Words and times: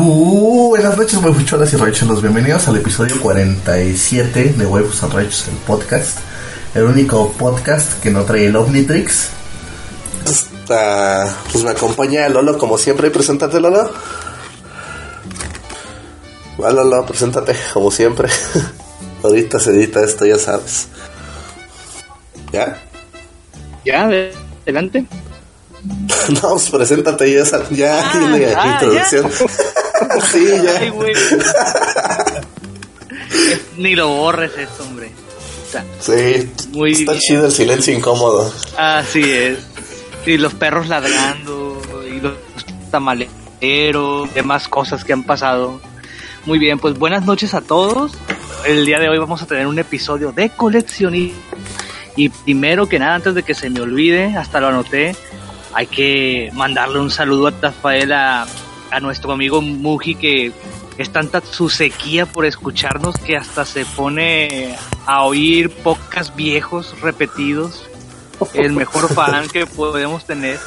Buenas 0.00 0.96
noches, 0.96 1.20
huevucholas 1.20 1.72
y 1.72 1.76
rancheros. 1.76 2.22
Bienvenidos 2.22 2.68
al 2.68 2.76
episodio 2.76 3.20
47 3.20 4.54
de 4.56 4.64
Huevos 4.64 5.02
and 5.02 5.12
Ranchos, 5.12 5.48
el 5.48 5.56
podcast. 5.56 6.18
El 6.72 6.84
único 6.84 7.32
podcast 7.32 8.00
que 8.00 8.12
no 8.12 8.22
trae 8.22 8.46
el 8.46 8.54
Omnitrix. 8.54 9.30
Hasta, 10.24 11.34
pues 11.50 11.64
me 11.64 11.70
acompaña 11.70 12.28
Lolo 12.28 12.56
como 12.58 12.78
siempre. 12.78 13.10
Preséntate, 13.10 13.58
Lolo. 13.58 13.90
Va, 16.62 16.70
Lolo, 16.70 17.04
preséntate 17.04 17.56
como 17.74 17.90
siempre. 17.90 18.28
Ahorita 19.24 19.58
se 19.58 19.70
edita 19.70 20.04
esto, 20.04 20.24
ya 20.24 20.38
sabes. 20.38 20.86
¿Ya? 22.52 22.80
Ya, 23.84 24.08
adelante. 24.64 25.06
No, 26.42 26.50
pues 26.50 26.68
preséntate 26.68 27.32
ya, 27.32 27.42
ya 27.70 28.00
Ah, 28.00 28.12
tiene 28.12 28.54
ah, 28.54 28.72
introducción. 28.74 29.30
sí, 30.20 30.46
ya. 30.62 30.78
Ay, 30.80 30.90
güey. 30.90 31.12
Ni 33.76 33.94
lo 33.94 34.08
borres 34.08 34.52
eso, 34.56 34.82
hombre. 34.84 35.10
Está- 35.66 35.84
Sí, 36.00 36.50
Muy 36.70 36.92
está 36.92 37.12
bien. 37.12 37.20
chido 37.22 37.46
el 37.46 37.52
silencio 37.52 37.94
incómodo. 37.94 38.52
Así 38.76 39.20
es. 39.22 39.58
Y 40.26 40.36
los 40.38 40.54
perros 40.54 40.88
ladrando, 40.88 41.80
y 42.06 42.20
los 42.20 42.34
tamaleros, 42.90 44.32
demás 44.34 44.68
cosas 44.68 45.04
que 45.04 45.12
han 45.12 45.22
pasado. 45.24 45.80
Muy 46.46 46.58
bien, 46.58 46.78
pues 46.78 46.98
buenas 46.98 47.24
noches 47.24 47.54
a 47.54 47.60
todos. 47.60 48.12
El 48.66 48.84
día 48.86 48.98
de 48.98 49.08
hoy 49.08 49.18
vamos 49.18 49.42
a 49.42 49.46
tener 49.46 49.66
un 49.66 49.78
episodio 49.78 50.32
de 50.32 50.50
coleccionismo. 50.50 51.38
Y 52.16 52.30
primero 52.30 52.88
que 52.88 52.98
nada, 52.98 53.14
antes 53.14 53.34
de 53.34 53.42
que 53.42 53.54
se 53.54 53.70
me 53.70 53.80
olvide, 53.80 54.36
hasta 54.36 54.58
lo 54.60 54.68
anoté, 54.68 55.14
hay 55.72 55.86
que 55.86 56.50
mandarle 56.54 56.98
un 56.98 57.10
saludo 57.10 57.46
a 57.48 57.52
Rafael, 57.62 58.12
a, 58.90 59.00
nuestro 59.00 59.32
amigo 59.32 59.60
Muji, 59.60 60.14
que 60.14 60.52
es 60.96 61.10
tanta 61.10 61.40
su 61.40 61.68
sequía 61.68 62.26
por 62.26 62.44
escucharnos 62.44 63.16
que 63.16 63.36
hasta 63.36 63.64
se 63.64 63.84
pone 63.84 64.76
a 65.06 65.24
oír 65.24 65.70
podcasts 65.70 66.34
viejos 66.34 67.00
repetidos. 67.00 67.86
El 68.54 68.72
mejor 68.72 69.08
fan 69.14 69.48
que 69.48 69.66
podemos 69.66 70.24
tener. 70.24 70.58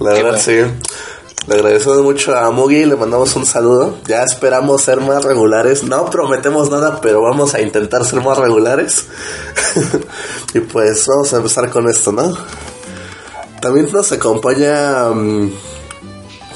La 0.00 0.12
verdad, 0.12 0.38
sí. 0.38 0.58
Le 1.48 1.56
agradecemos 1.56 2.02
mucho 2.02 2.36
a 2.36 2.50
Mugi, 2.52 2.84
le 2.84 2.94
mandamos 2.94 3.34
un 3.34 3.44
saludo. 3.44 3.98
Ya 4.06 4.22
esperamos 4.22 4.82
ser 4.82 5.00
más 5.00 5.24
regulares. 5.24 5.82
No 5.82 6.08
prometemos 6.08 6.70
nada, 6.70 7.00
pero 7.00 7.20
vamos 7.20 7.54
a 7.54 7.60
intentar 7.60 8.04
ser 8.04 8.20
más 8.20 8.38
regulares. 8.38 9.06
y 10.54 10.60
pues 10.60 11.04
vamos 11.08 11.32
a 11.34 11.38
empezar 11.38 11.68
con 11.70 11.88
esto, 11.88 12.12
¿no? 12.12 12.36
También 13.60 13.90
nos 13.92 14.12
acompaña. 14.12 15.08
mm, 15.10 15.50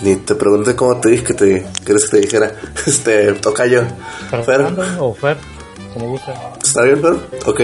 ni 0.02 0.16
te 0.16 0.34
pregunté 0.34 0.74
cómo 0.76 1.00
te 1.00 1.10
dije 1.10 1.24
que 1.24 1.34
te 1.34 1.66
quieres 1.84 2.04
que 2.04 2.10
te 2.10 2.20
dijera. 2.20 2.52
Este, 2.86 3.32
Tocayo. 3.34 3.84
Fer, 4.30 4.44
Fernando 4.44 4.82
o 5.00 5.14
Fer, 5.14 5.36
como 5.92 6.10
gusta. 6.10 6.52
¿está 6.62 6.82
bien, 6.82 7.00
Fer? 7.00 7.14
Ok. 7.46 7.60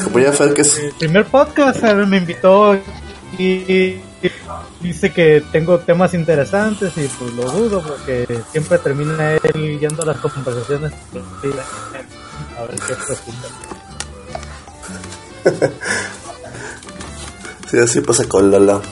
Acompaña 0.00 0.32
Fer, 0.32 0.54
que 0.54 0.62
es. 0.62 0.78
El 0.78 0.92
primer 0.94 1.26
podcast 1.26 1.84
él 1.84 2.06
me 2.06 2.16
invitó 2.16 2.76
y, 3.38 4.00
dice 4.80 5.12
que 5.12 5.42
tengo 5.52 5.78
temas 5.78 6.14
interesantes 6.14 6.92
y 6.96 7.06
pues 7.06 7.32
lo 7.34 7.44
dudo 7.50 7.82
porque 7.82 8.26
siempre 8.50 8.78
termina 8.78 9.34
él 9.34 9.78
yendo 9.78 10.02
a 10.02 10.06
las 10.06 10.16
conversaciones. 10.18 10.92
A 12.58 12.62
ver 12.62 12.80
qué 12.86 12.94
resulta. 12.94 13.48
Sí, 17.72 17.78
así 17.78 18.02
pasa 18.02 18.28
con 18.28 18.50
Lolo. 18.50 18.82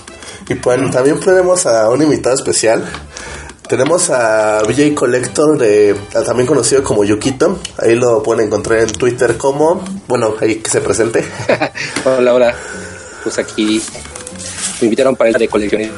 Y 0.50 0.56
pues 0.56 0.90
también 0.90 1.20
tenemos 1.20 1.64
a 1.64 1.88
un 1.90 2.02
invitado 2.02 2.34
especial. 2.34 2.84
Tenemos 3.68 4.10
a 4.10 4.62
VJ 4.64 4.96
Collector, 4.96 5.56
de, 5.56 5.94
también 6.26 6.44
conocido 6.44 6.82
como 6.82 7.04
Yukito. 7.04 7.60
Ahí 7.78 7.94
lo 7.94 8.20
pueden 8.20 8.48
encontrar 8.48 8.80
en 8.80 8.92
Twitter 8.92 9.36
como, 9.36 9.84
bueno, 10.08 10.34
ahí 10.40 10.56
que 10.56 10.68
se 10.68 10.80
presente. 10.80 11.24
Hola, 12.04 12.34
hola. 12.34 12.54
Pues 13.22 13.38
aquí 13.38 13.80
me 14.80 14.86
invitaron 14.86 15.14
para 15.14 15.30
el 15.30 15.36
de 15.36 15.46
coleccionismo. 15.46 15.94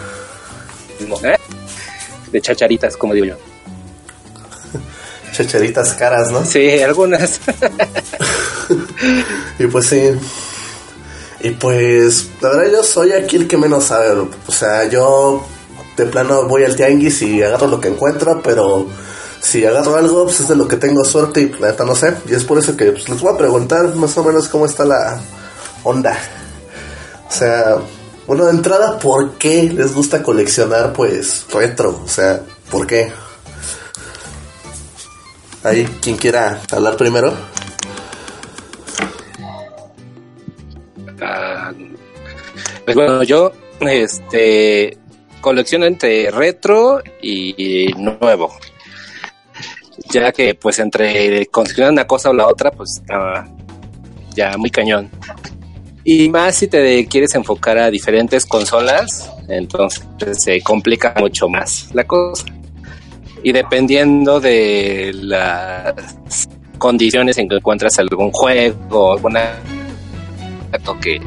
¿eh? 1.25 1.39
De 2.31 2.41
chacharitas, 2.43 2.95
como 2.99 3.15
digo 3.15 3.25
yo. 3.25 3.37
Chacharitas 5.33 5.95
caras, 5.95 6.31
¿no? 6.31 6.45
Sí, 6.45 6.79
algunas. 6.83 7.41
Y 9.59 9.67
pues 9.67 9.87
sí. 9.87 10.11
Y 11.43 11.51
pues, 11.51 12.31
la 12.41 12.51
verdad 12.51 12.73
yo 12.73 12.85
soy 12.85 13.13
aquí 13.13 13.37
el 13.37 13.49
que 13.49 13.57
menos 13.57 13.85
sabe. 13.85 14.11
O 14.47 14.53
sea, 14.53 14.85
yo 14.89 15.45
de 15.97 16.07
plano 16.07 16.47
voy 16.47 16.65
al 16.65 16.77
tianguis 16.77 17.21
y 17.23 17.43
agarro 17.43 17.67
lo 17.67 17.81
que 17.81 17.89
encuentro, 17.89 18.41
pero 18.43 18.87
si 19.41 19.67
agarro 19.67 19.97
algo, 19.97 20.25
pues 20.25 20.41
es 20.41 20.49
de 20.49 20.55
lo 20.55 20.69
que 20.69 20.77
tengo 20.77 21.05
suerte 21.05 21.41
y 21.41 21.49
la 21.61 21.71
neta 21.71 21.85
no 21.85 21.97
sé. 21.97 22.15
Y 22.29 22.35
es 22.35 22.45
por 22.45 22.59
eso 22.59 22.77
que 22.77 22.93
pues, 22.93 23.09
les 23.09 23.21
voy 23.21 23.35
a 23.35 23.37
preguntar 23.37 23.93
más 23.97 24.17
o 24.17 24.25
menos 24.25 24.49
cómo 24.49 24.67
está 24.67 24.85
la 24.85 25.21
onda. 25.83 26.17
O 27.29 27.33
sea, 27.33 27.79
bueno, 28.27 28.45
de 28.45 28.53
entrada, 28.53 29.01
¿por 29.01 29.33
qué 29.33 29.65
les 29.65 29.93
gusta 29.93 30.23
coleccionar 30.23 30.93
pues 30.93 31.47
retro? 31.53 32.03
O 32.05 32.09
sea, 32.09 32.41
¿por 32.71 32.87
qué? 32.87 33.13
Ahí, 35.65 35.87
quien 36.01 36.17
quiera 36.17 36.61
hablar 36.71 36.97
primero. 36.97 37.33
Pues 42.85 42.97
bueno, 42.97 43.23
yo 43.23 43.53
este 43.81 44.99
colecciono 45.41 45.87
entre 45.87 46.31
retro 46.31 47.03
y 47.21 47.89
nuevo. 47.97 48.55
Ya 50.11 50.33
que 50.33 50.55
pues 50.55 50.79
entre 50.79 51.47
coleccionar 51.47 51.93
una 51.93 52.07
cosa 52.07 52.31
o 52.31 52.33
la 52.33 52.47
otra, 52.47 52.71
pues 52.71 52.99
está 53.01 53.49
ya 54.35 54.57
muy 54.57 54.71
cañón. 54.71 55.11
Y 56.05 56.29
más 56.29 56.57
si 56.57 56.67
te 56.67 57.07
quieres 57.07 57.35
enfocar 57.35 57.79
a 57.79 57.91
diferentes 57.91 58.45
consolas, 58.45 59.31
entonces 59.49 60.43
se 60.43 60.61
complica 60.61 61.15
mucho 61.19 61.49
más 61.49 61.89
la 61.95 62.05
cosa. 62.05 62.47
Y 63.45 63.53
dependiendo 63.53 64.41
de 64.41 65.13
las 65.15 66.49
condiciones 66.79 67.39
en 67.39 67.49
que 67.49 67.57
encuentras 67.57 67.99
algún 67.99 68.31
juego 68.33 69.13
alguna 69.13 69.55
que 71.01 71.21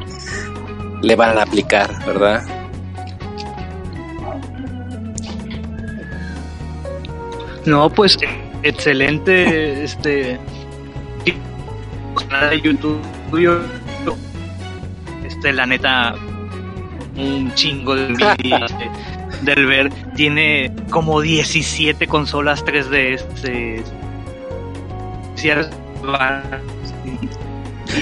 le 1.05 1.16
van 1.16 1.37
a 1.37 1.43
aplicar, 1.43 1.87
¿verdad? 2.03 2.43
No, 7.66 7.90
pues 7.90 8.17
excelente 8.63 9.84
este 9.84 10.40
canal 12.16 12.49
de 12.49 12.61
YouTube. 12.61 12.99
Este 15.25 15.53
la 15.53 15.66
neta 15.67 16.16
un 17.17 17.53
chingo 17.53 17.96
de 17.96 18.08
este, 18.40 18.90
del 19.43 19.66
ver 19.67 19.91
tiene 20.16 20.72
como 20.90 21.22
17 21.22 22.08
consolas 22.08 22.66
3D 22.66 23.13
este 23.13 23.84
si 25.35 25.49
eres- 25.49 25.69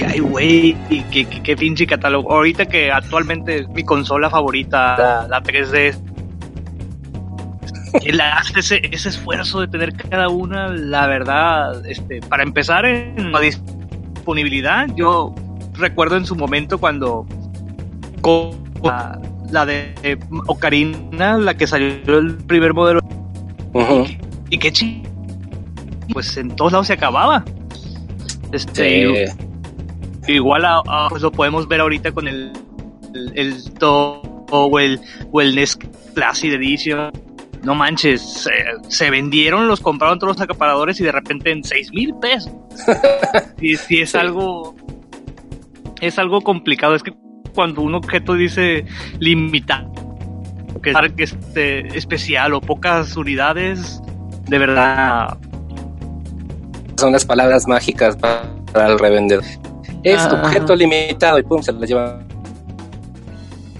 y 0.00 0.04
ay 0.04 0.18
güey 0.20 0.76
y 0.90 1.00
qué, 1.10 1.24
qué, 1.26 1.42
qué 1.42 1.56
pinche 1.56 1.86
catálogo 1.86 2.32
ahorita 2.32 2.66
que 2.66 2.90
actualmente 2.90 3.66
mi 3.74 3.84
consola 3.84 4.30
favorita 4.30 4.96
la, 4.96 5.28
la 5.28 5.42
3D 5.42 5.94
él 8.02 8.20
hace 8.20 8.58
ese, 8.58 8.80
ese 8.90 9.08
esfuerzo 9.08 9.60
de 9.60 9.68
tener 9.68 9.94
cada 9.94 10.28
una, 10.28 10.68
la 10.68 11.06
verdad, 11.06 11.86
este, 11.86 12.20
para 12.22 12.42
empezar 12.42 12.84
en 12.84 13.30
la 13.30 13.40
disponibilidad, 13.40 14.88
yo 14.96 15.32
recuerdo 15.74 16.16
en 16.16 16.26
su 16.26 16.34
momento 16.34 16.78
cuando 16.78 17.24
con 18.20 18.50
la, 18.82 19.20
la 19.50 19.64
de 19.64 20.18
Ocarina, 20.46 21.38
la 21.38 21.56
que 21.56 21.66
salió 21.66 22.18
el 22.18 22.36
primer 22.36 22.74
modelo, 22.74 23.00
y 24.50 24.58
qué 24.58 24.72
chi 24.72 25.02
pues 26.12 26.36
en 26.36 26.54
todos 26.54 26.72
lados 26.72 26.86
se 26.88 26.92
acababa. 26.92 27.44
Este, 28.52 29.26
Sí. 29.26 29.43
Igual 30.28 30.64
a- 30.64 30.82
a- 30.86 31.08
pues 31.08 31.22
lo 31.22 31.30
podemos 31.32 31.66
ver 31.68 31.80
ahorita 31.80 32.12
con 32.12 32.28
el 32.28 32.52
el, 33.14 33.32
el 33.38 33.54
o 34.50 34.78
el 34.80 35.00
o 35.32 35.40
el 35.40 35.54
NES 35.54 35.76
Classic 36.14 36.52
Edition. 36.52 37.10
No 37.62 37.74
manches, 37.74 38.20
se, 38.20 38.50
se 38.88 39.10
vendieron, 39.10 39.68
los 39.68 39.80
compraron 39.80 40.18
todos 40.18 40.36
los 40.36 40.40
acaparadores 40.42 41.00
y 41.00 41.04
de 41.04 41.12
repente 41.12 41.50
en 41.50 41.64
seis 41.64 41.90
mil 41.92 42.14
pesos. 42.20 42.52
y 43.60 43.76
sí 43.76 44.00
es 44.02 44.10
Sí. 44.10 44.18
algo 44.18 44.74
es 46.00 46.18
algo 46.18 46.40
complicado. 46.42 46.94
Es 46.94 47.02
que 47.02 47.12
cuando 47.54 47.80
un 47.82 47.94
objeto 47.94 48.34
dice 48.34 48.84
limitado, 49.20 49.90
que 50.82 50.90
es 50.90 50.96
este, 51.32 51.96
especial 51.96 52.52
o 52.52 52.60
pocas 52.60 53.16
unidades, 53.16 54.02
de 54.46 54.58
verdad 54.58 55.38
Son 56.96 57.12
las 57.12 57.24
palabras 57.24 57.66
mágicas 57.66 58.16
pa- 58.16 58.42
para 58.72 58.88
el 58.88 58.98
revendedor. 58.98 59.44
Es 60.04 60.20
Ah, 60.20 60.40
objeto 60.42 60.76
limitado 60.76 61.38
y 61.38 61.42
pum, 61.42 61.62
se 61.62 61.72
lo 61.72 61.80
llevan. 61.84 62.26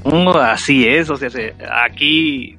Mm, 0.04 0.28
Así 0.36 0.86
es, 0.88 1.08
o 1.10 1.16
sea, 1.16 1.30
se- 1.30 1.54
aquí 1.70 2.56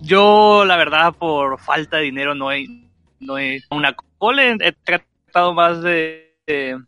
yo 0.00 0.64
la 0.64 0.76
verdad 0.76 1.12
por 1.14 1.58
falta 1.60 1.96
de 1.98 2.04
dinero 2.04 2.34
no 2.34 2.50
he, 2.52 2.66
no 3.20 3.38
he 3.38 3.62
una 3.70 3.94
cole, 4.18 4.56
he 4.60 4.72
tratado 4.72 5.54
más 5.54 5.80
de, 5.82 6.34
de, 6.46 6.78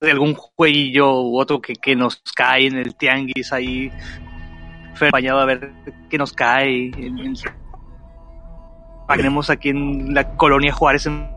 de 0.00 0.10
algún 0.10 0.34
jueguillo 0.34 1.22
u 1.22 1.38
otro 1.40 1.60
que, 1.60 1.74
que 1.74 1.94
nos 1.96 2.20
cae 2.34 2.66
en 2.66 2.76
el 2.76 2.94
tianguis 2.96 3.52
ahí, 3.52 3.90
acompañado 4.96 5.40
a 5.40 5.44
ver 5.44 5.72
qué 6.10 6.18
nos 6.18 6.32
cae. 6.32 6.90
En, 6.96 7.18
en- 7.18 7.34
tenemos 9.16 9.50
aquí 9.50 9.68
en 9.70 10.14
la 10.14 10.36
colonia 10.36 10.72
Juárez 10.72 11.06
en 11.06 11.28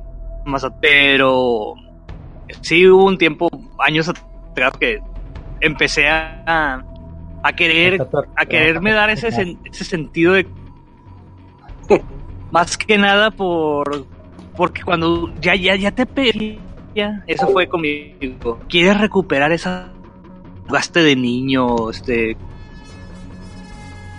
Mazatlán, 0.45 0.79
pero 0.81 1.73
sí 2.61 2.87
hubo 2.87 3.05
un 3.05 3.17
tiempo, 3.17 3.49
años 3.79 4.09
atrás 4.09 4.73
que 4.79 4.99
empecé 5.61 6.07
a, 6.09 6.83
a 7.43 7.53
querer 7.53 8.07
a 8.35 8.45
quererme 8.45 8.91
dar 8.93 9.09
ese, 9.09 9.29
sen- 9.29 9.57
ese 9.65 9.83
sentido 9.85 10.33
de 10.33 10.47
más 12.51 12.77
que 12.77 12.97
nada 12.97 13.31
por 13.31 14.05
porque 14.55 14.81
cuando 14.83 15.31
ya 15.41 15.55
ya 15.55 15.75
ya 15.75 15.91
te 15.91 16.05
pedí 16.05 16.59
ya 16.95 17.23
eso 17.27 17.47
fue 17.49 17.67
conmigo. 17.67 18.59
Quieres 18.69 18.99
recuperar 18.99 19.51
esa 19.51 19.89
gaste 20.67 21.01
de 21.03 21.15
niño 21.15 21.89
este 21.91 22.35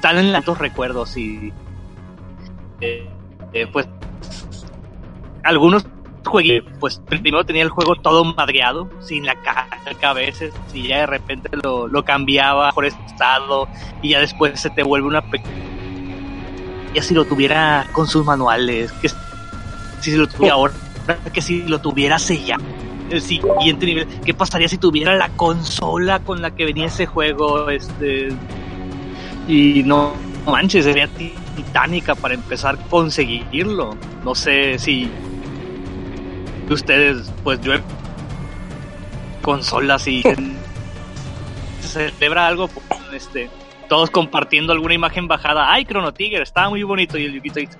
salen 0.01 0.31
tantos 0.33 0.59
recuerdos 0.59 1.17
y 1.17 1.53
eh, 2.81 3.09
eh, 3.53 3.67
pues 3.73 3.89
algunos 5.43 5.87
jueguitos 6.25 6.73
pues 6.81 7.01
primero 7.07 7.45
tenía 7.45 7.63
el 7.63 7.69
juego 7.71 7.97
todo 7.97 8.25
madreado 8.25 8.89
sin 9.01 9.25
la 9.27 9.35
carga 9.37 10.11
a 10.11 10.13
veces 10.13 10.53
y 10.75 10.89
ya 10.89 10.99
de 10.99 11.07
repente 11.07 11.49
lo, 11.63 11.89
lo 11.89 12.05
cambiaba 12.05 12.71
por 12.73 12.85
estado 12.85 13.69
y 14.03 14.11
ya 14.11 14.21
después 14.21 14.61
se 14.61 14.71
te 14.71 14.83
vuelve 14.83 15.09
una 15.09 15.23
ya 16.95 17.03
si 17.03 17.15
lo 17.15 17.25
tuviera 17.25 17.87
con 17.93 18.07
sus 18.07 18.25
manuales 18.25 18.93
que 18.93 19.09
si 20.01 20.13
lo 20.17 20.27
tuviera 20.27 20.55
ahora 20.55 20.75
que 21.33 21.41
si 21.43 21.63
lo 21.63 21.81
tuviera 21.81 22.19
sellado 22.19 22.63
el 23.11 23.23
siguiente 23.23 23.87
nivel 23.87 24.07
qué 24.25 24.35
pasaría 24.35 24.69
si 24.69 24.77
tuviera 24.79 25.15
la 25.17 25.29
consola 25.31 26.19
con 26.21 26.43
la 26.43 26.51
que 26.51 26.65
venía 26.67 26.87
ese 26.87 27.07
juego 27.07 27.71
este 27.71 28.29
y 29.47 29.83
no 29.85 30.13
manches 30.47 30.85
sería 30.85 31.09
ti- 31.09 31.35
titánica 31.57 32.15
para 32.15 32.35
empezar 32.35 32.75
a 32.75 32.79
conseguirlo 32.89 33.97
no 34.25 34.35
sé 34.35 34.79
si 34.79 35.11
ustedes 36.75 37.33
pues 37.45 37.61
yo 37.61 37.75
he 37.75 37.81
consolas 39.43 40.07
y 40.07 40.23
se 41.81 42.11
celebra 42.11 42.47
algo 42.47 42.69
pues, 42.69 42.85
este 43.13 43.51
todos 43.89 44.11
compartiendo 44.11 44.73
alguna 44.73 44.95
imagen 44.95 45.29
bajada 45.29 45.73
ay 45.73 45.85
Chrono 45.85 46.13
Trigger 46.13 46.43
estaba 46.43 46.71
muy 46.71 46.83
bonito 46.83 47.17
y 47.17 47.25
el 47.25 47.35
Yukito 47.35 47.61
dice, 47.61 47.79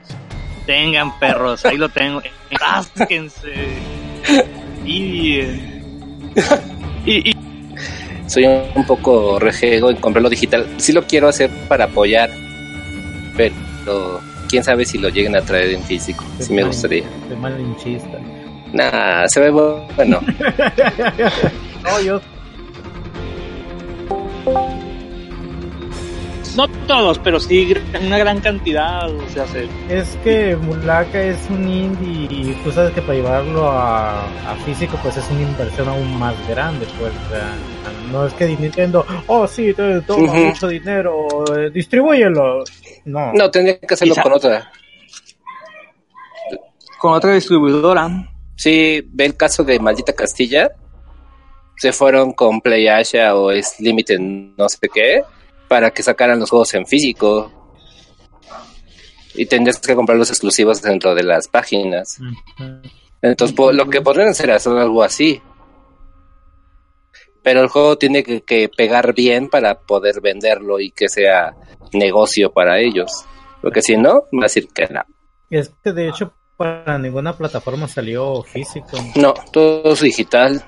tengan 0.67 1.19
perros 1.19 1.65
ahí 1.65 1.77
lo 1.77 1.89
tengo 1.89 2.23
rásquense 2.51 3.53
y, 4.85 5.41
eh, 5.41 5.83
y, 7.05 7.31
y 7.31 7.49
Soy 8.29 8.45
un 8.45 8.85
poco 8.87 9.39
rejego 9.39 9.91
en 9.91 9.97
comprarlo 9.97 10.29
digital. 10.29 10.67
Sí 10.77 10.93
lo 10.93 11.07
quiero 11.07 11.29
hacer 11.29 11.51
para 11.67 11.87
apoyar, 11.87 12.31
pero 13.37 14.21
quién 14.51 14.63
sabe 14.63 14.85
si 14.85 14.99
lo 14.99 15.09
lleguen 15.09 15.35
a 15.35 15.41
traer 15.41 15.71
en 15.71 15.83
físico. 15.83 16.25
Sí 16.39 16.53
me 16.53 16.63
gustaría. 16.63 17.05
Soy 17.27 17.37
malinchista. 17.39 18.19
Nah, 18.73 19.27
se 19.29 19.41
ve 19.41 19.51
bueno. 19.51 20.21
No, 21.85 22.01
yo 22.03 22.21
no 26.57 26.67
todos 26.89 27.19
pero 27.21 27.39
sí 27.39 27.73
una 28.05 28.19
gran 28.19 28.41
cantidad 28.41 29.09
o 29.09 29.29
sea 29.29 29.47
se, 29.47 29.69
Es 29.89 30.17
que 30.25 30.57
Mulaka 30.57 31.23
es 31.23 31.39
un 31.51 31.69
indie 31.69 32.27
y 32.31 32.53
tú 32.65 32.73
sabes 32.73 32.93
que 32.93 33.01
para 33.03 33.15
llevarlo 33.15 33.71
a, 33.71 34.25
a 34.25 34.57
físico 34.67 34.99
pues 35.03 35.17
es 35.17 35.31
una 35.31 35.43
inversión 35.43 35.89
aún 35.89 36.19
más 36.19 36.35
grande, 36.49 36.87
pues 36.99 37.13
o 37.27 37.31
sea, 37.31 37.55
no 38.11 38.27
es 38.27 38.33
que 38.35 38.49
Nintendo, 38.49 39.07
oh 39.29 39.47
sí, 39.47 39.73
te 39.73 40.01
toma 40.03 40.33
mucho 40.33 40.67
dinero, 40.67 41.29
eh, 41.57 41.71
distribúyelo. 41.71 42.65
No, 43.05 43.33
No, 43.35 43.51
tendría 43.51 43.79
que 43.79 43.95
hacerlo 43.95 44.15
Quizá- 44.15 44.23
con 44.25 44.33
otra. 44.33 44.73
con 46.99 47.13
otra 47.15 47.35
distribuidora 47.35 48.09
Sí, 48.59 49.03
ve 49.13 49.25
el 49.27 49.37
caso 49.37 49.63
de 49.63 49.79
Maldita 49.79 50.13
Castilla. 50.13 50.73
Se 51.77 51.93
fueron 51.93 52.33
con 52.33 52.61
PlayAsia 52.61 53.37
o 53.37 53.53
es 53.53 53.79
Limited 53.79 54.19
no 54.19 54.69
sé 54.69 54.89
qué 54.93 55.23
para 55.69 55.93
que 55.93 56.03
sacaran 56.03 56.41
los 56.41 56.51
juegos 56.51 56.75
en 56.75 56.85
físico. 56.85 57.53
Y 59.35 59.47
tendrías 59.47 59.79
que 59.79 59.95
comprar 59.95 60.19
los 60.19 60.31
exclusivos 60.31 60.83
dentro 60.83 61.15
de 61.15 61.23
las 61.23 61.47
páginas. 61.47 62.19
Entonces, 63.23 63.55
po- 63.57 63.71
lo 63.71 63.89
que 63.89 64.01
podrían 64.01 64.31
hacer 64.31 64.51
es 64.51 64.67
algo 64.67 65.05
así. 65.05 65.41
Pero 67.45 67.61
el 67.61 67.69
juego 67.69 67.97
tiene 67.97 68.25
que, 68.25 68.41
que 68.41 68.69
pegar 68.69 69.15
bien 69.15 69.49
para 69.49 69.79
poder 69.79 70.21
venderlo 70.21 70.81
y 70.81 70.91
que 70.91 71.09
sea 71.09 71.55
negocio 71.93 72.53
para 72.53 72.81
ellos. 72.81 73.25
Porque 73.63 73.83
si 73.83 73.97
no, 73.97 74.23
va 74.33 74.41
a 74.41 74.43
decir 74.43 74.67
que 74.75 74.89
no. 74.89 75.03
Es 75.49 75.71
que 75.85 75.93
de 75.93 76.09
hecho 76.09 76.33
para 76.59 76.99
ninguna 76.99 77.37
plataforma 77.37 77.87
salió 77.87 78.43
físico. 78.43 78.99
No, 79.15 79.33
todo 79.53 79.93
es 79.93 80.01
digital. 80.01 80.63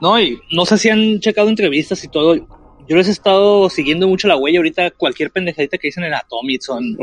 No, 0.00 0.20
y 0.20 0.40
no 0.52 0.64
sé 0.64 0.78
si 0.78 0.88
han 0.88 1.18
checado 1.18 1.48
entrevistas 1.48 2.02
y 2.04 2.08
todo. 2.08 2.36
Yo 2.36 2.96
les 2.96 3.08
he 3.08 3.10
estado 3.10 3.68
siguiendo 3.68 4.06
mucho 4.06 4.28
la 4.28 4.36
huella 4.36 4.60
ahorita, 4.60 4.92
cualquier 4.92 5.32
pendejadita 5.32 5.76
que 5.76 5.88
dicen 5.88 6.04
en 6.04 6.14
Atomic 6.14 6.62
son 6.62 6.96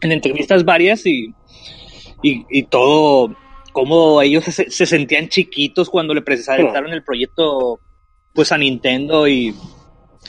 en 0.00 0.12
entrevistas 0.12 0.64
varias 0.64 1.04
y, 1.04 1.34
y, 2.22 2.46
y 2.48 2.62
todo, 2.64 3.36
cómo 3.72 4.22
ellos 4.22 4.44
se, 4.44 4.70
se 4.70 4.86
sentían 4.86 5.28
chiquitos 5.28 5.90
cuando 5.90 6.14
le 6.14 6.22
presentaron 6.22 6.92
el 6.92 7.04
proyecto 7.04 7.78
pues 8.32 8.52
a 8.52 8.58
Nintendo 8.58 9.28
y, 9.28 9.54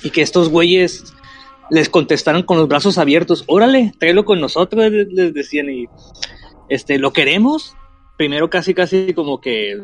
y 0.03 0.10
que 0.10 0.22
estos 0.22 0.50
güeyes 0.50 1.14
les 1.69 1.89
contestaron 1.89 2.43
con 2.43 2.57
los 2.57 2.67
brazos 2.67 2.98
abiertos, 2.98 3.43
órale, 3.48 3.93
tráelo 4.00 4.25
con 4.25 4.39
nosotros, 4.39 4.91
les, 4.91 5.07
les 5.12 5.34
decían 5.34 5.69
y 5.69 5.86
este, 6.69 6.98
lo 7.00 7.13
queremos, 7.13 7.75
primero 8.17 8.50
casi 8.50 8.74
casi 8.74 9.13
como 9.13 9.41
que 9.41 9.79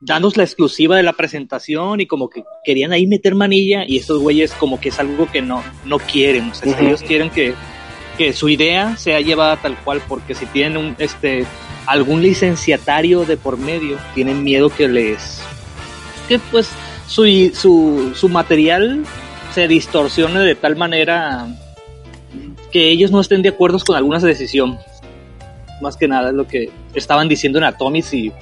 danos 0.00 0.36
la 0.36 0.44
exclusiva 0.44 0.96
de 0.96 1.02
la 1.02 1.14
presentación 1.14 2.00
y 2.00 2.06
como 2.06 2.28
que 2.28 2.44
querían 2.64 2.92
ahí 2.92 3.06
meter 3.06 3.34
manilla 3.34 3.84
y 3.86 3.96
estos 3.96 4.20
güeyes 4.20 4.52
como 4.52 4.80
que 4.80 4.90
es 4.90 4.98
algo 4.98 5.30
que 5.30 5.40
no, 5.40 5.62
no 5.84 5.98
quieren, 5.98 6.50
o 6.50 6.54
sea, 6.54 6.78
ellos 6.78 7.02
quieren 7.02 7.30
que, 7.30 7.54
que 8.18 8.32
su 8.32 8.48
idea 8.48 8.96
sea 8.96 9.20
llevada 9.20 9.56
tal 9.56 9.76
cual, 9.82 10.02
porque 10.06 10.34
si 10.34 10.46
tienen 10.46 10.76
un, 10.76 10.96
este, 10.98 11.46
algún 11.86 12.22
licenciatario 12.22 13.24
de 13.24 13.36
por 13.36 13.56
medio, 13.56 13.98
tienen 14.14 14.44
miedo 14.44 14.68
que 14.68 14.88
les, 14.88 15.40
que 16.28 16.38
pues 16.38 16.68
su, 17.06 17.24
su, 17.54 18.12
su 18.14 18.28
material 18.28 19.04
se 19.54 19.68
distorsione 19.68 20.40
de 20.40 20.56
tal 20.56 20.74
manera 20.74 21.46
que 22.72 22.88
ellos 22.90 23.12
no 23.12 23.20
estén 23.20 23.40
de 23.40 23.50
acuerdo 23.50 23.78
con 23.78 23.94
alguna 23.94 24.18
decisión. 24.18 24.78
Más 25.80 25.96
que 25.96 26.08
nada 26.08 26.30
es 26.30 26.34
lo 26.34 26.46
que 26.46 26.70
estaban 26.92 27.28
diciendo 27.28 27.58
en 27.58 27.64
Atomis 27.64 28.12
y, 28.12 28.32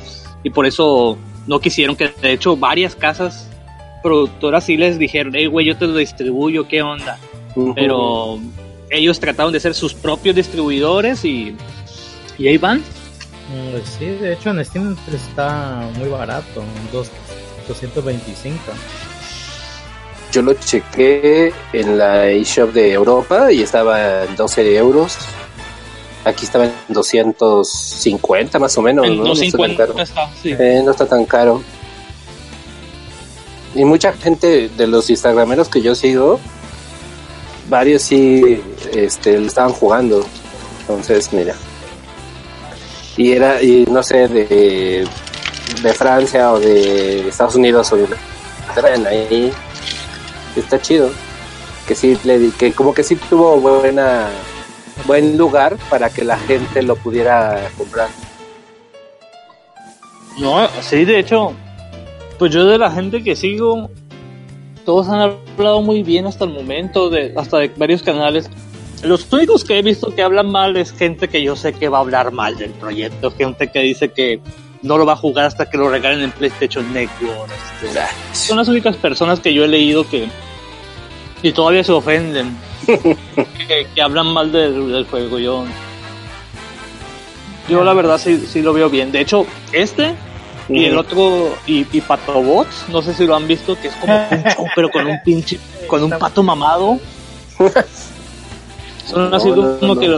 y 0.43 0.51
por 0.51 0.65
eso 0.65 1.19
no 1.47 1.61
quisieron 1.61 1.97
que, 1.97 2.09
de 2.09 2.33
hecho, 2.33 2.57
varias 2.57 2.97
casas 2.97 3.47
productoras 4.03 4.65
sí 4.65 4.79
les 4.79 4.99
dijeron, 4.99 5.35
hey, 5.37 5.47
güey, 5.47 5.67
yo 5.67 5.77
te 5.77 5.87
lo 5.87 5.97
distribuyo, 5.97 6.67
¿qué 6.67 6.81
onda? 6.81 7.19
Pero 7.75 8.39
ellos 8.91 9.21
trataron 9.21 9.53
de 9.53 9.61
ser 9.61 9.75
sus 9.75 9.93
propios 9.93 10.35
distribuidores 10.35 11.27
y, 11.27 11.55
y 12.39 12.49
ahí 12.49 12.57
van. 12.57 12.79
Mm, 12.79 13.85
sí, 13.85 14.07
de 14.07 14.33
hecho 14.33 14.51
en 14.51 14.65
Steam 14.65 14.97
está 15.13 15.91
muy 15.99 16.09
barato, 16.09 16.65
dos, 16.91 17.11
225. 17.69 18.59
Yo 20.33 20.41
lo 20.41 20.55
chequé 20.55 21.53
en 21.75 21.99
la 21.99 22.27
eShop 22.29 22.73
de 22.73 22.93
Europa 22.93 23.53
y 23.53 23.63
estaba 23.63 24.25
en 24.25 24.35
12 24.35 24.77
euros. 24.77 25.19
Aquí 26.25 26.47
estaba 26.47 26.65
en 26.65 26.73
250 26.89 28.59
más 28.59 28.79
o 28.79 28.83
menos. 28.83 29.07
En 29.07 29.19
¿no? 29.19 29.25
No 29.25 29.33
está 29.35 29.59
tan 29.59 29.77
250 29.77 29.87
caro. 29.87 30.03
está, 30.03 30.31
sí. 30.43 30.57
Eh, 30.59 30.83
no 30.83 30.93
está 30.93 31.05
tan 31.05 31.27
caro. 31.27 31.63
Y 33.75 33.85
mucha 33.85 34.15
gente 34.15 34.71
de 34.71 34.87
los 34.87 35.11
instagrameros 35.11 35.69
que 35.69 35.83
yo 35.83 35.95
sigo, 35.95 36.41
varios 37.69 38.01
sí 38.01 38.63
este, 38.95 39.39
lo 39.39 39.47
estaban 39.47 39.73
jugando. 39.73 40.25
Entonces, 40.81 41.31
mira. 41.33 41.55
Y 43.19 43.33
era, 43.33 43.63
y 43.63 43.85
no 43.91 44.03
sé, 44.03 44.29
de, 44.29 45.07
de 45.83 45.93
Francia 45.93 46.53
o 46.53 46.59
de 46.59 47.29
Estados 47.29 47.55
Unidos 47.57 47.93
o 47.93 47.97
de 47.97 48.09
ahí. 49.07 49.53
Está 50.57 50.81
chido. 50.81 51.11
Que 51.87 51.95
sí, 51.95 52.17
le, 52.25 52.39
di- 52.39 52.51
que 52.53 52.73
como 52.73 52.95
que 52.95 53.03
sí 53.03 53.17
tuvo 53.17 53.57
buena 53.57 54.29
buen 55.07 55.37
lugar 55.39 55.77
para 55.89 56.11
que 56.11 56.23
la 56.23 56.39
gente 56.39 56.83
lo 56.83 56.97
pudiera 56.97 57.71
comprar. 57.77 58.09
No, 60.39 60.67
sí, 60.81 61.05
de 61.05 61.19
hecho, 61.19 61.53
pues 62.39 62.53
yo 62.53 62.65
de 62.67 62.79
la 62.79 62.91
gente 62.91 63.23
que 63.23 63.37
sigo, 63.37 63.91
todos 64.85 65.09
han 65.09 65.21
hablado 65.21 65.83
muy 65.83 66.03
bien 66.03 66.27
hasta 66.27 66.45
el 66.45 66.51
momento, 66.53 67.11
de, 67.11 67.35
hasta 67.37 67.59
de 67.59 67.69
varios 67.77 68.03
canales. 68.03 68.49
Los 69.03 69.31
únicos 69.33 69.65
que 69.65 69.79
he 69.79 69.83
visto 69.83 70.15
que 70.15 70.23
hablan 70.23 70.51
mal 70.51 70.77
es 70.77 70.93
gente 70.93 71.29
que 71.29 71.43
yo 71.43 71.57
sé 71.57 71.73
que 71.73 71.89
va 71.89 71.99
a 71.99 72.01
hablar 72.03 72.31
mal 72.33 72.57
del 72.57 72.71
proyecto, 72.71 73.31
gente 73.33 73.71
que 73.71 73.81
dice 73.81 74.11
que 74.13 74.41
no 74.83 74.99
lo 74.99 75.07
va 75.07 75.13
a 75.15 75.17
jugar 75.17 75.47
hasta 75.47 75.69
que 75.71 75.79
lo 75.79 75.89
regalen 75.89 76.21
en 76.23 76.31
PlayStation 76.33 76.93
Network. 76.93 77.51
este. 77.83 78.01
Son 78.33 78.57
las 78.59 78.69
únicas 78.69 78.97
personas 78.97 79.41
que 79.41 79.55
yo 79.55 79.65
he 79.65 79.69
leído 79.69 80.07
que 80.09 80.29
y 81.43 81.53
todavía 81.53 81.83
se 81.83 81.93
ofenden, 81.93 82.57
que, 82.87 83.87
que 83.95 84.03
hablan 84.03 84.29
mal 84.29 84.53
del, 84.53 84.93
del 84.93 85.07
juego. 85.07 85.39
Yo, 85.39 85.65
yo 87.69 87.83
la 87.85 87.95
verdad 87.95 88.19
sí, 88.19 88.45
sí 88.47 88.63
lo 88.63 88.73
veo 88.73 88.89
bien. 88.91 89.11
De 89.11 89.21
hecho, 89.21 89.47
este 89.73 90.15
y 90.69 90.85
el 90.85 90.97
otro, 90.97 91.55
y, 91.67 91.85
y 91.93 92.01
Patobots, 92.01 92.85
no 92.89 93.03
sé 93.03 93.15
si 93.15 93.27
lo 93.27 93.35
han 93.35 93.47
visto, 93.49 93.79
que 93.79 93.89
es 93.89 93.95
como 93.95 94.15
un 94.15 94.43
show, 94.45 94.67
pero 94.75 94.91
con 94.91 95.07
un 95.07 95.21
pinche, 95.25 95.59
con 95.87 96.03
un 96.05 96.11
pato 96.11 96.43
mamado. 96.43 96.99
Son 99.07 99.35
así 99.35 99.51
No, 99.51 99.57
no, 99.57 99.79
como 99.79 99.95
no. 99.95 100.01
que, 100.01 100.09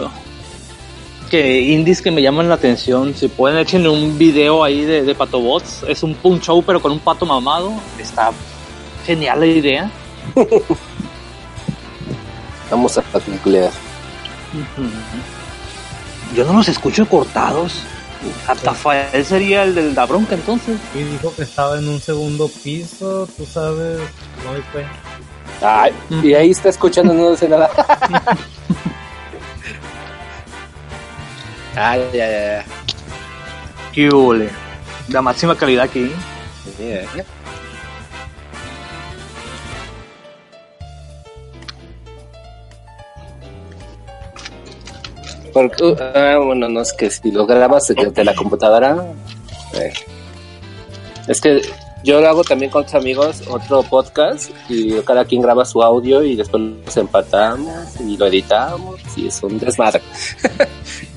que 1.34 1.60
indies 1.62 2.00
que 2.00 2.12
me 2.12 2.22
llaman 2.22 2.48
la 2.48 2.54
atención. 2.54 3.12
Si 3.12 3.26
pueden, 3.26 3.58
échenle 3.58 3.88
un 3.88 4.16
video 4.16 4.62
ahí 4.62 4.84
de, 4.84 5.02
de 5.02 5.14
Patobots. 5.16 5.84
Es 5.88 6.04
un 6.04 6.14
punch 6.14 6.44
show, 6.44 6.62
pero 6.62 6.80
con 6.80 6.92
un 6.92 7.00
pato 7.00 7.26
mamado. 7.26 7.72
Está 7.98 8.30
genial 9.04 9.40
la 9.40 9.46
idea. 9.46 9.90
Vamos 12.70 12.96
a 12.96 13.02
googlear. 13.42 13.72
Yo 16.36 16.44
no 16.44 16.52
los 16.52 16.68
escucho 16.68 17.04
cortados. 17.08 17.80
Atafael 18.46 19.24
sería 19.24 19.64
el 19.64 19.74
del 19.74 19.92
la 19.92 20.06
bronca 20.06 20.36
entonces. 20.36 20.78
Y 20.94 21.02
dijo 21.02 21.34
que 21.34 21.42
estaba 21.42 21.80
en 21.80 21.88
un 21.88 22.00
segundo 22.00 22.48
piso, 22.62 23.28
tú 23.36 23.44
sabes, 23.44 23.98
no 24.44 24.52
hay 24.52 24.62
fe. 24.72 24.86
Ay, 25.60 25.92
y 26.22 26.34
ahí 26.34 26.50
está 26.50 26.68
escuchando, 26.68 27.12
no 27.12 27.32
dice 27.32 27.48
nada. 27.48 27.68
Ay, 31.76 32.00
ya, 32.12 32.26
ya, 32.30 32.40
ya. 32.58 32.64
Qué 33.92 34.08
ole. 34.10 34.48
La 35.08 35.22
máxima 35.22 35.56
calidad 35.56 35.84
aquí. 35.84 36.10
Sí, 36.76 36.82
eh. 36.82 37.06
Porque, 45.52 45.96
ah, 46.00 46.38
bueno, 46.44 46.68
no 46.68 46.80
es 46.80 46.92
que 46.92 47.10
si 47.10 47.30
lo 47.30 47.46
grabas 47.46 47.88
desde 47.88 48.24
la 48.24 48.34
computadora. 48.34 49.04
eh. 49.74 49.92
Es 51.28 51.40
que 51.40 51.60
yo 52.02 52.20
lo 52.20 52.28
hago 52.28 52.44
también 52.44 52.70
con 52.70 52.82
otros 52.82 53.00
amigos, 53.00 53.42
otro 53.48 53.82
podcast, 53.82 54.50
y 54.68 54.92
cada 55.02 55.24
quien 55.24 55.40
graba 55.40 55.64
su 55.64 55.82
audio 55.82 56.22
y 56.22 56.36
después 56.36 56.62
los 56.84 56.96
empatamos 56.96 57.68
y 58.00 58.16
lo 58.16 58.26
editamos 58.26 59.00
y 59.16 59.28
es 59.28 59.42
un 59.42 59.58
desmadre. 59.58 60.02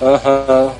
Ajá. 0.00 0.72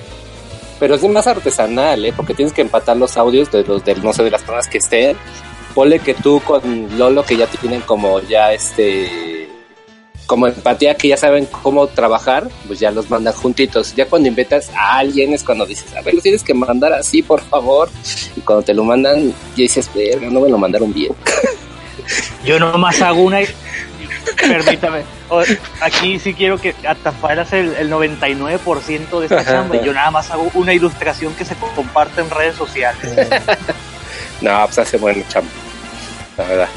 Pero 0.81 0.97
es 0.97 1.03
más 1.05 1.27
artesanal, 1.27 2.05
¿eh? 2.05 2.13
Porque 2.15 2.35
tienes 2.35 2.53
que 2.53 2.63
empatar 2.63 2.97
los 2.97 3.17
audios 3.17 3.51
de 3.51 3.65
los 3.65 3.85
de, 3.85 3.95
no 3.97 4.13
sé, 4.13 4.25
de 4.25 4.31
las 4.31 4.43
personas 4.43 4.69
que 4.69 4.79
estén. 4.79 5.17
Ponle 5.75 5.99
que 5.99 6.15
tú 6.15 6.41
con 6.45 6.99
Lolo, 6.99 7.25
que 7.25 7.37
ya 7.37 7.47
tienen 7.47 7.81
como 7.83 8.21
ya 8.21 8.53
este. 8.53 9.49
Como 10.27 10.47
empatía, 10.47 10.95
que 10.95 11.09
ya 11.09 11.19
saben 11.19 11.47
cómo 11.47 11.87
trabajar, 11.87 12.49
pues 12.67 12.81
ya 12.81 12.91
los 12.91 13.11
mandan 13.11 13.35
juntitos. 13.35 13.95
Ya 13.95 14.07
cuando 14.07 14.29
invitas 14.29 14.71
a 14.71 14.99
alguien 14.99 15.35
es 15.35 15.45
cuando 15.45 15.67
dices, 15.67 15.95
a 15.95 16.01
ver, 16.01 16.15
lo 16.15 16.23
tienes 16.23 16.43
que 16.43 16.55
mandar 16.55 16.95
así, 16.95 17.23
por 17.23 17.43
favor. 17.43 17.91
Y 18.35 18.41
cuando 18.41 18.65
te 18.65 18.73
lo 18.73 18.85
mandan, 18.85 19.31
ya 19.31 19.35
dices, 19.57 19.91
verga, 19.95 20.31
no 20.31 20.41
me 20.41 20.49
lo 20.49 20.57
mandaron 20.57 20.93
bien. 20.95 21.13
Yo 22.45 22.59
nomás 22.59 23.01
hago 23.03 23.23
una. 23.23 23.41
Permítame. 24.37 25.03
O- 25.29 25.43
Aquí 25.81 26.19
sí 26.19 26.35
quiero 26.35 26.59
que 26.59 26.75
Atafael 26.87 27.39
hace 27.39 27.61
el, 27.61 27.75
el 27.75 27.91
99% 27.91 29.19
de 29.21 29.27
esta 29.27 29.41
Ajá. 29.41 29.51
chamba. 29.53 29.77
y 29.77 29.85
Yo 29.85 29.93
nada 29.93 30.11
más 30.11 30.31
hago 30.31 30.51
una 30.55 30.73
ilustración 30.73 31.35
que 31.35 31.45
se 31.45 31.55
comparte 31.57 32.21
en 32.21 32.31
redes 32.31 32.57
sociales. 32.57 32.99
No, 34.41 34.65
pues 34.67 34.79
hace 34.79 34.97
buen 34.99 35.27
chamba. 35.29 35.51
La 36.37 36.45
verdad. 36.45 36.69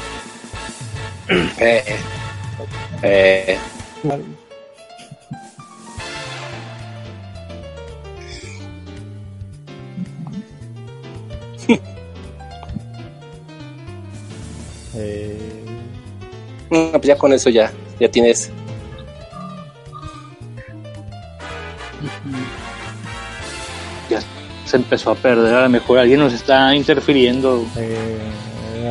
Eh, 1.60 1.84
eh, 3.02 3.58
Eh, 14.94 15.47
no, 16.70 16.92
pues 16.92 17.04
ya 17.04 17.16
con 17.16 17.32
eso 17.32 17.50
ya, 17.50 17.72
ya 17.98 18.10
tienes. 18.10 18.50
Ya 24.10 24.20
se 24.64 24.76
empezó 24.76 25.10
a 25.10 25.14
perder. 25.14 25.54
A 25.54 25.62
lo 25.62 25.68
mejor 25.68 25.98
alguien 25.98 26.20
nos 26.20 26.32
está 26.32 26.74
interfiriendo. 26.74 27.64
eh, 27.76 28.18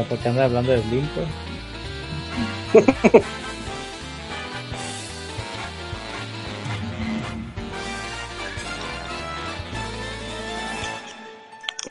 porque 0.10 0.30
anda 0.30 0.46
hablando 0.46 0.72
de 0.72 0.80
Blink, 0.82 1.10
pues. 1.14 1.28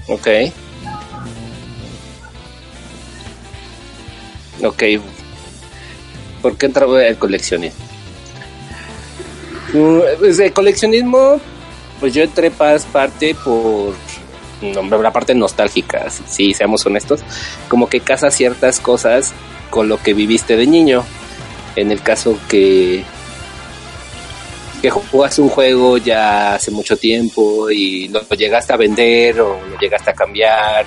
Ok. 0.09 0.29
Ok. 4.63 4.83
¿Por 6.43 6.57
qué 6.57 6.67
entraba 6.67 7.05
el 7.05 7.17
coleccionismo? 7.17 7.85
Mm, 9.73 10.01
Pues 10.19 10.39
el 10.39 10.53
coleccionismo, 10.53 11.41
pues 12.01 12.15
yo 12.15 12.23
entré 12.23 12.51
pas 12.51 12.85
parte 12.85 13.35
por 13.35 13.95
la 15.03 15.13
parte 15.13 15.35
nostálgica, 15.35 16.09
si 16.11 16.55
seamos 16.55 16.87
honestos, 16.87 17.21
como 17.69 17.89
que 17.89 18.01
casa 18.01 18.31
ciertas 18.31 18.81
cosas 18.81 19.33
con 19.71 19.89
lo 19.89 20.03
que 20.03 20.15
viviste 20.15 20.57
de 20.57 20.67
niño. 20.67 21.05
En 21.75 21.93
el 21.93 22.01
caso 22.01 22.39
que 22.49 23.05
que 24.81 24.91
jugaste 24.91 25.41
un 25.41 25.49
juego 25.49 25.97
ya 25.99 26.55
hace 26.55 26.71
mucho 26.71 26.97
tiempo 26.97 27.71
y 27.71 28.09
lo 28.09 28.21
llegaste 28.29 28.73
a 28.73 28.77
vender 28.77 29.41
o 29.41 29.59
lo 29.67 29.79
llegaste 29.79 30.11
a 30.11 30.15
cambiar 30.15 30.85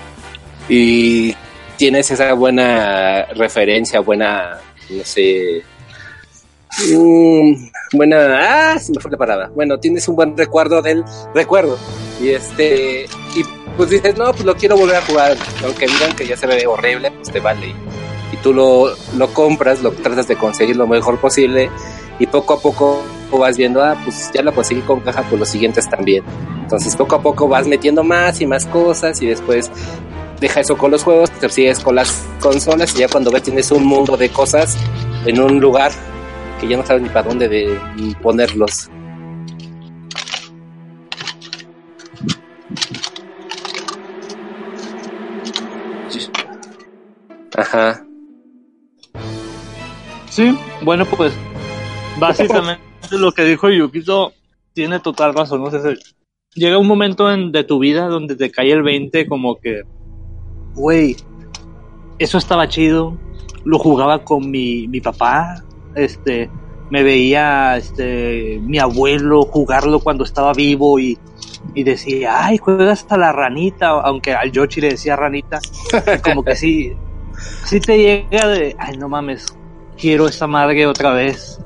y 0.68 1.36
tienes 1.75 2.12
esa 2.12 2.34
buena 2.34 3.25
referencia, 3.36 4.00
buena, 4.01 4.60
no 4.89 5.03
sé, 5.03 5.63
mm, 6.93 7.53
buena, 7.93 8.74
ah, 8.74 8.79
se 8.79 8.91
me 8.91 9.00
fue 9.00 9.12
la 9.12 9.17
parada. 9.17 9.51
Bueno, 9.53 9.79
tienes 9.79 10.08
un 10.08 10.15
buen 10.15 10.38
recuerdo 10.38 10.81
del 10.81 11.03
recuerdo 11.34 11.77
y 12.22 12.29
este, 12.29 13.05
y 13.36 13.43
pues 13.77 13.89
dices, 13.89 14.17
no, 14.17 14.31
pues 14.31 14.46
lo 14.46 14.55
quiero 14.55 14.77
volver 14.77 14.98
a 14.98 15.01
jugar, 15.01 15.38
aunque 15.63 15.88
digan 15.88 16.15
que 16.15 16.27
ya 16.27 16.36
se 16.36 16.48
ve 16.48 16.65
horrible, 16.67 17.12
pues 17.12 17.31
te 17.31 17.39
vale. 17.39 17.74
Y 18.31 18.38
tú 18.43 18.53
lo, 18.53 18.93
lo 19.17 19.34
compras, 19.34 19.81
lo 19.81 19.91
tratas 19.91 20.27
de 20.27 20.36
conseguir 20.36 20.75
lo 20.75 20.88
mejor 20.88 21.19
posible 21.19 21.69
y 22.19 22.27
poco 22.27 22.55
a 22.55 22.60
poco 22.60 23.03
vas 23.38 23.58
viendo, 23.58 23.84
ah, 23.84 23.96
pues 24.03 24.31
ya 24.34 24.41
lo 24.41 24.53
conseguí 24.53 24.81
con 24.81 25.00
caja, 25.01 25.24
pues 25.29 25.39
los 25.39 25.50
siguientes 25.50 25.89
también. 25.89 26.24
Entonces 26.62 26.96
poco 26.96 27.15
a 27.15 27.22
poco 27.22 27.48
vas 27.48 27.67
metiendo 27.67 28.03
más 28.03 28.41
y 28.41 28.48
más 28.48 28.65
cosas 28.65 29.22
y 29.22 29.27
después 29.27 29.72
deja 30.39 30.62
eso 30.62 30.77
con 30.77 30.91
los 30.91 31.03
juegos, 31.03 31.31
te 31.31 31.50
sigues 31.50 31.79
con 31.79 31.96
las 31.96 32.24
consolas 32.39 32.96
y 32.96 33.00
ya 33.00 33.08
cuando 33.08 33.31
ves 33.31 33.43
tienes 33.43 33.72
un 33.72 33.86
mundo 33.86 34.17
de 34.17 34.29
cosas 34.29 34.77
en 35.25 35.39
un 35.39 35.60
lugar 35.60 35.91
que 36.60 36.67
ya 36.67 36.77
no 36.77 36.86
sabes 36.86 37.03
ni 37.03 37.10
para 37.10 37.27
dónde 37.27 37.79
mm, 37.96 38.13
ponerlos. 38.22 38.89
Ajá. 47.55 48.05
Sí, 50.29 50.58
bueno, 50.81 51.05
pues 51.05 51.34
básicamente 52.17 52.81
lo 53.12 53.31
que 53.31 53.43
dijo 53.43 53.69
Yukito 53.69 54.34
tiene 54.74 55.00
total 55.00 55.34
razón. 55.34 55.63
¿no? 55.63 55.72
Sé, 55.72 55.98
llega 56.53 56.77
un 56.77 56.88
momento 56.88 57.31
en, 57.31 57.51
de 57.51 57.63
tu 57.63 57.79
vida 57.79 58.08
donde 58.08 58.36
te 58.36 58.51
cae 58.51 58.72
el 58.72 58.84
20 58.84 59.27
como 59.27 59.60
que, 59.60 59.81
güey, 60.74 61.17
eso 62.19 62.38
estaba 62.38 62.67
chido, 62.67 63.17
lo 63.63 63.79
jugaba 63.79 64.23
con 64.23 64.51
mi, 64.51 64.88
mi 64.88 65.01
papá, 65.01 65.63
este, 65.95 66.49
me 66.89 67.03
veía 67.03 67.77
este, 67.77 68.59
mi 68.61 68.79
abuelo 68.79 69.43
jugarlo 69.43 69.99
cuando 69.99 70.23
estaba 70.23 70.53
vivo 70.53 70.99
y, 70.99 71.17
y 71.73 71.83
decía, 71.83 72.45
ay, 72.45 72.57
juegas 72.57 72.99
hasta 72.99 73.17
la 73.17 73.31
ranita, 73.31 73.89
aunque 73.89 74.33
al 74.33 74.51
Yoshi 74.51 74.81
le 74.81 74.89
decía 74.89 75.15
ranita, 75.15 75.59
como 76.23 76.43
que 76.43 76.55
sí, 76.55 76.93
sí 77.65 77.79
te 77.79 77.97
llega 77.97 78.47
de, 78.47 78.75
ay, 78.77 78.97
no 78.97 79.07
mames, 79.07 79.45
quiero 79.97 80.27
esta 80.27 80.47
madre 80.47 80.85
otra 80.88 81.13
vez. 81.13 81.59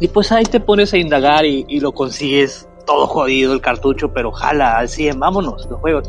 Y 0.00 0.08
pues 0.08 0.30
ahí 0.30 0.44
te 0.44 0.60
pones 0.60 0.92
a 0.94 0.98
indagar 0.98 1.44
y, 1.44 1.64
y 1.68 1.80
lo 1.80 1.92
consigues 1.92 2.68
todo 2.86 3.06
jodido 3.06 3.52
el 3.52 3.60
cartucho, 3.60 4.12
pero 4.12 4.30
jala 4.30 4.78
al 4.78 4.88
100, 4.88 5.18
vámonos, 5.18 5.66
los 5.68 5.80
juegos. 5.80 6.08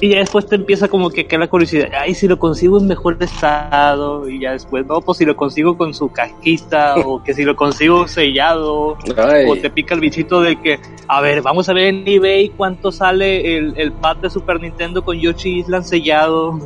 Y 0.00 0.08
ya 0.08 0.18
después 0.18 0.46
te 0.46 0.56
empieza 0.56 0.88
como 0.88 1.08
que 1.10 1.26
queda 1.26 1.40
la 1.40 1.48
curiosidad, 1.48 1.88
ay, 1.98 2.14
si 2.14 2.26
lo 2.26 2.38
consigo 2.38 2.78
en 2.78 2.88
mejor 2.88 3.16
estado, 3.20 4.28
y 4.28 4.40
ya 4.40 4.52
después, 4.52 4.84
no, 4.86 5.00
pues 5.00 5.18
si 5.18 5.24
lo 5.24 5.36
consigo 5.36 5.76
con 5.76 5.94
su 5.94 6.10
cajita, 6.10 6.96
o 7.06 7.22
que 7.22 7.32
si 7.32 7.44
lo 7.44 7.54
consigo 7.54 8.08
sellado, 8.08 8.98
Ay. 9.16 9.46
o 9.48 9.56
te 9.56 9.70
pica 9.70 9.94
el 9.94 10.00
bichito 10.00 10.40
de 10.40 10.60
que, 10.60 10.80
a 11.06 11.20
ver, 11.20 11.42
vamos 11.42 11.68
a 11.68 11.72
ver 11.72 11.84
en 11.84 12.06
eBay 12.06 12.50
cuánto 12.50 12.90
sale 12.90 13.56
el, 13.56 13.74
el 13.76 13.92
pad 13.92 14.16
de 14.16 14.30
Super 14.30 14.60
Nintendo 14.60 15.04
con 15.04 15.18
Yoshi 15.18 15.60
Island 15.60 15.84
sellado, 15.84 16.58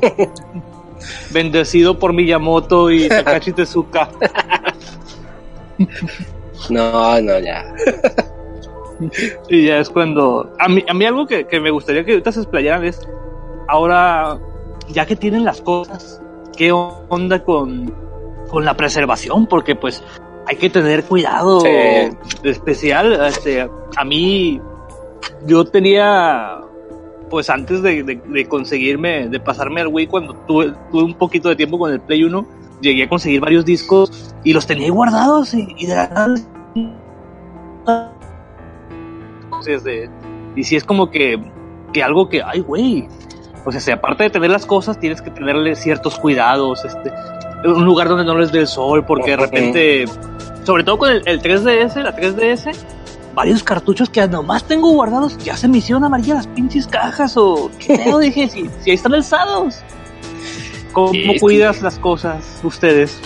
bendecido 1.31 1.99
por 1.99 2.13
Miyamoto 2.13 2.91
y 2.91 3.09
Takashi 3.09 3.53
Tezuka. 3.53 4.09
No, 6.71 7.21
no, 7.21 7.39
ya. 7.39 7.65
Y 9.49 9.67
ya 9.67 9.79
es 9.79 9.91
cuando. 9.91 10.53
A 10.59 10.69
mí, 10.69 10.85
a 10.89 10.95
mí 10.95 11.05
algo 11.05 11.27
que, 11.27 11.47
que 11.47 11.61
me 11.61 11.71
gustaría 11.71 12.05
que 12.05 12.13
ahorita 12.13 12.33
se 12.33 12.41
explayaran 12.41 12.85
es. 12.85 13.07
Ahora, 13.69 14.39
ya 14.89 15.07
que 15.07 15.17
tienen 15.17 15.45
las 15.45 15.61
cosas, 15.61 16.21
¿qué 16.57 16.73
onda 16.73 17.45
con, 17.45 17.93
con 18.49 18.65
la 18.65 18.75
preservación? 18.75 19.47
Porque, 19.47 19.77
pues, 19.77 20.03
hay 20.47 20.57
que 20.57 20.71
tener 20.71 21.05
cuidado 21.05 21.61
Sí. 21.61 21.69
especial. 22.45 23.13
Este, 23.27 23.69
a 23.97 24.05
mí, 24.05 24.61
yo 25.47 25.65
tenía. 25.65 26.61
Pues 27.31 27.51
antes 27.51 27.83
de, 27.83 28.03
de- 28.05 28.23
de 28.27 28.49
conseguirme, 28.49 29.29
de 29.29 29.39
pasarme 29.39 29.83
al 29.83 29.89
Wii, 29.89 30.07
cuando 30.07 30.33
tuve, 30.47 30.73
tuve 30.91 31.03
un 31.03 31.13
poquito 31.15 31.51
de 31.51 31.57
tiempo 31.57 31.79
con 31.79 31.93
el 31.93 32.01
Play 32.01 32.25
1, 32.25 32.47
llegué 32.81 33.03
a 33.03 33.09
conseguir 33.11 33.43
varios 33.43 33.67
discos 33.67 34.35
y 34.45 34.55
los 34.55 34.67
tenía 34.67 34.85
ahí 34.87 34.91
guardados 34.91 35.53
y, 35.53 35.75
y 35.77 35.85
de 35.87 35.95
la 35.95 36.09
nada 36.09 36.35
entonces, 39.61 40.11
y 40.57 40.65
si 40.65 40.77
es 40.77 40.85
como 40.85 41.11
que, 41.11 41.39
que 41.93 42.03
algo 42.03 42.29
que, 42.29 42.43
ay, 42.43 42.61
güey. 42.61 43.09
O 43.65 43.73
sea, 43.73 43.81
si 43.81 43.91
aparte 43.91 44.25
de 44.25 44.31
tener 44.31 44.51
las 44.51 44.65
cosas, 44.67 44.99
tienes 44.99 45.21
que 45.21 45.31
tenerle 45.31 45.75
ciertos 45.77 46.19
cuidados. 46.19 46.85
Este, 46.85 47.13
un 47.65 47.85
lugar 47.85 48.09
donde 48.09 48.25
no 48.25 48.39
les 48.39 48.51
dé 48.53 48.61
el 48.61 48.67
sol, 48.67 49.05
porque 49.05 49.33
de 49.33 49.37
repente, 49.37 50.05
sobre 50.65 50.85
todo 50.85 50.99
con 50.99 51.11
el, 51.11 51.23
el 51.27 51.43
3DS, 51.43 52.03
la 52.03 52.17
3DS, 52.17 52.75
varios 53.35 53.63
cartuchos 53.63 54.09
que 54.09 54.27
nomás 54.29 54.65
tengo 54.65 54.91
guardados, 54.93 55.37
ya 55.39 55.57
se 55.57 55.69
me 55.69 55.79
hicieron 55.79 56.05
amarillas 56.05 56.37
las 56.37 56.47
pinches 56.47 56.87
cajas, 56.87 57.37
o 57.37 57.71
qué 57.79 57.97
pedo, 57.99 58.19
dije, 58.21 58.49
si, 58.49 58.71
si 58.81 58.91
ahí 58.91 58.95
están 58.97 59.15
alzados. 59.15 59.81
¿Cómo 60.93 61.13
Sí, 61.13 61.25
sí. 61.35 61.39
cuidas 61.41 61.83
las 61.83 61.99
cosas 61.99 62.61
ustedes? 62.63 63.21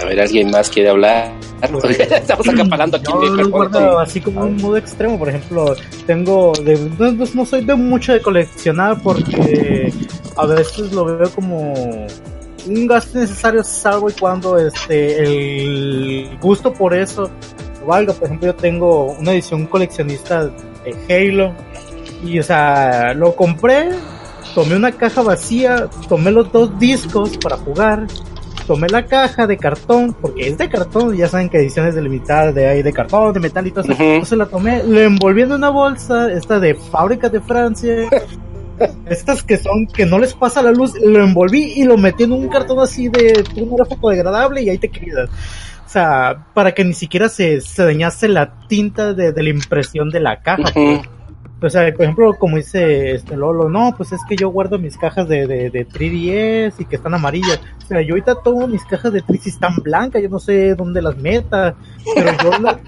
A 0.00 0.04
ver, 0.04 0.20
¿alguien 0.20 0.50
más 0.50 0.70
quiere 0.70 0.90
hablar? 0.90 1.32
Estamos 1.90 2.48
acaparando 2.48 2.96
aquí 2.96 3.06
Yo 3.12 3.34
lo 3.34 3.48
guardo 3.50 3.98
así 4.00 4.20
como 4.20 4.42
un 4.42 4.56
modo 4.56 4.76
extremo, 4.76 5.18
por 5.18 5.28
ejemplo, 5.28 5.74
tengo 6.06 6.52
de, 6.64 6.78
no, 6.98 7.12
no- 7.12 7.24
no 7.34 7.46
soy 7.46 7.64
de 7.64 7.74
mucho 7.74 8.12
de 8.12 8.20
coleccionar 8.20 9.00
porque 9.02 9.92
a 10.36 10.46
veces 10.46 10.92
lo 10.92 11.04
veo 11.04 11.30
como 11.30 11.74
un 12.66 12.86
gasto 12.86 13.18
necesario 13.18 13.64
salvo 13.64 14.10
y 14.10 14.12
cuando 14.12 14.58
este 14.58 15.22
el 15.62 16.38
gusto 16.40 16.72
por 16.72 16.94
eso 16.94 17.30
valga, 17.86 18.12
por 18.12 18.26
ejemplo, 18.26 18.48
yo 18.48 18.54
tengo 18.54 19.12
una 19.12 19.32
edición 19.32 19.66
coleccionista 19.66 20.44
de 20.46 20.94
Halo 21.08 21.54
y 22.22 22.38
o 22.38 22.42
sea, 22.42 23.14
lo 23.14 23.34
compré, 23.34 23.88
tomé 24.54 24.76
una 24.76 24.92
caja 24.92 25.22
vacía, 25.22 25.88
tomé 26.08 26.30
los 26.30 26.52
dos 26.52 26.78
discos 26.78 27.38
para 27.38 27.56
jugar 27.56 28.06
tomé 28.66 28.88
la 28.88 29.06
caja 29.06 29.46
de 29.46 29.56
cartón, 29.56 30.14
porque 30.20 30.48
es 30.48 30.58
de 30.58 30.68
cartón, 30.68 31.16
ya 31.16 31.28
saben 31.28 31.48
que 31.48 31.58
ediciones 31.58 31.94
delimitadas 31.94 32.54
de 32.54 32.68
ahí 32.68 32.82
de 32.82 32.92
cartón, 32.92 33.32
de 33.32 33.40
metal 33.40 33.66
y 33.66 33.70
todo 33.70 33.84
eso. 33.84 33.92
Ujú. 33.92 34.02
Entonces 34.02 34.38
la 34.38 34.46
tomé, 34.46 34.82
la 34.84 35.02
envolví 35.02 35.42
en 35.42 35.52
una 35.52 35.70
bolsa, 35.70 36.30
esta 36.32 36.60
de 36.60 36.74
fábrica 36.74 37.28
de 37.28 37.40
Francia. 37.40 38.08
Estas 39.06 39.42
que 39.42 39.58
son, 39.58 39.86
que 39.86 40.06
no 40.06 40.18
les 40.18 40.32
pasa 40.32 40.62
la 40.62 40.72
luz, 40.72 40.94
lo 41.02 41.22
envolví 41.22 41.74
y 41.76 41.84
lo 41.84 41.98
metí 41.98 42.22
en 42.24 42.32
un 42.32 42.48
cartón 42.48 42.78
así 42.80 43.08
de 43.08 43.44
un 43.56 43.76
degradable 44.10 44.62
y 44.62 44.70
ahí 44.70 44.78
te 44.78 44.88
quedas. 44.88 45.28
O 45.84 45.88
sea, 45.92 46.46
para 46.54 46.72
que 46.72 46.82
ni 46.84 46.94
siquiera 46.94 47.28
se, 47.28 47.60
se 47.60 47.84
dañase 47.84 48.28
la 48.28 48.66
tinta 48.68 49.12
de, 49.12 49.32
de 49.32 49.42
la 49.42 49.50
impresión 49.50 50.08
de 50.08 50.20
la 50.20 50.40
caja. 50.40 50.70
Ujú. 50.70 51.02
O 51.62 51.68
sea, 51.68 51.92
por 51.92 52.02
ejemplo, 52.02 52.34
como 52.38 52.56
dice 52.56 53.12
este 53.12 53.36
Lolo, 53.36 53.68
no, 53.68 53.94
pues 53.96 54.12
es 54.12 54.20
que 54.28 54.34
yo 54.36 54.48
guardo 54.48 54.78
mis 54.78 54.96
cajas 54.96 55.28
de, 55.28 55.46
de, 55.46 55.68
de 55.70 55.86
3DS 55.86 56.74
y 56.78 56.84
que 56.86 56.96
están 56.96 57.12
amarillas. 57.14 57.60
O 57.84 57.86
sea, 57.86 58.00
yo 58.00 58.14
ahorita 58.14 58.36
tomo 58.42 58.66
mis 58.66 58.82
cajas 58.84 59.12
de 59.12 59.22
3DS 59.22 59.46
y 59.46 59.48
están 59.50 59.76
blancas, 59.76 60.22
yo 60.22 60.28
no 60.30 60.38
sé 60.38 60.74
dónde 60.74 61.02
las 61.02 61.16
meta, 61.18 61.74
pero 62.14 62.30
yo, 62.42 62.58
la- 62.62 62.80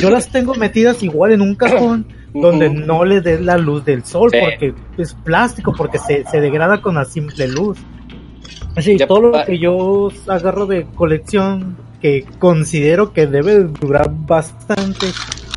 yo 0.00 0.10
las 0.10 0.28
tengo 0.30 0.54
metidas 0.54 1.02
igual 1.04 1.32
en 1.32 1.40
un 1.40 1.54
cajón 1.54 2.06
donde 2.34 2.68
no 2.68 3.04
le 3.04 3.20
des 3.20 3.40
la 3.40 3.56
luz 3.58 3.84
del 3.84 4.04
sol 4.04 4.30
Sí. 4.32 4.38
porque 4.42 4.74
es 5.00 5.14
plástico, 5.14 5.72
porque 5.76 5.98
se, 5.98 6.24
se 6.24 6.40
degrada 6.40 6.82
con 6.82 6.96
la 6.96 7.04
simple 7.04 7.46
luz. 7.48 7.78
Así, 8.74 8.98
Ya 8.98 9.06
todo 9.06 9.20
lo 9.22 9.44
que 9.44 9.58
yo 9.58 10.10
agarro 10.26 10.66
de 10.66 10.84
colección 10.96 11.76
que 12.02 12.26
considero 12.38 13.12
que 13.14 13.26
debe 13.26 13.64
durar 13.64 14.10
bastante, 14.10 15.06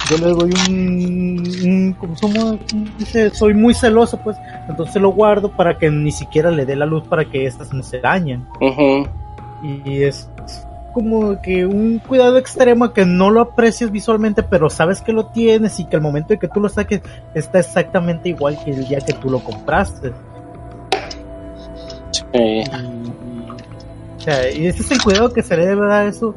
yo 0.09 0.17
le 0.17 0.27
doy 0.33 0.51
un, 0.69 1.43
un 1.63 1.93
como 1.93 2.15
somos- 2.15 2.57
dice, 2.97 3.29
soy 3.31 3.53
muy 3.53 3.73
celoso 3.73 4.17
pues, 4.17 4.37
entonces 4.67 5.01
lo 5.01 5.11
guardo 5.11 5.51
para 5.51 5.77
que 5.77 5.89
ni 5.91 6.11
siquiera 6.11 6.49
le 6.51 6.65
dé 6.65 6.75
la 6.75 6.85
luz 6.85 7.03
para 7.07 7.25
que 7.25 7.45
estas 7.45 7.73
no 7.73 7.83
se 7.83 7.99
dañen. 7.99 8.45
Ujú. 8.59 9.07
Y 9.61 10.03
es 10.03 10.29
como 10.93 11.39
que 11.41 11.65
un 11.65 11.99
cuidado 11.99 12.37
extremo 12.37 12.91
que 12.93 13.05
no 13.05 13.29
lo 13.29 13.41
aprecias 13.41 13.91
visualmente, 13.91 14.41
pero 14.41 14.69
sabes 14.69 15.01
que 15.01 15.13
lo 15.13 15.27
tienes 15.27 15.79
y 15.79 15.85
que 15.85 15.95
el 15.97 16.01
momento 16.01 16.33
en 16.33 16.39
que 16.39 16.47
tú 16.47 16.59
lo 16.59 16.69
saques 16.69 17.01
está 17.35 17.59
exactamente 17.59 18.29
igual 18.29 18.57
que 18.63 18.71
el 18.71 18.87
día 18.87 18.99
que 18.99 19.13
tú 19.13 19.29
lo 19.29 19.39
compraste. 19.39 20.11
Sí. 22.11 22.23
Y, 22.33 22.63
o 22.63 24.19
sea, 24.19 24.51
y 24.51 24.65
ese 24.67 24.81
es 24.81 24.91
el 24.91 25.01
cuidado 25.01 25.31
que 25.31 25.43
se 25.43 25.55
le 25.55 25.65
debe 25.67 25.87
dar 25.87 26.05
a 26.05 26.09
eso 26.09 26.35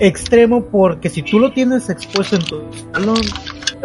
extremo 0.00 0.64
porque 0.64 1.08
si 1.08 1.22
tú 1.22 1.38
lo 1.38 1.52
tienes 1.52 1.88
expuesto 1.90 2.36
en 2.36 2.42
tu 2.44 2.62
salón 2.92 3.20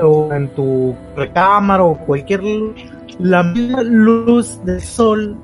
o 0.02 0.34
en 0.34 0.48
tu 0.56 0.96
recámara 1.16 1.84
o 1.84 1.98
cualquier 1.98 2.44
luz, 2.44 2.74
la 3.20 3.44
misma 3.44 3.84
luz 3.84 4.60
del 4.66 4.82
sol 4.82 5.38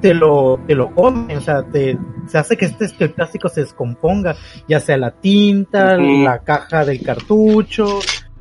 te 0.00 0.14
lo, 0.14 0.60
te 0.66 0.74
lo 0.76 0.94
come, 0.94 1.36
o 1.36 1.40
sea, 1.40 1.62
te, 1.64 1.98
se 2.28 2.38
hace 2.38 2.56
que 2.56 2.66
este 2.66 2.88
que 2.96 3.04
el 3.04 3.10
plástico 3.12 3.48
se 3.48 3.62
descomponga, 3.62 4.36
ya 4.68 4.78
sea 4.78 4.96
la 4.96 5.10
tinta, 5.10 5.96
la 6.24 6.38
caja 6.40 6.84
del 6.84 7.02
cartucho, 7.02 7.98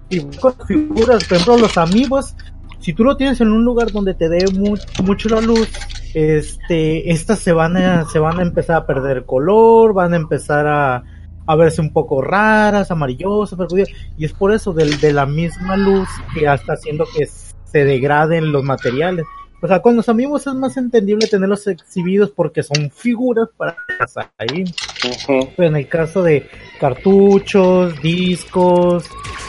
y 0.09 0.21
con 0.21 0.53
figuras, 0.67 1.23
por 1.25 1.37
ejemplo, 1.37 1.57
los 1.57 1.77
amigos, 1.79 2.35
si 2.79 2.93
tú 2.93 3.03
lo 3.03 3.17
tienes 3.17 3.41
en 3.41 3.51
un 3.51 3.65
lugar 3.65 3.91
donde 3.91 4.13
te 4.13 4.29
dé 4.29 4.45
mu- 4.53 4.77
mucho 5.03 5.29
la 5.29 5.41
luz, 5.41 5.67
este, 6.13 7.11
estas 7.11 7.39
se 7.39 7.53
van 7.53 7.75
a, 7.77 8.05
se 8.05 8.19
van 8.19 8.39
a 8.39 8.43
empezar 8.43 8.75
a 8.77 8.85
perder 8.85 9.25
color, 9.25 9.93
van 9.93 10.13
a 10.13 10.17
empezar 10.17 10.67
a, 10.67 11.03
a 11.47 11.55
verse 11.55 11.81
un 11.81 11.91
poco 11.93 12.21
raras, 12.21 12.91
amarillosas, 12.91 13.57
percudidas, 13.57 13.89
y 14.17 14.25
es 14.25 14.33
por 14.33 14.53
eso 14.53 14.73
del, 14.73 14.99
de 14.99 15.13
la 15.13 15.25
misma 15.25 15.77
luz 15.77 16.07
que 16.33 16.45
está 16.45 16.73
haciendo 16.73 17.05
que 17.17 17.25
se 17.25 17.85
degraden 17.85 18.51
los 18.51 18.63
materiales. 18.63 19.25
O 19.59 19.67
sea, 19.67 19.81
con 19.81 19.95
los 19.95 20.07
amigos 20.07 20.45
es 20.45 20.53
más 20.53 20.77
entendible 20.77 21.25
tenerlos 21.25 21.65
exhibidos 21.65 22.29
porque 22.29 22.61
son 22.61 22.91
figuras 22.91 23.49
para 23.57 23.75
pasar 23.97 24.29
ahí. 24.37 24.63
Ujú. 25.03 25.49
Pero 25.57 25.69
en 25.69 25.75
el 25.77 25.87
caso 25.87 26.21
de 26.21 26.47
cartuchos, 26.79 27.99
discos, 28.01 29.05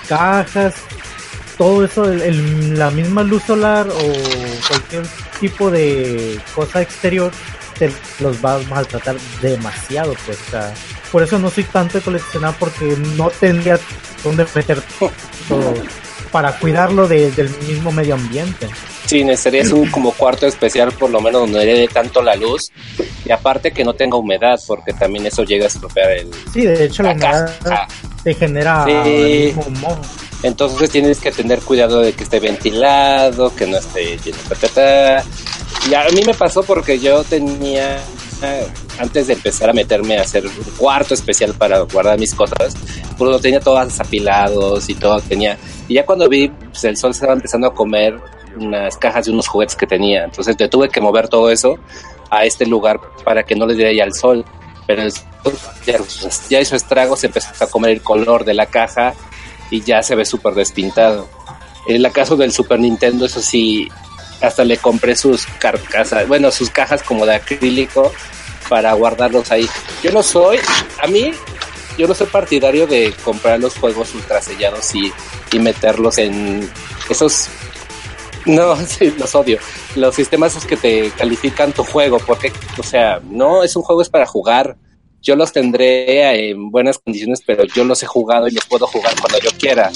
cajas, 0.08 0.76
todo 1.58 1.84
eso, 1.84 2.10
el- 2.10 2.22
el- 2.22 2.78
la 2.78 2.90
misma 2.90 3.22
luz 3.22 3.42
solar 3.42 3.86
o 3.88 4.68
cualquier 4.68 5.02
tipo 5.40 5.70
de 5.70 6.40
cosa 6.54 6.80
exterior, 6.80 7.30
te 7.78 7.90
los 8.20 8.42
va 8.42 8.54
a 8.56 8.58
maltratar 8.70 9.16
demasiado, 9.42 10.14
pues. 10.24 10.40
O 10.48 10.50
sea, 10.50 10.72
por 11.10 11.22
eso 11.22 11.38
no 11.38 11.50
soy 11.50 11.64
tanto 11.64 11.98
de 11.98 12.04
coleccionar 12.04 12.54
porque 12.58 12.84
no 13.16 13.30
tendría 13.30 13.78
dónde 14.24 14.46
meter 14.54 14.82
todo, 15.48 15.74
para 16.32 16.58
cuidarlo 16.58 17.08
de- 17.08 17.30
del 17.32 17.48
mismo 17.66 17.90
medio 17.92 18.14
ambiente. 18.14 18.68
Sí, 19.06 19.24
necesitarías 19.24 19.72
un 19.72 19.90
como 19.90 20.12
cuarto 20.12 20.46
especial 20.46 20.92
por 20.92 21.08
lo 21.10 21.20
menos 21.20 21.40
donde 21.42 21.64
dé 21.64 21.88
tanto 21.88 22.20
la 22.20 22.36
luz 22.36 22.70
y 23.24 23.30
aparte 23.32 23.72
que 23.72 23.82
no 23.82 23.94
tenga 23.94 24.16
humedad 24.18 24.60
porque 24.66 24.92
también 24.92 25.24
eso 25.24 25.44
llega 25.44 25.64
a 25.64 25.68
estropear 25.68 26.10
el... 26.10 26.30
Sí, 26.52 26.62
de 26.62 26.84
hecho 26.84 27.02
la 27.02 27.14
La 27.14 27.18
casa. 27.20 27.56
humedad 27.60 27.88
te 28.22 28.34
genera 28.34 28.84
Sí. 28.84 28.90
el 28.92 29.46
mismo 29.56 29.66
moho. 29.80 29.98
Entonces 30.42 30.90
tienes 30.90 31.18
que 31.20 31.32
tener 31.32 31.60
cuidado 31.60 32.00
de 32.00 32.12
que 32.12 32.22
esté 32.24 32.38
ventilado, 32.38 33.54
que 33.56 33.66
no 33.66 33.78
esté 33.78 34.18
lleno 34.18 34.36
de 34.48 34.54
ta, 34.56 34.68
ta. 34.68 35.24
Y 35.90 35.94
a 35.94 36.04
mí 36.14 36.20
me 36.26 36.34
pasó 36.34 36.62
porque 36.62 36.98
yo 36.98 37.24
tenía, 37.24 37.98
antes 38.98 39.26
de 39.26 39.34
empezar 39.34 39.70
a 39.70 39.72
meterme 39.72 40.18
a 40.18 40.22
hacer 40.22 40.46
un 40.46 40.52
cuarto 40.76 41.14
especial 41.14 41.54
para 41.54 41.80
guardar 41.80 42.18
mis 42.18 42.34
cosas, 42.34 42.76
pues 43.16 43.30
lo 43.30 43.40
tenía 43.40 43.60
todos 43.60 44.00
apilados 44.00 44.88
y 44.88 44.94
todo 44.94 45.20
tenía. 45.20 45.58
Y 45.88 45.94
ya 45.94 46.06
cuando 46.06 46.28
vi, 46.28 46.48
pues 46.48 46.84
el 46.84 46.96
sol 46.96 47.10
estaba 47.10 47.32
empezando 47.32 47.68
a 47.68 47.74
comer 47.74 48.18
unas 48.58 48.96
cajas 48.96 49.26
de 49.26 49.32
unos 49.32 49.48
juguetes 49.48 49.76
que 49.76 49.86
tenía. 49.86 50.24
Entonces 50.24 50.56
yo 50.56 50.68
tuve 50.68 50.88
que 50.88 51.00
mover 51.00 51.28
todo 51.28 51.50
eso 51.50 51.78
a 52.30 52.44
este 52.44 52.66
lugar 52.66 53.00
para 53.24 53.42
que 53.42 53.54
no 53.54 53.66
le 53.66 53.74
diera 53.74 53.92
ya 53.92 54.04
el 54.04 54.14
sol. 54.14 54.44
Pero 54.86 55.02
el 55.02 55.12
sol 55.12 55.54
ya, 55.86 55.98
ya 56.48 56.60
hizo 56.60 56.76
estragos, 56.76 57.22
empezó 57.24 57.64
a 57.64 57.68
comer 57.68 57.90
el 57.90 58.02
color 58.02 58.44
de 58.44 58.54
la 58.54 58.66
caja 58.66 59.14
y 59.70 59.82
ya 59.82 60.02
se 60.02 60.14
ve 60.14 60.24
súper 60.24 60.54
despintado. 60.54 61.28
En 61.86 61.96
el 62.04 62.12
caso 62.12 62.36
del 62.36 62.52
Super 62.52 62.78
Nintendo, 62.78 63.26
eso 63.26 63.40
sí, 63.40 63.88
hasta 64.40 64.64
le 64.64 64.76
compré 64.76 65.16
sus 65.16 65.46
carcasas, 65.58 66.26
bueno, 66.28 66.50
sus 66.50 66.70
cajas 66.70 67.02
como 67.02 67.26
de 67.26 67.36
acrílico 67.36 68.12
para 68.68 68.92
guardarlos 68.92 69.50
ahí. 69.50 69.68
Yo 70.02 70.12
no 70.12 70.22
soy, 70.22 70.58
a 71.02 71.06
mí, 71.06 71.32
yo 71.96 72.06
no 72.06 72.14
soy 72.14 72.26
partidario 72.26 72.86
de 72.86 73.12
comprar 73.24 73.58
los 73.60 73.74
juegos 73.74 74.14
ultrasellados 74.14 74.94
y, 74.94 75.12
y 75.52 75.58
meterlos 75.58 76.18
en 76.18 76.70
esos 77.08 77.48
no, 78.48 78.76
sí, 78.86 79.14
los 79.18 79.34
odio. 79.34 79.58
Los 79.94 80.14
sistemas 80.14 80.52
esos 80.52 80.66
que 80.66 80.76
te 80.76 81.10
califican 81.10 81.72
tu 81.72 81.84
juego, 81.84 82.18
porque, 82.18 82.52
o 82.78 82.82
sea, 82.82 83.20
no 83.30 83.62
es 83.62 83.76
un 83.76 83.82
juego, 83.82 84.02
es 84.02 84.08
para 84.08 84.26
jugar. 84.26 84.76
Yo 85.20 85.36
los 85.36 85.52
tendré 85.52 86.50
en 86.50 86.70
buenas 86.70 86.98
condiciones, 86.98 87.42
pero 87.44 87.64
yo 87.64 87.84
los 87.84 88.02
he 88.02 88.06
jugado 88.06 88.48
y 88.48 88.52
los 88.52 88.64
puedo 88.66 88.86
jugar 88.86 89.12
cuando 89.20 89.38
yo 89.40 89.50
quiera. 89.58 89.90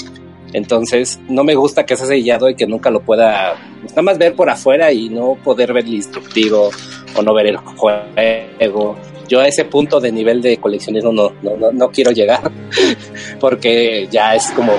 Entonces, 0.53 1.19
no 1.27 1.43
me 1.43 1.55
gusta 1.55 1.85
que 1.85 1.97
sea 1.97 2.05
sellado 2.05 2.47
y 2.47 2.55
que 2.55 2.67
nunca 2.67 2.91
lo 2.91 3.01
pueda, 3.01 3.55
pues, 3.81 3.91
nada 3.91 4.03
más 4.03 4.17
ver 4.17 4.35
por 4.35 4.49
afuera 4.49 4.91
y 4.91 5.09
no 5.09 5.35
poder 5.43 5.73
ver 5.73 5.85
el 5.85 5.95
instructivo 5.95 6.69
o 7.15 7.21
no 7.21 7.33
ver 7.33 7.47
el 7.47 7.57
juego. 7.57 8.95
Yo 9.27 9.39
a 9.39 9.47
ese 9.47 9.65
punto 9.65 9.99
de 9.99 10.11
nivel 10.11 10.41
de 10.41 10.57
coleccionismo 10.57 11.11
no, 11.11 11.33
no, 11.41 11.57
no, 11.57 11.71
no 11.71 11.89
quiero 11.89 12.11
llegar, 12.11 12.51
porque 13.39 14.07
ya 14.11 14.35
es 14.35 14.51
como, 14.51 14.73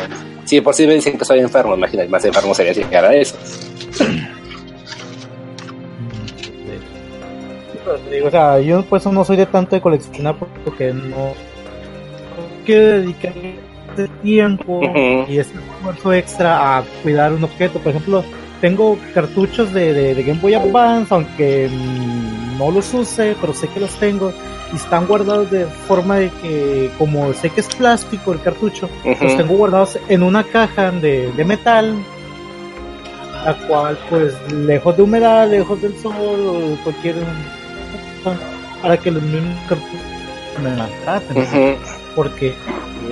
si 0.44 0.60
por 0.60 0.74
si 0.74 0.86
me 0.86 0.94
dicen 0.94 1.18
que 1.18 1.24
soy 1.24 1.40
enfermo, 1.40 1.74
imagínate, 1.74 2.08
más 2.08 2.24
enfermo 2.24 2.54
sería 2.54 2.72
si 2.72 2.84
llegara 2.84 3.08
a 3.08 3.14
eso. 3.14 3.36
O 8.24 8.30
sea, 8.30 8.60
yo 8.60 8.84
por 8.84 8.98
eso 8.98 9.12
no 9.12 9.24
soy 9.24 9.36
de 9.36 9.46
tanto 9.46 9.74
de 9.76 9.82
coleccionar 9.82 10.36
porque 10.64 10.92
no 10.92 11.34
quiero 12.64 13.00
dedicar 13.00 13.32
ese 13.94 14.08
tiempo 14.22 14.78
Ujú. 14.78 15.30
y 15.30 15.38
ese 15.38 15.54
esfuerzo 15.54 16.12
extra 16.12 16.78
a 16.78 16.82
cuidar 17.02 17.32
un 17.32 17.44
objeto. 17.44 17.78
Por 17.78 17.90
ejemplo, 17.90 18.24
tengo 18.60 18.98
cartuchos 19.14 19.72
de, 19.72 19.92
de, 19.92 20.14
de 20.14 20.22
Game 20.22 20.40
Boy 20.40 20.54
Advance, 20.54 21.12
aunque 21.14 21.68
mm, 21.70 22.58
no 22.58 22.70
los 22.70 22.92
use, 22.94 23.36
pero 23.40 23.52
sé 23.52 23.68
que 23.68 23.80
los 23.80 23.90
tengo 23.96 24.32
y 24.72 24.76
están 24.76 25.06
guardados 25.06 25.50
de 25.50 25.66
forma 25.66 26.16
de 26.16 26.30
que, 26.42 26.90
como 26.98 27.32
sé 27.34 27.50
que 27.50 27.60
es 27.60 27.68
plástico 27.74 28.32
el 28.32 28.40
cartucho, 28.40 28.88
los 29.04 29.20
Ujú. 29.20 29.36
tengo 29.36 29.56
guardados 29.56 29.98
en 30.08 30.22
una 30.22 30.42
caja 30.42 30.90
de, 30.90 31.30
de 31.32 31.44
metal, 31.44 31.94
la 33.44 33.54
cual 33.68 33.98
pues 34.08 34.34
lejos 34.52 34.96
de 34.96 35.02
humedad, 35.02 35.48
lejos 35.48 35.80
del 35.82 35.94
sol 35.98 36.14
o 36.16 36.82
cualquier 36.82 37.16
para 38.82 38.96
que 38.96 39.10
los 39.10 39.22
mismos 39.22 39.54
cartuchos 39.68 40.00
me 40.62 40.70
maltraten. 40.76 41.36
Ujú. 41.42 41.78
Porque, 42.14 42.48
eh, 42.48 42.54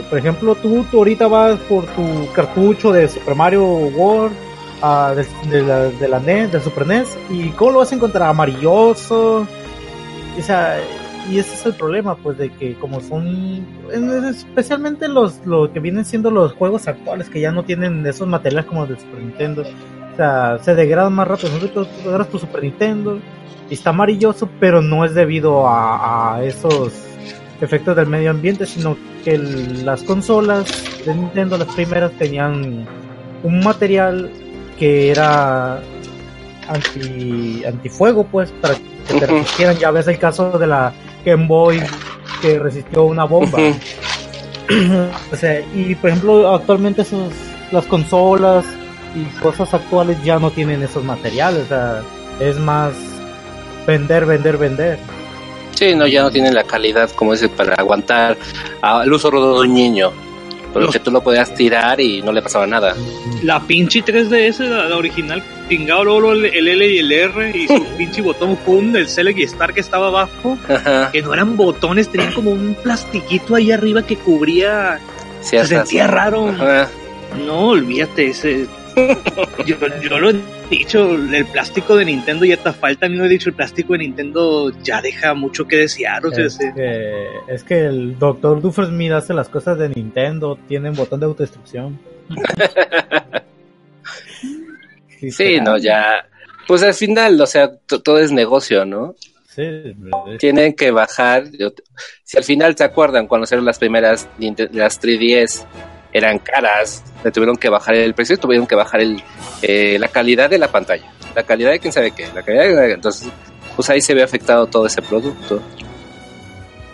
por 0.08 0.18
ejemplo, 0.18 0.54
tú, 0.54 0.84
tú 0.90 0.98
ahorita 0.98 1.26
vas 1.28 1.58
por 1.60 1.84
tu 1.86 2.32
cartucho 2.34 2.92
de 2.92 3.08
Super 3.08 3.34
Mario 3.34 3.64
World, 3.64 4.34
ah, 4.82 5.14
de, 5.50 5.62
la, 5.62 5.78
de 5.88 6.08
la 6.08 6.18
NES, 6.20 6.52
del 6.52 6.62
Super 6.62 6.86
NES, 6.86 7.18
y 7.30 7.48
¿cómo 7.50 7.72
lo 7.72 7.78
vas 7.80 7.92
a 7.92 7.94
encontrar? 7.94 8.28
Amarilloso. 8.28 9.46
O 10.38 10.42
sea, 10.42 10.78
y 11.30 11.38
ese 11.38 11.54
es 11.54 11.66
el 11.66 11.74
problema, 11.74 12.16
pues, 12.16 12.36
de 12.38 12.50
que 12.50 12.74
como 12.74 13.00
son, 13.00 13.26
en- 13.92 14.24
especialmente 14.24 15.06
los, 15.08 15.44
lo 15.46 15.72
que 15.72 15.78
vienen 15.80 16.04
siendo 16.04 16.30
los 16.30 16.52
juegos 16.54 16.88
actuales, 16.88 17.28
que 17.28 17.40
ya 17.40 17.52
no 17.52 17.64
tienen 17.64 18.04
esos 18.06 18.26
materiales 18.26 18.66
como 18.66 18.86
de 18.86 18.96
Super 18.98 19.20
Nintendo, 19.20 19.62
o 19.62 20.16
sea, 20.16 20.58
se 20.60 20.74
degradan 20.74 21.12
más 21.12 21.28
rápido. 21.28 21.50
Tú 21.72 21.86
agarras 22.08 22.28
tu 22.28 22.38
Super 22.38 22.62
Nintendo 22.62 23.18
y 23.70 23.74
está 23.74 23.90
amarilloso, 23.90 24.48
pero 24.60 24.82
no 24.82 25.04
es 25.04 25.14
debido 25.14 25.66
a, 25.68 26.34
a 26.36 26.44
esos 26.44 26.92
efectos 27.62 27.96
del 27.96 28.06
medio 28.06 28.30
ambiente, 28.30 28.66
sino 28.66 28.96
que 29.24 29.34
el- 29.34 29.84
las 29.86 30.02
consolas 30.02 30.66
de 31.06 31.14
Nintendo, 31.14 31.56
las 31.56 31.74
primeras, 31.74 32.12
tenían 32.12 32.86
un 33.42 33.60
material 33.60 34.30
que 34.78 35.10
era 35.10 35.80
anti 36.68 37.64
antifuego, 37.64 38.24
pues, 38.24 38.50
para 38.60 38.74
que 38.74 39.14
te 39.18 39.26
resistieran. 39.26 39.76
Ya 39.78 39.90
ves 39.90 40.06
el 40.08 40.18
caso 40.18 40.58
de 40.58 40.66
la 40.66 40.92
Game 41.24 41.46
Boy 41.46 41.80
que 42.40 42.58
resistió 42.58 43.04
una 43.04 43.24
bomba. 43.24 43.58
O 45.32 45.36
sea, 45.36 45.60
y 45.74 45.94
por 45.96 46.10
ejemplo, 46.10 46.54
actualmente 46.54 47.02
esos, 47.02 47.32
las 47.72 47.84
consolas 47.86 48.64
y 49.14 49.24
cosas 49.40 49.74
actuales 49.74 50.16
ya 50.24 50.38
no 50.38 50.50
tienen 50.50 50.82
esos 50.82 51.04
materiales, 51.04 51.64
o 51.64 51.68
sea, 51.68 52.02
es 52.40 52.58
más 52.58 52.94
vender, 53.86 54.24
vender, 54.24 54.56
vender. 54.56 54.98
Sí, 55.82 55.94
no, 55.94 56.06
ya 56.06 56.22
no 56.22 56.30
tienen 56.30 56.54
la 56.54 56.64
calidad 56.64 57.10
como 57.10 57.34
ese 57.34 57.48
para 57.48 57.74
aguantar 57.74 58.36
al 58.80 59.12
uso 59.12 59.30
de 59.30 59.60
un 59.66 59.74
niño. 59.74 60.12
Pero 60.72 60.86
Los- 60.86 60.92
que 60.94 61.00
tú 61.00 61.10
lo 61.10 61.22
podías 61.22 61.52
tirar 61.54 62.00
y 62.00 62.22
no 62.22 62.32
le 62.32 62.40
pasaba 62.40 62.66
nada. 62.66 62.94
La 63.42 63.60
pinche 63.60 64.02
3DS, 64.02 64.60
la, 64.60 64.84
la 64.88 64.96
original, 64.96 65.42
chingado 65.68 66.04
luego 66.04 66.32
el, 66.32 66.46
el 66.46 66.66
L 66.68 66.86
y 66.88 66.98
el 66.98 67.12
R 67.12 67.50
y 67.54 67.66
su 67.68 67.84
pinche 67.98 68.22
botón 68.22 68.56
home 68.66 68.92
del 68.92 69.08
Select 69.08 69.38
y 69.38 69.42
Star 69.42 69.74
que 69.74 69.80
estaba 69.80 70.06
abajo, 70.08 70.56
Ajá. 70.68 71.10
que 71.12 71.20
no 71.20 71.34
eran 71.34 71.56
botones, 71.58 72.08
tenían 72.08 72.32
como 72.32 72.52
un 72.52 72.74
plastiquito 72.82 73.54
ahí 73.54 73.70
arriba 73.70 74.02
que 74.06 74.16
cubría. 74.16 74.98
Se 75.42 75.66
sentía 75.66 76.06
raro. 76.06 76.48
Ajá. 76.48 76.88
No, 77.44 77.68
olvídate 77.70 78.28
ese. 78.28 78.66
Yo, 79.66 79.76
yo 80.02 80.18
lo 80.18 80.30
dicho, 80.78 81.14
el 81.14 81.46
plástico 81.46 81.96
de 81.96 82.04
Nintendo 82.04 82.44
ya 82.44 82.56
te 82.56 82.72
falta, 82.72 83.06
a 83.06 83.08
mí 83.08 83.16
lo 83.16 83.24
he 83.24 83.28
dicho, 83.28 83.48
el 83.48 83.54
plástico 83.54 83.92
de 83.94 84.00
Nintendo 84.00 84.70
ya 84.82 85.00
deja 85.00 85.34
mucho 85.34 85.66
que 85.66 85.76
desear, 85.76 86.24
o 86.26 86.30
sea, 86.30 86.46
Es 86.46 86.58
que, 86.58 87.26
es 87.48 87.64
que 87.64 87.86
el 87.86 88.18
Dr. 88.18 88.60
Dufresmith 88.60 89.12
hace 89.12 89.34
las 89.34 89.48
cosas 89.48 89.78
de 89.78 89.88
Nintendo, 89.90 90.58
tienen 90.68 90.94
botón 90.94 91.20
de 91.20 91.26
autodestrucción. 91.26 91.98
Sí, 95.30 95.60
no, 95.60 95.78
ya. 95.78 96.26
Pues 96.66 96.82
al 96.82 96.94
final, 96.94 97.40
o 97.40 97.46
sea, 97.46 97.70
todo 97.86 98.18
es 98.18 98.32
negocio, 98.32 98.84
¿no? 98.84 99.14
Sí, 99.54 99.62
Tienen 100.38 100.72
que 100.74 100.90
bajar. 100.90 101.44
yo- 101.52 101.72
Si 102.24 102.36
al 102.38 102.44
final 102.44 102.76
se 102.76 102.84
acuerdan 102.84 103.26
cuando 103.28 103.46
salieron 103.46 103.66
las 103.66 103.78
primeras 103.78 104.28
las 104.72 105.00
3DS 105.00 105.64
eran 106.12 106.38
caras, 106.38 107.02
le 107.24 107.30
tuvieron 107.30 107.56
que 107.56 107.68
bajar 107.68 107.94
el 107.94 108.14
precio, 108.14 108.36
tuvieron 108.36 108.66
que 108.66 108.74
bajar 108.74 109.00
el, 109.00 109.22
eh, 109.62 109.96
la 109.98 110.08
calidad 110.08 110.50
de 110.50 110.58
la 110.58 110.68
pantalla, 110.68 111.10
la 111.34 111.42
calidad 111.42 111.70
de 111.70 111.78
quién 111.80 111.92
sabe 111.92 112.12
qué, 112.12 112.26
la 112.34 112.42
calidad 112.42 112.64
de, 112.64 112.92
entonces, 112.92 113.28
pues 113.74 113.88
ahí 113.90 114.00
se 114.00 114.14
ve 114.14 114.22
afectado 114.22 114.66
todo 114.66 114.86
ese 114.86 115.00
producto. 115.02 115.62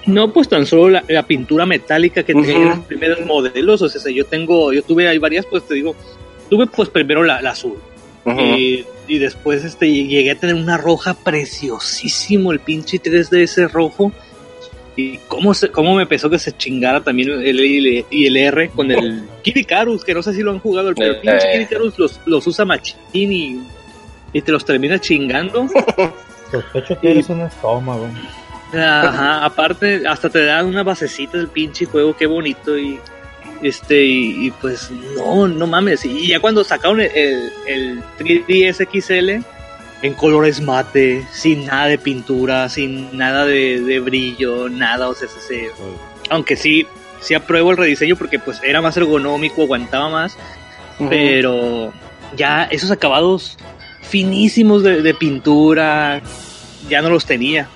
No, 0.07 0.33
pues 0.33 0.48
tan 0.48 0.64
solo 0.64 0.88
la, 0.88 1.04
la 1.09 1.24
pintura 1.24 1.66
metálica 1.66 2.22
que 2.22 2.33
Ujú. 2.33 2.44
traían 2.44 2.68
los 2.68 2.78
primeros 2.81 3.26
modelos, 3.26 3.83
o 3.83 3.88
sea, 3.88 4.12
yo 4.12 4.24
tengo, 4.24 4.72
yo 4.72 4.83
tuve 4.83 5.09
ahí 5.09 5.18
varias, 5.18 5.44
pues 5.46 5.66
te 5.66 5.74
digo, 5.74 5.94
tuve 6.48 6.66
pues 6.66 6.88
primero 6.88 7.24
la, 7.24 7.42
la 7.42 7.50
azul, 7.50 7.78
y 9.09 9.18
después 9.18 9.64
este 9.64 9.90
llegué 9.90 10.31
a 10.31 10.35
tener 10.38 10.54
una 10.54 10.76
roja 10.76 11.14
preciosísimo, 11.14 12.52
el 12.52 12.61
pinche 12.61 13.00
3DS 13.02 13.70
rojo, 13.70 14.12
y 15.00 15.18
cómo, 15.28 15.54
se, 15.54 15.70
cómo 15.70 15.94
me 15.94 16.02
empezó 16.02 16.28
que 16.28 16.38
se 16.40 16.50
chingara 16.56 17.00
también 17.02 17.30
el 17.30 17.61
L 17.61 18.04
y 18.11 18.26
el- 18.26 18.37
R 18.37 18.68
con 18.70 18.90
el 18.90 19.22
Kirikarus, 19.42 20.04
que 20.04 20.12
no 20.12 20.22
sé 20.22 20.34
si 20.34 20.42
lo 20.42 20.50
han 20.50 20.58
jugado, 20.58 20.92
pero 20.96 21.12
el 21.12 21.16
Eh. 21.16 21.20
pinche 21.22 21.52
Kirikarus 21.52 21.98
los, 21.98 22.20
los 22.26 22.46
usa 22.48 22.64
machín 22.64 23.32
y, 23.32 23.61
y 24.32 24.42
te 24.42 24.50
los 24.50 24.64
termina 24.64 24.98
chingando. 25.00 25.68
Sospecho 26.50 26.98
que 27.00 27.12
eres 27.12 27.28
un 27.28 27.42
estómago. 27.42 28.08
Ajá, 28.74 29.44
aparte, 29.44 30.02
hasta 30.06 30.28
te 30.28 30.44
dan 30.44 30.66
una 30.66 30.82
basecita 30.82 31.38
del 31.38 31.48
pinche 31.48 31.87
juego, 31.87 32.16
qué 32.16 32.26
bonito 32.26 32.76
y 32.76 32.98
este 33.62 34.04
y, 34.04 34.46
y 34.46 34.50
pues 34.50 34.90
no, 35.16 35.48
no 35.48 35.66
mames. 35.66 36.04
Y 36.04 36.26
ya 36.26 36.40
cuando 36.40 36.62
sacaron 36.64 37.00
el, 37.00 37.11
el, 37.14 37.50
el 37.66 38.02
3DS 38.18 38.87
XL 38.90 39.46
en 40.02 40.14
colores 40.14 40.61
mate, 40.61 41.24
sin 41.32 41.66
nada 41.66 41.87
de 41.87 41.98
pintura, 41.98 42.68
sin 42.68 43.16
nada 43.16 43.44
de, 43.44 43.80
de 43.80 44.00
brillo, 44.00 44.68
nada, 44.68 45.08
o 45.08 45.14
sea, 45.14 45.28
se- 45.28 45.40
se- 45.40 45.70
aunque 46.30 46.56
sí, 46.56 46.87
sí 47.20 47.34
apruebo 47.34 47.70
el 47.72 47.76
rediseño 47.76 48.14
porque 48.16 48.38
pues 48.38 48.61
era 48.62 48.80
más 48.80 48.96
ergonómico, 48.96 49.62
aguantaba 49.62 50.08
más, 50.08 50.37
pero 51.08 51.92
ya 52.37 52.64
esos 52.64 52.90
acabados 52.90 53.56
finísimos 54.02 54.82
de, 54.82 55.02
de 55.02 55.14
pintura 55.14 56.20
ya 56.88 57.02
no 57.02 57.11
los 57.11 57.26
tenía. 57.26 57.68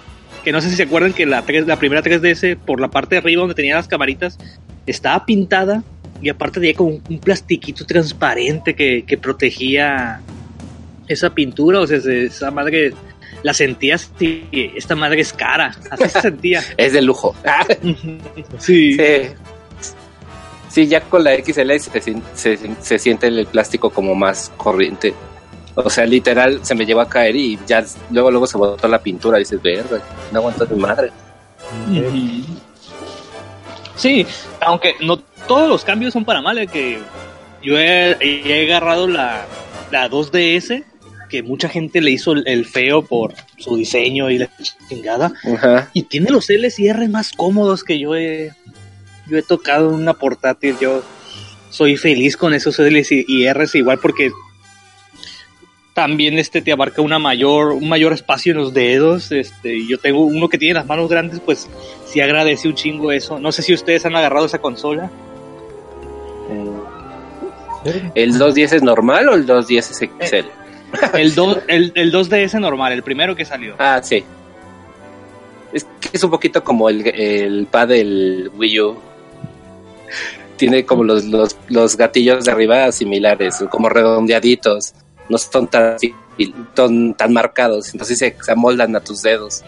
Que 0.45 0.51
no 0.51 0.61
sé 0.61 0.71
si 0.71 0.77
se 0.77 0.83
acuerdan 0.83 1.13
que 1.13 1.25
la, 1.25 1.43
3 1.43 1.67
la 1.69 1.77
primera 1.77 2.03
3DS, 2.03 2.57
por 2.57 2.81
la 2.81 2.89
parte 2.89 3.15
de 3.15 3.19
arriba 3.21 3.41
donde 3.41 3.55
tenía 3.55 3.77
las 3.77 3.87
camaritas, 3.87 4.39
estaba 4.87 5.25
pintada 5.25 5.85
y 6.21 6.29
aparte 6.31 6.59
tenía 6.61 6.75
como 6.75 6.91
un, 6.91 7.03
un 7.09 7.19
plastiquito 7.21 7.87
transparente 7.87 8.75
que, 8.75 9.05
que 9.07 9.17
protegía 9.19 10.21
esa 11.13 11.31
pintura. 11.31 11.81
O 11.81 11.87
sea, 11.87 12.01
se- 12.01 12.25
esa 12.27 12.51
madre 12.51 12.93
la 13.43 13.53
sentías, 13.55 14.11
sí, 14.19 14.47
esta 14.77 14.95
madre 14.95 15.21
es 15.23 15.33
cara, 15.33 15.75
así 15.91 16.09
se 16.09 16.21
sentía. 16.21 16.63
Es 16.77 16.93
de 16.93 17.03
lujo. 17.03 17.35
sí. 18.59 18.95
Sí. 18.95 19.29
Sí, 20.69 20.87
ya 20.87 21.03
con 21.03 21.23
la 21.23 21.35
XL 21.35 21.71
se, 21.79 22.01
sien- 22.01 22.23
se, 22.35 22.59
se 22.81 22.99
siente 22.99 23.27
el 23.27 23.45
plástico 23.47 23.91
como 23.91 24.15
más 24.15 24.51
corriente. 24.57 25.13
O 25.75 25.91
sea, 25.91 26.07
literal, 26.07 26.61
se 26.65 26.75
me 26.75 26.87
llevó 26.87 27.01
a 27.03 27.09
caer 27.09 27.37
y 27.37 27.59
ya 27.67 27.85
luego 28.11 28.31
luego 28.31 28.47
se 28.47 28.57
botó 28.57 28.89
la 28.89 29.03
pintura. 29.03 29.39
Y 29.39 29.43
dices, 29.43 29.61
verga, 29.61 30.01
no 30.31 30.39
aguanto 30.39 30.67
mi 30.69 30.81
madre. 30.81 31.11
Sí, 33.97 34.27
aunque 34.61 34.95
no 35.01 35.19
todos 35.47 35.69
los 35.69 35.85
cambios 35.85 36.13
son 36.13 36.25
para 36.25 36.41
mal, 36.41 36.59
eh, 36.59 36.67
que 36.67 36.99
yo 37.63 37.79
he, 37.79 38.17
he 38.21 38.65
agarrado 38.67 39.07
la, 39.07 39.45
la 39.91 40.09
2DS, 40.09 40.85
que 41.33 41.43
mucha 41.43 41.71
gente 41.71 42.03
le 42.03 42.11
hizo 42.11 42.33
el, 42.33 42.47
el 42.47 42.67
feo 42.67 43.01
por 43.01 43.33
su 43.57 43.77
diseño 43.77 44.29
y 44.31 44.37
la 44.37 44.51
chingada, 44.87 45.33
Ajá. 45.43 45.89
y 45.95 46.03
tiene 46.03 46.29
los 46.31 46.51
Ls 46.51 46.79
y 46.79 46.89
R 46.89 47.09
más 47.09 47.33
cómodos 47.33 47.85
que 47.85 47.99
yo 47.99 48.15
he, 48.15 48.53
yo 49.27 49.39
he 49.39 49.43
tocado 49.43 49.89
en 49.89 49.95
una 49.95 50.13
portátil, 50.13 50.77
yo 50.79 51.03
soy 51.71 51.97
feliz 51.97 52.37
con 52.37 52.53
esos 52.53 52.79
Ls 52.79 53.13
y, 53.13 53.25
y 53.27 53.51
Rs 53.51 53.77
igual 53.77 53.99
porque 53.99 54.31
también 55.95 56.39
este 56.39 56.61
te 56.61 56.71
abarca 56.71 57.01
una 57.01 57.19
mayor, 57.19 57.73
un 57.73 57.89
mayor 57.89 58.13
espacio 58.13 58.53
en 58.53 58.59
los 58.59 58.75
dedos. 58.75 59.33
Este, 59.33 59.87
yo 59.87 59.99
tengo 59.99 60.21
uno 60.21 60.49
que 60.51 60.59
tiene 60.59 60.75
las 60.75 60.87
manos 60.87 61.09
grandes, 61.11 61.41
pues 61.41 61.69
sí 62.07 62.21
agradece 62.21 62.69
un 62.69 62.75
chingo 62.75 63.11
eso. 63.11 63.39
No 63.39 63.53
sé 63.53 63.63
si 63.63 63.73
ustedes 63.73 64.05
han 64.05 64.17
agarrado 64.17 64.47
esa 64.47 64.59
consola. 64.59 65.11
¿El 68.15 68.33
210 68.33 68.73
es 68.75 68.83
normal 68.83 69.29
o 69.29 69.35
el 69.35 69.45
210 69.47 69.91
es 69.91 69.99
XL? 69.99 70.62
El, 71.15 71.35
do- 71.35 71.61
el, 71.69 71.93
el 71.95 72.13
2DS 72.13 72.59
normal, 72.61 72.93
el 72.93 73.03
primero 73.03 73.35
que 73.37 73.45
salió. 73.45 73.75
Ah, 73.79 74.01
sí. 74.03 74.25
Es 75.73 75.85
que 76.01 76.11
es 76.13 76.23
un 76.25 76.31
poquito 76.31 76.63
como 76.63 76.89
el, 76.89 77.07
el 77.07 77.67
pad 77.71 77.89
del 77.89 78.51
Wii 78.55 78.81
U. 78.81 78.97
Tiene 80.57 80.85
como 80.85 81.03
los, 81.03 81.25
los, 81.25 81.57
los 81.69 81.97
gatillos 81.97 82.45
de 82.45 82.53
arriba 82.53 82.93
similares, 82.93 83.65
como 83.71 83.89
redondeaditos. 83.89 84.93
No 85.29 85.39
son 85.39 85.67
tan, 85.69 85.97
tan, 86.75 87.15
tan 87.15 87.33
marcados, 87.33 87.91
entonces 87.93 88.19
se, 88.19 88.37
se 88.41 88.53
amoldan 88.53 88.95
a 88.95 89.01
tus 89.01 89.23
dedos. 89.23 89.65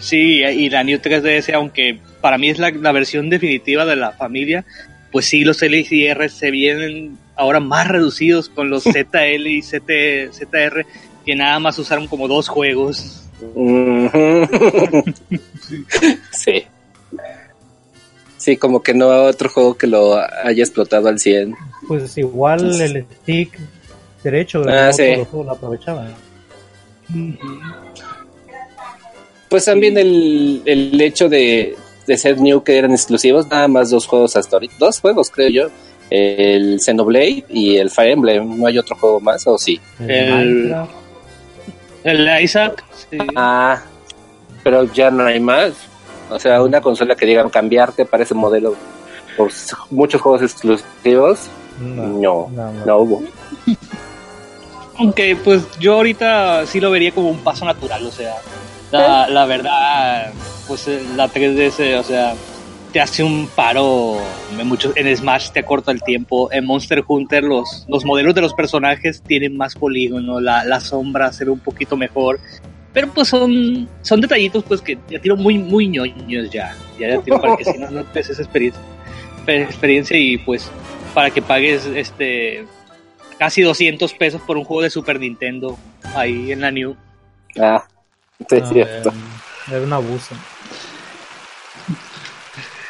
Sí, 0.00 0.42
y 0.44 0.70
la 0.70 0.84
New 0.84 0.98
3DS, 1.00 1.52
aunque 1.54 1.98
para 2.20 2.38
mí 2.38 2.48
es 2.50 2.58
la, 2.58 2.70
la 2.70 2.92
versión 2.92 3.28
definitiva 3.28 3.84
de 3.84 3.96
la 3.96 4.12
familia, 4.12 4.64
pues 5.10 5.26
sí, 5.26 5.42
los 5.44 5.60
L 5.62 5.84
y 5.90 6.06
R 6.06 6.28
se 6.28 6.50
vienen 6.52 7.18
ahora 7.38 7.60
más 7.60 7.88
reducidos 7.88 8.48
con 8.48 8.68
los 8.68 8.82
ZL 8.92 9.46
y 9.46 9.62
ZT, 9.62 10.32
ZR, 10.32 10.84
que 11.24 11.34
nada 11.36 11.58
más 11.58 11.78
usaron 11.78 12.06
como 12.08 12.28
dos 12.28 12.48
juegos. 12.48 13.24
Sí. 16.32 16.64
Sí, 18.36 18.56
como 18.56 18.82
que 18.82 18.94
no 18.94 19.10
hay 19.10 19.28
otro 19.28 19.48
juego 19.48 19.76
que 19.76 19.86
lo 19.86 20.16
haya 20.16 20.62
explotado 20.62 21.08
al 21.08 21.18
100. 21.18 21.54
Pues 21.86 22.16
igual 22.18 22.80
el 22.80 23.04
stick 23.22 23.58
derecho, 24.22 24.62
Ah, 24.68 24.92
sí. 24.92 25.14
lo 25.32 25.50
aprovechaban. 25.50 26.14
Pues 29.48 29.64
también 29.64 29.98
el, 29.98 30.62
el 30.66 31.00
hecho 31.00 31.28
de, 31.28 31.76
de 32.06 32.16
ser 32.18 32.40
new 32.40 32.62
que 32.62 32.78
eran 32.78 32.92
exclusivos, 32.92 33.48
nada 33.48 33.66
más 33.68 33.90
dos 33.90 34.06
juegos 34.06 34.36
hasta 34.36 34.56
ahorita. 34.56 34.74
Dos 34.78 35.00
juegos, 35.00 35.30
creo 35.30 35.48
yo. 35.50 35.68
El 36.10 36.80
Xenoblade 36.80 37.44
y 37.48 37.76
el 37.76 37.90
Fire 37.90 38.12
Emblem. 38.12 38.58
¿No 38.58 38.66
hay 38.66 38.78
otro 38.78 38.96
juego 38.96 39.20
más 39.20 39.46
o 39.46 39.58
sí? 39.58 39.80
El- 40.00 40.74
El 42.04 42.42
Isaac, 42.42 42.84
sí. 43.10 43.18
Ah, 43.36 43.80
pero 44.62 44.84
ya 44.92 45.10
no 45.10 45.24
hay 45.26 45.40
más. 45.40 45.72
O 46.30 46.38
sea, 46.38 46.62
una 46.62 46.80
consola 46.80 47.14
que 47.16 47.26
digan 47.26 47.48
cambiarte 47.50 48.04
para 48.04 48.22
ese 48.22 48.34
modelo 48.34 48.74
por 49.36 49.50
muchos 49.90 50.20
juegos 50.20 50.42
exclusivos, 50.42 51.40
no, 51.80 52.06
no, 52.06 52.48
no, 52.50 52.72
no. 52.72 52.86
no 52.86 52.98
hubo. 52.98 53.22
Aunque 54.98 55.36
pues 55.36 55.62
yo 55.78 55.94
ahorita 55.94 56.66
sí 56.66 56.80
lo 56.80 56.90
vería 56.90 57.12
como 57.12 57.30
un 57.30 57.38
paso 57.38 57.64
natural, 57.64 58.04
o 58.04 58.10
sea, 58.10 58.34
la, 58.90 59.28
la 59.28 59.46
verdad, 59.46 60.32
pues 60.66 60.88
eh, 60.88 61.00
la 61.14 61.28
3DS, 61.28 62.00
o 62.00 62.02
sea, 62.02 62.34
te 62.92 63.00
hace 63.00 63.22
un 63.22 63.48
paro 63.48 64.16
en, 64.58 64.66
muchos, 64.66 64.92
en 64.96 65.14
Smash 65.14 65.50
te 65.50 65.60
acorta 65.60 65.92
el 65.92 66.02
tiempo, 66.02 66.50
en 66.52 66.64
Monster 66.64 67.04
Hunter 67.06 67.44
los, 67.44 67.84
los 67.88 68.04
modelos 68.04 68.34
de 68.34 68.40
los 68.40 68.54
personajes 68.54 69.22
tienen 69.22 69.56
más 69.56 69.74
polígono, 69.74 70.40
la, 70.40 70.64
la 70.64 70.80
sombra 70.80 71.32
se 71.32 71.44
ve 71.44 71.50
un 71.50 71.60
poquito 71.60 71.96
mejor, 71.96 72.40
pero 72.92 73.08
pues 73.08 73.28
son, 73.28 73.88
son 74.02 74.20
detallitos 74.20 74.64
pues 74.64 74.80
que 74.80 74.98
ya 75.10 75.20
tiro 75.20 75.36
muy, 75.36 75.58
muy 75.58 75.88
ñoños 75.88 76.50
ya, 76.50 76.74
ya, 76.98 77.08
ya 77.08 77.20
tiro 77.20 77.40
para 77.40 77.56
que 77.56 77.64
si 77.64 77.78
no, 77.78 77.90
no 77.90 78.04
te 78.04 78.20
esa 78.20 78.32
experiencia, 78.32 78.80
experiencia 79.46 80.16
y 80.16 80.38
pues 80.38 80.70
para 81.14 81.30
que 81.30 81.42
pagues 81.42 81.84
este 81.86 82.64
casi 83.38 83.62
200 83.62 84.12
pesos 84.14 84.40
por 84.42 84.56
un 84.56 84.64
juego 84.64 84.82
de 84.82 84.90
Super 84.90 85.20
Nintendo 85.20 85.78
ahí 86.14 86.52
en 86.52 86.60
la 86.60 86.70
New. 86.70 86.96
Ah, 87.58 87.84
sí, 88.48 88.56
es 88.56 88.62
No, 88.62 88.68
cierto. 88.72 89.12
Era 89.70 89.80
un 89.80 89.92
abuso. 89.92 90.34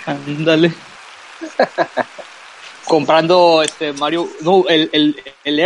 Ándale. 0.08 0.72
Comprando 2.86 3.62
este 3.62 3.92
Mario, 3.92 4.26
no, 4.40 4.64
el, 4.68 4.88
el, 4.92 5.16
el 5.44 5.60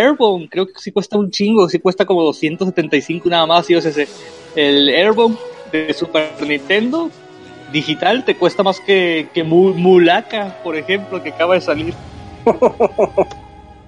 creo 0.50 0.66
que 0.66 0.72
sí 0.78 0.90
cuesta 0.90 1.18
un 1.18 1.30
chingo, 1.30 1.68
sí 1.68 1.78
cuesta 1.78 2.04
como 2.04 2.22
275 2.24 3.28
nada 3.28 3.46
más, 3.46 3.70
y 3.70 3.74
ese- 3.86 4.08
el 4.56 4.88
Airborne 4.88 5.36
de 5.70 5.94
Super 5.94 6.32
Nintendo 6.40 7.10
digital 7.72 8.24
te 8.24 8.36
cuesta 8.36 8.62
más 8.64 8.80
que, 8.80 9.28
que 9.32 9.44
Mu- 9.44 9.72
Mulaka, 9.74 10.56
por 10.64 10.76
ejemplo, 10.76 11.22
que 11.22 11.30
acaba 11.30 11.54
de 11.54 11.60
salir. 11.60 11.94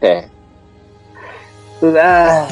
Sí. 0.01 0.09
Pues, 1.81 1.97
ah, 2.01 2.47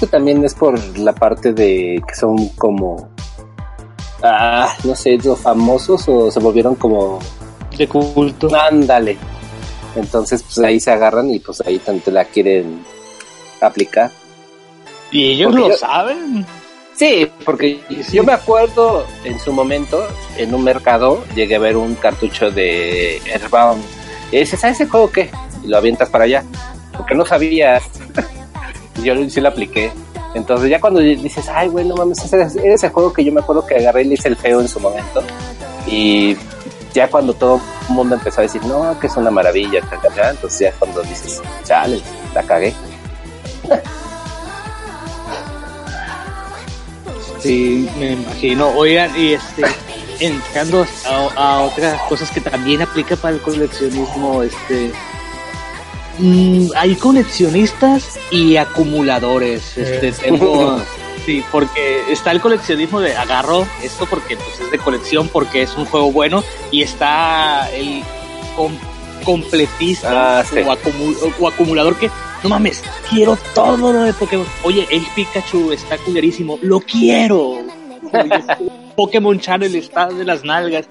que 0.00 0.06
también 0.08 0.42
es 0.44 0.54
por 0.54 0.76
la 0.98 1.12
parte 1.12 1.52
de 1.52 2.02
que 2.08 2.14
son 2.16 2.48
como, 2.56 3.10
ah, 4.22 4.74
no 4.84 4.94
sé, 4.94 5.18
¿no 5.18 5.36
famosos 5.36 6.04
o 6.08 6.30
se 6.30 6.40
volvieron 6.40 6.74
como, 6.74 7.18
De 7.76 7.86
culto. 7.88 8.48
ándale. 8.54 9.16
Entonces, 9.96 10.42
pues 10.42 10.58
ahí 10.60 10.78
se 10.80 10.90
agarran 10.92 11.30
y 11.30 11.38
pues 11.40 11.60
ahí 11.66 11.78
tanto 11.78 12.10
la 12.10 12.24
quieren 12.24 12.84
aplicar. 13.60 14.10
Y 15.10 15.32
ellos 15.32 15.48
Porque 15.50 15.60
lo 15.62 15.68
yo- 15.70 15.76
saben. 15.76 16.46
Sí, 16.96 17.30
porque 17.46 17.80
yo 18.12 18.22
me 18.22 18.32
acuerdo 18.34 19.06
en 19.24 19.40
su 19.40 19.52
momento, 19.54 20.06
en 20.36 20.54
un 20.54 20.62
mercado, 20.62 21.24
llegué 21.34 21.56
a 21.56 21.58
ver 21.58 21.76
un 21.78 21.94
cartucho 21.94 22.50
de 22.50 23.22
Airbound. 23.34 23.82
Y 24.30 24.36
dices, 24.38 24.62
¿a 24.64 24.68
ese 24.68 24.86
juego 24.86 25.10
qué? 25.10 25.30
Y 25.64 25.68
lo 25.68 25.78
avientas 25.78 26.10
para 26.10 26.24
allá. 26.24 26.44
Porque 26.96 27.14
no 27.14 27.24
sabías. 27.24 27.82
yo 29.02 29.14
sí 29.30 29.40
lo 29.40 29.48
apliqué. 29.48 29.90
Entonces 30.34 30.70
ya 30.70 30.80
cuando 30.80 31.00
dices, 31.00 31.48
ay, 31.48 31.68
güey, 31.68 31.84
no 31.84 31.96
mames, 31.96 32.24
ese 32.24 32.72
ese 32.72 32.88
juego 32.90 33.12
que 33.12 33.24
yo 33.24 33.32
me 33.32 33.40
acuerdo 33.40 33.66
que 33.66 33.76
agarré 33.76 34.02
y 34.02 34.04
le 34.06 34.14
hice 34.14 34.28
el 34.28 34.36
feo 34.36 34.60
en 34.60 34.68
su 34.68 34.78
momento. 34.78 35.22
Y 35.86 36.36
ya 36.92 37.08
cuando 37.08 37.34
todo 37.34 37.60
el 37.88 37.94
mundo 37.94 38.14
empezó 38.14 38.40
a 38.40 38.42
decir, 38.42 38.64
no, 38.64 38.98
que 38.98 39.06
es 39.08 39.16
una 39.16 39.30
maravilla, 39.30 39.80
ta, 39.82 40.00
ta, 40.00 40.08
ta", 40.08 40.30
entonces 40.30 40.60
ya 40.60 40.72
cuando 40.78 41.02
dices, 41.02 41.40
chale, 41.64 42.00
la 42.34 42.42
cagué. 42.42 42.74
Sí, 47.40 47.88
me 47.98 48.12
imagino. 48.12 48.68
Oigan, 48.76 49.18
y 49.18 49.32
este, 49.32 49.62
entrando 50.20 50.86
a 51.36 51.60
otras 51.60 52.00
cosas 52.02 52.30
que 52.30 52.40
también 52.40 52.82
aplica 52.82 53.16
para 53.16 53.34
el 53.34 53.40
coleccionismo, 53.40 54.42
este, 54.42 54.92
mm, 56.20 56.68
hay 56.76 56.94
coleccionistas 56.96 58.18
y 58.30 58.56
acumuladores. 58.56 59.76
Este, 59.76 60.12
tengo, 60.12 60.80
sí, 61.26 61.42
porque 61.50 62.02
está 62.10 62.30
el 62.32 62.40
coleccionismo 62.40 63.00
de 63.00 63.16
agarro 63.16 63.66
esto 63.82 64.06
porque 64.06 64.36
pues, 64.36 64.60
es 64.60 64.70
de 64.70 64.78
colección, 64.78 65.28
porque 65.28 65.62
es 65.62 65.74
un 65.76 65.84
juego 65.86 66.12
bueno, 66.12 66.42
y 66.70 66.82
está 66.82 67.68
el 67.74 68.02
com- 68.56 68.76
completista 69.24 70.40
Ah, 70.40 70.44
sí. 70.44 70.58
o, 70.58 70.72
acumu- 70.72 71.34
o 71.38 71.48
acumulador 71.48 71.96
que 71.98 72.10
no 72.42 72.48
mames, 72.48 72.82
quiero 73.10 73.36
todo 73.54 73.92
lo 73.92 74.02
de 74.02 74.14
Pokémon. 74.14 74.46
Oye, 74.62 74.86
el 74.90 75.02
Pikachu 75.14 75.72
está 75.72 75.98
culerísimo, 75.98 76.58
lo 76.62 76.80
quiero. 76.80 77.58
Oye, 78.12 78.30
Pokémon 78.96 79.38
Channel 79.38 79.74
está 79.76 80.06
de 80.08 80.24
las 80.24 80.42
nalgas. 80.42 80.86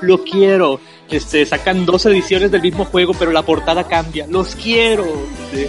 Lo 0.00 0.22
quiero. 0.22 0.80
Este, 1.08 1.44
sacan 1.44 1.84
dos 1.84 2.06
ediciones 2.06 2.50
del 2.50 2.62
mismo 2.62 2.84
juego, 2.84 3.14
pero 3.18 3.32
la 3.32 3.42
portada 3.42 3.84
cambia. 3.84 4.26
Los 4.28 4.54
quiero. 4.54 5.06
Sí. 5.52 5.66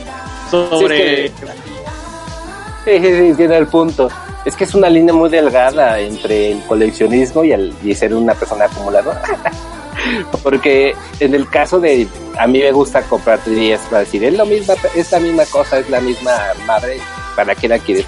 Sobre. 0.50 1.30
Sí, 1.30 3.00
sí, 3.00 3.02
sí, 3.02 3.34
tiene 3.36 3.58
el 3.58 3.68
punto. 3.68 4.10
Es 4.44 4.56
que 4.56 4.64
es 4.64 4.74
una 4.74 4.90
línea 4.90 5.14
muy 5.14 5.30
delgada 5.30 6.00
entre 6.00 6.52
el 6.52 6.62
coleccionismo 6.64 7.44
y, 7.44 7.52
el, 7.52 7.74
y 7.84 7.94
ser 7.94 8.14
una 8.14 8.34
persona 8.34 8.66
acumuladora. 8.66 9.22
Porque 10.44 10.96
en 11.20 11.36
el 11.36 11.48
caso 11.48 11.80
de 11.80 12.08
a 12.38 12.48
mí 12.48 12.60
me 12.60 12.72
gusta 12.72 13.04
comprar 13.04 13.40
10 13.46 13.80
para 13.82 14.00
decir, 14.00 14.24
es 14.24 14.36
lo 14.36 14.46
mismo, 14.46 14.74
es 14.96 15.12
la 15.12 15.20
misma 15.20 15.46
cosa, 15.46 15.80
es 15.80 15.90
la 15.90 16.02
misma 16.02 16.32
madre, 16.66 17.00
¿para 17.36 17.54
qué 17.54 17.68
la 17.68 17.78
quieres? 17.78 18.06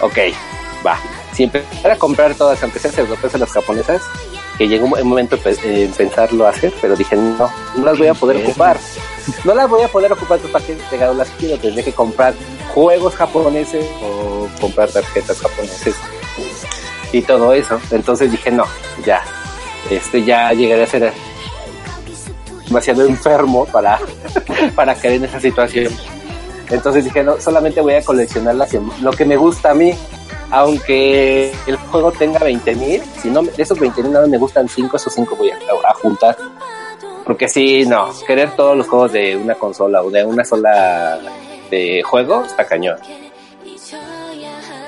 Ok, 0.00 0.18
va. 0.86 0.98
Si 1.32 1.44
empezar 1.44 1.90
a 1.90 1.96
comprar 1.96 2.34
todas, 2.34 2.62
aunque 2.62 2.78
sean 2.78 2.94
europeas 2.96 3.34
o 3.34 3.38
las 3.38 3.50
japonesas, 3.50 4.02
que 4.56 4.68
llegó 4.68 4.86
un 4.86 5.08
momento 5.08 5.38
en 5.46 5.92
pensarlo 5.92 6.46
hacer, 6.46 6.72
pero 6.80 6.94
dije, 6.94 7.16
no, 7.16 7.50
no 7.76 7.84
las 7.84 7.98
voy 7.98 8.06
a 8.06 8.14
poder 8.14 8.36
ocupar. 8.38 8.78
No 9.44 9.54
las 9.54 9.68
voy 9.68 9.82
a 9.82 9.88
poder 9.88 10.12
ocupar, 10.12 10.38
pues 10.38 10.52
para 10.52 10.64
qué 10.64 10.76
pegado 10.90 11.14
las 11.14 11.28
quiero, 11.30 11.58
tendré 11.58 11.82
que 11.82 11.92
comprar 11.92 12.34
juegos 12.74 13.14
japoneses 13.14 13.86
o 14.02 14.48
comprar 14.60 14.90
tarjetas 14.90 15.40
japoneses 15.40 15.94
y 17.12 17.22
todo 17.22 17.52
eso. 17.52 17.80
Entonces 17.90 18.30
dije, 18.30 18.50
no, 18.50 18.64
ya, 19.04 19.22
este 19.90 20.22
ya 20.22 20.52
llegaré 20.52 20.84
a 20.84 20.86
ser 20.86 21.12
demasiado 22.66 23.04
enfermo 23.06 23.64
para, 23.66 23.98
para 24.74 24.94
caer 24.94 25.14
en 25.14 25.24
esa 25.24 25.40
situación. 25.40 25.92
Entonces 26.70 27.04
dije, 27.04 27.22
no, 27.22 27.40
solamente 27.40 27.80
voy 27.80 27.94
a 27.94 28.02
coleccionar 28.02 28.54
lo 28.54 29.12
que 29.12 29.24
me 29.24 29.36
gusta 29.36 29.70
a 29.70 29.74
mí. 29.74 29.94
Aunque 30.50 31.52
el 31.66 31.76
juego 31.76 32.12
tenga 32.12 32.38
20 32.38 32.74
mil, 32.76 33.02
si 33.20 33.30
no, 33.30 33.42
de 33.42 33.62
esos 33.62 33.78
20 33.78 34.02
mil 34.02 34.12
nada 34.12 34.26
me 34.26 34.38
gustan 34.38 34.68
5, 34.68 34.96
esos 34.96 35.12
5 35.14 35.36
voy 35.36 35.50
a, 35.50 35.56
a, 35.56 35.94
juntar. 35.94 36.36
Porque 37.24 37.48
si 37.48 37.86
no, 37.86 38.10
querer 38.26 38.54
todos 38.54 38.76
los 38.76 38.86
juegos 38.86 39.12
de 39.12 39.36
una 39.36 39.54
consola 39.54 40.02
o 40.02 40.10
de 40.10 40.24
una 40.24 40.44
sola 40.44 41.18
de 41.70 42.02
juego 42.02 42.44
está 42.44 42.66
cañón. 42.66 42.98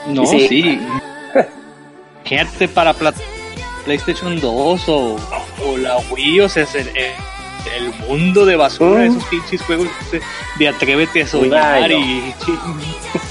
No, 0.09 0.25
sí. 0.27 0.47
sí. 0.47 0.81
Gente 2.25 2.69
para 2.69 2.95
PlayStation 3.85 4.41
2 4.41 4.89
o, 4.89 5.17
o 5.65 5.77
la 5.79 5.97
Wii, 6.11 6.41
o 6.41 6.49
sea, 6.49 6.65
es 6.65 6.75
el, 6.75 6.91
el 7.77 7.93
mundo 8.09 8.45
de 8.45 8.57
basura, 8.57 9.03
uh. 9.03 9.05
esos 9.05 9.25
pinches 9.25 9.63
juegos 9.63 9.89
de, 10.11 10.21
de 10.59 10.69
atrévete 10.69 11.23
a 11.23 11.27
soñar 11.27 11.83
Ay, 11.83 11.95
no. 11.95 11.99
y, 11.99 12.35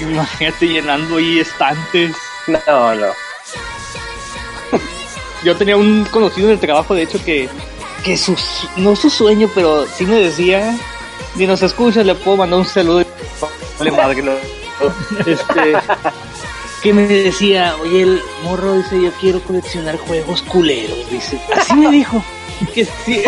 y 0.00 0.04
imagínate 0.04 0.66
llenando 0.66 1.16
ahí 1.16 1.40
estantes. 1.40 2.16
No, 2.46 2.94
no. 2.94 3.06
Yo 5.44 5.56
tenía 5.56 5.76
un 5.76 6.04
conocido 6.06 6.48
en 6.48 6.54
el 6.54 6.60
trabajo, 6.60 6.94
de 6.94 7.02
hecho, 7.02 7.22
que, 7.24 7.48
que 8.04 8.16
su, 8.16 8.36
no 8.76 8.96
su 8.96 9.10
sueño, 9.10 9.48
pero 9.54 9.86
sí 9.86 10.06
me 10.06 10.16
decía, 10.16 10.76
si 11.36 11.46
nos 11.46 11.62
escucha, 11.62 12.02
le 12.02 12.14
puedo 12.14 12.38
mandar 12.38 12.60
un 12.60 12.66
saludo. 12.66 13.04
Vale, 13.78 13.90
madre, 13.90 14.22
este, 15.26 15.74
que 16.82 16.92
me 16.92 17.06
decía, 17.06 17.74
oye, 17.82 18.02
el 18.02 18.22
morro 18.42 18.74
dice, 18.74 19.02
yo 19.02 19.10
quiero 19.20 19.40
coleccionar 19.40 19.96
juegos 19.98 20.42
culeros, 20.42 21.10
dice. 21.10 21.40
Así 21.54 21.74
me 21.74 21.90
dijo. 21.90 22.22
Que 22.74 22.84
sí. 22.84 23.22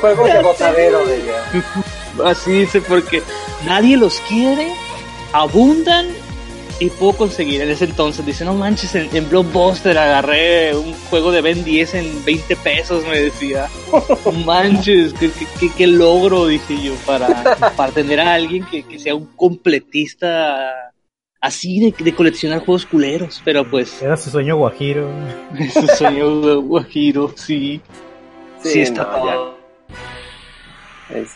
Juegos 0.00 0.32
de 0.32 0.42
botadero, 0.42 1.04
de 1.06 1.16
ella. 1.16 1.44
Así 2.24 2.52
dice, 2.52 2.80
porque 2.80 3.22
nadie 3.64 3.96
los 3.96 4.20
quiere, 4.28 4.72
abundan 5.32 6.08
y 6.78 6.90
puedo 6.90 7.12
conseguir. 7.12 7.62
En 7.62 7.70
ese 7.70 7.84
entonces 7.84 8.24
dice, 8.26 8.44
no 8.44 8.54
manches, 8.54 8.94
en, 8.94 9.14
en 9.14 9.28
Blockbuster 9.28 9.96
agarré 9.96 10.74
un 10.76 10.92
juego 11.10 11.30
de 11.30 11.40
Ben 11.40 11.64
10 11.64 11.94
en 11.94 12.24
20 12.24 12.56
pesos, 12.56 13.06
me 13.06 13.18
decía. 13.18 13.68
No 14.24 14.32
manches, 14.32 15.12
qué, 15.14 15.30
qué, 15.60 15.70
qué, 15.76 15.86
logro, 15.86 16.46
dije 16.46 16.76
yo, 16.82 16.94
para, 17.06 17.56
para 17.76 17.92
tener 17.92 18.20
a 18.20 18.34
alguien 18.34 18.64
que, 18.64 18.82
que 18.82 18.98
sea 18.98 19.14
un 19.14 19.26
completista 19.26 20.92
así 21.40 21.80
de, 21.80 21.94
de, 22.04 22.14
coleccionar 22.14 22.60
juegos 22.60 22.86
culeros, 22.86 23.42
pero 23.44 23.68
pues... 23.68 24.00
Era 24.00 24.16
su 24.16 24.30
sueño 24.30 24.56
guajiro. 24.56 25.10
su 25.72 25.86
sueño 25.88 26.62
guajiro, 26.62 27.32
sí. 27.36 27.80
Sí, 28.62 28.70
sí 28.70 28.80
está 28.82 29.02
no, 29.04 29.10
todo. 29.10 29.54
Es... 31.14 31.34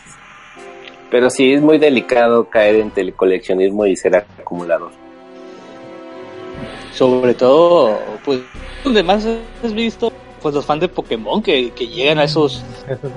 Pero 1.09 1.29
sí 1.29 1.53
es 1.53 1.61
muy 1.61 1.77
delicado 1.77 2.49
caer 2.49 2.75
entre 2.75 3.03
el 3.03 3.13
coleccionismo 3.13 3.85
y 3.85 3.95
ser 3.95 4.15
acumulador. 4.15 4.91
Sobre 6.93 7.33
todo, 7.33 7.99
pues, 8.25 8.41
donde 8.83 9.03
más 9.03 9.25
has 9.63 9.73
visto, 9.73 10.11
pues 10.41 10.55
los 10.55 10.65
fans 10.65 10.81
de 10.81 10.87
Pokémon 10.87 11.41
que, 11.41 11.71
que 11.71 11.87
llegan 11.87 12.17
a 12.19 12.23
esos 12.23 12.63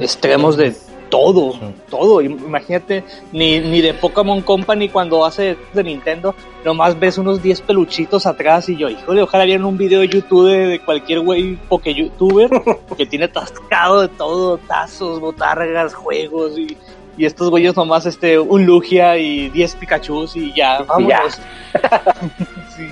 extremos 0.01 0.57
de 0.57 0.75
todo, 1.11 1.53
todo. 1.91 2.23
Imagínate, 2.23 3.05
ni, 3.33 3.61
ni 3.61 3.81
de 3.81 3.93
Pokémon 3.93 4.41
Company 4.41 4.89
cuando 4.89 5.25
hace 5.25 5.57
de 5.75 5.85
Nintendo, 5.85 6.35
nomás 6.65 6.99
ves 6.99 7.19
unos 7.19 7.43
10 7.43 7.63
peluchitos 7.63 8.25
atrás 8.25 8.69
y 8.69 8.77
yo, 8.77 8.89
híjole, 8.89 9.23
ojalá 9.23 9.45
vieran 9.45 9.67
un 9.67 9.77
video 9.77 10.01
de 10.01 10.09
YouTube 10.09 10.49
de, 10.49 10.67
de 10.67 10.79
cualquier 10.81 11.21
güey 11.21 11.57
Poké 11.69 11.93
YouTuber 11.93 12.51
que 12.97 13.07
tiene 13.07 13.29
tascado 13.29 14.03
de 14.03 14.09
todo, 14.09 14.59
tazos, 14.59 15.21
botargas, 15.21 15.95
juegos 15.95 16.59
y, 16.59 16.77
y 17.17 17.27
estos 17.27 17.51
güeyes 17.51 17.77
nomás 17.77 18.07
este, 18.07 18.39
un 18.39 18.65
Lugia 18.65 19.19
y 19.19 19.51
10 19.51 19.75
Pikachus 19.77 20.37
y 20.37 20.55
ya, 20.55 20.83
vámonos. 20.83 21.35
sí. 22.77 22.89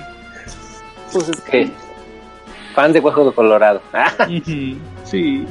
Pues 1.11 1.29
es 1.29 1.41
que 1.41 1.71
fan 2.75 2.93
de 2.93 2.99
Huejo 2.99 3.25
de 3.25 3.31
Colorado. 3.33 3.81
sí. 5.03 5.45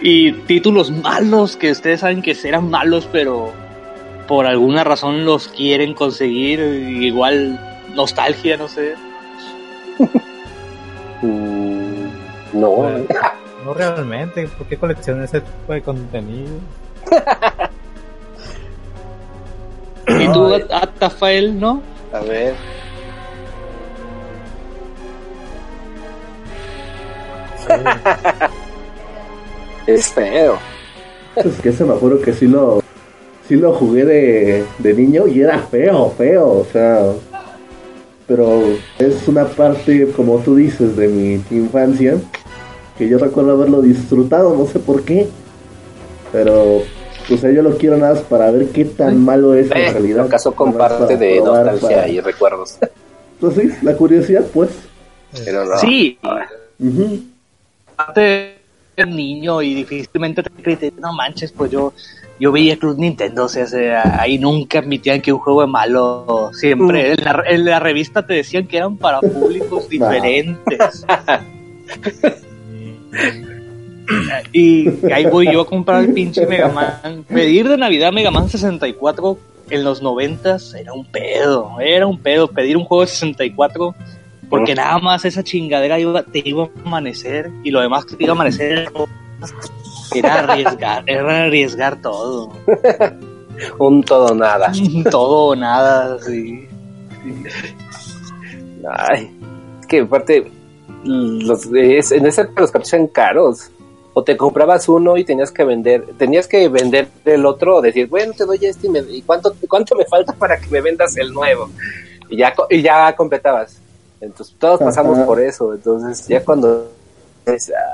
Y 0.00 0.32
títulos 0.32 0.90
malos 0.90 1.56
que 1.56 1.70
ustedes 1.72 2.00
saben 2.00 2.22
que 2.22 2.34
serán 2.34 2.70
malos, 2.70 3.08
pero 3.10 3.52
por 4.26 4.46
alguna 4.46 4.84
razón 4.84 5.24
los 5.24 5.48
quieren 5.48 5.94
conseguir. 5.94 6.60
Igual 6.60 7.58
nostalgia, 7.94 8.56
no 8.56 8.68
sé. 8.68 8.94
mm, 11.22 12.06
no. 12.52 12.86
No 13.64 13.74
realmente. 13.74 14.46
¿Por 14.46 14.66
qué 14.68 14.76
coleccionar 14.78 15.24
ese 15.24 15.40
tipo 15.40 15.72
de 15.72 15.82
contenido? 15.82 16.52
¿Y 20.06 20.32
tú, 20.32 20.54
Atafael, 20.72 21.58
no? 21.58 21.82
A 22.12 22.20
ver. 22.20 22.54
es 29.88 30.08
feo. 30.08 30.58
Es 31.34 31.60
que 31.60 31.72
se 31.72 31.84
me 31.84 31.94
acuerdo 31.94 32.20
que 32.20 32.32
sí 32.32 32.46
lo, 32.46 32.82
sí 33.48 33.56
lo 33.56 33.72
jugué 33.72 34.04
de, 34.04 34.64
de 34.78 34.94
niño 34.94 35.26
y 35.26 35.40
era 35.40 35.58
feo, 35.58 36.12
feo, 36.16 36.46
o 36.46 36.66
sea. 36.70 37.12
Pero 38.26 38.62
es 38.98 39.26
una 39.26 39.46
parte, 39.46 40.10
como 40.14 40.38
tú 40.40 40.56
dices, 40.56 40.96
de 40.96 41.08
mi 41.08 41.42
infancia 41.50 42.18
que 42.98 43.08
yo 43.08 43.16
recuerdo 43.16 43.52
haberlo 43.52 43.80
disfrutado, 43.80 44.54
no 44.54 44.66
sé 44.66 44.78
por 44.80 45.02
qué. 45.02 45.28
Pero, 46.32 46.78
o 47.30 47.36
sea, 47.40 47.50
yo 47.50 47.62
lo 47.62 47.78
quiero 47.78 47.96
nada 47.96 48.14
más 48.14 48.22
para 48.24 48.50
ver 48.50 48.68
qué 48.68 48.84
tan 48.84 49.24
malo 49.24 49.54
es 49.54 49.70
eh, 49.70 49.86
en 49.86 49.92
realidad. 49.94 50.26
Acaso 50.26 50.52
comparte 50.52 51.16
de 51.16 51.40
nostalgia 51.40 51.88
para... 51.88 52.08
y 52.08 52.20
recuerdos. 52.20 52.76
Pues 53.40 53.54
sí, 53.54 53.70
la 53.82 53.96
curiosidad, 53.96 54.44
pues. 54.52 54.70
Pero 55.44 55.64
no. 55.64 55.78
Sí. 55.78 56.18
Uh 56.22 56.84
-huh. 56.84 57.22
Niño 59.06 59.62
y 59.62 59.74
difícilmente 59.74 60.42
te 60.42 60.92
no 61.00 61.12
manches, 61.12 61.52
pues 61.52 61.70
yo 61.70 61.92
yo 62.40 62.52
veía 62.52 62.76
Club 62.76 62.98
Nintendo, 62.98 63.46
o 63.46 63.48
sea, 63.48 63.64
o 63.64 63.66
sea, 63.66 64.20
ahí 64.20 64.38
nunca 64.38 64.78
admitían 64.78 65.20
que 65.20 65.32
un 65.32 65.40
juego 65.40 65.64
es 65.64 65.68
malo, 65.68 66.50
siempre, 66.52 67.12
en 67.12 67.24
la, 67.24 67.42
en 67.46 67.64
la 67.64 67.80
revista 67.80 68.24
te 68.24 68.34
decían 68.34 68.66
que 68.66 68.76
eran 68.76 68.96
para 68.96 69.20
públicos 69.20 69.88
diferentes. 69.90 71.04
y 74.52 74.88
ahí 75.12 75.26
voy 75.26 75.52
yo 75.52 75.62
a 75.62 75.66
comprar 75.66 76.04
el 76.04 76.12
pinche 76.12 76.46
Mega 76.46 76.68
Man, 76.68 77.24
pedir 77.26 77.68
de 77.68 77.76
Navidad 77.76 78.12
Mega 78.12 78.30
Man 78.30 78.48
64 78.48 79.38
en 79.70 79.84
los 79.84 80.00
90 80.00 80.56
era 80.78 80.92
un 80.92 81.04
pedo, 81.04 81.78
era 81.80 82.06
un 82.06 82.18
pedo, 82.18 82.48
pedir 82.48 82.76
un 82.76 82.84
juego 82.84 83.02
de 83.02 83.08
64 83.08 83.94
porque 84.48 84.74
nada 84.74 84.98
más 84.98 85.24
esa 85.24 85.42
chingadera 85.42 85.98
iba, 85.98 86.22
te 86.22 86.42
iba 86.44 86.64
a 86.64 86.70
amanecer 86.84 87.50
y 87.64 87.70
lo 87.70 87.80
demás 87.80 88.04
que 88.04 88.16
te 88.16 88.24
iba 88.24 88.32
a 88.32 88.36
amanecer 88.36 88.90
era 90.14 90.38
arriesgar, 90.40 91.04
era 91.06 91.44
arriesgar 91.44 92.00
todo. 92.00 92.52
Un 93.78 94.02
todo 94.02 94.34
nada. 94.34 94.72
Un 94.94 95.04
todo 95.04 95.54
nada, 95.56 96.18
sí. 96.20 96.66
Ay, 98.90 99.30
es 99.80 99.86
que 99.86 100.00
aparte, 100.00 100.50
los, 101.04 101.66
es, 101.74 102.12
en 102.12 102.26
ese 102.26 102.44
los 102.56 102.70
cartuchos 102.70 102.92
eran 102.92 103.06
caros. 103.08 103.70
O 104.14 104.24
te 104.24 104.36
comprabas 104.36 104.88
uno 104.88 105.16
y 105.16 105.24
tenías 105.24 105.52
que 105.52 105.62
vender, 105.62 106.04
tenías 106.16 106.48
que 106.48 106.68
vender 106.68 107.08
el 107.24 107.46
otro 107.46 107.76
o 107.76 107.80
decir, 107.80 108.08
bueno, 108.08 108.32
te 108.32 108.44
doy 108.46 108.58
este 108.62 108.88
y, 108.88 108.90
me, 108.90 108.98
y 109.00 109.22
cuánto, 109.22 109.54
cuánto 109.68 109.94
me 109.94 110.04
falta 110.06 110.32
para 110.32 110.58
que 110.58 110.68
me 110.70 110.80
vendas 110.80 111.16
el 111.16 111.32
nuevo. 111.32 111.70
Y 112.28 112.38
ya, 112.38 112.52
y 112.68 112.82
ya 112.82 113.14
completabas. 113.14 113.80
Entonces 114.20 114.54
todos 114.58 114.80
pasamos 114.80 115.16
Ajá. 115.16 115.26
por 115.26 115.40
eso. 115.40 115.74
Entonces 115.74 116.26
ya 116.26 116.44
cuando 116.44 116.88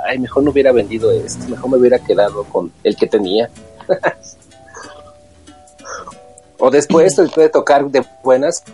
ay, 0.06 0.18
mejor 0.18 0.42
no 0.42 0.50
hubiera 0.50 0.72
vendido 0.72 1.10
esto, 1.10 1.46
mejor 1.48 1.70
me 1.70 1.76
hubiera 1.78 1.98
quedado 1.98 2.44
con 2.44 2.72
el 2.82 2.96
que 2.96 3.06
tenía. 3.06 3.50
o 6.58 6.70
después, 6.70 7.16
después 7.16 7.46
de 7.46 7.50
tocar 7.50 7.86
de 7.86 8.04
buenas, 8.22 8.64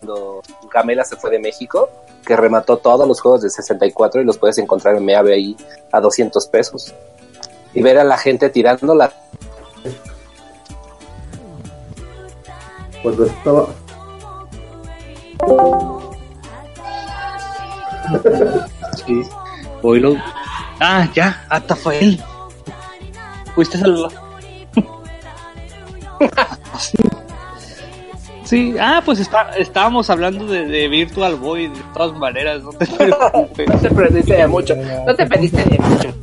cuando 0.00 0.42
Gamela 0.72 1.04
se 1.04 1.16
fue 1.16 1.30
de 1.30 1.38
México, 1.38 1.88
que 2.24 2.36
remató 2.36 2.76
todos 2.76 3.06
los 3.06 3.20
juegos 3.20 3.42
de 3.42 3.50
64 3.50 4.20
y 4.20 4.24
los 4.24 4.38
puedes 4.38 4.58
encontrar 4.58 4.96
en 4.96 5.04
Meave 5.04 5.34
ahí 5.34 5.56
a 5.92 6.00
200 6.00 6.46
pesos. 6.48 6.94
Y 7.74 7.82
ver 7.82 7.98
a 7.98 8.04
la 8.04 8.16
gente 8.16 8.48
tirando 8.50 8.94
la... 8.94 9.12
Cuando 13.02 13.26
estaba. 13.26 13.68
Sí. 19.06 19.22
Oílo. 19.82 20.16
Ah, 20.80 21.08
ya, 21.14 21.44
hasta 21.48 21.76
fue 21.76 21.98
él. 21.98 22.20
Fuiste 23.54 23.78
al. 23.78 24.08
sí. 26.78 26.98
Sí, 28.48 28.74
ah, 28.80 29.02
pues 29.04 29.20
está, 29.20 29.50
estábamos 29.58 30.08
hablando 30.08 30.46
de, 30.46 30.64
de 30.64 30.88
Virtual 30.88 31.36
Boy 31.36 31.68
de 31.68 31.82
todas 31.92 32.16
maneras, 32.18 32.62
no 32.62 32.70
te 32.70 32.86
preocupes. 32.96 33.68
No 33.68 33.78
te 33.78 33.90
perdiste 33.90 34.36
de 34.36 34.46
mucho, 34.46 34.74
no 35.06 35.14
te 35.14 35.26
perdiste 35.26 35.64
de 35.64 35.78
mucho. 35.78 36.14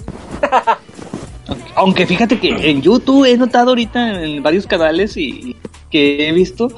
Aunque 1.76 2.08
fíjate 2.08 2.40
que 2.40 2.50
en 2.72 2.82
YouTube 2.82 3.26
he 3.26 3.38
notado 3.38 3.70
ahorita 3.70 4.24
en 4.24 4.42
varios 4.42 4.66
canales 4.66 5.16
y 5.18 5.56
que 5.92 6.28
he 6.28 6.32
visto 6.32 6.70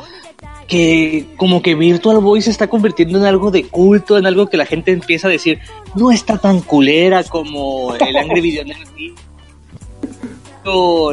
que 0.68 1.26
como 1.38 1.61
que 1.61 1.76
Virtual 1.76 2.20
Boy 2.20 2.41
se 2.41 2.49
está 2.51 2.68
convirtiendo 2.68 3.18
en 3.20 3.26
algo 3.26 3.51
de 3.51 3.63
culto, 3.68 4.18
en 4.18 4.26
algo 4.26 4.47
que 4.47 4.57
la 4.57 4.65
gente 4.65 4.91
empieza 4.91 5.28
a 5.28 5.32
decir, 5.32 5.59
no 5.95 6.11
está 6.11 6.38
tan 6.38 6.59
culera 6.61 7.24
como 7.24 7.95
el 7.95 8.18
Angry 8.18 8.41
Video. 8.41 8.63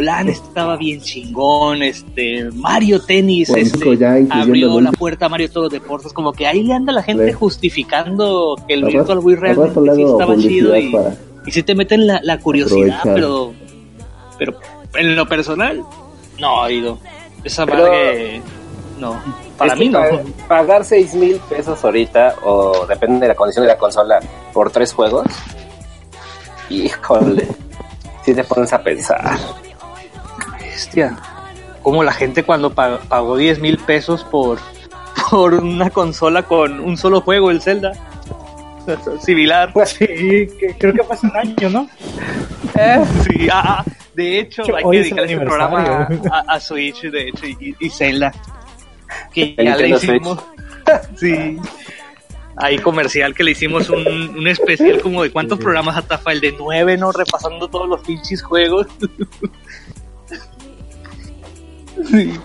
LAN 0.00 0.28
estaba 0.28 0.76
bien 0.76 1.00
chingón, 1.00 1.82
este 1.84 2.50
Mario 2.54 3.00
Tenis 3.00 3.48
Bueno, 3.50 3.64
este, 3.64 4.26
abrió 4.30 4.80
la 4.80 4.90
puerta 4.90 5.26
a 5.26 5.28
Mario 5.28 5.48
Todos 5.48 5.66
los 5.66 5.72
Deportes, 5.72 6.12
como 6.12 6.32
que 6.32 6.48
ahí 6.48 6.64
le 6.64 6.74
anda 6.74 6.92
la 6.92 7.04
gente 7.04 7.32
justificando 7.32 8.56
que 8.66 8.74
el 8.74 8.84
Al 8.84 8.90
Virtual 8.92 9.20
Boy 9.20 9.36
realmente 9.36 9.80
sí 9.94 10.02
estaba 10.02 10.36
chido 10.36 10.76
y, 10.76 10.90
para- 10.90 11.14
y 11.46 11.52
sí 11.52 11.62
te 11.62 11.76
meten 11.76 12.04
la, 12.08 12.20
la 12.24 12.40
curiosidad, 12.40 12.98
Aprovechar. 12.98 13.14
pero 13.14 13.52
pero 14.38 14.56
en 15.08 15.14
lo 15.14 15.28
personal 15.28 15.82
no, 16.40 16.68
Ido. 16.68 16.98
Esa 17.44 17.64
Pero- 17.64 17.78
madre 17.84 18.42
no, 18.98 19.16
para 19.58 19.72
Es 19.74 19.78
mí 19.78 19.88
no. 19.88 20.00
pa- 20.00 20.22
Pagar 20.48 20.84
6 20.84 21.14
mil 21.14 21.36
pesos 21.48 21.82
ahorita, 21.84 22.36
o 22.44 22.86
depende 22.86 23.20
de 23.20 23.28
la 23.28 23.34
condición 23.34 23.64
de 23.64 23.72
la 23.72 23.78
consola, 23.78 24.20
por 24.52 24.70
tres 24.70 24.92
juegos, 24.92 25.26
híjole, 26.70 27.46
si 28.24 28.34
te 28.34 28.44
pones 28.44 28.72
a 28.72 28.82
pensar. 28.82 29.36
Bestia. 30.60 31.16
Como 31.82 32.02
la 32.02 32.12
gente 32.12 32.42
cuando 32.44 32.72
pa- 32.74 32.98
pagó 33.08 33.36
10 33.36 33.58
mil 33.60 33.78
pesos 33.78 34.24
por, 34.24 34.58
por 35.30 35.54
una 35.54 35.90
consola 35.90 36.42
con 36.44 36.80
un 36.80 36.96
solo 36.96 37.20
juego, 37.20 37.50
el 37.50 37.60
Zelda. 37.60 37.92
Similar. 39.20 39.72
Sí, 39.86 40.06
que- 40.06 40.74
creo 40.78 40.92
que 40.94 41.00
hace 41.10 41.26
un 41.26 41.36
año, 41.36 41.70
¿no? 41.70 41.88
Sí, 43.24 43.48
ah, 43.52 43.78
ah, 43.78 43.84
de 44.14 44.40
hecho, 44.40 44.62
hay 44.74 44.82
que 44.84 44.96
dedicar 44.98 45.24
este 45.24 45.38
programa 45.40 46.08
a 46.48 46.60
Switch, 46.60 47.02
de 47.02 47.28
hecho, 47.28 47.46
y, 47.46 47.76
y 47.78 47.90
Zelda. 47.90 48.32
Que 49.32 49.54
ya 49.56 49.76
le 49.76 49.90
hicimos. 49.90 50.42
Sí. 51.16 51.56
Ahí 52.56 52.78
comercial 52.78 53.34
que 53.34 53.42
le 53.42 53.52
hicimos 53.52 53.88
un, 53.88 54.06
un 54.36 54.46
especial 54.46 55.00
como 55.00 55.22
de 55.22 55.30
cuántos 55.32 55.58
programas 55.58 55.96
atafa 55.96 56.30
el 56.30 56.40
de 56.40 56.52
nueve, 56.52 56.98
¿no? 56.98 57.10
Repasando 57.10 57.68
todos 57.68 57.88
los 57.88 58.02
pinches 58.02 58.42
juegos. 58.42 58.86
Sí. 62.10 62.38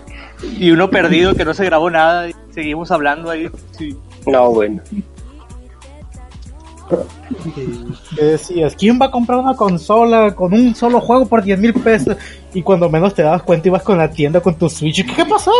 Y 0.58 0.70
uno 0.70 0.88
perdido 0.88 1.34
que 1.34 1.44
no 1.44 1.52
se 1.54 1.64
grabó 1.64 1.90
nada. 1.90 2.28
y 2.28 2.34
seguimos 2.52 2.90
hablando 2.90 3.30
ahí. 3.30 3.50
Sí. 3.76 3.96
No, 4.26 4.50
bueno. 4.50 4.80
Que 8.16 8.24
decías, 8.24 8.74
¿quién 8.74 8.98
va 9.00 9.06
a 9.06 9.10
comprar 9.10 9.38
una 9.38 9.54
consola 9.54 10.34
con 10.34 10.52
un 10.52 10.74
solo 10.74 11.00
juego 11.00 11.26
por 11.26 11.42
10 11.42 11.58
mil 11.58 11.74
pesos? 11.74 12.16
Y 12.52 12.62
cuando 12.62 12.88
menos 12.88 13.14
te 13.14 13.22
dabas 13.22 13.42
cuenta 13.42 13.68
ibas 13.68 13.82
con 13.82 13.98
la 13.98 14.10
tienda 14.10 14.40
con 14.40 14.56
tu 14.56 14.68
Switch. 14.68 15.06
¿Qué, 15.06 15.14
qué 15.14 15.24
pasó? 15.24 15.52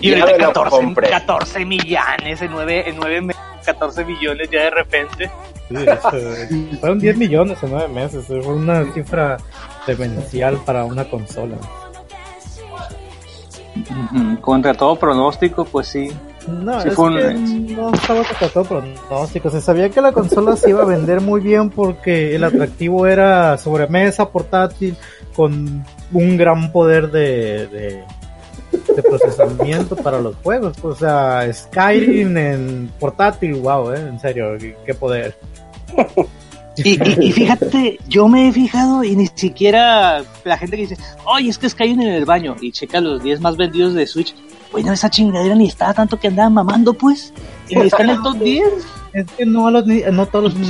Y 0.00 0.12
ahorita 0.12 0.32
me 0.32 0.38
lo 0.38 0.52
14, 0.52 0.76
compré. 0.76 1.10
14 1.10 1.64
millones 1.64 2.42
en 2.42 2.50
9, 2.50 2.88
en 2.90 2.96
9 2.96 3.20
meses, 3.22 3.42
14 3.64 4.04
millones 4.04 4.48
ya 4.50 4.64
de 4.64 4.70
repente. 4.70 5.30
Sí, 5.68 5.74
eso, 5.76 6.78
fueron 6.80 6.98
10 6.98 7.16
millones 7.16 7.62
en 7.62 7.70
9 7.70 7.88
meses. 7.88 8.24
Fue 8.26 8.38
una 8.38 8.84
cifra 8.92 9.38
demencial 9.86 10.58
para 10.64 10.84
una 10.84 11.04
consola. 11.08 11.56
Contra 14.40 14.74
todo 14.74 14.96
pronóstico, 14.96 15.64
pues 15.64 15.88
sí. 15.88 16.10
No, 16.48 16.80
Sí, 16.80 16.88
es 16.88 16.94
fue 16.94 17.08
un- 17.10 17.66
que 17.66 17.74
no 17.74 17.92
estaba 17.92 18.22
tratado 18.22 18.64
pronóstico. 18.64 19.50
Se 19.50 19.60
sabía 19.60 19.90
que 19.90 20.00
la 20.00 20.12
consola 20.12 20.56
se 20.56 20.70
iba 20.70 20.82
a 20.82 20.86
vender 20.86 21.20
muy 21.20 21.40
bien 21.40 21.70
porque 21.70 22.34
el 22.36 22.44
atractivo 22.44 23.06
era 23.06 23.58
sobremesa, 23.58 24.28
portátil, 24.30 24.96
con 25.34 25.84
un 26.12 26.36
gran 26.36 26.70
poder 26.72 27.10
de, 27.10 27.66
de, 27.66 28.04
de 28.94 29.02
procesamiento 29.02 29.96
para 29.96 30.20
los 30.20 30.36
juegos. 30.36 30.76
O 30.84 30.94
sea, 30.94 31.46
Skyrim 31.52 32.36
en 32.36 32.90
portátil, 33.00 33.54
wow, 33.54 33.92
eh, 33.92 33.98
en 34.08 34.20
serio, 34.20 34.56
qué, 34.58 34.76
qué 34.86 34.94
poder. 34.94 35.36
Y, 36.84 36.90
y- 36.90 37.28
y 37.28 37.32
fíjate, 37.32 37.98
yo 38.08 38.28
me 38.28 38.48
he 38.48 38.52
fijado 38.52 39.02
y 39.04 39.16
ni 39.16 39.26
siquiera 39.34 40.22
la 40.44 40.58
gente 40.58 40.76
que 40.76 40.82
dice, 40.82 40.96
oye, 41.24 41.48
es 41.50 41.58
que 41.58 41.68
Skyrim 41.68 42.00
en 42.00 42.08
el 42.08 42.24
baño 42.24 42.56
y 42.60 42.72
checa 42.72 43.00
los 43.00 43.22
10 43.22 43.40
más 43.40 43.56
vendidos 43.56 43.94
de 43.94 44.06
Switch. 44.06 44.34
Bueno, 44.72 44.92
esa 44.92 45.08
chingadera 45.08 45.54
ni 45.54 45.68
estaba 45.68 45.94
tanto 45.94 46.18
que 46.18 46.28
andaban 46.28 46.52
mamando, 46.54 46.92
pues. 46.92 47.32
Y 47.68 47.78
está 47.78 48.02
en 48.02 48.10
el 48.10 48.22
top 48.22 48.38
10. 48.38 48.62
Es 49.14 49.26
que 49.32 49.46
no 49.46 49.68
a 49.68 49.70
los 49.70 49.86
no 49.86 50.26
todos 50.26 50.54
los 50.54 50.68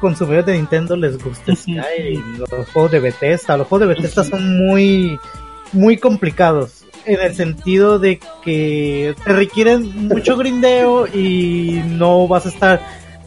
consumidores 0.00 0.46
de 0.46 0.54
Nintendo 0.56 0.96
les 0.96 1.22
gusta 1.22 1.54
Skyrim, 1.56 2.38
los 2.38 2.68
juegos 2.72 2.90
de 2.92 3.00
Bethesda, 3.00 3.56
los 3.56 3.66
juegos 3.66 3.88
de 3.88 3.94
Bethesda 3.94 4.24
son 4.24 4.58
muy 4.66 5.18
muy 5.72 5.96
complicados 5.96 6.84
en 7.04 7.20
el 7.20 7.34
sentido 7.34 7.98
de 7.98 8.20
que 8.42 9.14
te 9.24 9.32
requieren 9.32 10.08
mucho 10.08 10.36
grindeo 10.36 11.06
y 11.06 11.80
no 11.86 12.28
vas 12.28 12.46
a 12.46 12.48
estar 12.50 12.82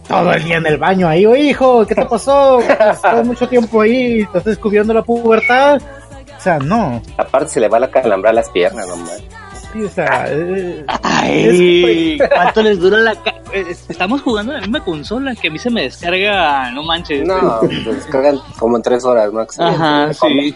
todo 0.07 0.33
el 0.33 0.43
día 0.43 0.57
en 0.57 0.65
el 0.65 0.77
baño 0.77 1.07
ahí, 1.07 1.25
oh 1.25 1.35
hijo, 1.35 1.85
¿qué 1.85 1.95
te 1.95 2.05
pasó? 2.05 2.59
Estás 2.59 3.25
mucho 3.25 3.47
tiempo 3.47 3.81
ahí, 3.81 4.21
estás 4.21 4.43
descubriendo 4.43 4.93
la 4.93 5.01
pubertad. 5.03 5.81
O 6.37 6.41
sea, 6.43 6.57
no. 6.59 7.01
Aparte 7.17 7.49
se 7.49 7.59
le 7.59 7.67
va 7.69 7.79
la 7.79 7.89
calambrar 7.91 8.33
las 8.33 8.49
piernas, 8.49 8.87
nomás. 8.87 9.21
Sí, 9.71 9.83
o 9.83 9.89
sea, 9.89 10.25
eh, 10.27 10.83
Ay, 11.03 12.17
¿cuánto 12.33 12.61
les 12.63 12.79
dura 12.79 12.97
la... 12.97 13.15
ca- 13.15 13.35
Estamos 13.53 14.21
jugando 14.21 14.51
en 14.53 14.57
la 14.59 14.61
misma 14.67 14.83
consola 14.83 15.35
que 15.35 15.47
a 15.49 15.51
mí 15.51 15.59
se 15.59 15.69
me 15.69 15.83
descarga, 15.83 16.71
no 16.71 16.83
manches. 16.83 17.25
No, 17.25 17.59
se 17.61 17.67
descargan 17.93 18.37
como 18.59 18.77
en 18.77 18.83
tres 18.83 19.03
horas 19.05 19.31
máximo. 19.31 19.67
Ajá, 19.67 20.13
sí. 20.13 20.53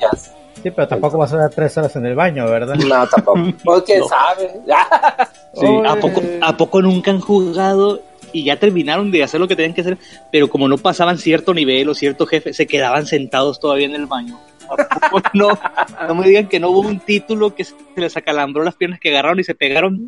sí, 0.64 0.72
pero 0.72 0.88
tampoco 0.88 1.18
vas 1.18 1.32
a 1.34 1.38
dar 1.38 1.50
tres 1.50 1.78
horas 1.78 1.96
en 1.98 2.06
el 2.08 2.16
baño, 2.16 2.46
¿verdad? 2.50 2.76
No, 2.76 3.06
tampoco. 3.08 3.40
Pues 3.64 3.84
quién 3.84 4.00
No. 4.00 4.08
sabe. 4.08 4.52
Sí, 5.54 5.66
¿a 5.66 5.94
Oye. 5.94 6.02
poco, 6.02 6.22
¿A 6.42 6.58
poco 6.58 6.82
nunca 6.82 7.12
han 7.12 7.22
jugado 7.22 8.02
y 8.36 8.44
ya 8.44 8.60
terminaron 8.60 9.12
de 9.12 9.24
hacer 9.24 9.40
lo 9.40 9.48
que 9.48 9.56
tenían 9.56 9.74
que 9.74 9.80
hacer, 9.80 9.98
pero 10.30 10.50
como 10.50 10.68
no 10.68 10.78
pasaban 10.78 11.18
cierto 11.18 11.54
nivel 11.54 11.88
o 11.88 11.94
cierto 11.94 12.26
jefe, 12.26 12.52
se 12.52 12.68
quedaban 12.68 13.06
sentados 13.06 13.62
todavía 13.62 13.86
en 13.86 13.96
el 13.96 14.08
baño? 14.08 14.38
¿A 14.70 14.76
poco 15.10 15.22
no? 15.34 15.58
No 16.06 16.16
me 16.16 16.28
digan 16.28 16.50
que 16.50 16.60
no 16.60 16.70
hubo 16.70 16.82
un 16.82 17.00
título 17.00 17.56
que 17.56 17.64
se 17.64 17.76
les 17.96 18.18
acalambró 18.18 18.62
las 18.64 18.76
piernas, 18.76 19.00
que 19.00 19.10
agarraron 19.10 19.40
y 19.40 19.46
se 19.46 19.56
pegaron 19.56 20.06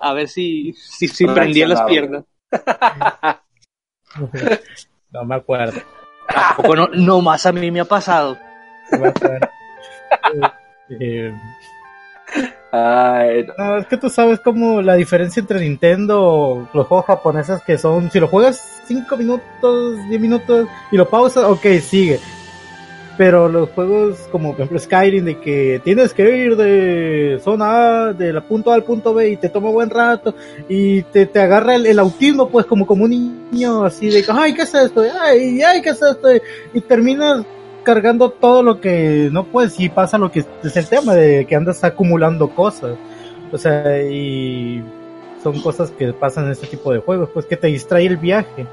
a 0.00 0.14
ver 0.14 0.28
si, 0.28 0.72
si, 0.72 1.08
si 1.08 1.26
prendían 1.26 1.68
las 1.68 1.82
piernas. 1.82 2.24
No 5.12 5.24
me 5.24 5.34
acuerdo. 5.36 5.80
¿A 6.28 6.56
poco 6.56 6.74
no? 6.74 6.88
No 6.88 7.20
más 7.20 7.44
a 7.46 7.52
mí 7.52 7.70
me 7.70 7.80
ha 7.80 7.84
pasado. 7.84 8.38
No 8.92 8.98
me 8.98 9.08
acuerdo. 9.08 9.48
Eh, 10.88 11.32
Ay, 12.72 13.46
no. 13.56 13.78
es 13.78 13.86
que 13.86 13.96
tú 13.96 14.10
sabes 14.10 14.40
como 14.40 14.82
la 14.82 14.94
diferencia 14.94 15.40
entre 15.40 15.60
Nintendo, 15.60 16.68
los 16.74 16.86
juegos 16.86 17.06
japoneses 17.06 17.62
que 17.62 17.78
son, 17.78 18.10
si 18.10 18.20
lo 18.20 18.28
juegas 18.28 18.82
5 18.86 19.16
minutos, 19.16 19.96
10 20.08 20.20
minutos 20.20 20.68
y 20.90 20.96
lo 20.96 21.08
pausas, 21.08 21.44
ok, 21.44 21.64
sigue. 21.80 22.20
Pero 23.16 23.48
los 23.48 23.70
juegos 23.70 24.28
como 24.30 24.54
Skyrim 24.78 25.24
de 25.24 25.40
que 25.40 25.80
tienes 25.82 26.12
que 26.12 26.36
ir 26.36 26.54
de 26.54 27.40
zona 27.42 28.08
A, 28.08 28.12
de 28.12 28.30
la 28.30 28.42
punto 28.42 28.70
A 28.70 28.74
al 28.74 28.82
punto 28.82 29.14
B 29.14 29.30
y 29.30 29.36
te 29.38 29.48
toma 29.48 29.70
buen 29.70 29.88
rato 29.88 30.34
y 30.68 31.00
te, 31.02 31.24
te 31.24 31.40
agarra 31.40 31.76
el, 31.76 31.98
autismo 31.98 32.50
pues 32.50 32.66
como 32.66 32.86
como 32.86 33.04
un 33.04 33.40
niño 33.50 33.84
así 33.84 34.10
de 34.10 34.22
ay, 34.28 34.52
¿qué 34.52 34.62
es 34.62 34.74
esto? 34.74 35.02
Ay, 35.18 35.62
ay, 35.62 35.80
¿qué 35.80 35.90
es 35.90 36.02
esto? 36.02 36.28
Y 36.74 36.80
terminas 36.82 37.46
cargando 37.86 38.30
todo 38.30 38.64
lo 38.64 38.80
que 38.80 39.28
no 39.32 39.44
puedes 39.44 39.78
y 39.78 39.88
pasa 39.88 40.18
lo 40.18 40.32
que 40.32 40.40
es 40.64 40.76
el 40.76 40.88
tema 40.88 41.14
de 41.14 41.46
que 41.46 41.54
andas 41.54 41.84
acumulando 41.84 42.48
cosas. 42.50 42.96
O 43.52 43.56
sea, 43.56 44.02
y 44.02 44.82
son 45.40 45.60
cosas 45.60 45.92
que 45.92 46.12
pasan 46.12 46.46
en 46.46 46.50
este 46.50 46.66
tipo 46.66 46.92
de 46.92 46.98
juegos, 46.98 47.30
pues 47.32 47.46
que 47.46 47.56
te 47.56 47.68
distrae 47.68 48.04
el 48.06 48.16
viaje. 48.16 48.66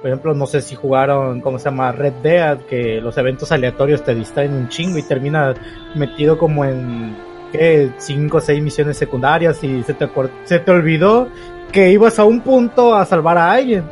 Por 0.00 0.08
ejemplo, 0.10 0.32
no 0.34 0.46
sé 0.46 0.62
si 0.62 0.74
jugaron, 0.74 1.42
¿cómo 1.42 1.58
se 1.58 1.66
llama? 1.66 1.92
Red 1.92 2.14
Dead, 2.22 2.58
que 2.68 3.00
los 3.02 3.16
eventos 3.18 3.52
aleatorios 3.52 4.02
te 4.02 4.14
distraen 4.14 4.54
un 4.54 4.68
chingo 4.70 4.96
y 4.98 5.02
termina 5.02 5.52
metido 5.94 6.38
como 6.38 6.64
en, 6.64 7.14
¿qué? 7.52 7.90
Cinco 7.98 8.38
o 8.38 8.40
seis 8.40 8.62
misiones 8.62 8.96
secundarias 8.96 9.62
y 9.62 9.82
se 9.82 9.92
te, 9.92 10.08
se 10.44 10.58
te 10.58 10.70
olvidó 10.70 11.28
que 11.70 11.90
ibas 11.90 12.18
a 12.18 12.24
un 12.24 12.40
punto 12.40 12.94
a 12.94 13.04
salvar 13.04 13.36
a 13.36 13.52
alguien. 13.52 13.84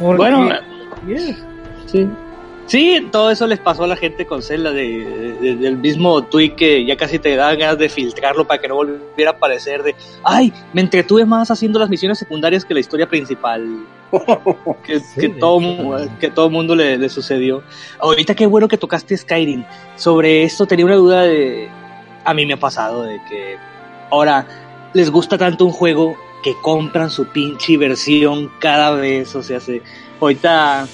Porque- 0.00 0.16
Bueno, 0.16 0.48
Yeah. 1.06 1.36
Sí. 1.86 2.08
Sí, 2.66 3.06
todo 3.12 3.30
eso 3.30 3.46
les 3.46 3.58
pasó 3.58 3.84
a 3.84 3.86
la 3.86 3.96
gente 3.96 4.24
con 4.26 4.42
Zelda 4.42 4.70
de, 4.72 5.36
de- 5.40 5.56
del 5.56 5.76
mismo 5.76 6.22
tweet 6.24 6.54
que 6.56 6.84
ya 6.86 6.96
casi 6.96 7.18
te 7.18 7.36
daban 7.36 7.58
ganas 7.58 7.78
de 7.78 7.88
filtrarlo 7.90 8.46
para 8.46 8.60
que 8.60 8.68
no 8.68 8.76
volviera 8.76 9.32
a 9.32 9.34
aparecer 9.34 9.82
de, 9.82 9.94
ay, 10.22 10.50
me 10.72 10.80
entretuve 10.80 11.26
más 11.26 11.50
haciendo 11.50 11.78
las 11.78 11.90
misiones 11.90 12.18
secundarias 12.18 12.64
que 12.64 12.72
la 12.74 12.80
historia 12.80 13.06
principal. 13.08 13.84
que, 14.86 15.00
Sí, 15.00 15.20
que 15.20 15.28
de 15.28 15.34
todo, 15.40 16.08
que 16.18 16.30
todo 16.30 16.48
mundo 16.48 16.74
le, 16.74 16.96
le 16.96 17.08
sucedió. 17.10 17.62
Ahorita 17.98 18.34
qué 18.34 18.46
bueno 18.46 18.66
que 18.66 18.78
tocaste 18.78 19.14
Skyrim. 19.16 19.64
Sobre 19.96 20.42
esto 20.44 20.64
tenía 20.66 20.86
una 20.86 20.94
duda 20.96 21.22
de, 21.22 21.68
a 22.24 22.32
mí 22.32 22.46
me 22.46 22.54
ha 22.54 22.58
pasado 22.60 23.02
de 23.02 23.20
que 23.28 23.56
ahora 24.10 24.46
les 24.94 25.10
gusta 25.10 25.36
tanto 25.36 25.66
un 25.66 25.72
juego 25.72 26.16
que 26.42 26.54
compran 26.62 27.10
su 27.10 27.26
pinche 27.26 27.76
versión 27.76 28.50
cada 28.58 28.92
vez, 28.92 29.34
o 29.34 29.42
sea, 29.42 29.60
se, 29.60 29.82
ahorita 30.20 30.86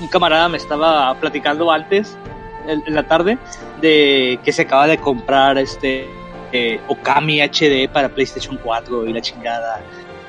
un 0.00 0.08
camarada 0.08 0.48
me 0.48 0.56
estaba 0.56 1.14
platicando 1.20 1.70
antes, 1.70 2.16
en, 2.66 2.94
la 2.94 3.02
tarde, 3.02 3.38
de 3.80 4.38
que 4.44 4.52
se 4.52 4.62
acaba 4.62 4.86
de 4.86 4.98
comprar 4.98 5.58
este 5.58 6.06
eh, 6.52 6.80
Okami 6.88 7.40
HD 7.40 7.88
para 7.88 8.08
PlayStation 8.08 8.58
4 8.62 9.06
y 9.08 9.12
la 9.12 9.20
chingada. 9.20 9.82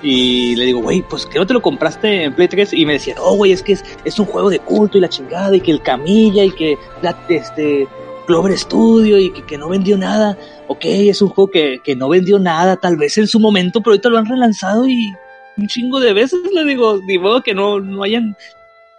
Y 0.04 0.56
le 0.56 0.66
digo, 0.66 0.82
güey, 0.82 1.04
pues 1.04 1.26
que 1.26 1.38
no 1.38 1.46
te 1.46 1.54
lo 1.54 1.62
compraste 1.62 2.24
en 2.24 2.34
Play 2.34 2.48
3 2.48 2.74
y 2.74 2.86
me 2.86 2.94
decía, 2.94 3.16
no, 3.16 3.36
güey, 3.36 3.52
es 3.52 3.62
que 3.62 3.74
es, 3.74 3.84
es 4.04 4.18
un 4.18 4.26
juego 4.26 4.50
de 4.50 4.60
culto 4.60 4.98
y 4.98 5.02
la 5.02 5.10
chingada 5.10 5.56
y 5.56 5.62
que 5.62 5.72
el 5.72 5.82
Camilla 5.82 6.44
y 6.44 6.52
que 6.52 6.78
la, 7.02 7.16
este 7.30 7.88
Clover 8.26 8.58
Studio 8.58 9.20
y 9.20 9.32
que, 9.32 9.44
que 9.44 9.58
no 9.58 9.70
vendió 9.70 9.98
nada. 9.98 10.38
Ok, 10.68 10.86
es 10.86 11.22
un 11.22 11.30
juego 11.30 11.52
que, 11.52 11.82
que 11.84 11.96
no 11.96 12.10
vendió 12.10 12.40
nada, 12.40 12.78
tal 12.78 12.98
vez 12.98 13.18
en 13.18 13.28
su 13.28 13.40
momento, 13.40 13.82
pero 13.82 13.92
ahorita 13.92 14.10
lo 14.10 14.18
han 14.18 14.26
relanzado 14.26 14.88
y 14.88 15.14
un 15.58 15.68
chingo 15.68 16.00
de 16.00 16.14
veces 16.14 16.40
le 16.52 16.64
digo, 16.66 17.00
modo 17.20 17.44
que 17.44 17.54
no, 17.54 17.80
no 17.80 18.04
hayan 18.04 18.36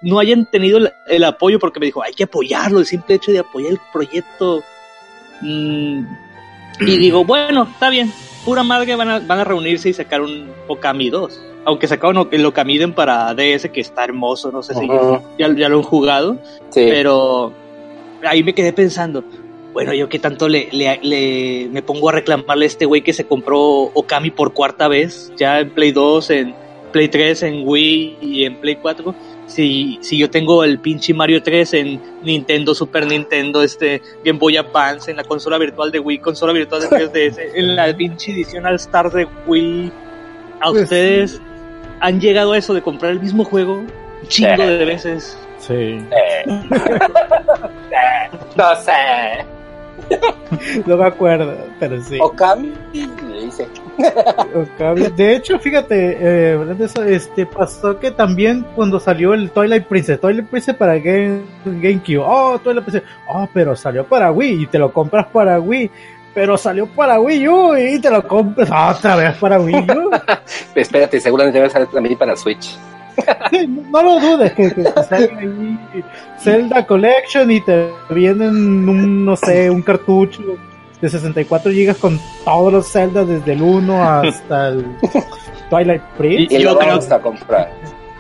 no 0.03 0.18
hayan 0.18 0.46
tenido 0.46 0.78
el, 0.78 0.92
el 1.07 1.24
apoyo 1.24 1.59
porque 1.59 1.80
me 1.80 1.86
dijo, 1.86 2.03
hay 2.03 2.12
que 2.12 2.24
apoyarlo, 2.24 2.78
el 2.80 2.86
simple 2.86 3.14
hecho 3.16 3.32
de 3.32 3.38
apoyar 3.40 3.72
el 3.72 3.80
proyecto. 3.92 4.62
Mm, 5.40 6.05
y 6.80 6.98
digo, 6.98 7.24
bueno, 7.24 7.68
está 7.72 7.90
bien, 7.90 8.12
pura 8.44 8.62
madre 8.62 8.96
van 8.96 9.09
a, 9.11 9.18
van 9.20 9.38
a 9.40 9.44
reunirse 9.44 9.88
y 9.88 9.92
sacar 9.92 10.20
un 10.22 10.50
Okami 10.68 11.11
2. 11.11 11.40
Aunque 11.64 11.86
sacaron 11.86 12.28
el 12.32 12.44
Okamiden 12.44 12.92
para 12.92 13.32
DS, 13.34 13.68
que 13.70 13.80
está 13.80 14.03
hermoso, 14.05 14.50
no 14.50 14.62
sé 14.64 14.74
si 14.74 14.88
ya, 15.38 15.55
ya 15.55 15.68
lo 15.68 15.76
han 15.78 15.82
jugado, 15.84 16.38
Sí. 16.70 16.86
pero 16.88 17.53
ahí 18.24 18.42
me 18.42 18.53
quedé 18.53 18.72
pensando, 18.72 19.22
bueno, 19.72 19.94
yo 19.94 20.09
que 20.09 20.18
tanto 20.18 20.48
le, 20.48 20.68
le, 20.72 20.98
le- 21.03 21.68
me 21.70 21.82
pongo 21.82 22.09
a 22.09 22.12
reclamarle 22.12 22.64
a 22.64 22.66
este 22.66 22.84
güey 22.84 23.03
que 23.03 23.12
se 23.12 23.26
compró 23.28 23.61
Okami 23.61 24.32
por 24.32 24.53
cuarta 24.55 24.88
vez, 24.88 25.32
ya 25.36 25.61
en 25.61 25.70
Play 25.70 25.92
2, 25.92 26.30
en 26.30 26.55
Play 26.90 27.07
3, 27.09 27.42
en 27.44 27.62
Wii 27.68 28.18
y 28.20 28.44
en 28.44 28.57
Play 28.57 28.76
4. 28.76 29.14
Si, 29.53 29.98
si 30.00 30.16
yo 30.16 30.30
tengo 30.30 30.64
el 30.64 30.78
pinche 30.78 31.12
Mario 31.12 31.42
3 31.42 31.74
en 31.74 32.00
Nintendo, 32.22 32.74
Super 32.74 33.07
Nintendo, 33.07 33.62
este 33.62 34.00
Game 34.24 34.38
Boy 34.38 34.57
Advance, 34.57 35.11
en 35.11 35.18
la 35.18 35.24
consola 35.24 35.59
virtual 35.59 35.90
de 35.90 35.98
Wii, 35.98 36.18
consola 36.18 36.53
virtual 36.55 36.82
de 36.82 36.88
3DS, 36.88 37.38
en 37.55 37.76
la 37.76 37.94
pinche 37.94 38.32
edición 38.32 38.64
All 38.64 38.76
Star 38.76 39.11
de 39.11 39.26
Wii, 39.46 39.92
a 40.61 40.70
Pues 40.70 40.84
ustedes 40.84 41.40
han 42.00 42.20
llegado 42.20 42.53
a 42.53 42.59
eso 42.59 42.72
de 42.72 42.80
comprar 42.82 43.12
el 43.12 43.20
mismo 43.20 43.44
juego 43.44 43.74
un 43.74 44.28
chingo 44.28 44.55
Sí. 44.57 44.62
de 44.62 44.84
veces. 44.84 45.36
Sí. 45.59 45.74
Eh. 45.74 46.44
no 48.57 48.74
sé. 48.76 49.44
No 50.86 50.97
me 50.97 51.07
acuerdo, 51.07 51.57
pero 51.80 52.01
sí. 52.03 52.18
Okami 52.20 52.72
le 52.93 53.45
dice. 53.45 53.66
Okami. 54.55 55.03
De 55.16 55.36
hecho, 55.36 55.59
fíjate, 55.59 56.18
eh, 56.20 56.53
hablando 56.53 56.84
de 56.84 56.84
eso, 56.84 57.03
este, 57.05 57.47
pasó 57.47 57.99
que 57.99 58.11
también 58.11 58.64
cuando 58.74 59.01
salió 59.01 59.34
el 59.34 59.51
Twilight 59.51 59.86
Princess, 59.86 60.20
Twilight 60.20 60.49
Princess 60.49 60.76
para 60.76 60.99
Game, 60.99 61.43
GameCube, 61.64 62.18
oh, 62.18 62.59
Twilight 62.62 62.84
Princess, 62.84 63.09
oh, 63.28 63.49
pero 63.53 63.74
salió 63.74 64.05
para 64.05 64.30
Wii 64.30 64.64
y 64.64 64.66
te 64.66 64.78
lo 64.78 64.93
compras 64.93 65.26
para 65.32 65.59
Wii, 65.59 65.90
pero 66.34 66.57
salió 66.57 66.86
para 66.86 67.20
Wii 67.20 67.49
U 67.49 67.76
y 67.76 68.01
te 68.01 68.11
lo 68.11 68.26
compras 68.26 68.70
otra 68.70 69.16
vez 69.16 69.34
para 69.36 69.59
Wii 69.61 69.86
U. 69.90 70.11
Espérate, 70.74 71.20
seguramente 71.20 71.61
va 71.61 71.66
a 71.66 71.70
salir 71.70 71.88
también 71.88 72.18
para 72.18 72.36
Switch. 72.36 72.76
No, 73.68 73.82
no 73.90 74.02
lo 74.02 74.20
dudes, 74.20 74.52
que, 74.52 74.72
que 74.72 74.84
salga 74.84 75.38
ahí 75.38 75.78
Zelda 76.38 76.86
Collection 76.86 77.50
y 77.50 77.60
te 77.60 77.88
vienen 78.10 78.88
un, 78.88 79.24
no 79.24 79.36
sé, 79.36 79.70
un 79.70 79.82
cartucho 79.82 80.42
de 81.00 81.08
64 81.08 81.70
GB 81.72 81.96
con 81.98 82.18
todos 82.44 82.72
los 82.72 82.88
Zelda 82.90 83.24
desde 83.24 83.52
el 83.52 83.62
1 83.62 84.02
hasta 84.04 84.68
el 84.68 84.86
Twilight 85.70 86.02
Princess. 86.16 86.58
Y 86.60 86.62
Yo 86.62 86.72
lo 86.72 86.78
creo- 86.78 86.90
vamos 86.90 87.10
a 87.10 87.20
comprar. 87.20 87.70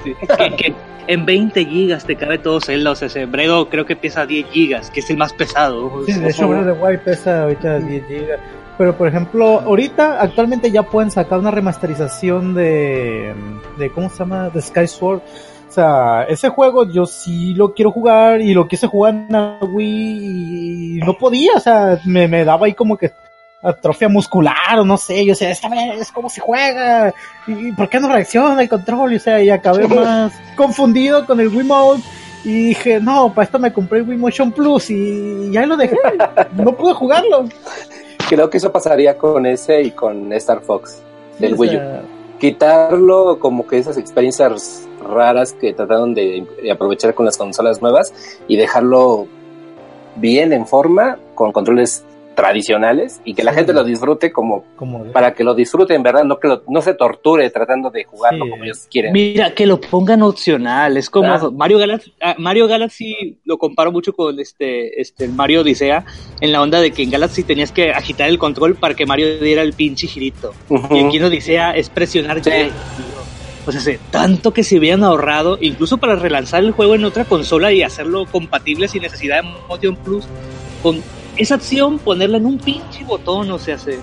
Sí, 0.04 0.14
que, 0.20 0.56
que 0.56 0.74
en 1.06 1.24
20 1.24 1.64
gigas 1.64 2.04
te 2.04 2.16
cabe 2.16 2.38
todo 2.38 2.60
Zelda, 2.60 2.90
o 2.90 2.94
sea, 2.96 3.06
ese 3.06 3.24
Bredo 3.26 3.68
creo 3.68 3.86
que 3.86 3.96
pesa 3.96 4.26
10 4.26 4.46
gigas, 4.50 4.90
que 4.90 5.00
es 5.00 5.10
el 5.10 5.16
más 5.16 5.32
pesado. 5.32 6.04
Sí, 6.06 6.12
de 6.12 6.30
hecho, 6.30 6.48
of 6.48 6.64
the 6.64 6.72
Wild 6.72 7.00
pesa 7.00 7.42
ahorita 7.44 7.78
10 7.80 8.08
GB. 8.08 8.38
Pero, 8.78 8.96
por 8.96 9.06
ejemplo, 9.06 9.60
ahorita, 9.60 10.20
actualmente 10.20 10.70
ya 10.70 10.82
pueden 10.82 11.10
sacar 11.10 11.38
una 11.38 11.50
remasterización 11.50 12.54
de, 12.54 13.34
de 13.78 13.90
¿cómo 13.90 14.08
se 14.08 14.18
llama? 14.18 14.48
De 14.50 14.60
Sky 14.60 14.86
Sword. 14.86 15.20
O 15.68 15.74
sea, 15.74 16.24
ese 16.24 16.50
juego 16.50 16.90
yo 16.90 17.06
sí 17.06 17.54
lo 17.54 17.72
quiero 17.72 17.92
jugar 17.92 18.40
y 18.40 18.52
lo 18.52 18.68
quise 18.68 18.86
jugar 18.86 19.14
en 19.14 19.26
la 19.30 19.58
Wii 19.62 20.98
y 20.98 21.00
no 21.00 21.16
podía, 21.16 21.52
o 21.56 21.60
sea, 21.60 21.98
me, 22.04 22.28
me 22.28 22.44
daba 22.44 22.66
ahí 22.66 22.74
como 22.74 22.96
que 22.96 23.10
atrofia 23.62 24.08
muscular 24.08 24.78
o 24.78 24.84
no 24.84 24.98
sé, 24.98 25.24
yo 25.24 25.34
sé, 25.34 25.50
esta 25.50 25.68
vez 25.68 26.10
cómo 26.12 26.28
se 26.28 26.40
juega 26.40 27.14
y 27.46 27.72
por 27.72 27.88
qué 27.88 28.00
no 28.00 28.12
reacciona 28.12 28.60
el 28.60 28.68
control, 28.68 29.14
y, 29.14 29.16
o 29.16 29.20
sea, 29.20 29.42
y 29.42 29.48
acabé 29.48 29.88
más 29.94 30.32
confundido 30.56 31.24
con 31.24 31.40
el 31.40 31.48
Wiimote 31.48 32.02
y 32.44 32.66
dije, 32.66 33.00
no, 33.00 33.32
para 33.32 33.44
esto 33.44 33.58
me 33.58 33.72
compré 33.72 34.00
el 34.00 34.08
Wii 34.08 34.18
Motion 34.18 34.52
Plus 34.52 34.90
y 34.90 35.52
ya 35.52 35.64
lo 35.64 35.76
dejé, 35.76 35.96
no 36.52 36.72
pude 36.72 36.92
jugarlo. 36.92 37.46
Creo 38.32 38.48
que 38.48 38.56
eso 38.56 38.72
pasaría 38.72 39.18
con 39.18 39.44
ese 39.44 39.82
y 39.82 39.90
con 39.90 40.32
Star 40.32 40.62
Fox 40.62 41.02
del 41.38 41.52
Wii 41.52 41.76
U. 41.76 41.80
Quitarlo 42.40 43.38
como 43.38 43.66
que 43.66 43.76
esas 43.76 43.98
experiencias 43.98 44.88
raras 45.06 45.52
que 45.52 45.74
trataron 45.74 46.14
de, 46.14 46.46
de 46.62 46.70
aprovechar 46.70 47.12
con 47.12 47.26
las 47.26 47.36
consolas 47.36 47.82
nuevas 47.82 48.14
y 48.48 48.56
dejarlo 48.56 49.26
bien 50.16 50.54
en 50.54 50.66
forma 50.66 51.18
con 51.34 51.52
controles 51.52 52.06
tradicionales 52.34 53.20
y 53.24 53.34
que 53.34 53.42
la 53.44 53.52
Sí. 53.52 53.58
gente 53.58 53.72
lo 53.72 53.84
disfrute 53.84 54.32
como 54.32 54.64
para 55.12 55.34
que 55.34 55.44
lo 55.44 55.54
disfruten, 55.54 56.02
¿verdad? 56.02 56.24
No 56.24 56.38
que 56.38 56.48
lo- 56.48 56.62
no 56.68 56.80
se 56.82 56.94
torture 56.94 57.48
tratando 57.50 57.90
de 57.90 58.04
jugarlo 58.04 58.44
Sí. 58.44 58.50
como 58.50 58.64
ellos 58.64 58.86
quieren. 58.90 59.12
Mira, 59.12 59.54
que 59.54 59.66
lo 59.66 59.80
pongan 59.80 60.22
opcional, 60.22 60.96
es 60.96 61.08
como. 61.10 61.52
Mario 61.52 61.78
Galaxy, 61.78 62.12
ah, 62.20 62.34
Mario 62.38 62.66
Galaxy 62.68 63.38
lo 63.44 63.58
comparo 63.58 63.92
mucho 63.92 64.12
con 64.12 64.38
este, 64.40 65.00
este 65.00 65.28
Mario 65.28 65.60
Odisea, 65.62 66.04
en 66.40 66.52
la 66.52 66.60
onda 66.62 66.80
de 66.80 66.90
que 66.90 67.02
en 67.02 67.10
Galaxy 67.10 67.42
tenías 67.42 67.72
que 67.72 67.90
agitar 67.92 68.28
el 68.28 68.38
control 68.38 68.74
para 68.74 68.94
que 68.94 69.06
Mario 69.06 69.38
diera 69.38 69.62
el 69.62 69.72
pinche 69.72 70.06
girito. 70.06 70.52
Y 70.90 71.00
aquí 71.04 71.16
en 71.18 71.24
Odisea 71.24 71.72
es 71.72 71.88
presionar 71.90 72.42
Sí. 72.42 72.50
Y, 72.50 72.70
O 73.64 73.70
sea, 73.70 73.80
se- 73.80 74.00
tanto 74.10 74.52
que 74.52 74.64
se 74.64 74.76
hubieran 74.76 75.04
ahorrado, 75.04 75.56
incluso 75.60 75.98
para 75.98 76.16
relanzar 76.16 76.64
el 76.64 76.72
juego 76.72 76.96
en 76.96 77.04
otra 77.04 77.24
consola 77.24 77.72
y 77.72 77.82
hacerlo 77.84 78.26
compatible 78.26 78.88
sin 78.88 79.02
necesidad 79.02 79.40
de 79.40 79.48
Motion 79.68 79.94
Plus, 79.94 80.24
con 80.82 81.00
esa 81.36 81.54
acción 81.56 81.98
ponerla 81.98 82.36
en 82.38 82.46
un 82.46 82.58
pinche 82.58 83.04
botón, 83.04 83.50
o 83.50 83.58
sea, 83.58 83.78
se- 83.78 84.00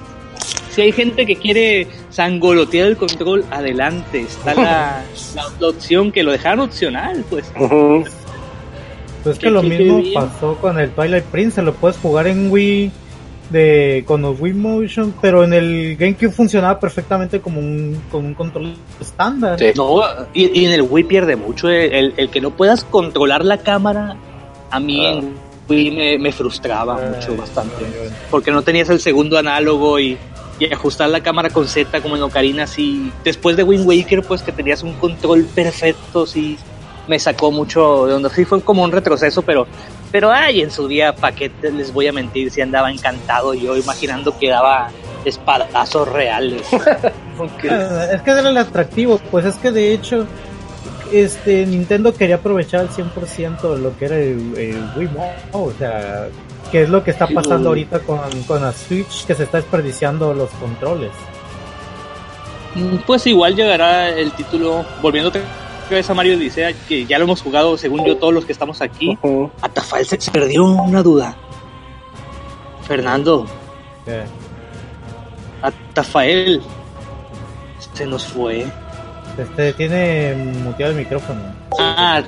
si 0.72 0.82
hay 0.82 0.92
gente 0.92 1.26
que 1.26 1.36
quiere 1.36 1.88
sangolotear 2.10 2.88
el 2.88 2.98
control, 2.98 3.44
adelante, 3.52 4.22
está 4.22 4.54
la, 4.56 5.04
la, 5.36 5.44
la 5.60 5.68
opción 5.68 6.12
que 6.12 6.24
lo 6.24 6.32
dejaron 6.32 6.62
opcional, 6.62 7.24
pues. 7.30 7.52
Pues 9.24 9.36
es 9.36 9.40
que 9.40 9.50
lo 9.50 9.62
mismo 9.62 9.98
bien. 9.98 10.14
pasó 10.14 10.56
con 10.56 10.80
el 10.80 10.92
Twilight 10.92 11.26
Princess, 11.26 11.64
lo 11.64 11.74
puedes 11.74 11.98
jugar 11.98 12.28
en 12.28 12.50
Wii 12.52 12.92
de 13.50 14.04
con 14.08 14.22
los 14.22 14.40
Wii 14.40 14.54
Motion, 14.54 15.14
pero 15.22 15.44
en 15.44 15.54
el 15.54 15.98
GameCube 15.98 16.32
funcionaba 16.32 16.80
perfectamente 16.80 17.42
como 17.42 17.60
un 17.60 18.00
con 18.12 18.24
un 18.26 18.34
control 18.36 18.76
estándar. 19.02 19.58
Sí. 19.60 19.72
No, 19.76 20.02
y, 20.34 20.58
y 20.62 20.66
en 20.66 20.72
el 20.72 20.84
Wii 20.84 21.04
pierde 21.06 21.36
mucho, 21.36 21.68
el, 21.68 21.92
el- 21.92 22.14
el 22.16 22.30
que 22.30 22.40
no 22.42 22.52
puedas 22.52 22.84
controlar 22.86 23.44
la 23.44 23.58
cámara, 23.58 24.16
a 24.72 24.80
mí 24.80 25.04
Ah. 25.06 25.12
en 25.14 25.34
Wii 25.70 25.92
me, 25.92 26.18
me 26.18 26.32
frustraba 26.32 26.98
Ay, 27.00 27.10
mucho, 27.16 27.36
bastante. 27.38 27.76
ay, 27.86 27.94
ay. 28.04 28.10
porque 28.32 28.52
no 28.52 28.62
tenías 28.62 28.90
el 28.90 29.00
segundo 29.00 29.38
análogo 29.38 30.00
y, 30.00 30.18
y 30.60 30.74
ajustar 30.74 31.10
la 31.10 31.22
cámara 31.22 31.50
con 31.50 31.68
Z 31.68 32.02
como 32.02 32.16
en 32.18 32.24
Ocarina, 32.24 32.64
así 32.64 33.12
después 33.24 33.56
de 33.56 33.64
Wind 33.64 33.88
Waker, 33.88 34.24
pues 34.24 34.42
que 34.42 34.52
tenías 34.52 34.84
un 34.84 34.94
control 34.94 35.46
perfecto, 35.46 36.26
sí, 36.26 36.58
me 37.08 37.18
sacó 37.20 37.52
mucho 37.52 38.06
de 38.08 38.14
donde 38.14 38.30
sí 38.30 38.46
fue 38.46 38.62
como 38.62 38.84
un 38.84 38.92
retroceso, 38.92 39.42
pero, 39.42 39.66
pero 40.12 40.32
ay, 40.32 40.62
en 40.62 40.70
su 40.72 40.88
día, 40.88 41.16
¿para 41.16 41.36
qué 41.36 41.52
les 41.62 41.92
voy 41.94 42.08
a 42.08 42.14
mentir? 42.14 42.52
Si 42.52 42.62
andaba 42.62 42.92
encantado 42.92 43.54
yo 43.54 43.76
imaginando 43.78 44.38
que 44.38 44.50
daba 44.50 44.90
espadazos 45.26 46.08
reales. 46.08 46.64
Ah, 47.70 48.08
Es 48.14 48.22
que 48.22 48.32
era 48.32 48.50
el 48.50 48.58
atractivo, 48.58 49.18
pues 49.32 49.46
es 49.46 49.56
que 49.56 49.72
de 49.72 49.94
hecho 49.94 50.28
este 51.12 51.66
Nintendo 51.66 52.14
quería 52.14 52.36
aprovechar 52.36 52.82
al 52.82 52.90
100% 52.90 53.78
lo 53.78 53.98
que 53.98 54.06
era 54.06 54.18
el, 54.18 54.54
el 54.58 54.84
Wii 54.96 55.10
o 55.54 55.72
sea, 55.78 56.28
que 56.72 56.84
es 56.84 56.90
lo 56.90 57.04
que 57.04 57.12
está 57.12 57.28
pasando 57.28 57.70
ahorita 57.70 58.00
con, 58.00 58.20
con 58.44 58.62
la 58.62 58.72
Switch, 58.72 59.26
que 59.26 59.36
se 59.36 59.44
está 59.44 59.58
desperdiciando 59.58 60.34
los 60.34 60.50
controles. 60.52 61.12
Mm, 62.76 62.98
Pues 63.08 63.26
igual 63.28 63.56
llegará 63.56 64.10
el 64.10 64.32
título, 64.34 64.86
volviendo 65.02 65.30
otra 65.30 65.42
vez 65.90 66.10
a 66.10 66.14
Mario 66.14 66.38
Odisea, 66.38 66.74
que 66.88 67.06
ya 67.06 67.18
lo 67.18 67.26
hemos 67.26 67.42
jugado, 67.42 67.78
según 67.78 68.06
yo, 68.06 68.18
todos 68.18 68.34
los 68.34 68.46
que 68.46 68.52
estamos 68.52 68.82
aquí. 68.82 69.18
Atafael 69.62 70.06
se 70.06 70.20
se 70.22 70.32
perdió 70.32 70.64
una 70.66 71.02
duda. 71.02 71.36
Fernando, 72.88 73.46
Atafael 75.62 76.62
se 77.94 78.06
nos 78.06 78.26
fue. 78.26 78.66
Este 79.42 79.74
tiene 79.74 80.36
muteado 80.64 80.92
el 80.92 80.98
micrófono. 80.98 81.40
Ah, 81.80 82.22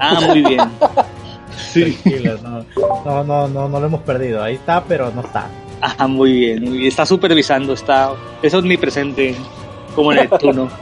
ah, 0.00 0.20
muy 0.26 0.42
bien. 0.42 0.60
Tranquilo, 1.72 2.38
no, 2.42 2.64
no, 3.04 3.24
no, 3.24 3.48
no, 3.48 3.68
no 3.68 3.80
lo 3.80 3.86
hemos 3.86 4.00
perdido. 4.02 4.42
Ahí 4.42 4.54
está, 4.54 4.82
pero 4.84 5.10
no 5.14 5.20
está. 5.22 5.46
Ah, 5.80 6.06
muy 6.06 6.32
bien, 6.32 6.62
muy 6.64 6.78
bien. 6.78 6.88
Está 6.88 7.04
supervisando, 7.06 7.72
está. 7.74 8.12
Eso 8.42 8.58
es 8.58 8.64
mi 8.64 8.76
presente, 8.76 9.34
como 9.94 10.12
Neptuno. 10.12 10.68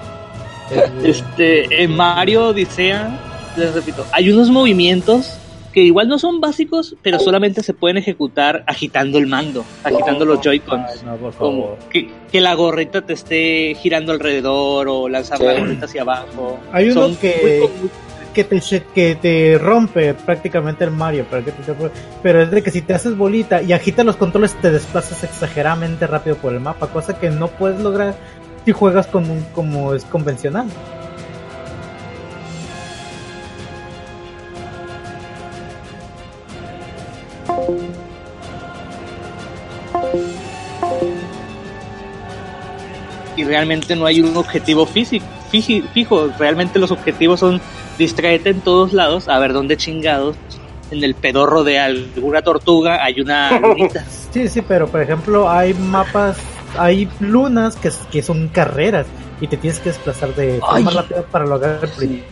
Es- 0.71 1.17
Este, 1.21 1.83
en 1.85 1.95
Mario 1.97 2.49
Odisea, 2.49 3.21
les 3.57 3.73
repito, 3.75 4.05
hay 4.13 4.31
unos 4.31 4.51
movimientos 4.51 5.39
que 5.77 5.83
igual 5.83 6.09
no 6.09 6.19
son 6.19 6.41
básicos, 6.41 6.97
pero 7.03 7.19
solamente 7.21 7.63
se 7.63 7.75
pueden 7.75 7.99
ejecutar 7.99 8.65
agitando 8.67 9.19
el 9.19 9.27
mando, 9.27 9.63
agitando 9.85 10.25
los 10.25 10.41
Joy-Cons. 10.41 10.87
Ay, 10.91 10.99
no, 11.05 11.17
por 11.19 11.35
Como 11.35 11.77
que, 11.91 12.09
que 12.33 12.41
la 12.41 12.55
gorrita 12.55 13.03
te 13.03 13.13
esté 13.13 13.75
girando 13.79 14.13
alrededor 14.13 14.89
o 14.89 15.07
lanzar 15.07 15.39
la 15.39 15.53
gorrita 15.53 15.85
hacia 15.85 16.01
abajo. 16.01 16.59
Hay 16.73 16.87
uno 16.89 17.03
Son 17.03 17.17
que- 17.17 17.69
muy 17.79 17.91
que 18.33 18.45
te, 18.45 18.63
que 18.95 19.15
te 19.17 19.59
rompe 19.59 20.15
prácticamente 20.15 20.83
el 20.85 20.93
Mario, 20.93 21.27
para 21.27 21.45
que 21.45 21.53
te- 21.53 21.75
pero 22.23 22.41
es 22.43 22.51
de 22.51 22.63
que 22.63 22.71
si 22.71 22.81
te 22.81 22.95
haces 22.95 23.15
bolita 23.15 23.61
y 23.61 23.75
agitas 23.75 24.07
los 24.07 24.17
controles 24.17 24.55
te 24.55 24.71
desplazas 24.71 25.25
exageradamente 25.25 26.07
rápido 26.07 26.37
por 26.37 26.55
el 26.55 26.61
mapa, 26.61 26.87
cosa 26.87 27.19
que 27.21 27.29
no 27.29 27.49
puedes 27.49 27.81
lograr 27.81 28.15
si 28.65 28.73
juegas 28.73 29.07
con 29.09 29.29
un 29.29 29.43
como 29.55 29.93
es 29.93 30.07
convencional. 30.07 30.69
Y 43.37 43.45
realmente 43.45 43.95
no 43.95 44.07
hay 44.07 44.21
un 44.21 44.37
objetivo 44.37 44.87
físico, 44.87 45.25
fijo. 45.51 46.29
Realmente 46.39 46.79
los 46.79 46.91
objetivos 46.91 47.41
son 47.41 47.61
distraerte 47.99 48.51
en 48.51 48.61
todos 48.61 48.93
lados, 48.93 49.29
a 49.29 49.39
ver 49.39 49.53
dónde 49.53 49.77
chingados. 49.77 50.37
En 50.91 51.03
el 51.03 51.15
pedorro 51.15 51.65
de 51.65 51.81
alguna 51.81 52.43
tortuga 52.43 53.05
hay 53.05 53.21
una 53.21 53.59
lunita. 53.61 54.05
Sí, 54.31 54.49
sí, 54.49 54.63
pero 54.63 54.89
por 54.89 55.03
ejemplo 55.03 55.51
hay 55.51 55.75
mapas, 55.75 56.39
hay 56.79 57.09
lunas 57.21 57.77
que, 57.77 57.91
que 58.11 58.23
son 58.23 58.49
carreras 58.49 59.07
y 59.41 59.49
te 59.49 59.57
tienes 59.57 59.81
que 59.81 59.91
desplazar 59.91 60.35
de 60.35 60.61
forma 60.61 60.91
rápida 60.91 61.23
para 61.23 61.45
lograr 61.45 61.81
el 62.01 62.23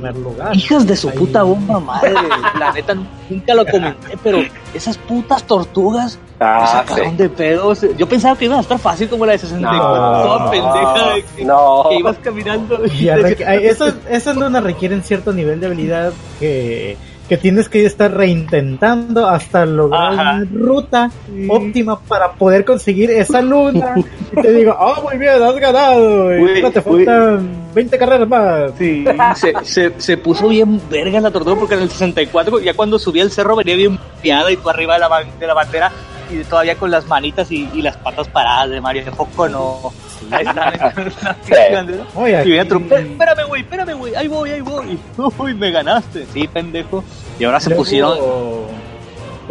primer 0.00 0.16
lugar. 0.16 0.54
Hijas 0.56 0.86
de 0.86 0.96
su 0.96 1.08
Ahí- 1.08 1.16
puta 1.18 1.42
bomba 1.42 1.80
madre. 1.80 2.12
La 2.58 2.72
neta 2.72 2.94
nunca 3.28 3.54
lo 3.54 3.66
comenté, 3.66 4.16
pero 4.22 4.38
esas 4.74 4.96
putas 4.98 5.42
tortugas 5.44 6.18
me 6.40 6.46
Ah, 6.46 6.66
sacaron 6.86 7.10
sí. 7.10 7.16
de 7.16 7.28
pedos. 7.28 7.84
Yo 7.96 8.08
pensaba 8.08 8.36
que 8.38 8.44
iba 8.44 8.56
a 8.56 8.60
estar 8.60 8.78
fácil 8.78 9.08
como 9.08 9.26
la 9.26 9.32
de 9.32 9.38
64, 9.38 9.88
No. 9.88 10.22
toda 10.22 10.50
pendeja 10.50 11.14
de 11.14 11.24
que, 11.36 11.44
No. 11.44 11.86
que 11.88 11.94
ibas 11.96 12.16
caminando. 12.18 12.80
y 12.86 13.08
esas, 13.62 13.94
esas 14.08 14.36
lunas 14.36 14.62
requieren 14.62 15.02
cierto 15.02 15.32
nivel 15.32 15.58
de 15.60 15.66
habilidad 15.66 16.12
que, 16.38 16.96
que 17.28 17.36
tienes 17.36 17.68
que 17.68 17.84
estar 17.84 18.12
reintentando 18.12 19.28
hasta 19.28 19.66
lograr 19.66 20.12
Ajá. 20.12 20.22
una 20.22 20.44
ruta 20.50 21.10
óptima 21.48 21.98
para 22.00 22.32
poder 22.32 22.64
conseguir 22.64 23.10
esa 23.10 23.42
luna. 23.42 23.94
y 24.32 24.40
te 24.40 24.52
digo, 24.52 24.74
oh, 24.78 25.02
muy 25.02 25.18
bien, 25.18 25.42
has 25.42 25.56
ganado. 25.56 26.36
Y 26.36 26.40
Uy, 26.42 26.72
te 26.72 26.78
uy. 26.88 27.04
faltan 27.04 27.50
20 27.74 27.98
carreras 27.98 28.28
más. 28.28 28.72
Sí, 28.78 29.04
se, 29.36 29.52
se, 29.64 30.00
se 30.00 30.16
puso 30.16 30.48
bien 30.48 30.80
verga 30.90 31.20
la 31.20 31.30
tortuga 31.30 31.56
porque 31.56 31.74
en 31.74 31.82
el 31.82 31.90
64 31.90 32.60
ya 32.60 32.74
cuando 32.74 32.98
subía 32.98 33.22
el 33.22 33.30
cerro 33.30 33.56
venía 33.56 33.76
bien 33.76 33.98
piada 34.22 34.50
y 34.50 34.56
tú 34.56 34.70
arriba 34.70 34.94
de 34.94 35.00
la, 35.00 35.24
de 35.38 35.46
la 35.46 35.54
bandera 35.54 35.92
y 36.30 36.42
todavía 36.44 36.76
con 36.76 36.90
las 36.90 37.06
manitas 37.06 37.50
y, 37.52 37.68
y 37.74 37.82
las 37.82 37.96
patas 37.98 38.28
paradas 38.28 38.70
de 38.70 38.80
Mario. 38.80 39.04
¿De 39.04 39.12
poco 39.12 39.48
no? 39.48 39.92
Ahí 40.30 40.44
está, 40.46 40.70
la. 41.82 42.06
Oye, 42.14 42.32
Y 42.32 42.36
venía 42.50 42.62
aquí- 42.62 42.72
otro, 42.74 42.80
"Espé- 42.80 43.10
espérame, 43.12 43.46
güey, 43.48 43.62
espérame, 43.62 43.92
güey, 43.98 44.14
ahí 44.14 44.28
voy, 44.28 44.50
ahí 44.50 44.60
voy. 44.60 44.98
Uy, 45.38 45.54
me 45.54 45.70
ganaste. 45.70 46.26
Sí, 46.32 46.46
pendejo. 46.48 47.04
Y 47.38 47.44
ahora 47.44 47.60
se 47.60 47.70
Luego, 47.70 47.82
pusieron. 47.84 48.18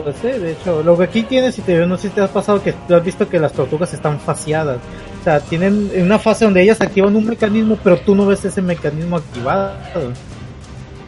Pues 0.03 0.15
sí, 0.21 0.27
de 0.27 0.51
hecho, 0.51 0.83
lo 0.83 0.95
que 0.97 1.05
aquí 1.05 1.23
tienes, 1.23 1.55
si 1.55 1.61
te, 1.63 1.75
no 1.87 1.97
sé 1.97 2.09
si 2.09 2.13
te 2.13 2.21
has 2.21 2.29
pasado 2.29 2.61
que 2.61 2.71
tú 2.73 2.93
has 2.95 3.03
visto 3.03 3.27
que 3.27 3.39
las 3.39 3.51
tortugas 3.51 3.91
están 3.93 4.19
faseadas. 4.19 4.77
O 5.21 5.23
sea, 5.23 5.39
tienen 5.39 5.89
una 5.99 6.19
fase 6.19 6.45
donde 6.45 6.61
ellas 6.61 6.79
activan 6.81 7.15
un 7.15 7.25
mecanismo, 7.25 7.77
pero 7.83 7.97
tú 7.97 8.13
no 8.13 8.25
ves 8.27 8.45
ese 8.45 8.61
mecanismo 8.61 9.17
activado. 9.17 9.73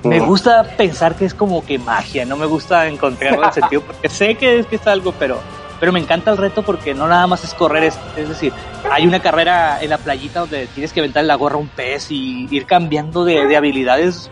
Me 0.04 0.20
gusta 0.20 0.64
pensar 0.78 1.14
que 1.16 1.26
es 1.26 1.34
como 1.34 1.64
que 1.66 1.78
magia, 1.78 2.26
no 2.26 2.36
me 2.38 2.46
gusta 2.46 2.88
encontrarlo 2.88 3.46
el 3.46 3.54
sentido 3.54 3.82
porque 3.82 4.08
sé 4.10 4.36
que 4.36 4.60
es 4.60 4.66
que 4.66 4.78
es 4.78 4.88
algo, 4.88 5.14
pero 5.20 5.38
pero 5.80 5.92
me 5.92 6.00
encanta 6.00 6.32
el 6.32 6.38
reto 6.38 6.64
porque 6.64 6.94
no 6.94 7.08
nada 7.08 7.28
más 7.28 7.44
es 7.44 7.54
correr, 7.54 7.84
es, 7.84 8.00
es 8.18 8.30
decir, 8.30 8.54
hay 8.92 9.08
una 9.08 9.20
carrera 9.20 9.82
en 9.82 9.90
la 9.90 9.98
playita 9.98 10.42
donde 10.42 10.68
tienes 10.68 10.94
que 10.94 11.00
aventar 11.00 11.24
la 11.24 11.36
gorra 11.36 11.56
a 11.56 11.60
un 11.60 11.70
pez 11.70 12.12
y 12.12 12.48
ir 12.52 12.66
cambiando 12.66 13.26
de, 13.26 13.48
de 13.48 13.58
habilidades 13.58 14.30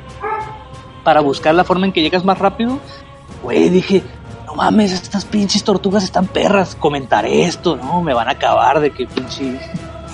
para 1.04 1.22
buscar 1.22 1.56
la 1.56 1.64
forma 1.64 1.86
en 1.86 1.94
que 1.94 2.02
llegas 2.02 2.26
más 2.26 2.38
rápido. 2.38 2.80
Güey, 3.44 3.70
dije, 3.70 4.04
no 4.46 4.56
mames, 4.56 4.92
estas 4.92 5.26
pinches 5.26 5.64
tortugas 5.64 6.04
están 6.04 6.28
perras, 6.28 6.76
comentaré 6.76 7.44
esto, 7.44 7.78
no, 7.78 8.02
me 8.02 8.14
van 8.14 8.28
a 8.28 8.32
acabar 8.32 8.80
de 8.80 8.92
que 8.92 9.06
pinche 9.06 9.60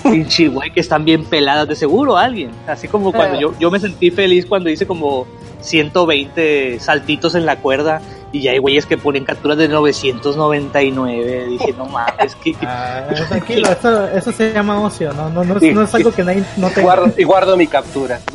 pinche 0.04 0.48
güey 0.48 0.70
que 0.70 0.80
están 0.80 1.04
bien 1.04 1.24
peladas 1.24 1.66
de 1.66 1.76
seguro 1.76 2.16
alguien. 2.16 2.50
Así 2.66 2.88
como 2.88 3.12
cuando 3.12 3.40
yo, 3.40 3.54
yo 3.58 3.70
me 3.70 3.80
sentí 3.80 4.10
feliz 4.10 4.46
cuando 4.46 4.68
hice 4.68 4.86
como 4.86 5.26
120 5.60 6.78
saltitos 6.78 7.34
en 7.34 7.46
la 7.46 7.56
cuerda 7.56 8.02
y 8.34 8.42
ya 8.42 8.50
hay 8.50 8.58
güeyes 8.58 8.84
que 8.84 8.98
ponen 8.98 9.24
capturas 9.24 9.56
de 9.56 9.68
999. 9.68 11.46
Dije, 11.50 11.72
no 11.78 11.86
mames, 11.86 12.34
que, 12.36 12.52
que- 12.52 12.66
Ah, 12.66 13.04
tranquilo, 13.28 13.68
eso, 13.70 14.08
eso 14.08 14.32
se 14.32 14.52
llama 14.52 14.80
ocio, 14.80 15.12
no, 15.12 15.30
no, 15.30 15.44
no, 15.44 15.54
es- 15.56 15.60
Sí. 15.60 15.72
no 15.72 15.82
es 15.82 15.94
algo 15.94 16.10
que 16.10 16.24
nadie 16.24 16.42
no 16.56 16.68
te 16.70 16.82
Guardo, 16.82 17.12
y 17.16 17.22
guardo 17.22 17.56
mi 17.56 17.66
captura. 17.68 18.18
Sí, 18.18 18.34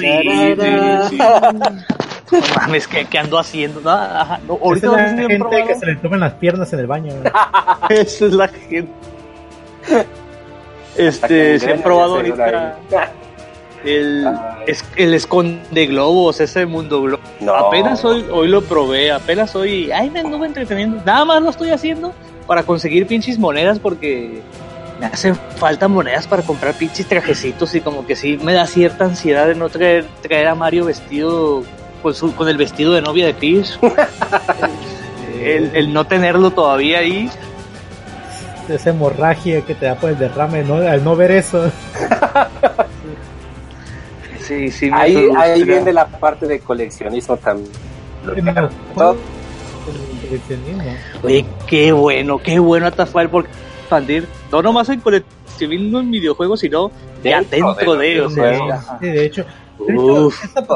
sí, 0.00 0.56
sí. 1.10 1.18
No 1.18 2.40
mames, 2.56 2.88
¿qué, 2.88 3.04
qué 3.04 3.18
ando 3.18 3.38
haciendo? 3.38 3.80
No, 3.82 3.90
ajá, 3.90 4.40
no, 4.48 4.54
Esa 4.56 4.64
ahorita 4.64 4.86
es 4.86 4.90
no 4.90 4.96
la 4.96 5.08
gente 5.28 5.38
probado. 5.38 5.66
que 5.68 5.74
se 5.76 5.86
le 5.86 5.96
tomen 5.96 6.20
las 6.20 6.32
piernas 6.34 6.72
en 6.72 6.78
el 6.80 6.86
baño. 6.86 7.12
Esa 7.90 8.24
es 8.26 8.32
la 8.32 8.48
gente. 8.48 8.90
Este, 10.96 11.58
se 11.60 11.72
han 11.72 11.82
probado 11.82 12.16
ahorita. 12.16 12.78
El, 13.84 14.26
es, 14.66 14.84
el 14.96 15.14
esconde 15.14 15.86
globos, 15.86 16.40
ese 16.40 16.66
mundo 16.66 17.02
globo. 17.02 17.22
No. 17.40 17.54
Apenas 17.54 18.04
hoy, 18.04 18.24
hoy 18.30 18.48
lo 18.48 18.62
probé, 18.62 19.12
apenas 19.12 19.54
hoy, 19.54 19.90
ay, 19.90 20.10
me 20.10 20.20
anduve 20.20 20.46
entreteniendo. 20.46 21.02
Nada 21.04 21.24
más 21.24 21.42
lo 21.42 21.50
estoy 21.50 21.70
haciendo 21.70 22.12
para 22.46 22.62
conseguir 22.62 23.06
pinches 23.06 23.38
monedas 23.38 23.78
porque 23.78 24.42
me 25.00 25.06
hacen 25.06 25.36
falta 25.56 25.88
monedas 25.88 26.26
para 26.26 26.42
comprar 26.42 26.74
pinches 26.74 27.06
trajecitos 27.06 27.74
y 27.74 27.80
como 27.80 28.06
que 28.06 28.16
sí 28.16 28.38
me 28.42 28.54
da 28.54 28.66
cierta 28.66 29.04
ansiedad 29.04 29.46
de 29.46 29.54
no 29.54 29.68
traer, 29.68 30.06
traer 30.22 30.48
a 30.48 30.54
Mario 30.54 30.86
vestido 30.86 31.64
con, 32.02 32.14
su, 32.14 32.34
con 32.34 32.48
el 32.48 32.56
vestido 32.56 32.92
de 32.92 33.02
novia 33.02 33.26
de 33.26 33.34
Peach. 33.34 33.78
el, 35.40 35.74
el 35.74 35.92
no 35.92 36.06
tenerlo 36.06 36.50
todavía 36.50 37.00
ahí. 37.00 37.30
Esa 38.68 38.90
hemorragia 38.90 39.60
que 39.62 39.76
te 39.76 39.86
da 39.86 39.94
por 39.94 40.10
el 40.10 40.18
derrame, 40.18 40.64
¿no? 40.64 40.76
Al 40.76 41.04
no 41.04 41.14
ver 41.14 41.30
eso. 41.30 41.70
Sí, 44.46 44.70
sí, 44.70 44.90
me 44.90 44.96
Ahí, 44.96 45.28
ahí 45.36 45.64
viene 45.64 45.92
la 45.92 46.06
parte 46.06 46.46
de 46.46 46.60
coleccionismo 46.60 47.36
también. 47.36 47.70
Oye, 51.22 51.44
qué 51.66 51.92
bueno, 51.92 52.38
qué 52.38 52.58
bueno 52.58 52.86
Atafual 52.86 53.28
por 53.28 53.46
expandir, 53.80 54.26
no 54.52 54.62
nomás 54.62 54.88
en 54.88 55.00
coleccionismo 55.00 56.00
en 56.00 56.10
videojuegos, 56.10 56.60
sino 56.60 56.90
ya 57.22 57.42
Dentro 57.42 57.94
de 57.96 58.08
de 58.08 58.14
los 58.16 58.36
ellos. 58.36 58.84
de 59.00 59.24
hecho, 59.24 59.44
de 59.78 59.92
hecho, 59.92 60.26
Uf. 60.26 60.44
esta 60.44 60.66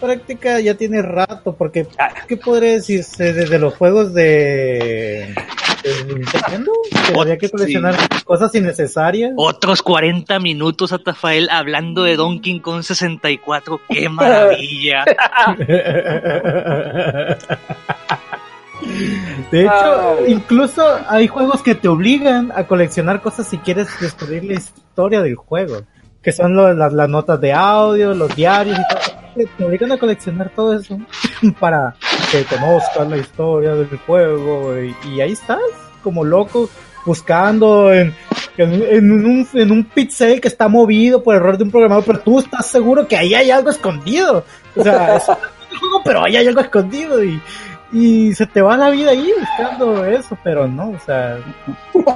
práctica 0.00 0.60
ya 0.60 0.74
tiene 0.74 1.02
rato, 1.02 1.54
porque 1.56 1.86
Ah. 1.98 2.10
¿qué 2.26 2.36
podría 2.36 2.72
decirse 2.72 3.32
desde 3.32 3.58
los 3.58 3.74
juegos 3.74 4.14
de, 4.14 5.34
de 5.82 6.14
Nintendo? 6.14 6.72
Que 7.06 7.20
había 7.20 7.38
que 7.38 7.50
coleccionar 7.50 7.96
cosas 8.24 8.54
innecesarias. 8.54 9.32
Otros 9.36 9.82
40 9.82 10.38
minutos 10.40 10.92
Atafael 10.92 11.48
hablando 11.50 12.04
de 12.04 12.16
Donkey 12.16 12.60
Kong 12.60 12.82
64, 12.82 13.80
qué 13.88 14.08
maravilla. 14.08 15.04
De 19.50 19.62
hecho, 19.62 20.26
incluso 20.28 20.82
hay 21.08 21.26
juegos 21.26 21.62
que 21.62 21.74
te 21.74 21.88
obligan 21.88 22.52
a 22.54 22.64
coleccionar 22.66 23.20
cosas 23.20 23.48
si 23.48 23.58
quieres 23.58 23.88
descubrir 24.00 24.44
la 24.44 24.54
historia 24.54 25.20
del 25.22 25.34
juego. 25.34 25.82
Que 26.22 26.32
son 26.32 26.54
lo- 26.54 26.72
las, 26.74 26.92
las 26.92 27.08
notas 27.08 27.40
de 27.40 27.52
audio, 27.52 28.14
los 28.14 28.34
diarios 28.34 28.78
y 28.78 28.94
todo. 28.94 29.48
Te 29.56 29.64
obligan 29.64 29.92
a 29.92 29.98
coleccionar 29.98 30.50
todo 30.50 30.74
eso 30.78 30.98
para 31.60 31.94
que 32.32 32.44
conozcas 32.44 33.08
la 33.08 33.16
historia 33.18 33.74
del 33.74 33.96
juego 34.06 34.76
y, 34.80 34.94
y 35.08 35.20
ahí 35.20 35.32
estás, 35.32 35.60
como 36.02 36.24
loco, 36.24 36.68
buscando 37.06 37.92
en, 37.94 38.12
en, 38.56 38.72
en 38.82 39.12
un, 39.12 39.48
en 39.54 39.70
un 39.70 39.84
pixel 39.84 40.40
que 40.40 40.48
está 40.48 40.66
movido 40.68 41.22
por 41.22 41.36
error 41.36 41.56
de 41.56 41.64
un 41.64 41.70
programador, 41.70 42.04
pero 42.04 42.18
tú 42.20 42.40
estás 42.40 42.66
seguro 42.66 43.06
que 43.06 43.16
ahí 43.16 43.32
hay 43.34 43.50
algo 43.52 43.70
escondido. 43.70 44.44
O 44.74 44.82
sea, 44.82 45.16
es 45.16 45.28
un 45.28 45.36
juego, 45.78 46.02
pero 46.04 46.24
ahí 46.24 46.36
hay 46.36 46.48
algo 46.48 46.60
escondido 46.60 47.22
y, 47.22 47.40
y 47.92 48.34
se 48.34 48.46
te 48.46 48.60
va 48.60 48.76
la 48.76 48.90
vida 48.90 49.12
ahí 49.12 49.30
buscando 49.38 50.04
eso, 50.04 50.36
pero 50.42 50.66
no, 50.66 50.90
o 50.90 50.98
sea, 51.06 51.38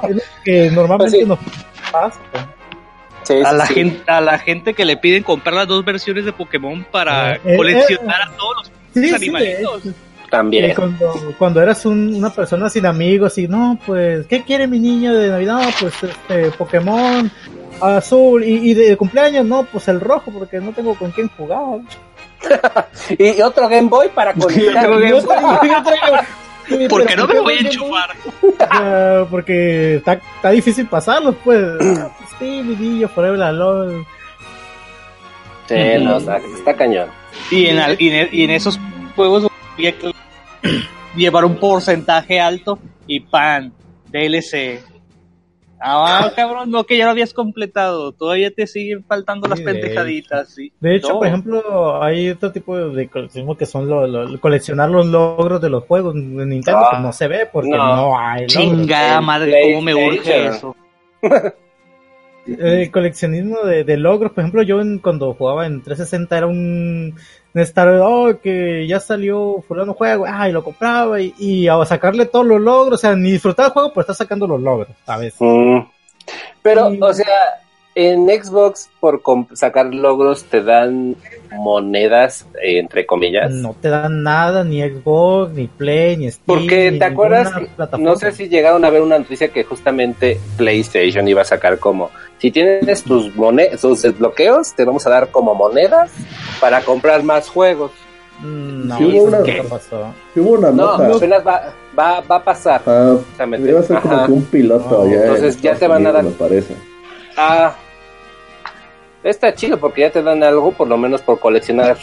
es 0.09 0.15
lo 0.15 0.21
que 0.43 0.69
normalmente 0.71 1.11
Pues 1.11 1.21
sí. 1.23 1.25
nos 1.25 1.39
pasa. 1.91 2.19
Sí, 3.23 3.33
A 3.45 3.51
la, 3.53 3.65
sí. 3.65 3.73
gente, 3.75 4.11
a 4.11 4.21
la 4.21 4.37
gente 4.39 4.73
que 4.73 4.85
le 4.85 4.97
piden 4.97 5.23
comprar 5.23 5.55
las 5.55 5.67
dos 5.67 5.83
versiones 5.85 6.25
de 6.25 6.33
Pokémon 6.33 6.85
para 6.91 7.35
Eh, 7.35 7.41
eh, 7.45 7.55
coleccionar 7.57 8.21
a 8.21 8.31
todos 8.37 8.55
los 8.57 8.71
Sí, 8.93 9.13
animalitos. 9.13 9.83
También. 10.29 10.71
Y 10.71 10.73
cuando, 10.73 11.13
cuando 11.37 11.61
eras 11.61 11.85
un- 11.85 12.15
una 12.15 12.31
persona 12.31 12.67
sin 12.69 12.85
amigos 12.87 13.37
y 13.37 13.47
no, 13.47 13.77
pues, 13.85 14.25
¿qué 14.27 14.41
quiere 14.43 14.67
mi 14.67 14.79
niño 14.79 15.13
de 15.13 15.29
Navidad? 15.29 15.61
No, 15.61 15.69
pues 15.79 15.93
este 16.03 16.51
Pokémon 16.57 17.31
azul 17.81 18.43
y, 18.43 18.71
y 18.71 18.73
de 18.73 18.97
cumpleaños, 18.97 19.45
no, 19.45 19.63
pues 19.65 19.87
el 19.89 19.99
rojo 19.99 20.31
porque 20.31 20.59
no 20.59 20.71
tengo 20.71 20.95
con 20.95 21.11
quién 21.11 21.29
jugar. 21.37 21.79
Y 23.17 23.41
otro 23.41 23.69
Game 23.69 23.89
Boy 23.89 24.09
para 24.09 24.33
conectar. 24.35 24.89
Sí, 26.67 26.87
Porque 26.89 27.15
no 27.15 27.27
me 27.27 27.33
lo 27.33 27.43
voy 27.43 27.53
a 27.55 27.59
enchufar. 27.59 28.09
ah, 28.69 29.25
porque 29.29 29.95
está, 29.95 30.13
está 30.13 30.49
difícil 30.51 30.87
pasarlos, 30.87 31.35
pues. 31.43 31.61
Sí, 32.39 32.61
mi 32.63 32.75
niño, 32.75 33.07
Forever 33.09 33.41
Alone. 33.41 34.05
Sí, 35.67 35.75
no, 36.01 36.17
está, 36.17 36.37
está 36.37 36.73
cañón. 36.75 37.09
Y 37.51 37.67
en, 37.67 37.79
al- 37.79 37.95
y 37.99 38.09
en, 38.09 38.29
y 38.31 38.43
en 38.43 38.49
esos 38.51 38.79
juegos 39.15 39.47
llevar 41.15 41.45
un 41.45 41.55
porcentaje 41.57 42.39
alto 42.39 42.79
y 43.07 43.19
pan, 43.21 43.73
DLC. 44.11 44.79
Ah, 45.85 46.31
cabrón, 46.35 46.71
no, 46.71 46.85
que 46.85 46.97
ya 46.97 47.05
lo 47.05 47.11
habías 47.11 47.33
completado. 47.33 48.11
Todavía 48.13 48.51
te 48.51 48.67
siguen 48.67 49.03
faltando 49.03 49.47
las 49.47 49.59
Sí, 49.59 49.65
de 49.65 49.73
pendejaditas. 49.73 50.49
Sí. 50.49 50.71
De 50.79 50.95
hecho, 50.95 51.09
No. 51.09 51.17
por 51.19 51.27
ejemplo, 51.27 52.01
hay 52.03 52.29
otro 52.29 52.51
tipo 52.51 52.77
de 52.77 53.09
coleccionismo 53.09 53.57
que 53.57 53.65
son 53.65 53.89
lo, 53.89 54.07
lo- 54.07 54.39
coleccionar 54.39 54.89
los 54.89 55.05
logros 55.07 55.59
de 55.61 55.69
los 55.69 55.83
juegos. 55.83 56.15
En 56.15 56.49
Nintendo 56.49 56.79
Ah, 56.79 56.87
pues 56.91 57.01
no 57.01 57.11
se 57.11 57.27
ve 57.27 57.49
porque 57.51 57.71
no. 57.71 57.95
no, 57.95 58.17
hay 58.19 58.41
logros. 58.47 58.53
Chingada 58.53 59.19
El 59.19 59.25
madre, 59.25 59.61
cómo 59.65 59.81
me 59.81 59.93
urge 59.93 60.47
eso. 60.47 60.75
El 62.45 62.91
coleccionismo 62.91 63.61
de, 63.61 63.83
de 63.83 63.97
logros, 63.97 64.31
por 64.33 64.41
ejemplo, 64.41 64.61
yo 64.63 64.81
en- 64.81 64.99
cuando 64.99 65.33
jugaba 65.33 65.65
en 65.65 65.81
360 65.81 66.37
era 66.37 66.47
un 66.47 67.15
de 67.53 67.61
estar, 67.61 67.87
oh, 68.01 68.39
que 68.41 68.85
ya 68.87 68.99
salió 68.99 69.63
fulano 69.67 69.93
juego, 69.93 70.25
ah, 70.27 70.49
y 70.49 70.51
lo 70.51 70.63
compraba 70.63 71.21
y, 71.21 71.33
y 71.37 71.67
a 71.67 71.83
sacarle 71.85 72.25
todos 72.25 72.45
los 72.45 72.59
logros, 72.59 72.99
o 72.99 73.01
sea, 73.01 73.15
ni 73.15 73.31
disfrutar 73.31 73.67
el 73.67 73.71
juego, 73.71 73.89
pero 73.89 74.01
estar 74.01 74.15
sacando 74.15 74.47
los 74.47 74.59
logros, 74.59 74.89
¿sabes? 75.05 75.35
Mm. 75.39 75.79
Pero, 76.61 76.87
o 76.99 77.13
sea, 77.13 77.25
en 77.95 78.27
Xbox 78.27 78.89
por 78.99 79.21
comp- 79.21 79.53
sacar 79.55 79.93
logros 79.93 80.43
te 80.45 80.63
dan 80.63 81.15
monedas, 81.55 82.47
eh, 82.61 82.79
entre 82.79 83.05
comillas. 83.05 83.51
No 83.51 83.75
te 83.79 83.89
dan 83.89 84.23
nada, 84.23 84.63
ni 84.63 84.81
Xbox, 84.81 85.53
ni 85.53 85.67
Play, 85.67 86.17
ni 86.17 86.31
Steam. 86.31 86.43
Porque 86.45 86.91
ni 86.91 86.99
te 86.99 87.05
acuerdas, 87.05 87.51
no 87.99 88.15
sé 88.15 88.31
si 88.31 88.49
llegaron 88.49 88.83
a 88.85 88.89
ver 88.89 89.01
una 89.01 89.19
noticia 89.19 89.49
que 89.49 89.63
justamente 89.63 90.39
PlayStation 90.57 91.27
iba 91.27 91.41
a 91.41 91.45
sacar 91.45 91.77
como, 91.79 92.09
si 92.39 92.49
tienes 92.51 93.03
tus 93.03 93.35
monedas, 93.35 93.81
tus 93.81 94.01
desbloqueos, 94.01 94.73
te 94.73 94.83
vamos 94.85 95.05
a 95.05 95.09
dar 95.09 95.29
como 95.29 95.53
monedas 95.53 96.11
para 96.59 96.81
comprar 96.81 97.23
más 97.23 97.49
juegos. 97.49 97.91
Mm, 98.41 98.87
No, 98.87 98.97
Sí 98.97 99.03
hubo 99.05 99.23
una- 99.25 99.39
nunca 99.39 99.63
pasó. 99.69 100.13
Sí 100.33 100.39
Hubo 100.39 100.51
una 100.53 100.71
No, 100.71 100.97
nota. 100.97 101.15
apenas 101.17 101.45
va, 101.47 101.73
va, 101.97 102.21
va 102.21 102.35
a 102.37 102.43
pasar. 102.43 102.81
Ah, 102.87 103.15
iba 103.59 103.79
a 103.79 103.83
ser 103.83 103.99
como 104.01 104.13
Ajá. 104.15 104.25
que 104.25 104.31
un 104.31 104.43
piloto 104.45 104.89
No, 104.89 105.07
ya. 105.07 105.13
en 105.17 105.21
entonces 105.21 105.61
ya 105.61 105.75
te 105.75 105.87
van 105.87 106.07
a 106.07 106.11
dar- 106.11 106.23
Me 106.23 106.31
parece. 106.31 106.73
Ah, 107.37 107.75
está 109.23 109.53
chido 109.53 109.77
porque 109.79 110.01
ya 110.01 110.11
te 110.11 110.21
dan 110.23 110.43
algo, 110.43 110.71
por 110.71 110.87
lo 110.87 110.97
menos 110.97 111.21
por 111.21 111.39
coleccionar 111.39 111.97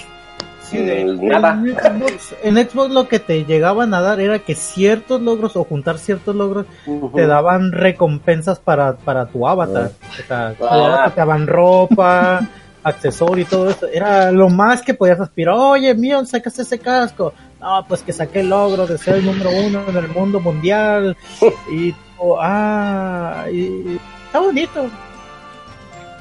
Sí, 0.62 0.78
Mm, 0.78 1.26
nada. 1.26 1.54
En 1.54 1.74
Xbox, 1.74 2.34
en 2.44 2.56
Xbox 2.56 2.90
lo 2.92 3.08
que 3.08 3.18
te 3.18 3.44
llegaban 3.44 3.92
a 3.92 4.00
dar 4.00 4.20
era 4.20 4.38
que 4.38 4.54
ciertos 4.54 5.20
logros 5.20 5.56
o 5.56 5.64
juntar 5.64 5.98
ciertos 5.98 6.36
logros 6.36 6.64
te 7.12 7.26
daban 7.26 7.72
recompensas 7.72 8.60
para, 8.60 8.92
para 8.96 9.26
tu 9.26 9.48
avatar. 9.48 9.90
O 10.08 10.22
sea, 10.28 10.54
tu 10.56 10.64
Ah. 10.64 10.74
avatar 10.74 11.10
te 11.14 11.20
daban 11.22 11.48
ropa, 11.48 12.46
accesorio 12.84 13.42
y 13.42 13.46
todo 13.48 13.68
eso. 13.68 13.88
Era 13.92 14.30
lo 14.30 14.48
más 14.48 14.80
que 14.82 14.94
podías 14.94 15.18
aspirar. 15.18 15.56
Oye, 15.58 15.92
Mion, 15.96 16.24
sacaste 16.24 16.62
ese 16.62 16.78
casco. 16.78 17.32
No, 17.60 17.84
pues 17.88 18.02
que 18.02 18.12
saqué 18.12 18.38
el 18.40 18.50
logro 18.50 18.86
de 18.86 18.96
ser 18.96 19.16
el 19.16 19.26
número 19.26 19.50
uno 19.50 19.82
en 19.88 19.96
el 19.96 20.06
mundo 20.08 20.38
mundial. 20.38 21.16
Y, 21.72 21.92
oh, 22.16 22.38
ah, 22.40 23.46
y, 23.52 23.98
está 24.26 24.38
bonito. 24.38 24.86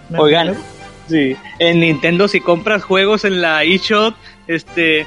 Me- 0.10 0.18
Oigan, 0.20 0.56
sí. 1.10 1.36
En 1.60 1.80
Nintendo, 1.82 2.28
si 2.28 2.40
compras 2.40 2.84
juegos 2.84 3.26
en 3.26 3.42
la 3.42 3.64
eShop, 3.64 4.16
este, 4.48 5.06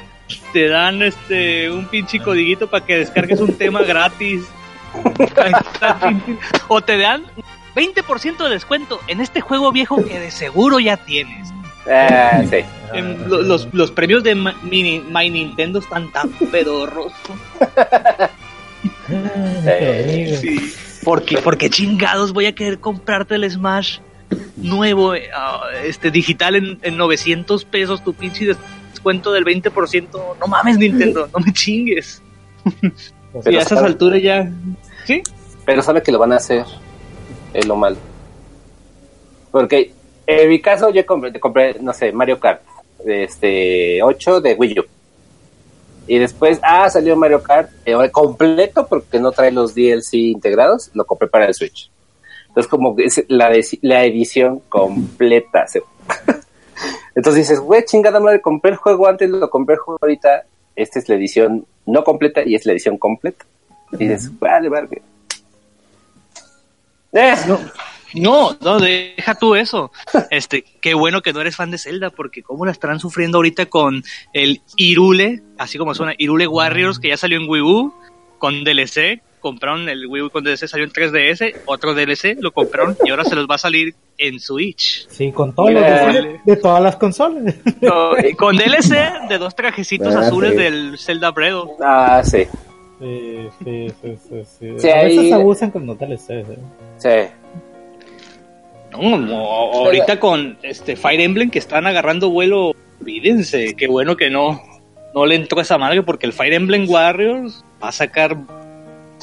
te 0.51 0.67
dan 0.67 1.01
este 1.01 1.71
un 1.71 1.85
pinche 1.87 2.19
codiguito 2.19 2.69
para 2.69 2.85
que 2.85 2.97
descargues 2.97 3.39
un 3.39 3.53
tema 3.57 3.81
gratis. 3.83 4.43
o 6.67 6.81
te 6.81 6.97
dan 6.97 7.23
20% 7.75 8.37
de 8.43 8.49
descuento 8.49 8.99
en 9.07 9.21
este 9.21 9.41
juego 9.41 9.71
viejo 9.71 10.03
que 10.05 10.19
de 10.19 10.29
seguro 10.29 10.79
ya 10.79 10.97
tienes. 10.97 11.49
Ah, 11.91 12.43
sí. 12.49 12.57
En 12.93 13.27
lo- 13.29 13.41
los, 13.41 13.67
los 13.73 13.91
premios 13.91 14.23
de 14.23 14.35
My 14.35 15.29
Nintendo 15.29 15.79
están 15.79 16.11
tan 16.11 16.29
pedorros. 16.51 17.11
Eh, 19.65 20.37
Sí. 20.41 20.73
Porque, 21.03 21.37
porque 21.39 21.69
chingados 21.69 22.31
voy 22.31 22.45
a 22.45 22.55
querer 22.55 22.79
comprarte 22.79 23.35
el 23.35 23.49
Smash 23.51 23.97
nuevo, 24.57 25.15
eh, 25.15 25.29
ah, 25.35 25.61
este 25.83 26.11
digital 26.11 26.55
en, 26.55 26.79
en 26.81 26.97
900 26.97 27.65
pesos, 27.65 28.03
tu 28.03 28.13
pinche 28.13 28.45
descuento 28.91 29.31
del 29.31 29.45
20%. 29.45 30.07
No 30.39 30.47
mames, 30.47 30.77
Nintendo, 30.77 31.27
no 31.33 31.39
me 31.39 31.51
chingues. 31.53 32.21
Pues, 32.63 32.73
Y 32.85 33.41
Pero 33.45 33.57
a 33.57 33.61
esas 33.61 33.77
sabe- 33.79 33.87
alturas 33.87 34.21
ya. 34.21 34.51
¿Sí? 35.05 35.21
Pero 35.65 35.81
sabe 35.81 36.01
que 36.03 36.11
lo 36.11 36.19
van 36.19 36.33
a 36.33 36.37
hacer. 36.37 36.65
Es 37.53 37.65
lo 37.67 37.75
malo. 37.75 37.97
Porque 39.51 39.93
en 40.25 40.49
mi 40.49 40.59
caso 40.61 40.89
yo 40.89 41.05
compré, 41.05 41.39
compré 41.39 41.77
no 41.79 41.93
sé, 41.93 42.11
Mario 42.11 42.39
Kart 42.39 42.61
este 43.05 44.01
8 44.01 44.41
de 44.41 44.53
Wii 44.55 44.79
U. 44.79 44.83
Y 46.07 46.17
después, 46.17 46.59
ah, 46.63 46.89
salió 46.89 47.15
Mario 47.15 47.41
Kart 47.41 47.69
eh, 47.85 47.95
completo 48.11 48.85
porque 48.87 49.19
no 49.19 49.31
trae 49.31 49.51
los 49.51 49.73
DLC 49.73 50.15
integrados. 50.15 50.89
Lo 50.93 51.05
compré 51.05 51.27
para 51.27 51.45
el 51.45 51.53
Switch. 51.53 51.89
Entonces, 52.53 52.69
como 52.69 52.95
que 52.95 53.05
es 53.05 53.25
la, 53.29 53.51
la 53.81 54.05
edición 54.05 54.61
completa. 54.69 55.65
se- 55.67 55.81
Entonces 57.15 57.47
dices, 57.47 57.59
güey, 57.59 57.83
chingada 57.85 58.19
madre, 58.19 58.41
compré 58.41 58.71
el 58.71 58.77
juego 58.77 59.07
antes, 59.07 59.29
lo 59.29 59.49
compré 59.49 59.75
el 59.75 59.79
juego 59.81 59.97
ahorita. 60.01 60.43
Esta 60.75 60.99
es 60.99 61.09
la 61.09 61.15
edición 61.15 61.65
no 61.85 62.03
completa 62.03 62.43
y 62.43 62.55
es 62.55 62.65
la 62.65 62.71
edición 62.73 62.97
completa. 62.97 63.45
Y 63.91 63.97
dices, 63.97 64.31
vale, 64.39 64.69
vale. 64.69 65.01
Eh, 67.11 67.35
No, 68.15 68.55
no, 68.61 68.79
deja 68.79 69.35
tú 69.35 69.55
eso. 69.55 69.91
Este, 70.29 70.63
qué 70.81 70.93
bueno 70.93 71.21
que 71.21 71.33
no 71.33 71.41
eres 71.41 71.55
fan 71.55 71.71
de 71.71 71.77
Zelda, 71.77 72.09
porque 72.11 72.43
cómo 72.43 72.65
la 72.65 72.71
estarán 72.71 72.99
sufriendo 72.99 73.37
ahorita 73.39 73.65
con 73.67 74.03
el 74.33 74.61
Irule, 74.77 75.41
así 75.57 75.77
como 75.77 75.93
suena, 75.95 76.13
Irule 76.17 76.47
Warriors, 76.47 76.99
que 76.99 77.07
ya 77.09 77.17
salió 77.17 77.39
en 77.39 77.49
Wii 77.49 77.61
U, 77.61 77.93
con 78.39 78.63
DLC, 78.63 79.21
compraron 79.43 79.87
el 79.89 80.07
Wii 80.07 80.23
U 80.23 80.29
con 80.31 80.43
DLC, 80.43 80.67
salió 80.67 80.85
en 80.85 80.91
3DS, 80.91 81.53
otro 81.67 81.93
DLC, 81.93 82.37
lo 82.39 82.51
compraron 82.51 82.97
y 83.05 83.11
ahora 83.11 83.23
se 83.25 83.35
los 83.35 83.45
va 83.45 83.55
a 83.55 83.59
salir 83.59 83.93
en 84.17 84.39
Switch. 84.39 85.07
Sí, 85.09 85.31
con 85.31 85.53
todos 85.53 85.71
los 85.71 85.83
Mira. 85.83 86.11
de, 86.11 86.39
de 86.43 86.55
todas 86.55 86.81
las 86.81 86.95
consolas. 86.95 87.53
No, 87.81 88.17
y 88.17 88.33
con 88.33 88.55
DLC 88.55 89.27
de 89.29 89.37
dos 89.37 89.55
trajecitos 89.55 90.15
Ah, 90.15 90.21
azules 90.21 90.51
sí. 90.53 90.57
del 90.57 90.97
Zelda 90.97 91.29
Breath. 91.31 91.53
of- 91.53 91.71
Ah, 91.83 92.21
sí, 92.23 92.45
Sí, 92.99 93.49
sí, 93.63 93.87
sí, 94.01 94.17
sí. 94.29 94.43
sí. 94.59 94.67
Sí, 94.79 94.89
a 94.89 95.03
veces 95.03 95.19
ahí- 95.19 95.31
abusan 95.33 95.69
con 95.71 95.85
no 95.85 95.93
DLC. 95.95 96.29
¿eh? 96.39 96.45
sí. 96.97 97.09
No, 98.91 99.17
no, 99.17 99.35
ahorita 99.35 100.19
con 100.19 100.57
este 100.61 100.95
Fire 100.95 101.19
Emblem 101.21 101.49
que 101.49 101.59
están 101.59 101.87
agarrando 101.87 102.29
vuelo, 102.29 102.73
olvídense, 103.01 103.73
qué 103.75 103.87
bueno 103.87 104.15
que 104.15 104.29
no, 104.29 104.61
no 105.15 105.25
le 105.25 105.35
entró 105.35 105.59
esa 105.61 105.77
madre 105.79 106.03
porque 106.03 106.27
el 106.27 106.33
Fire 106.33 106.53
Emblem 106.53 106.87
Warriors 106.87 107.65
va 107.83 107.89
a 107.89 107.91
sacar. 107.91 108.37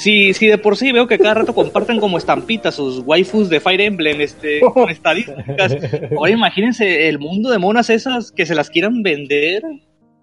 Sí, 0.00 0.32
sí, 0.32 0.46
de 0.46 0.56
por 0.56 0.78
sí 0.78 0.92
veo 0.92 1.06
que 1.06 1.18
cada 1.18 1.34
rato 1.34 1.54
comparten 1.54 2.00
como 2.00 2.16
estampitas 2.16 2.74
sus 2.74 3.00
waifus 3.04 3.50
de 3.50 3.60
Fire 3.60 3.82
Emblem 3.82 4.18
este, 4.22 4.60
con 4.60 4.88
estadísticas. 4.90 5.76
Ahora 6.16 6.32
imagínense 6.32 7.10
el 7.10 7.18
mundo 7.18 7.50
de 7.50 7.58
monas 7.58 7.90
esas 7.90 8.32
que 8.32 8.46
se 8.46 8.54
las 8.54 8.70
quieran 8.70 9.02
vender. 9.02 9.62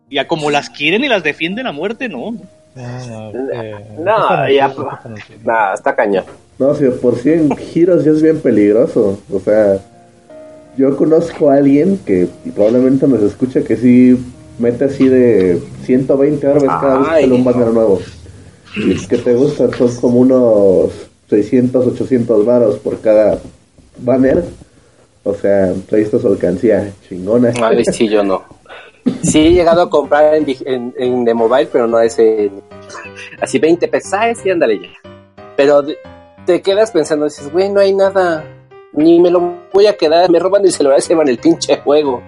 Ya 0.10 0.28
como 0.28 0.50
las 0.50 0.72
quieren 0.72 1.04
y 1.04 1.08
las 1.08 1.22
defienden 1.22 1.68
a 1.68 1.72
muerte, 1.72 2.10
¿no. 2.10 2.36
No, 2.76 3.32
No, 4.00 4.50
ya, 4.50 4.74
Nah, 5.44 5.74
está 5.74 5.96
cañón. 5.96 6.24
No, 6.58 6.74
si 6.74 6.86
de 6.86 6.92
por 6.92 7.16
sí 7.16 7.30
en 7.34 7.56
giros 7.56 8.04
ya 8.04 8.12
es 8.12 8.22
bien 8.24 8.40
peligroso. 8.40 9.20
O 9.32 9.40
sea, 9.40 9.78
yo 10.76 10.98
conozco 10.98 11.52
a 11.52 11.56
alguien 11.56 12.00
que 12.04 12.28
probablemente 12.56 13.08
nos 13.08 13.22
escucha 13.22 13.64
que 13.64 13.78
sí 13.78 14.18
mete 14.58 14.86
así 14.86 15.08
de 15.08 15.62
120 15.84 16.48
árboles 16.48 16.70
cada 16.82 16.98
vez 16.98 17.28
que 17.28 17.32
un 17.32 17.44
banner 17.44 17.68
nuevo. 17.68 18.00
Y 18.80 19.08
que 19.08 19.18
te 19.18 19.34
gusta, 19.34 19.70
son 19.76 19.96
como 19.98 20.20
unos 20.20 20.92
600, 21.30 21.88
800 21.88 22.46
varos 22.46 22.78
por 22.78 23.00
cada 23.00 23.40
banner. 23.98 24.44
O 25.24 25.34
sea, 25.34 25.74
traes 25.90 26.10
tu 26.12 26.26
alcancía 26.28 26.92
chingona. 27.08 27.52
Ay, 27.62 27.84
sí, 27.86 28.08
yo 28.08 28.24
no. 28.24 28.44
Sí 29.24 29.40
he 29.48 29.52
llegado 29.52 29.82
a 29.84 29.90
comprar 29.90 30.36
en, 30.36 30.94
en, 30.98 31.26
The 31.26 31.34
Mobile, 31.34 31.70
pero 31.72 31.88
no 31.88 32.00
ese. 32.00 32.52
Así 33.42 33.60
20 33.60 33.88
pesos, 33.88 34.14
ah, 34.14 34.34
sí, 34.36 34.50
ándale 34.50 34.80
ya. 34.80 34.90
Pero 35.56 35.84
te 36.46 36.62
quedas 36.62 36.92
pensando, 36.92 37.26
dices, 37.26 37.52
güey, 37.52 37.70
no 37.70 37.80
hay 37.80 37.94
nada. 37.94 38.44
Ni 38.94 39.20
me 39.20 39.30
lo 39.30 39.54
voy 39.74 39.88
a 39.88 39.96
quedar, 39.98 40.30
me 40.30 40.40
roban 40.40 40.64
el 40.66 40.72
celular 40.72 41.00
y 41.00 41.02
se 41.02 41.16
van 41.16 41.28
el 41.28 41.38
pinche 41.38 41.78
juego. 41.78 42.22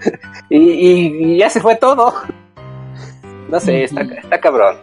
y, 0.50 0.56
y- 0.58 1.32
y 1.34 1.38
ya 1.38 1.48
se 1.50 1.60
fue 1.60 1.76
todo. 1.76 2.12
No 3.48 3.60
sé, 3.60 3.84
está, 3.84 4.02
está 4.02 4.40
cabrón. 4.40 4.76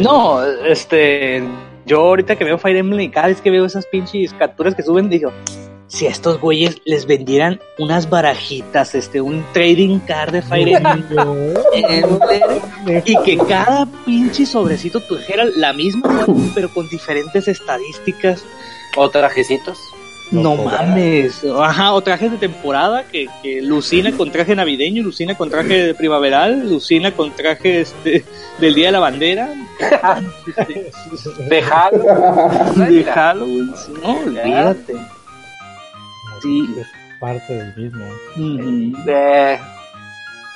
No, 0.00 0.44
este, 0.44 1.42
yo 1.86 2.00
ahorita 2.00 2.36
que 2.36 2.44
veo 2.44 2.58
Fire 2.58 2.76
Emblem 2.76 3.00
y 3.00 3.10
cada 3.10 3.28
vez 3.28 3.40
que 3.40 3.50
veo 3.50 3.64
esas 3.64 3.86
pinches 3.86 4.32
capturas 4.34 4.74
que 4.74 4.82
suben, 4.82 5.08
digo, 5.08 5.32
si 5.86 6.06
a 6.06 6.10
estos 6.10 6.40
güeyes 6.40 6.80
les 6.84 7.06
vendieran 7.06 7.60
unas 7.78 8.10
barajitas, 8.10 8.94
este, 8.94 9.20
un 9.20 9.44
trading 9.52 10.00
card 10.00 10.32
de 10.32 10.42
Fire 10.42 10.68
Emblem, 10.68 11.54
y 13.04 13.22
que 13.22 13.38
cada 13.38 13.86
pinche 14.04 14.44
sobrecito 14.44 15.00
trajera 15.00 15.44
la 15.56 15.72
misma 15.72 16.26
pero 16.54 16.68
con 16.70 16.88
diferentes 16.88 17.48
estadísticas. 17.48 18.44
O 18.96 19.10
trajecitos. 19.10 19.78
No 20.30 20.56
mames. 20.56 21.44
Ajá, 21.44 21.92
o 21.92 22.00
trajes 22.00 22.32
de 22.32 22.38
temporada 22.38 23.04
que, 23.04 23.28
que 23.42 23.62
lucina 23.62 24.10
con 24.12 24.30
traje 24.32 24.56
navideño, 24.56 25.02
lucina 25.02 25.36
con 25.36 25.50
traje 25.50 25.94
primaveral, 25.94 26.68
lucina 26.68 27.12
con 27.12 27.30
traje 27.30 27.82
este, 27.82 28.24
del 28.58 28.74
Día 28.74 28.86
de 28.86 28.92
la 28.92 29.00
Bandera, 29.00 29.48
De 31.48 31.62
Halo. 31.62 32.04
de 32.74 33.04
Halloween. 33.04 33.72
No, 34.02 34.18
olvídate. 34.18 34.94
Sí. 36.42 36.68
Es 36.78 36.86
parte 37.20 37.52
del 37.54 37.76
mismo. 37.76 38.04
Eh, 39.06 39.58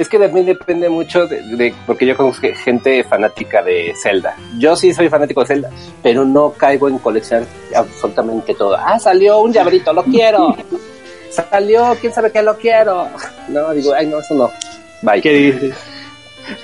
es 0.01 0.09
que 0.09 0.19
también 0.19 0.47
depende 0.47 0.89
mucho 0.89 1.27
de, 1.27 1.43
de- 1.43 1.75
porque 1.87 2.07
yo 2.07 2.17
conozco 2.17 2.47
gente 2.65 3.05
fanática 3.05 3.63
de 3.63 3.93
Zelda. 4.01 4.35
Yo 4.59 4.75
sí 4.77 4.93
soy 4.95 5.09
fanático 5.09 5.41
de 5.43 5.47
Zelda, 5.47 5.71
pero 6.03 6.25
no 6.25 6.51
caigo 6.53 6.89
en 6.89 6.99
coleccionar 6.99 7.47
absolutamente 7.75 8.55
todo. 8.55 8.77
Ah, 8.77 8.99
salió 8.99 9.41
un 9.41 9.53
llaverito, 9.53 9.93
lo 9.93 10.03
quiero. 10.05 10.57
Salió, 11.31 11.97
quién 12.01 12.13
sabe 12.13 12.33
qué 12.33 12.43
lo 12.43 12.57
quiero. 12.57 13.09
No, 13.49 13.71
digo, 13.73 13.93
ay, 13.95 14.07
no, 14.09 14.19
eso 14.19 14.35
no. 14.35 14.51
Bye. 15.03 15.21
¿Qué 15.23 15.31
dices? 15.33 15.77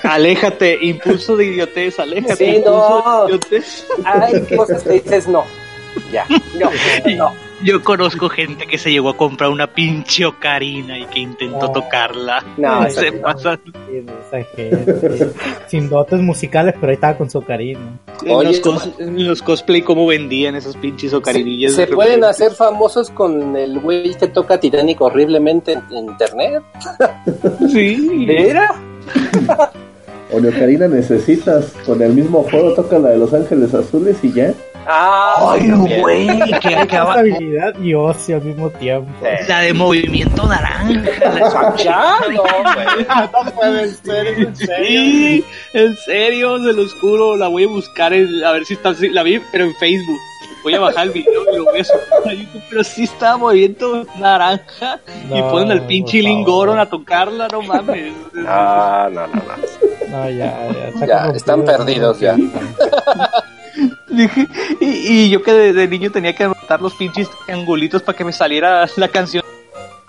Aléjate, 0.03 0.77
impulso 0.81 1.35
de 1.37 1.45
idiotez, 1.45 1.99
aléjate. 1.99 2.55
Sí, 2.55 2.61
no. 2.65 3.27
Hay 4.03 4.41
cosas 4.55 4.83
que 4.83 4.89
dices 4.93 5.27
no. 5.27 5.43
Ya, 6.11 6.25
no, 6.59 6.69
no. 7.17 7.33
Yo 7.63 7.83
conozco 7.83 8.29
gente 8.29 8.67
que 8.67 8.77
se 8.77 8.91
llegó 8.91 9.09
a 9.09 9.17
comprar 9.17 9.49
una 9.49 9.67
pinche 9.67 10.25
ocarina 10.25 10.99
y 10.99 11.05
que 11.05 11.19
intentó 11.19 11.67
Oh. 11.67 11.71
tocarla. 11.71 12.43
No, 12.57 12.87
se 12.89 13.11
gente, 14.55 15.29
sin 15.67 15.89
dotes 15.89 16.19
musicales, 16.21 16.75
pero 16.79 16.89
ahí 16.89 16.93
estaba 16.95 17.17
con 17.17 17.29
su. 17.29 17.89
En 18.23 18.31
Oye, 18.31 18.49
los, 18.49 18.61
cos- 18.61 18.93
en 18.99 19.27
los 19.27 19.41
cosplay, 19.41 19.81
cómo 19.81 20.05
vendían 20.05 20.55
esos 20.55 20.75
pinches 20.77 21.13
ocarinillas. 21.13 21.73
Se 21.73 21.85
de 21.87 21.93
pueden 21.93 22.23
hacer 22.23 22.51
famosos 22.51 23.09
con 23.09 23.55
el 23.55 23.79
güey 23.79 24.13
que 24.15 24.27
toca 24.27 24.59
Titanic 24.59 25.01
horriblemente 25.01 25.73
en, 25.73 25.83
en 25.91 26.05
internet. 26.09 26.61
Sí. 27.69 28.25
¿Era? 28.29 28.75
O 30.29 30.41
Neocarina 30.41 30.89
necesitas, 30.89 31.71
con 31.85 32.01
el 32.01 32.11
mismo 32.13 32.43
juego 32.43 32.73
toca 32.73 32.99
la 32.99 33.11
de 33.11 33.17
Los 33.17 33.33
Ángeles 33.33 33.73
Azules 33.73 34.17
y 34.23 34.33
ya. 34.33 34.53
Ah, 34.89 35.51
Ay, 35.51 35.69
güey, 35.69 36.27
que 36.61 36.75
acaba. 36.75 37.15
habilidad 37.15 37.77
y 37.81 37.93
ocio 37.93 38.37
al 38.37 38.43
mismo 38.43 38.69
tiempo. 38.69 39.11
La 39.47 39.59
de 39.59 39.73
movimiento 39.73 40.47
naranja. 40.47 40.87
la 41.33 41.75
Ya, 41.77 42.15
no, 42.33 42.41
güey. 42.43 43.05
no 43.45 43.51
puede 43.51 43.89
ser, 43.89 44.27
en 44.27 44.55
Sí, 44.55 45.45
en 45.73 45.95
serio, 46.05 46.57
se 46.59 46.71
los 46.73 46.93
juro, 46.95 47.35
la 47.35 47.47
voy 47.49 47.65
a 47.65 47.67
buscar 47.67 48.13
en- 48.13 48.43
a 48.45 48.51
ver 48.53 48.63
si 48.65 48.75
está, 48.75 48.93
la 49.11 49.23
vi, 49.23 49.41
pero 49.51 49.65
en 49.65 49.75
Facebook. 49.75 50.19
Voy 50.63 50.73
a 50.73 50.79
bajar 50.79 51.07
el 51.07 51.11
video 51.13 51.43
y 51.53 51.57
lo 51.57 51.65
voy 51.65 51.79
a 51.79 51.83
subir 51.83 52.01
a 52.25 52.33
YouTube, 52.33 52.61
pero 52.69 52.83
sí 52.83 53.03
está 53.03 53.37
movimiento 53.37 54.05
naranja 54.19 54.99
y 55.29 55.39
No, 55.39 55.49
ponen 55.51 55.71
al 55.71 55.85
pinche. 55.85 56.21
Lingoron 56.21 56.79
a 56.79 56.85
tocarla, 56.89 57.47
no 57.49 57.61
mames. 57.61 58.13
No, 58.33 59.09
no, 59.09 59.27
no, 59.27 59.27
no. 59.27 60.09
No, 60.09 60.29
ya, 60.29 60.57
ya, 60.99 61.05
Ya, 61.05 61.27
están 61.35 61.63
perdidos 61.63 62.19
ya. 62.19 62.35
Dije, 64.17 64.47
y, 64.81 64.85
y 64.85 65.29
yo 65.29 65.41
que 65.43 65.53
desde 65.53 65.87
niño 65.87 66.11
tenía 66.11 66.35
que 66.35 66.43
anotar 66.45 66.81
los 66.81 66.93
pinches 66.95 67.29
triangulitos 67.45 68.01
para 68.01 68.17
que 68.17 68.25
me 68.25 68.33
saliera 68.33 68.87
la 68.97 69.07
canción. 69.09 69.43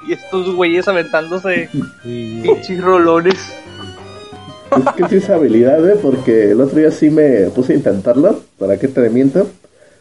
Y 0.06 0.12
estos 0.12 0.54
güeyes 0.54 0.88
aventándose 0.88 1.68
Sí. 2.02 2.40
pinches 2.42 2.80
rolones. 2.82 3.36
Es 4.76 4.92
que 4.96 5.08
sí 5.08 5.16
es 5.16 5.30
habilidad, 5.30 5.86
¿eh? 5.88 5.96
Porque 6.00 6.50
el 6.52 6.60
otro 6.60 6.78
día 6.78 6.90
sí 6.90 7.10
me 7.10 7.48
puse 7.54 7.72
a 7.72 7.76
intentarlo. 7.76 8.40
¿Para 8.58 8.78
qué 8.78 8.88
te 8.88 9.08
miento? 9.10 9.46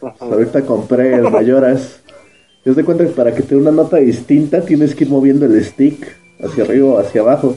Pues 0.00 0.14
ahorita 0.20 0.62
compré 0.62 1.14
el 1.14 1.30
Mayoras. 1.30 2.00
Te 2.64 2.72
das 2.74 2.84
cuenta 2.84 3.04
que 3.04 3.10
para 3.10 3.34
que 3.34 3.42
te 3.42 3.54
dé 3.54 3.60
una 3.60 3.70
nota 3.70 3.96
distinta 3.96 4.60
tienes 4.62 4.94
que 4.94 5.04
ir 5.04 5.10
moviendo 5.10 5.46
el 5.46 5.64
stick 5.64 6.06
hacia 6.42 6.64
arriba 6.64 6.86
o 6.88 6.98
hacia 6.98 7.20
abajo. 7.22 7.56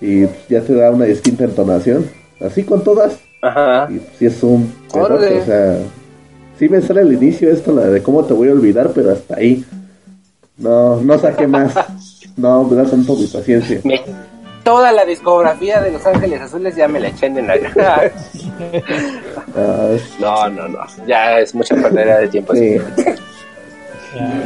Y 0.00 0.22
ya 0.48 0.60
te 0.62 0.74
da 0.74 0.90
una 0.90 1.04
distinta 1.06 1.44
entonación. 1.44 2.06
Así 2.40 2.62
con 2.64 2.82
todas. 2.84 3.18
Ajá. 3.42 3.88
Y 3.90 4.00
sí 4.18 4.26
es 4.26 4.42
un 4.42 4.72
pedote, 4.92 5.40
o 5.40 5.44
sea, 5.44 5.78
sí 6.58 6.68
me 6.68 6.80
sale 6.80 7.00
al 7.02 7.12
inicio 7.12 7.50
esto, 7.50 7.72
la 7.72 7.82
de 7.86 8.02
cómo 8.02 8.24
te 8.24 8.32
voy 8.34 8.48
a 8.48 8.52
olvidar, 8.52 8.90
pero 8.94 9.12
hasta 9.12 9.36
ahí. 9.36 9.64
No, 10.56 10.96
no 11.00 11.18
saqué 11.18 11.46
más. 11.46 11.74
No, 12.36 12.62
me 12.62 12.76
da 12.76 12.84
tanto 12.88 13.16
mi 13.16 13.26
paciencia. 13.26 13.80
Me- 13.82 14.00
toda 14.62 14.92
la 14.92 15.04
discografía 15.04 15.80
de 15.80 15.90
Los 15.90 16.06
Ángeles 16.06 16.40
Azules 16.40 16.76
ya 16.76 16.86
me 16.86 17.00
la 17.00 17.08
eché 17.08 17.26
en 17.26 17.44
la... 17.44 17.54
Ah, 19.56 19.88
No, 20.20 20.48
no, 20.48 20.68
no. 20.68 20.78
Ya 21.08 21.40
es 21.40 21.52
mucha 21.52 21.74
pérdida 21.74 22.18
de 22.18 22.28
tiempo. 22.28 22.54
sí. 22.54 22.76
Ya. 24.14 24.42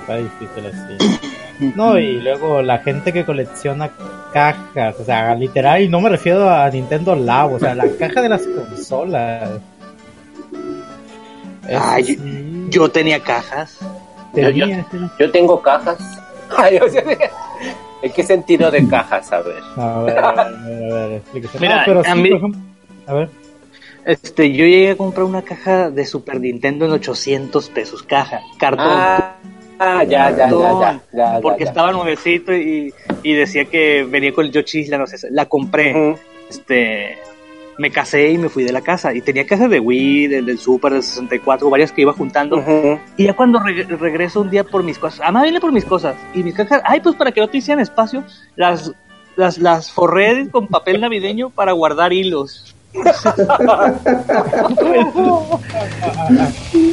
Está 0.00 0.16
difícil 0.16 0.66
así. 0.66 1.33
No, 1.76 1.98
y 1.98 2.20
luego 2.20 2.62
la 2.62 2.78
gente 2.78 3.12
que 3.12 3.24
colecciona 3.24 3.90
cajas, 4.32 4.96
o 5.00 5.04
sea, 5.04 5.34
literal, 5.34 5.82
y 5.82 5.88
no 5.88 6.00
me 6.00 6.08
refiero 6.08 6.48
a 6.50 6.68
Nintendo 6.70 7.14
Labo, 7.14 7.56
o 7.56 7.58
sea, 7.60 7.74
la 7.74 7.86
caja 7.98 8.20
de 8.22 8.28
las 8.28 8.42
consolas. 8.46 9.50
Sí, 12.04 12.18
Yo 12.70 12.90
tenía 12.90 13.20
cajas. 13.20 13.78
tenía. 14.34 14.86
Yo 15.18 15.30
tengo 15.30 15.60
cajas. 15.62 15.98
Ay, 16.56 16.76
o 16.78 16.88
sea, 16.88 17.02
¿En 18.02 18.12
qué 18.12 18.22
sentido 18.22 18.70
de 18.70 18.86
cajas? 18.86 19.32
A 19.32 19.40
ver. 19.40 19.62
A 19.76 19.98
ver, 20.02 20.18
a 20.18 20.32
ver, 20.32 20.92
a 20.92 20.94
ver, 21.06 21.12
explíquese. 21.12 21.58
Mira, 21.58 21.76
no, 21.78 21.82
pero 21.86 22.00
a 22.00 22.04
sí, 22.04 22.20
mí- 22.20 22.28
por 22.28 22.38
ejemplo, 22.38 22.60
a 23.06 23.14
ver. 23.14 23.30
Este, 24.04 24.52
yo 24.52 24.66
llegué 24.66 24.90
a 24.90 24.96
comprar 24.96 25.24
una 25.24 25.40
caja 25.40 25.88
de 25.88 26.04
Super 26.04 26.38
Nintendo 26.38 26.84
en 26.84 26.92
800 26.92 27.70
pesos, 27.70 28.02
caja, 28.02 28.40
cartón. 28.58 28.86
Ah, 28.90 29.36
ah, 29.78 30.04
ya, 30.04 30.30
ya, 30.30 30.48
ya, 30.48 30.50
ya, 30.80 31.00
ya, 31.12 31.40
porque 31.40 31.64
estaba 31.64 31.92
nuevecito 31.92 32.54
y, 32.54 32.92
y 33.22 33.32
decía 33.34 33.64
que 33.66 34.04
venía 34.04 34.32
con 34.32 34.46
el 34.46 34.52
Yoshi 34.52 34.80
Isla, 34.80 34.98
no 34.98 35.06
sé, 35.06 35.16
la 35.30 35.46
compré. 35.46 36.16
Este, 36.48 37.18
me 37.78 37.90
casé 37.90 38.30
y 38.30 38.38
me 38.38 38.48
fui 38.48 38.62
de 38.64 38.72
la 38.72 38.80
casa. 38.82 39.12
Y 39.14 39.20
tenía 39.20 39.46
cajas 39.46 39.68
de 39.70 39.80
Wii, 39.80 40.28
del, 40.28 40.46
del 40.46 40.58
Super, 40.58 40.92
del 40.92 41.02
64, 41.02 41.68
varias 41.70 41.90
que 41.92 42.02
iba 42.02 42.12
juntando. 42.12 42.62
Y 43.16 43.24
ya 43.24 43.34
cuando 43.34 43.58
re- 43.60 43.84
regreso 43.84 44.40
un 44.42 44.50
día 44.50 44.62
por 44.64 44.82
mis 44.84 44.98
cosas, 44.98 45.20
ah, 45.24 45.42
viene 45.42 45.60
por 45.60 45.72
mis 45.72 45.84
cosas. 45.84 46.14
Y 46.34 46.42
mis 46.42 46.54
cajas, 46.54 46.80
ay, 46.84 47.00
pues 47.00 47.16
para 47.16 47.32
que 47.32 47.40
no 47.40 47.48
te 47.48 47.58
hicieran 47.58 47.80
espacio, 47.82 48.22
las, 48.56 48.92
las, 49.36 49.58
las 49.58 49.90
forré 49.90 50.48
con 50.50 50.68
papel 50.68 51.00
navideño 51.00 51.50
para 51.50 51.72
guardar 51.72 52.12
hilos. 52.12 52.73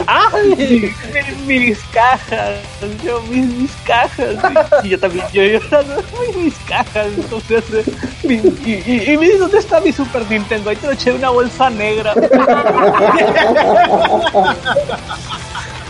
¡Ay! 0.07 0.91
Mis, 1.13 1.37
mis 1.47 1.79
cajas, 1.93 2.55
yo, 3.03 3.21
mis, 3.29 3.45
mis 3.45 3.71
cajas. 3.85 4.35
Y 4.83 4.89
yo 4.89 4.99
también, 4.99 5.25
yo 5.33 5.43
llorando, 5.43 5.95
¡ay, 6.19 6.43
mis 6.43 6.55
cajas! 6.67 7.07
Entonces, 7.15 7.63
eh, 7.73 7.83
mi- 8.23 8.35
y, 8.35 8.83
y, 8.85 9.11
y 9.13 9.17
mira, 9.17 9.37
¿dónde 9.37 9.59
está 9.59 9.79
mi 9.81 9.91
Super 9.91 10.29
Nintendo? 10.29 10.69
Ahí 10.69 10.75
te 10.75 10.87
lo 10.87 10.93
eché 10.93 11.11
una 11.13 11.29
bolsa 11.29 11.69
negra. 11.69 12.13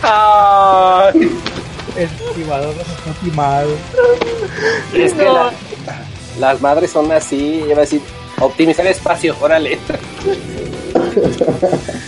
Ay, 0.02 1.30
El 1.96 2.08
timador 2.34 2.74
no 2.74 2.82
está 2.82 3.12
timado. 3.22 3.70
es 4.94 5.12
que 5.14 5.24
No. 5.24 5.34
la- 5.34 5.52
las 6.40 6.60
madres 6.60 6.90
son 6.90 7.12
así, 7.12 7.62
iba 7.68 7.76
a 7.76 7.80
decir, 7.80 8.00
optimizar 8.44 8.86
espacio, 8.86 9.34
órale. 9.40 9.78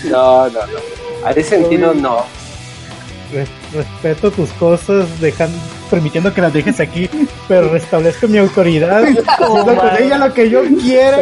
No, 0.05 0.49
no, 0.49 0.66
no. 0.66 0.78
A 1.24 1.30
ese 1.30 1.43
sentido, 1.43 1.95
no. 1.95 2.24
res- 3.32 3.49
respeto 3.72 4.30
tus 4.30 4.51
cosas, 4.51 5.20
dejan, 5.20 5.51
permitiendo 5.91 6.32
que 6.35 6.41
las 6.43 6.53
dejes 6.53 6.80
aquí, 6.80 7.09
pero 7.49 7.68
restablezco 7.70 8.28
mi 8.28 8.39
autoridad, 8.39 9.03
haciendo 9.05 9.76
con 9.76 9.97
ella 9.99 10.18
lo 10.18 10.32
que 10.35 10.51
yo 10.51 10.62
quiera. 10.80 11.18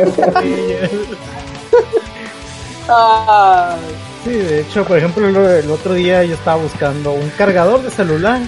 Sí, 4.25 4.31
de 4.31 4.61
hecho, 4.61 4.85
por 4.85 4.99
ejemplo, 4.99 5.27
el, 5.29 5.65
el 5.65 5.71
otro 5.71 5.95
día 5.95 6.23
yo 6.25 6.35
estaba 6.35 6.63
buscando 6.63 7.13
un 7.13 7.29
cargador 7.31 7.83
de 7.83 7.91
celular. 7.91 8.41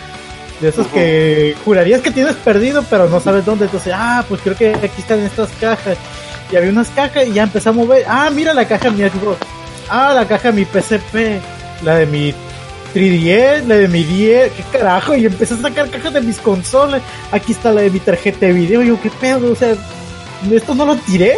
De 0.61 0.69
esos 0.69 0.87
que 0.87 1.57
jurarías 1.65 2.01
que 2.01 2.12
tienes 2.12 2.37
perdido, 2.37 2.85
pero 2.89 3.09
no 3.09 3.19
sabes 3.21 3.45
dónde. 3.45 3.65
Entonces, 3.65 3.93
ah, 3.95 4.25
pues 4.29 4.41
creo 4.41 4.57
que 4.57 4.73
aquí 4.73 5.01
están 5.01 5.19
estas 5.21 5.51
cajas. 5.61 5.99
Y 6.51 6.57
había 6.57 6.70
unas 6.70 6.88
cajas 6.90 7.26
y 7.26 7.32
ya 7.32 7.45
empecé 7.45 7.68
a 7.68 7.72
mover. 7.72 8.05
Ah, 8.09 8.30
mira 8.30 8.55
la 8.55 8.66
caja 8.66 8.90
mía. 8.90 9.09
Digo, 9.09 9.36
ah, 9.88 10.12
la 10.14 10.26
caja 10.26 10.53
de 10.53 10.61
mi 10.61 10.64
PSP. 10.64 11.40
La 11.82 11.97
de 11.97 12.07
mi 12.07 12.34
3DS, 12.95 13.66
la 13.66 13.76
de 13.76 13.88
mi 13.88 14.05
10. 14.05 14.53
¿Qué 14.53 14.78
carajo? 14.78 15.14
Y 15.14 15.26
empecé 15.26 15.55
a 15.55 15.59
sacar 15.59 15.90
cajas 15.90 16.12
de 16.12 16.20
mis 16.20 16.38
consolas. 16.38 17.03
Aquí 17.32 17.53
está 17.53 17.72
la 17.72 17.82
de 17.82 17.90
mi 17.90 18.01
tarjeta 18.01 18.47
de 18.47 18.53
video. 18.53 18.82
Yo, 18.82 19.01
¿qué 19.01 19.11
pedo? 19.11 19.53
O 19.53 19.57
sea, 19.57 19.74
esto 20.51 20.74
no 20.74 20.86
lo 20.86 20.97
tiré. 20.97 21.36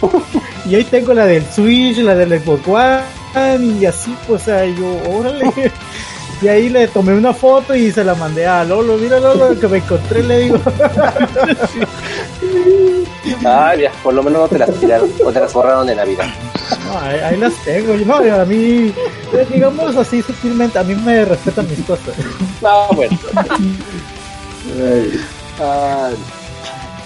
y 0.66 0.74
ahí 0.74 0.84
tengo 0.84 1.14
la 1.14 1.26
del 1.26 1.44
Switch, 1.46 1.98
la 1.98 2.14
del 2.14 2.40
Xbox 2.40 2.68
One. 2.68 3.78
Y 3.80 3.86
así, 3.86 4.14
pues, 4.26 4.42
o 4.42 4.44
sea, 4.44 4.66
yo, 4.66 5.00
órale. 5.08 5.50
Y 6.40 6.46
ahí 6.48 6.68
le 6.68 6.86
tomé 6.88 7.14
una 7.14 7.32
foto 7.34 7.74
y 7.74 7.90
se 7.90 8.04
la 8.04 8.14
mandé 8.14 8.46
a 8.46 8.62
Lolo. 8.64 8.96
Mira, 8.96 9.18
Lolo, 9.18 9.58
que 9.58 9.66
me 9.66 9.78
encontré, 9.78 10.22
le 10.22 10.38
digo. 10.40 10.58
Ah, 13.44 13.74
ya, 13.74 13.90
por 14.02 14.14
lo 14.14 14.22
menos 14.22 14.40
no 14.42 14.48
te 14.48 14.58
las 14.58 14.72
tiraron 14.78 15.10
o 15.24 15.32
te 15.32 15.40
las 15.40 15.52
borraron 15.52 15.86
de 15.86 15.94
la 15.94 16.04
vida. 16.04 16.24
No, 16.84 16.98
ahí, 17.00 17.18
ahí 17.20 17.36
las 17.36 17.54
tengo. 17.64 17.94
No, 18.06 18.16
a 18.16 18.44
mí, 18.44 18.92
eh, 19.32 19.46
digamos 19.52 19.96
así 19.96 20.22
sutilmente, 20.22 20.78
a 20.78 20.84
mí 20.84 20.94
me 20.94 21.24
respetan 21.24 21.68
mis 21.68 21.80
cosas. 21.84 22.14
No, 22.62 22.88
bueno. 22.94 23.18
Ay, 23.36 25.20
Ah, 25.60 26.10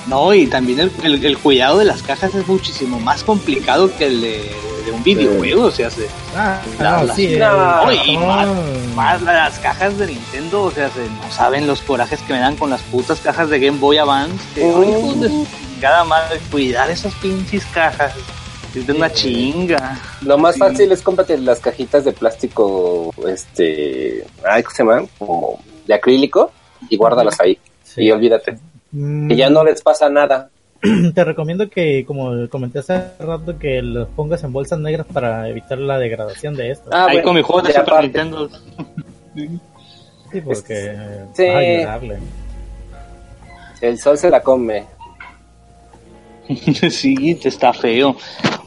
No, 0.08 0.34
y 0.34 0.46
también 0.46 0.78
el, 0.80 0.92
el- 1.04 1.24
el 1.24 1.38
cuidado 1.38 1.78
de 1.78 1.84
las 1.86 2.02
cajas 2.02 2.34
es 2.34 2.46
muchísimo 2.46 3.00
más 3.00 3.24
complicado 3.24 3.90
que 3.96 4.06
el 4.06 4.20
de, 4.20 4.50
de 4.82 4.92
un 4.92 5.02
videojuego, 5.02 5.64
o 5.66 5.70
sea, 5.70 5.90
se, 5.90 6.06
Ah, 6.36 6.60
La- 6.78 6.98
no, 6.98 7.04
la- 7.04 7.14
sí. 7.14 7.36
no, 7.36 7.90
eh, 7.90 7.98
y 8.06 8.16
más, 8.18 8.48
más 8.94 9.22
las 9.22 9.58
cajas 9.58 9.98
de 9.98 10.06
Nintendo, 10.08 10.62
o 10.64 10.70
sea, 10.70 10.88
se, 10.90 11.00
no 11.08 11.30
saben 11.30 11.66
los 11.66 11.80
corajes 11.82 12.20
que 12.22 12.32
me 12.32 12.38
dan 12.40 12.56
con 12.56 12.70
las 12.70 12.82
putas 12.82 13.20
cajas 13.20 13.48
de 13.50 13.58
Game 13.60 13.78
Boy 13.78 13.98
Advance. 13.98 14.42
Que, 14.54 14.60
hijos 14.68 15.20
de 15.20 15.28
chingada 15.28 16.04
madre, 16.04 16.40
cuidar 16.50 16.90
esas 16.90 17.14
pinches 17.16 17.64
cajas. 17.74 18.12
Es 18.74 18.86
de 18.86 18.92
una 18.94 19.12
chinga. 19.12 19.98
lo 20.22 20.38
más 20.38 20.54
Sí. 20.54 20.60
fácil 20.60 20.90
es 20.92 21.02
cómprate 21.02 21.36
las 21.36 21.58
cajitas 21.60 22.04
de 22.06 22.12
plástico, 22.12 23.12
este, 23.28 24.24
ay, 24.48 24.62
¿cómo 24.62 24.74
se 24.74 24.82
llaman? 24.82 25.08
Como 25.18 25.58
de 25.86 25.92
acrílico 25.94 26.50
y 26.88 26.96
guárdalas 26.96 27.38
ahí. 27.40 27.58
Sí. 27.84 28.02
Y 28.04 28.10
olvídate. 28.10 28.58
Mm, 28.92 29.28
Que 29.28 29.36
ya 29.36 29.50
no 29.50 29.62
les 29.64 29.82
pasa 29.82 30.08
nada. 30.08 30.48
Te 31.14 31.24
recomiendo 31.24 31.68
que, 31.70 32.04
como 32.04 32.48
comenté 32.48 32.80
hace 32.80 33.02
rato, 33.20 33.58
que 33.58 33.80
los 33.82 34.08
pongas 34.08 34.42
en 34.42 34.52
bolsas 34.52 34.80
negras 34.80 35.06
para 35.12 35.48
evitar 35.48 35.78
la 35.78 35.98
degradación 35.98 36.54
de 36.54 36.72
esto. 36.72 36.90
Ah, 36.92 37.04
Ahí 37.04 37.16
bueno, 37.16 37.22
con 37.28 37.36
mi 37.36 37.42
juego 37.42 37.62
de 37.62 37.68
Super 37.72 37.82
aparte, 37.82 38.02
Nintendo. 38.06 38.50
Sí, 40.32 40.40
porque 40.40 40.96
Sí. 41.34 41.44
va 41.46 41.54
a 41.54 41.58
ayudarle. 41.58 42.18
El 43.80 43.98
sol 43.98 44.18
se 44.18 44.30
la 44.30 44.42
come. 44.42 44.84
sí, 46.90 47.38
está 47.44 47.72
feo. 47.72 48.16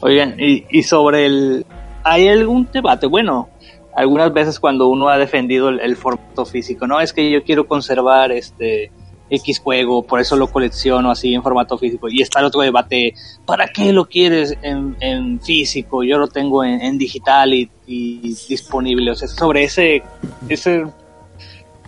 Oigan, 0.00 0.36
y, 0.38 0.64
y 0.70 0.82
sobre 0.82 1.26
el... 1.26 1.66
¿Hay 2.02 2.28
algún 2.28 2.68
debate? 2.72 3.06
Bueno, 3.06 3.48
algunas 3.94 4.32
veces 4.32 4.60
cuando 4.60 4.88
uno 4.88 5.08
ha 5.08 5.18
defendido 5.18 5.68
el, 5.68 5.80
el 5.80 5.96
formato 5.96 6.46
físico, 6.46 6.86
no, 6.86 7.00
es 7.00 7.12
que 7.12 7.30
yo 7.30 7.42
quiero 7.42 7.66
conservar 7.66 8.30
este 8.32 8.90
X 9.28 9.58
juego, 9.60 10.02
por 10.02 10.20
eso 10.20 10.36
lo 10.36 10.46
colecciono 10.52 11.10
así 11.10 11.34
en 11.34 11.42
formato 11.42 11.76
físico. 11.78 12.08
Y 12.08 12.22
está 12.22 12.40
el 12.40 12.46
otro 12.46 12.60
debate, 12.60 13.14
¿para 13.44 13.68
qué 13.68 13.92
lo 13.92 14.04
quieres 14.06 14.56
en, 14.62 14.96
en 15.00 15.40
físico? 15.40 16.02
Yo 16.04 16.18
lo 16.18 16.28
tengo 16.28 16.62
en, 16.64 16.80
en 16.80 16.96
digital 16.98 17.52
y, 17.54 17.68
y 17.86 18.34
disponible. 18.48 19.10
O 19.10 19.14
sea, 19.14 19.28
sobre 19.28 19.64
ese... 19.64 20.02
ese 20.48 20.84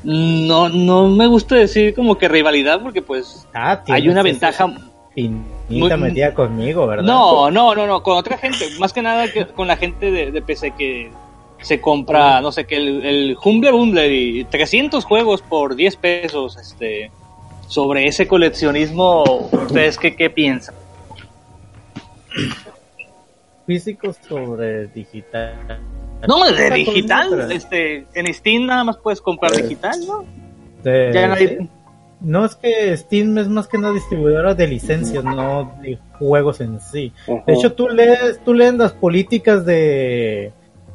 no, 0.04 0.68
no 0.68 1.08
me 1.08 1.26
gusta 1.26 1.56
decir 1.56 1.94
como 1.94 2.16
que 2.16 2.28
rivalidad 2.28 2.80
porque 2.82 3.02
pues 3.02 3.46
Ah, 3.52 3.82
hay 3.88 4.08
una 4.08 4.22
ventaja 4.22 4.66
Finita 5.14 5.96
Muy- 5.96 5.96
metida 5.96 6.32
conmigo, 6.32 6.86
¿verdad? 6.86 7.02
no, 7.04 7.50
no, 7.50 7.74
no, 7.74 7.86
no, 7.86 8.02
con 8.04 8.16
otra 8.16 8.38
gente, 8.38 8.64
más 8.78 8.92
que 8.92 9.02
nada 9.02 9.30
que 9.32 9.46
con 9.46 9.66
la 9.66 9.76
gente 9.76 10.12
de, 10.12 10.30
de 10.30 10.40
PC 10.42 10.70
que 10.78 11.10
se 11.60 11.80
compra, 11.80 12.40
no 12.40 12.52
sé 12.52 12.64
qué, 12.66 12.76
el, 12.76 13.04
el 13.04 13.36
Humble 13.42 13.72
Bundle 13.72 14.14
y 14.14 14.44
300 14.44 15.04
juegos 15.04 15.42
por 15.42 15.74
10 15.74 15.96
pesos, 15.96 16.56
este, 16.56 17.10
sobre 17.68 18.06
ese 18.06 18.26
coleccionismo, 18.26 19.22
¿ustedes 19.52 19.96
qué, 19.98 20.16
qué 20.16 20.30
piensan? 20.30 20.74
Físicos 23.66 24.16
sobre 24.26 24.86
digital. 24.88 25.54
No, 26.26 26.44
de 26.50 26.70
digital, 26.70 27.52
este, 27.52 28.06
en 28.14 28.34
Steam 28.34 28.66
nada 28.66 28.82
más 28.82 28.96
puedes 28.96 29.20
comprar 29.20 29.52
digital, 29.52 29.94
¿no? 30.06 30.24
de- 30.82 31.10
Ya 31.12 31.28
nadie- 31.28 31.68
No 32.20 32.44
es 32.44 32.56
que 32.56 32.96
Steam 32.96 33.38
es 33.38 33.46
más 33.48 33.68
que 33.68 33.76
una 33.76 33.92
distribuidora 33.92 34.52
de 34.54 34.66
licencias, 34.66 35.22
no 35.22 35.72
de 35.82 35.98
juegos 36.18 36.60
en 36.60 36.80
sí. 36.80 37.12
De 37.46 37.52
hecho, 37.54 37.72
tú 37.74 37.88
lees, 37.88 38.40
tú 38.44 38.54
lees 38.54 38.74
las 38.74 38.92
políticas 38.92 39.64
de, 39.64 40.50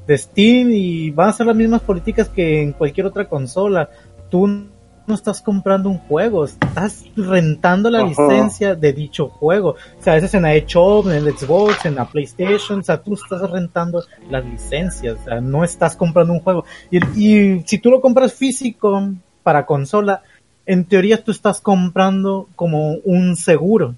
de 0.05 0.17
Steam 0.17 0.71
y 0.71 1.11
van 1.11 1.29
a 1.29 1.33
ser 1.33 1.45
las 1.45 1.55
mismas 1.55 1.79
políticas 1.81 2.27
que 2.27 2.61
en 2.61 2.73
cualquier 2.73 3.05
otra 3.05 3.29
consola. 3.29 3.89
Tú 4.29 4.65
no 5.05 5.15
estás 5.15 5.41
comprando 5.41 5.89
un 5.89 5.97
juego, 5.99 6.45
estás 6.45 7.03
rentando 7.15 7.89
la 7.89 7.99
Ajá. 7.99 8.07
licencia 8.07 8.75
de 8.75 8.93
dicho 8.93 9.27
juego. 9.29 9.71
O 9.99 10.01
sea, 10.03 10.13
a 10.13 10.15
veces 10.15 10.33
en 10.33 10.43
la 10.43 10.53
eShop, 10.55 11.07
en 11.07 11.13
el 11.27 11.37
Xbox, 11.37 11.85
en 11.85 11.95
la 11.95 12.05
PlayStation, 12.05 12.79
o 12.79 12.83
sea, 12.83 13.01
tú 13.01 13.13
estás 13.15 13.49
rentando 13.49 14.03
las 14.29 14.45
licencias, 14.45 15.17
o 15.21 15.23
sea, 15.25 15.41
no 15.41 15.63
estás 15.63 15.95
comprando 15.95 16.33
un 16.33 16.39
juego. 16.39 16.65
Y, 16.89 16.97
y 17.19 17.63
si 17.65 17.77
tú 17.79 17.89
lo 17.91 17.99
compras 18.01 18.33
físico 18.33 19.09
para 19.43 19.65
consola, 19.65 20.21
en 20.65 20.85
teoría 20.85 21.21
tú 21.23 21.31
estás 21.31 21.59
comprando 21.59 22.47
como 22.55 22.93
un 23.03 23.35
seguro. 23.35 23.95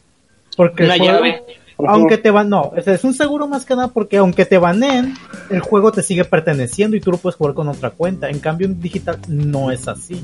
Porque 0.58 0.84
el 0.84 0.90
Una 0.90 0.98
juego- 0.98 1.14
llave. 1.14 1.44
Aunque 1.78 2.18
te 2.18 2.32
van, 2.32 2.50
no, 2.50 2.72
es, 2.76 3.04
un 3.04 3.14
seguro 3.14 3.48
más 3.48 3.66
que 3.66 3.76
nada 3.76 3.90
porque 3.90 4.18
aunque 4.18 4.46
te 4.46 4.58
baneen, 4.58 5.14
el 5.50 5.60
juego 5.60 5.92
te 5.92 6.02
sigue 6.02 6.24
perteneciendo 6.24 6.96
y 6.96 7.02
tú 7.02 7.12
lo 7.12 7.18
puedes 7.18 7.36
jugar 7.36 7.54
con 7.54 7.68
otra 7.68 7.90
cuenta. 7.90 8.30
En 8.30 8.40
cambio, 8.40 8.68
en 8.68 8.80
digital 8.80 9.18
no 9.28 9.72
es 9.72 9.88
así. 9.88 10.24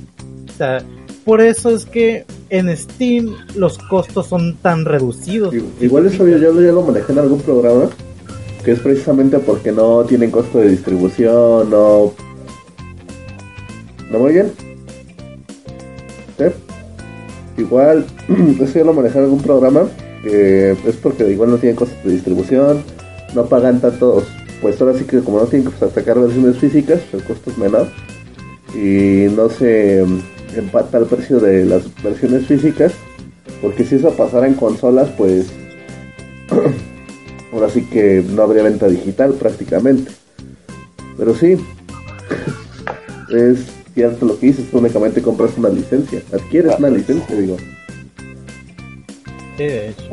O 0.50 0.58
sea, 0.58 0.82
por 1.26 1.42
eso 1.42 1.70
es 1.70 1.86
que 1.86 2.26
en 2.50 2.76
Steam 2.76 3.36
los 3.56 3.78
costos 3.78 4.28
son 4.28 4.56
tan 4.58 4.86
reducidos. 4.86 5.54
Igual 5.80 6.06
eso 6.06 6.28
yo, 6.28 6.38
yo 6.38 6.62
ya 6.62 6.72
lo 6.72 6.84
manejé 6.84 7.12
en 7.12 7.20
algún 7.20 7.42
programa, 7.42 7.90
que 8.64 8.72
es 8.72 8.80
precisamente 8.80 9.40
porque 9.40 9.72
no 9.72 10.04
tienen 10.06 10.32
costo 10.32 10.60
de 10.60 10.70
distribución, 10.70 11.70
no... 11.70 12.14
¿No 14.10 14.20
muy 14.20 14.34
bien? 14.34 14.52
¿Sí? 16.38 16.46
Igual, 17.58 18.06
eso 18.60 18.80
ya 18.80 18.84
lo 18.84 18.94
manejé 18.94 19.20
en 19.20 19.24
algún 19.26 19.42
programa, 19.42 19.84
que 20.24 20.72
es 20.72 20.96
porque 21.02 21.30
igual 21.30 21.52
no 21.52 21.58
tienen 21.58 21.76
costos 21.76 22.04
de 22.04 22.12
distribución, 22.12 22.84
no 23.34 23.46
pagan 23.46 23.82
tantos, 23.82 24.26
pues 24.62 24.80
ahora 24.82 24.98
sí 24.98 25.06
que 25.06 25.20
como 25.22 25.40
no 25.40 25.46
tienen 25.46 25.70
que 25.70 25.78
pues, 25.78 25.94
sacar 25.94 26.20
versiones 26.20 26.58
físicas, 26.58 27.02
el 27.14 27.24
costo 27.24 27.52
es 27.52 27.58
menor, 27.58 27.88
y 28.74 29.28
no 29.36 29.50
se 29.50 30.06
empata 30.56 30.98
el 30.98 31.06
precio 31.06 31.40
de 31.40 31.66
las 31.66 31.84
versiones 32.04 32.46
físicas, 32.46 32.94
porque 33.62 33.84
si 33.84 33.96
eso 33.96 34.12
pasara 34.16 34.48
en 34.48 34.56
consolas, 34.56 35.10
pues 35.18 35.48
ahora 37.54 37.70
sí 37.70 37.84
que 37.84 38.24
no 38.28 38.44
habría 38.44 38.64
venta 38.64 38.88
digital 38.88 39.34
prácticamente. 39.34 40.12
Pero 41.18 41.36
sí, 41.36 41.58
es 43.30 43.60
cierto 43.94 44.26
lo 44.26 44.40
que 44.40 44.48
dices, 44.48 44.66
únicamente 44.72 45.22
compras 45.22 45.52
una 45.58 45.70
licencia, 45.70 46.22
adquieres 46.34 46.78
una 46.80 46.90
licencia, 46.90 47.36
digo. 47.36 47.58
Sí, 49.58 49.64
de 49.64 49.90
hecho. 49.90 50.10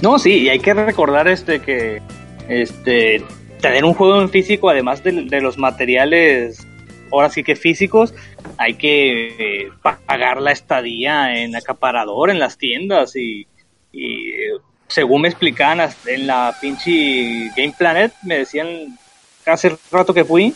No, 0.00 0.18
sí, 0.18 0.38
y 0.42 0.48
hay 0.48 0.58
que 0.58 0.74
recordar 0.74 1.28
este 1.28 1.60
que 1.60 2.02
este 2.48 3.22
tener 3.60 3.84
un 3.84 3.94
juego 3.94 4.20
en 4.20 4.28
físico, 4.30 4.68
además 4.68 5.02
de, 5.04 5.12
de 5.12 5.40
los 5.40 5.56
materiales, 5.58 6.66
ahora 7.12 7.30
sí 7.30 7.44
que 7.44 7.54
físicos, 7.54 8.12
hay 8.58 8.74
que 8.74 9.28
eh, 9.66 9.68
pagar 9.82 10.40
la 10.42 10.50
estadía 10.50 11.38
en 11.38 11.54
acaparador 11.54 12.30
en 12.30 12.40
las 12.40 12.58
tiendas 12.58 13.14
y, 13.14 13.46
y, 13.92 14.32
según 14.88 15.22
me 15.22 15.28
explicaban 15.28 15.88
en 16.06 16.26
la 16.26 16.54
pinche 16.60 17.50
Game 17.56 17.74
Planet, 17.78 18.12
me 18.24 18.38
decían 18.38 18.98
hace 19.46 19.76
rato 19.92 20.12
que 20.12 20.24
fui, 20.24 20.52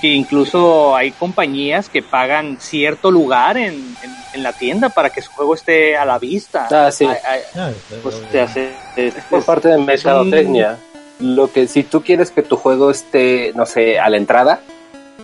que 0.00 0.08
incluso 0.08 0.94
hay 0.94 1.10
compañías 1.12 1.88
que 1.88 2.02
pagan 2.02 2.58
cierto 2.60 3.10
lugar 3.10 3.56
en, 3.56 3.74
en- 3.74 4.19
en 4.34 4.42
la 4.42 4.52
tienda 4.52 4.88
para 4.88 5.10
que 5.10 5.20
su 5.22 5.30
juego 5.32 5.54
esté 5.54 5.96
a 5.96 6.04
la 6.04 6.18
vista. 6.18 6.68
Ah, 6.70 6.90
sí. 6.92 7.04
Ay, 7.06 7.16
ay, 7.24 7.40
Ah, 7.56 7.70
pues 8.02 8.20
te 8.30 8.40
hace, 8.40 8.70
es- 8.96 9.14
por 9.28 9.40
es- 9.40 9.44
parte 9.44 9.68
de 9.68 9.76
un- 9.76 9.86
mercadotecnia. 9.86 10.76
Lo 11.20 11.52
que 11.52 11.66
si 11.68 11.82
tú 11.82 12.02
quieres 12.02 12.30
que 12.30 12.42
tu 12.42 12.56
juego 12.56 12.90
esté, 12.90 13.52
no 13.54 13.66
sé, 13.66 13.98
a 13.98 14.08
la 14.08 14.16
entrada 14.16 14.60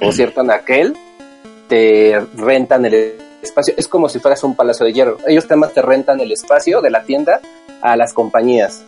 o 0.03 0.13
cierto 0.13 0.41
anaquel, 0.43 0.95
te 1.69 2.21
rentan 2.37 2.85
el 2.85 3.15
espacio. 3.43 3.75
Es 3.77 3.89
como 3.89 4.09
si 4.09 4.19
fueras 4.19 4.43
un 4.45 4.55
palacio 4.55 4.85
de 4.87 4.93
hierro. 4.93 5.19
Ellos 5.27 5.45
además 5.47 5.73
te 5.73 5.83
rentan 5.83 6.21
el 6.21 6.33
espacio 6.33 6.81
de 6.81 6.91
la 6.91 7.05
tienda 7.05 7.41
a 7.81 7.97
las 7.97 8.13
compañías. 8.13 8.83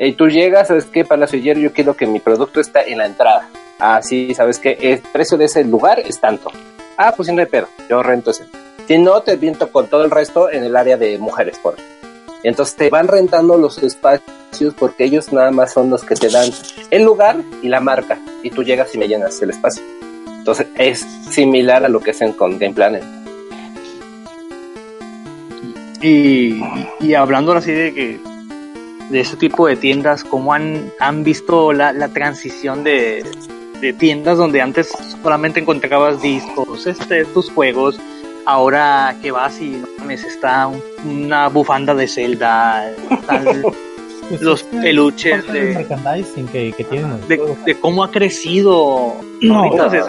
Y 0.00 0.12
tú 0.12 0.28
llegas, 0.28 0.68
¿sabes 0.68 0.84
qué? 0.86 1.04
Palacio 1.04 1.38
de 1.38 1.44
hierro, 1.44 1.60
yo 1.60 1.72
quiero 1.72 1.96
que 1.96 2.06
mi 2.06 2.20
producto 2.20 2.60
está 2.60 2.82
en 2.82 2.98
la 2.98 3.06
entrada. 3.06 3.48
Así, 3.78 4.34
¿sabes 4.34 4.58
qué? 4.58 4.76
El 4.80 4.98
precio 4.98 5.38
de 5.38 5.44
ese 5.46 5.62
lugar 5.64 6.00
es 6.00 6.20
tanto. 6.20 6.50
Ah, 6.96 7.12
pues 7.16 7.28
no 7.32 7.38
hay 7.40 7.46
pedo, 7.46 7.68
yo 7.88 8.02
rento 8.02 8.30
ese. 8.32 8.44
Si 8.88 8.96
no, 8.96 9.20
te 9.20 9.36
viento 9.36 9.70
con 9.70 9.86
todo 9.88 10.02
el 10.02 10.10
resto 10.10 10.50
en 10.50 10.64
el 10.64 10.74
área 10.74 10.96
de 10.96 11.18
mujeres, 11.18 11.58
por 11.58 11.76
Entonces 12.42 12.74
te 12.74 12.88
van 12.88 13.06
rentando 13.06 13.58
los 13.58 13.76
espacios 13.82 14.72
porque 14.78 15.04
ellos 15.04 15.30
nada 15.30 15.50
más 15.50 15.74
son 15.74 15.90
los 15.90 16.04
que 16.04 16.14
te 16.14 16.30
dan 16.30 16.50
el 16.90 17.02
lugar 17.02 17.36
y 17.62 17.68
la 17.68 17.80
marca. 17.80 18.18
Y 18.42 18.48
tú 18.48 18.62
llegas 18.62 18.94
y 18.94 18.98
me 18.98 19.06
llenas 19.06 19.42
el 19.42 19.50
espacio. 19.50 19.82
Entonces 20.38 20.68
es 20.76 21.00
similar 21.28 21.84
a 21.84 21.90
lo 21.90 22.00
que 22.00 22.12
hacen 22.12 22.32
con 22.32 22.58
Game 22.58 22.72
Planet. 22.72 23.04
Y, 26.00 26.62
y 27.00 27.12
hablando 27.12 27.52
así 27.52 27.72
de 27.72 27.92
que 27.92 28.20
de 29.10 29.20
ese 29.20 29.36
tipo 29.36 29.66
de 29.66 29.76
tiendas, 29.76 30.24
¿cómo 30.24 30.54
han, 30.54 30.90
han 30.98 31.24
visto 31.24 31.74
la, 31.74 31.92
la 31.92 32.08
transición 32.08 32.84
de, 32.84 33.22
de 33.82 33.92
tiendas 33.92 34.38
donde 34.38 34.62
antes 34.62 34.88
solamente 35.22 35.60
encontrabas 35.60 36.22
discos, 36.22 36.86
este, 36.86 37.26
tus 37.26 37.50
juegos, 37.50 38.00
ahora 38.48 39.14
que 39.20 39.30
vas 39.30 39.60
y 39.60 39.68
no 39.68 39.86
mames, 39.98 40.24
está 40.24 40.66
un- 40.66 40.82
una 41.04 41.48
bufanda 41.48 41.94
de 41.94 42.08
Zelda, 42.08 42.90
Pues 44.28 44.40
los 44.42 44.62
peluches 44.62 45.46
de, 45.52 45.74
merchandising 45.74 46.46
que, 46.48 46.72
que 46.72 46.84
tienen 46.84 47.18
de, 47.28 47.74
cómo 47.78 48.02
ha 48.02 48.10
crecido. 48.10 49.16
No, 49.42 49.58
ahorita 49.64 50.08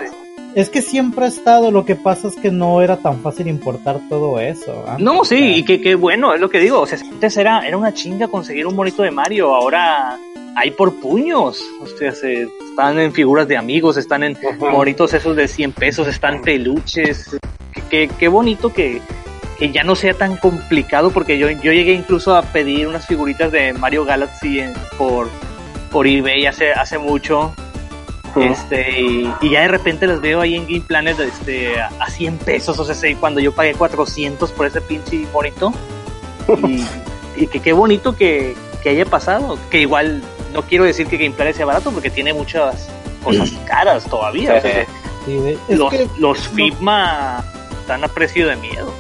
Es 0.55 0.69
que 0.69 0.81
siempre 0.81 1.25
ha 1.25 1.27
estado, 1.27 1.69
lo 1.69 1.83
que 1.83 1.95
pasa 1.97 2.29
es 2.29 2.35
que 2.37 2.49
no 2.49 2.81
era 2.81 2.95
tan 2.97 3.19
fácil 3.21 3.47
importar 3.49 3.99
todo 4.09 4.39
eso. 4.39 4.85
antes, 4.87 5.03
No, 5.05 5.19
o 5.19 5.25
sea, 5.25 5.37
sí, 5.37 5.55
y 5.57 5.63
que, 5.63 5.81
que 5.81 5.95
bueno, 5.95 6.33
es 6.33 6.39
lo 6.39 6.49
que 6.49 6.59
digo. 6.59 6.79
O 6.79 6.85
sea, 6.87 6.97
antes 6.97 7.35
era, 7.35 7.67
era 7.67 7.75
una 7.77 7.93
chinga 7.93 8.29
conseguir 8.29 8.65
un 8.67 8.75
monito 8.75 9.03
de 9.03 9.11
Mario, 9.11 9.53
ahora 9.53 10.17
hay 10.55 10.71
por 10.71 10.95
puños. 11.01 11.61
O 11.81 11.87
sea, 11.87 12.13
se, 12.13 12.47
están 12.69 12.99
en 12.99 13.11
figuras 13.11 13.47
de 13.49 13.57
amigos, 13.57 13.97
están 13.97 14.23
en 14.23 14.37
monitos 14.59 15.13
esos 15.13 15.35
de 15.35 15.47
100 15.47 15.73
pesos, 15.73 16.07
están 16.07 16.41
peluches. 16.41 17.37
Qué, 17.89 18.28
bonito 18.28 18.72
que, 18.74 19.01
que 19.57 19.72
ya 19.72 19.84
no 19.84 19.95
sea 19.95 20.13
tan 20.13 20.38
complicado, 20.38 21.11
porque 21.11 21.38
yo, 21.38 21.49
yo 21.49 21.72
llegué 21.72 21.93
incluso 21.93 22.36
a 22.36 22.41
pedir 22.41 22.88
unas 22.88 23.05
figuritas 23.07 23.51
de 23.51 23.74
Mario 23.74 24.05
Galaxy 24.05 24.59
en- 24.59 24.74
por, 24.97 25.28
por 25.91 26.07
eBay 26.07 26.45
hace, 26.45 26.72
hace 26.72 26.97
mucho. 26.97 27.53
Este, 28.36 29.01
y, 29.01 29.34
y 29.41 29.49
ya 29.49 29.61
de 29.61 29.67
repente 29.70 30.05
las 30.05 30.22
veo 30.22 30.39
ahí 30.41 30.55
en 30.55 30.65
Game 30.67 30.82
Planet 30.82 31.20
este, 31.20 31.80
a 31.82 31.89
a 31.99 32.09
100 32.11 32.38
pesos, 32.38 32.78
o 32.78 32.86
sea, 32.86 32.93
sí, 32.93 33.15
cuando 33.15 33.39
yo 33.39 33.51
pagué 33.53 33.74
400 33.74 34.51
por 34.51 34.67
ese 34.67 34.82
pinche 34.82 35.26
bonito. 35.34 35.74
Y, 36.67 36.86
y 37.43 37.47
que 37.47 37.59
qué 37.59 37.74
bonito 37.74 38.15
que, 38.15 38.55
que 38.84 38.89
haya 38.89 39.05
pasado. 39.05 39.57
Que 39.72 39.82
igual 39.82 40.22
no 40.53 40.61
quiero 40.61 40.84
decir 40.84 41.07
que 41.07 41.17
Game 41.17 41.32
Planet 41.32 41.55
sea 41.55 41.65
barato 41.65 41.91
porque 41.91 42.09
tiene 42.11 42.34
muchas 42.34 42.88
cosas 43.24 43.49
caras 43.67 44.03
todavía. 44.05 44.55
o 44.55 44.61
sea, 44.61 44.86
sí, 45.26 45.34
de- 45.36 45.57
es 45.67 45.78
los, 45.78 45.89
que- 45.91 46.07
los 46.20 46.47
FIPMA 46.49 47.43
están 47.89 48.03
a 48.03 48.07
precio 48.07 48.47
de 48.47 48.55
miedo. 48.55 48.93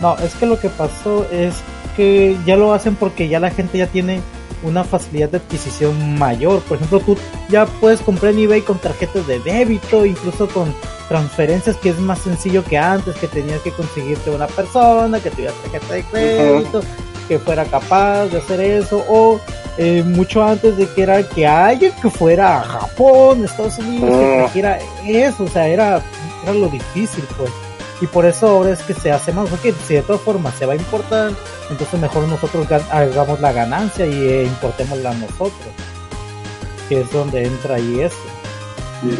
No, 0.00 0.14
es 0.18 0.34
que 0.34 0.44
lo 0.44 0.60
que 0.60 0.68
pasó 0.68 1.26
es 1.32 1.54
que 1.96 2.36
ya 2.44 2.56
lo 2.56 2.74
hacen 2.74 2.94
porque 2.94 3.28
ya 3.28 3.40
la 3.40 3.50
gente 3.50 3.78
ya 3.78 3.86
tiene 3.86 4.20
una 4.62 4.84
facilidad 4.84 5.30
de 5.30 5.38
adquisición 5.38 6.18
mayor. 6.18 6.60
Por 6.62 6.76
ejemplo, 6.76 7.00
tú 7.00 7.16
ya 7.48 7.64
puedes 7.64 8.00
comprar 8.02 8.32
en 8.34 8.40
eBay 8.40 8.60
con 8.60 8.78
tarjetas 8.78 9.26
de 9.26 9.38
débito, 9.40 10.04
incluso 10.04 10.48
con 10.48 10.74
transferencias, 11.08 11.76
que 11.76 11.90
es 11.90 11.98
más 11.98 12.18
sencillo 12.18 12.62
que 12.62 12.76
antes, 12.76 13.16
que 13.16 13.26
tenías 13.26 13.60
que 13.62 13.70
conseguirte 13.70 14.28
una 14.30 14.48
persona 14.48 15.18
que 15.18 15.30
tuviera 15.30 15.52
tarjeta 15.62 15.94
de 15.94 16.02
crédito, 16.04 16.82
que 17.28 17.38
fuera 17.38 17.64
capaz 17.64 18.26
de 18.26 18.36
hacer 18.38 18.60
eso, 18.60 19.02
o 19.08 19.40
eh, 19.78 20.02
mucho 20.04 20.42
antes 20.44 20.76
de 20.76 20.86
que 20.88 21.02
era 21.04 21.22
que 21.26 21.46
alguien 21.46 21.92
que 22.02 22.10
fuera 22.10 22.60
a 22.60 22.64
Japón, 22.64 23.44
Estados 23.44 23.78
Unidos, 23.78 24.10
que 24.10 24.26
Mm. 24.26 24.38
trajera 24.40 24.78
eso, 25.06 25.44
o 25.44 25.48
sea, 25.48 25.68
era, 25.68 26.02
era 26.42 26.52
lo 26.52 26.68
difícil, 26.68 27.24
pues. 27.38 27.50
Y 28.00 28.06
por 28.06 28.26
eso 28.26 28.48
ahora 28.48 28.70
es 28.70 28.82
que 28.82 28.92
se 28.92 29.10
hace 29.10 29.32
más, 29.32 29.48
porque 29.48 29.72
si 29.86 29.94
de 29.94 30.02
todas 30.02 30.20
formas 30.20 30.54
se 30.56 30.66
va 30.66 30.74
a 30.74 30.76
importar, 30.76 31.32
entonces 31.70 31.98
mejor 31.98 32.28
nosotros 32.28 32.66
hagamos 32.90 33.40
la 33.40 33.52
ganancia 33.52 34.06
y 34.06 34.28
eh, 34.28 34.42
importémosla 34.44 35.14
nosotros. 35.14 35.68
Que 36.88 37.00
es 37.00 37.10
donde 37.10 37.44
entra 37.44 37.76
ahí 37.76 38.00
eso. 38.00 38.16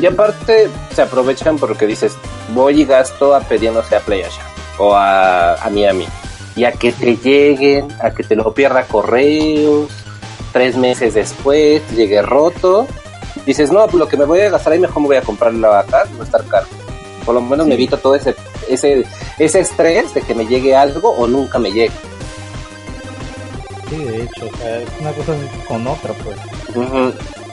Y 0.00 0.04
aparte 0.06 0.68
se 0.94 1.02
aprovechan 1.02 1.58
porque 1.58 1.86
dices, 1.86 2.16
voy 2.54 2.82
y 2.82 2.84
gasto 2.84 3.34
a 3.34 3.40
pedir, 3.40 3.72
no 3.72 3.82
sé, 3.82 3.96
a 3.96 4.00
PlayStation 4.00 4.44
o 4.78 4.94
a, 4.94 5.54
a 5.54 5.70
Miami. 5.70 6.06
Y 6.54 6.64
a 6.64 6.72
que 6.72 6.92
te 6.92 7.16
lleguen, 7.16 7.88
a 8.00 8.10
que 8.10 8.22
te 8.22 8.36
lo 8.36 8.52
pierda 8.52 8.84
correos, 8.84 9.90
tres 10.52 10.76
meses 10.76 11.14
después, 11.14 11.82
llegue 11.94 12.22
roto. 12.22 12.86
Dices, 13.44 13.70
no, 13.70 13.84
pues 13.84 13.94
lo 13.96 14.08
que 14.08 14.16
me 14.16 14.24
voy 14.24 14.40
a 14.40 14.50
gastar 14.50 14.72
ahí 14.72 14.78
mejor 14.78 15.02
me 15.02 15.08
voy 15.08 15.16
a 15.16 15.22
comprarlo 15.22 15.72
acá, 15.74 16.04
no 16.10 16.18
va 16.18 16.22
a 16.22 16.26
estar 16.26 16.44
caro. 16.46 16.66
Por 17.26 17.34
lo 17.34 17.42
menos 17.42 17.66
me 17.66 17.74
evito 17.74 17.98
todo 17.98 18.14
ese, 18.14 18.34
ese, 18.68 19.04
ese 19.38 19.60
estrés 19.60 20.14
de 20.14 20.22
que 20.22 20.34
me 20.34 20.46
llegue 20.46 20.74
algo 20.74 21.10
o 21.10 21.26
nunca 21.26 21.58
me 21.58 21.72
llegue. 21.72 21.92
Sí, 23.90 24.04
de 24.04 24.22
hecho, 24.22 24.46
o 24.46 24.56
sea, 24.56 24.80
es 24.80 24.88
una 25.00 25.12
cosa 25.12 25.34
con 25.68 25.86
otra, 25.86 26.14
pues. 26.24 26.36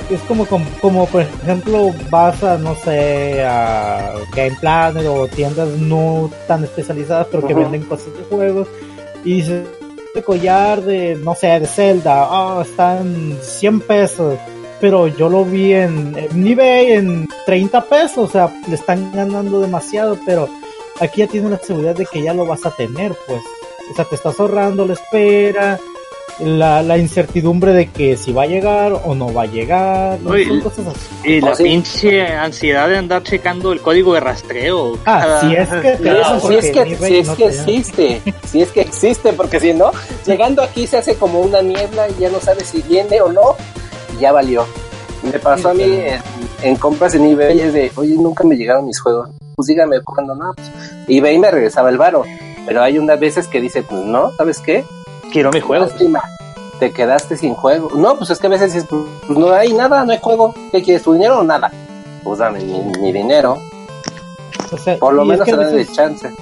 Es 0.10 0.22
como, 0.22 0.46
como, 0.46 0.66
como, 0.80 1.06
por 1.08 1.22
ejemplo, 1.22 1.92
vas 2.10 2.44
a, 2.44 2.58
no 2.58 2.76
sé, 2.76 3.44
a 3.44 4.14
Game 4.36 4.56
Planet 4.60 5.06
o 5.08 5.28
tiendas 5.28 5.70
no 5.70 6.30
tan 6.48 6.64
especializadas, 6.64 7.28
pero 7.32 7.48
que 7.48 7.54
venden 7.54 7.84
cosas 7.84 8.14
de 8.16 8.24
juegos. 8.24 8.68
Y 9.26 9.38
dices, 9.38 9.66
este 10.14 10.24
collar 10.24 10.84
de, 10.84 11.16
no 11.16 11.34
sé, 11.34 11.48
de 11.60 11.66
Zelda, 11.66 12.28
ah, 12.30 12.62
están 12.64 13.36
100 13.42 13.82
pesos. 13.82 14.38
Pero 14.84 15.08
yo 15.08 15.30
lo 15.30 15.46
vi 15.46 15.72
en, 15.74 16.14
en 16.18 16.46
eBay 16.46 16.92
en 16.92 17.26
30 17.46 17.86
pesos, 17.86 18.18
o 18.18 18.28
sea, 18.30 18.54
le 18.68 18.76
están 18.76 19.14
ganando 19.14 19.62
demasiado, 19.62 20.18
pero 20.26 20.50
aquí 21.00 21.22
ya 21.22 21.28
tienes 21.28 21.52
la 21.52 21.58
seguridad 21.60 21.96
de 21.96 22.06
que 22.06 22.22
ya 22.22 22.34
lo 22.34 22.46
vas 22.46 22.66
a 22.66 22.72
tener, 22.76 23.14
pues. 23.26 23.42
O 23.90 23.96
sea, 23.96 24.04
te 24.04 24.16
estás 24.16 24.38
ahorrando 24.42 24.86
la 24.86 24.92
espera, 24.96 25.80
la, 26.40 26.82
la 26.84 26.98
incertidumbre 26.98 27.72
de 27.72 27.92
que 27.92 28.18
si 28.18 28.34
va 28.34 28.44
a 28.44 28.48
llegar 28.48 28.92
o 29.06 29.16
no 29.16 29.34
va 29.34 29.44
a 29.44 29.46
llegar, 29.46 30.20
son 30.22 30.60
cosas 30.60 30.88
así. 30.88 31.30
Y 31.30 31.40
la 31.40 31.52
Oh, 31.52 31.56
sí. 31.56 31.64
pinche 31.64 32.22
ansiedad 32.28 32.90
de 32.90 32.98
andar 32.98 33.24
checando 33.24 33.72
el 33.72 33.80
código 33.80 34.14
de 34.16 34.20
rastreo. 34.20 34.98
Ah, 35.06 35.20
cada- 35.22 35.42
si 35.42 35.56
es 35.56 35.70
que 35.70 35.92
te 35.92 35.98
Claro, 36.10 36.40
si 36.42 36.56
es 36.56 36.72
que, 36.72 36.96
si 36.98 37.18
es 37.20 37.28
no 37.28 37.36
que 37.38 37.46
existe, 37.46 38.22
si 38.52 38.62
es 38.62 38.70
que 38.72 38.82
existe, 38.82 39.32
porque 39.32 39.62
si 39.62 39.74
no, 39.74 39.92
llegando 40.26 40.62
aquí 40.62 40.88
se 40.88 40.98
hace 40.98 41.16
como 41.16 41.40
una 41.40 41.62
niebla 41.62 42.10
y 42.10 42.20
ya 42.22 42.30
no 42.30 42.42
sabes 42.42 42.68
si 42.68 42.82
viene 42.82 43.22
o 43.22 43.32
no, 43.32 43.56
ya 44.20 44.32
valió. 44.32 44.66
Me 45.24 45.40
pasó 45.40 45.70
a 45.70 45.74
mí 45.74 45.84
en, 45.84 46.22
en 46.62 46.76
compras 46.76 47.16
en 47.16 47.26
eBay, 47.26 47.60
es 47.62 47.74
de, 47.74 47.92
oye, 47.96 48.16
nunca 48.16 48.44
me 48.44 48.56
llegaron 48.56 48.86
mis 48.86 49.00
juegos. 49.00 49.30
Pues 49.56 49.68
dígame 49.68 50.02
cuándo 50.02 50.36
no, 50.36 50.54
pues 50.54 50.70
eBay 51.08 51.38
me 51.40 51.50
regresaba 51.52 51.90
el 51.90 51.98
varo. 51.98 52.24
Pero 52.66 52.82
hay 52.82 52.98
unas 52.98 53.20
veces 53.20 53.48
que 53.48 53.62
dice, 53.62 53.84
pues 53.84 54.02
no, 54.06 54.32
¿sabes 54.38 54.60
qué? 54.60 54.84
Quiero 55.32 55.52
mi 55.52 55.60
juego. 55.62 55.86
Lástima, 55.86 56.22
te 56.80 56.92
quedaste 56.92 57.38
sin 57.38 57.54
juego. 57.54 57.90
No, 57.96 58.18
pues 58.18 58.30
es 58.32 58.40
que 58.40 58.48
a 58.48 58.50
veces 58.50 58.74
dices, 58.74 58.90
pues 58.90 59.38
no 59.38 59.52
hay 59.54 59.74
nada, 59.74 60.04
no 60.06 60.12
hay 60.12 60.20
juego. 60.22 60.54
¿Qué 60.72 60.82
quieres, 60.82 61.04
tu 61.04 61.14
dinero 61.14 61.40
o 61.40 61.44
nada? 61.44 61.72
Pues 62.24 62.40
dame 62.40 62.60
mi, 62.62 62.80
mi 63.00 63.12
dinero. 63.14 63.58
O 64.72 64.78
sea, 64.78 64.98
Por 64.98 65.14
lo 65.14 65.24
menos 65.26 65.48
a 65.48 65.56
dan 65.56 65.74
veces- 65.76 65.94
chance. 65.96 66.34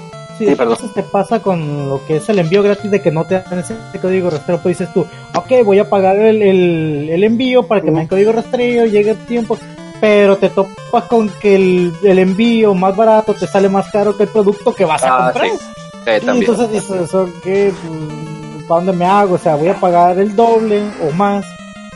Sí, 0.45 0.55
Sí, 0.55 0.61
a 0.61 0.65
veces 0.65 0.93
te 0.93 1.03
pasa 1.03 1.41
con 1.41 1.89
lo 1.89 2.05
que 2.05 2.18
es 2.18 2.30
el 2.30 2.39
envío 2.39 2.63
gratis 2.63 2.89
de 2.91 3.01
que 3.01 3.11
no 3.11 3.26
te 3.26 3.39
dan 3.41 3.59
ese 3.59 3.76
código 4.01 4.30
rastreo, 4.30 4.59
pues 4.59 4.77
dices 4.77 4.93
tú, 4.93 5.05
ok, 5.35 5.63
voy 5.65 5.80
a 5.80 5.89
pagar 5.89 6.18
el, 6.18 6.41
el, 6.41 7.09
el 7.09 7.23
envío 7.23 7.63
para 7.63 7.81
que 7.81 7.91
me 7.91 7.99
den 7.99 8.07
código 8.07 8.31
rastreo, 8.31 8.85
llegue 8.85 9.11
el 9.11 9.18
tiempo, 9.18 9.57
pero 9.99 10.38
te 10.38 10.49
topas 10.49 11.03
con 11.05 11.30
que 11.30 11.55
el, 11.55 11.93
el 12.03 12.19
envío 12.19 12.73
más 12.73 12.95
barato 12.95 13.34
te 13.34 13.45
sale 13.47 13.69
más 13.69 13.89
caro 13.91 14.18
que 14.18 14.23
el 14.23 14.30
producto 14.30 14.73
que 14.73 14.85
vas 14.85 15.03
a 15.03 15.15
Ah, 15.15 15.31
comprar. 15.31 15.47
sí. 15.51 15.57
Sí, 16.03 16.27
entonces 16.39 16.72
dices, 16.72 17.13
ok, 17.13 17.31
pues, 17.43 18.63
¿para 18.68 18.81
dónde 18.81 18.93
me 18.93 19.05
hago? 19.05 19.35
O 19.35 19.38
sea, 19.38 19.55
voy 19.55 19.68
a 19.68 19.76
pagar 19.80 20.18
el 20.19 20.35
doble 20.35 20.81
o 21.07 21.11
más 21.11 21.45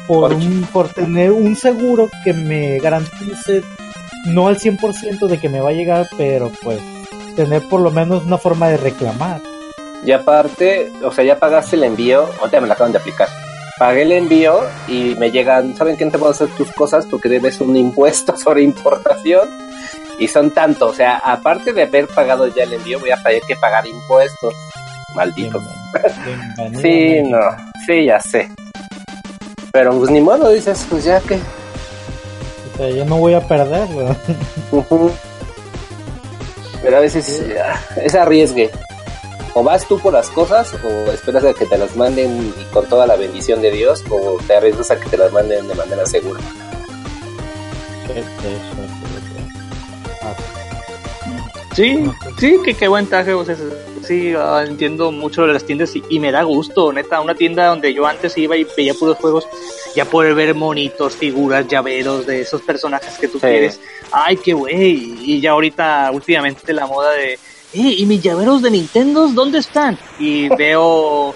por, 0.08 0.30
Por- 0.30 0.34
un, 0.36 0.68
por 0.72 0.90
tener 0.90 1.32
un 1.32 1.56
seguro 1.56 2.10
que 2.24 2.32
me 2.34 2.78
garantice, 2.78 3.64
no 4.28 4.48
al 4.48 4.60
100% 4.60 5.26
de 5.28 5.40
que 5.40 5.50
me 5.50 5.60
va 5.60 5.70
a 5.70 5.74
llegar, 5.74 6.08
pero 6.18 6.52
pues 6.62 6.80
tener 7.36 7.68
por 7.68 7.82
lo 7.82 7.91
menos 7.91 8.26
una 8.26 8.38
forma 8.38 8.70
de 8.70 8.78
reclamar. 8.78 9.41
Y 10.03 10.12
aparte, 10.12 10.91
o 11.03 11.12
sea, 11.12 11.24
ya 11.24 11.40
pagaste 11.40 11.76
el 11.76 11.84
envío, 11.84 12.30
o 12.41 12.48
te 12.48 12.62
me 12.62 12.68
la 12.68 12.76
acaban 12.76 12.91
de 12.91 12.99
aplicar. 12.99 13.28
Pagué 13.78 14.03
el 14.03 14.12
envío 14.14 14.62
y 14.88 15.16
me 15.16 15.32
llegan, 15.32 15.76
¿saben 15.76 15.95
quién 15.95 16.12
te 16.12 16.18
puede 16.18 16.32
hacer 16.32 16.48
tus 16.49 16.72
cosas? 16.72 17.06
Porque 17.06 17.28
debes 17.28 17.60
un 17.60 17.76
impuesto 17.76 18.38
sobre 18.44 18.62
importación. 18.62 19.49
Y 20.18 20.28
son 20.30 20.52
tanto, 20.52 20.88
o 20.88 20.94
sea, 20.94 21.18
aparte 21.18 21.74
de 21.74 21.84
haber 21.84 22.07
pagado 22.07 22.48
ya 22.48 22.64
el 22.64 22.74
envío, 22.74 22.99
voy 22.99 23.12
a 23.12 23.22
tener 23.22 23.41
que 23.41 23.56
pagar 23.57 23.86
impuestos. 23.86 24.53
Maldito. 25.14 25.62
Bienvenido, 26.26 26.82
Sí, 26.82 27.30
no, 27.30 27.40
sí, 27.86 28.06
ya 28.06 28.20
sé. 28.20 28.49
Pero 29.74 29.98
pues 29.98 30.10
ni 30.10 30.22
modo, 30.22 30.52
dices, 30.52 30.86
pues 30.90 31.03
ya 31.03 31.20
que. 31.20 31.36
O 31.36 32.78
sea, 32.78 32.90
yo 32.90 33.03
no 33.06 33.18
voy 33.18 33.34
a 33.34 33.41
perder, 33.41 33.88
¿verdad? 33.90 34.18
Ujú. 34.72 35.12
Pero 36.86 36.98
a 36.98 36.99
veces 36.99 37.44
ah, 37.60 37.82
es 37.95 38.14
arriesgue. 38.14 38.70
O 39.56 39.64
vas 39.64 39.88
tú 39.88 39.98
por 39.99 40.14
las 40.14 40.30
cosas 40.30 40.72
o 40.84 41.12
esperas 41.12 41.44
a 41.44 41.53
que 41.53 41.66
te 41.66 41.80
las 41.80 41.95
manden 41.95 42.53
y 42.56 42.64
con 42.72 42.88
toda 42.88 43.07
la 43.07 43.16
bendición 43.16 43.60
de 43.64 43.72
Dios 43.72 44.03
o 44.12 44.38
te 44.45 44.56
arriesgas 44.56 44.91
a 44.91 44.99
que 44.99 45.10
te 45.10 45.18
las 45.18 45.32
manden 45.32 45.68
de 45.68 45.74
manera 45.74 46.06
segura. 46.06 46.40
Sí, 51.74 52.06
sí, 52.40 52.60
que 52.64 52.76
qué 52.76 52.88
buen 52.88 53.07
traje. 53.07 53.34
O 53.34 53.44
sea, 53.44 53.56
sí, 54.06 54.34
ah, 54.38 54.64
entiendo 54.65 55.11
mucho 55.11 55.45
de 55.45 55.53
las 55.53 55.65
tiendas 55.65 55.95
y, 55.95 56.03
y 56.10 56.19
me 56.19 56.32
da 56.32 56.44
gusto, 56.44 56.91
neta. 56.94 57.19
Una 57.22 57.36
tienda 57.36 57.68
donde 57.68 57.94
yo 57.94 58.06
antes 58.06 58.38
iba 58.38 58.56
y 58.56 58.65
veía 58.77 58.94
puros 58.94 59.18
juegos, 59.18 59.48
ya 59.95 60.06
poder 60.06 60.34
ver 60.36 60.56
monitos, 60.56 61.15
figuras, 61.15 61.68
llaveros 61.68 62.26
de 62.26 62.41
esos 62.41 62.61
personajes 62.61 63.18
que 63.19 63.27
tú 63.27 63.40
Sí. 63.40 63.48
quieres. 63.48 63.80
Ay, 64.11 64.38
qué 64.38 64.53
güey. 64.53 65.15
Y 65.26 65.41
ya 65.41 65.52
ahorita, 65.52 66.10
últimamente, 66.14 66.72
la 66.73 66.86
moda 66.88 67.11
de, 67.11 67.34
eh, 67.34 67.40
¿y 67.73 68.06
mis 68.06 68.22
llaveros 68.22 68.61
de 68.61 68.72
Nintendo 68.72 69.27
dónde 69.27 69.60
están? 69.60 69.98
Y 70.19 70.48
veo 70.57 71.34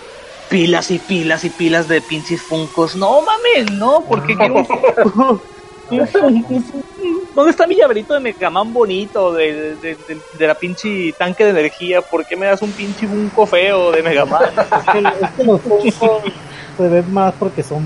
pilas 0.49 0.89
y 0.91 0.99
pilas 0.99 1.43
y 1.45 1.49
pilas 1.49 1.87
de 1.87 2.01
pinches 2.01 2.41
funcos. 2.41 2.95
No 2.95 3.19
mames, 3.21 3.71
no, 3.77 4.03
porque 4.07 4.35
quiero 4.35 4.55
un 4.55 4.65
Funko. 4.65 5.41
¿Dónde 7.35 7.51
está 7.51 7.67
mi 7.67 7.75
llaverito 7.75 8.13
de 8.13 8.19
Megaman 8.19 8.73
bonito? 8.73 9.31
De, 9.33 9.75
de, 9.75 9.95
de, 9.95 10.17
de 10.37 10.47
la 10.47 10.55
pinche 10.55 11.13
tanque 11.17 11.43
de 11.45 11.51
energía. 11.51 12.01
¿Por 12.01 12.25
qué 12.25 12.35
me 12.35 12.47
das 12.47 12.61
un 12.61 12.71
pinche 12.71 13.05
bunco 13.05 13.45
feo 13.45 13.91
de 13.91 14.01
Megaman? 14.03 14.43
Es 14.43 14.91
que, 14.91 14.99
es 15.25 15.31
que 15.37 15.43
los 15.43 15.61
Funko 15.61 16.21
se 16.77 16.87
ven 16.87 17.13
más 17.13 17.33
porque 17.39 17.61
son 17.63 17.83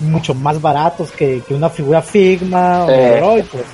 mucho 0.00 0.34
más 0.34 0.60
baratos 0.60 1.10
que, 1.12 1.42
que 1.46 1.54
una 1.54 1.68
figura 1.70 2.02
Figma 2.02 2.84
o 2.84 2.88
Sí. 2.88 2.94
Droid, 3.18 3.44
pues. 3.52 3.64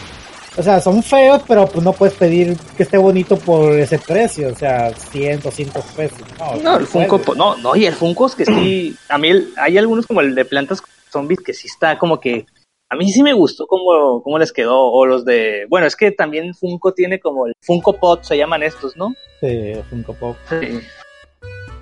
O 0.57 0.63
sea, 0.63 0.81
son 0.81 1.03
feos, 1.05 1.43
pero 1.47 1.67
pues 1.69 1.85
no 1.85 1.93
puedes 1.93 2.15
pedir 2.17 2.57
que 2.77 2.83
esté 2.83 2.99
bonito 2.99 3.39
por 3.39 3.79
ese 3.79 3.97
precio, 4.01 4.49
o 4.53 4.57
sea, 4.57 4.91
100, 4.93 5.41
200 5.41 5.85
pesos. 5.93 6.19
No, 6.37 6.57
No, 6.57 6.77
el 6.79 6.87
Funko, 6.87 7.19
puedes. 7.21 7.39
no, 7.39 7.57
no, 7.59 7.77
y 7.77 7.87
el 7.87 7.95
Funko 7.95 8.27
es 8.27 8.35
que 8.35 8.45
sí, 8.45 8.97
a 9.09 9.19
mí 9.19 9.29
el- 9.29 9.53
hay 9.57 9.79
algunos 9.79 10.05
como 10.07 10.21
el 10.21 10.35
de 10.35 10.45
plantas 10.45 10.83
zombies 11.13 11.41
que 11.41 11.55
sí 11.55 11.69
está 11.69 11.97
como 11.97 12.19
que, 12.19 12.45
a 12.91 12.97
mí 12.97 13.11
sí 13.11 13.23
me 13.23 13.35
gustó 13.35 13.67
cómo, 13.67 14.23
cómo 14.23 14.39
les 14.39 14.53
quedó, 14.53 14.91
o 14.91 15.05
los 15.05 15.25
de, 15.25 15.67
bueno, 15.69 15.87
es 15.87 15.95
que 15.95 16.11
también 16.11 16.55
Funko 16.55 16.95
tiene 16.95 17.21
como 17.21 17.47
el 17.47 17.53
Funko 17.61 17.95
Pot, 17.95 18.25
se 18.25 18.37
llaman 18.37 18.63
estos, 18.63 18.97
¿no? 18.97 19.15
Sí, 19.41 19.75
Funko 19.91 20.15
Pop. 20.15 20.37
Sí. 20.49 20.81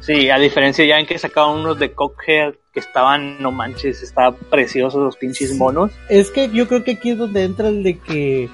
Sí, 0.00 0.30
a 0.30 0.38
diferencia 0.38 0.84
ya 0.84 0.98
en 0.98 1.06
que 1.06 1.18
sacaban 1.18 1.58
unos 1.58 1.78
de 1.78 1.92
Cockhead 1.92 2.54
que 2.72 2.80
estaban, 2.80 3.42
no 3.42 3.50
manches, 3.50 4.02
estaban 4.02 4.36
preciosos 4.50 5.02
los 5.02 5.16
pinches 5.16 5.56
monos. 5.56 5.90
Es 6.08 6.30
que 6.30 6.48
yo 6.48 6.68
creo 6.68 6.84
que 6.84 6.92
aquí 6.92 7.10
es 7.10 7.18
donde 7.18 7.42
entra 7.42 7.68
el 7.68 7.82
de 7.82 7.98
que 7.98 8.48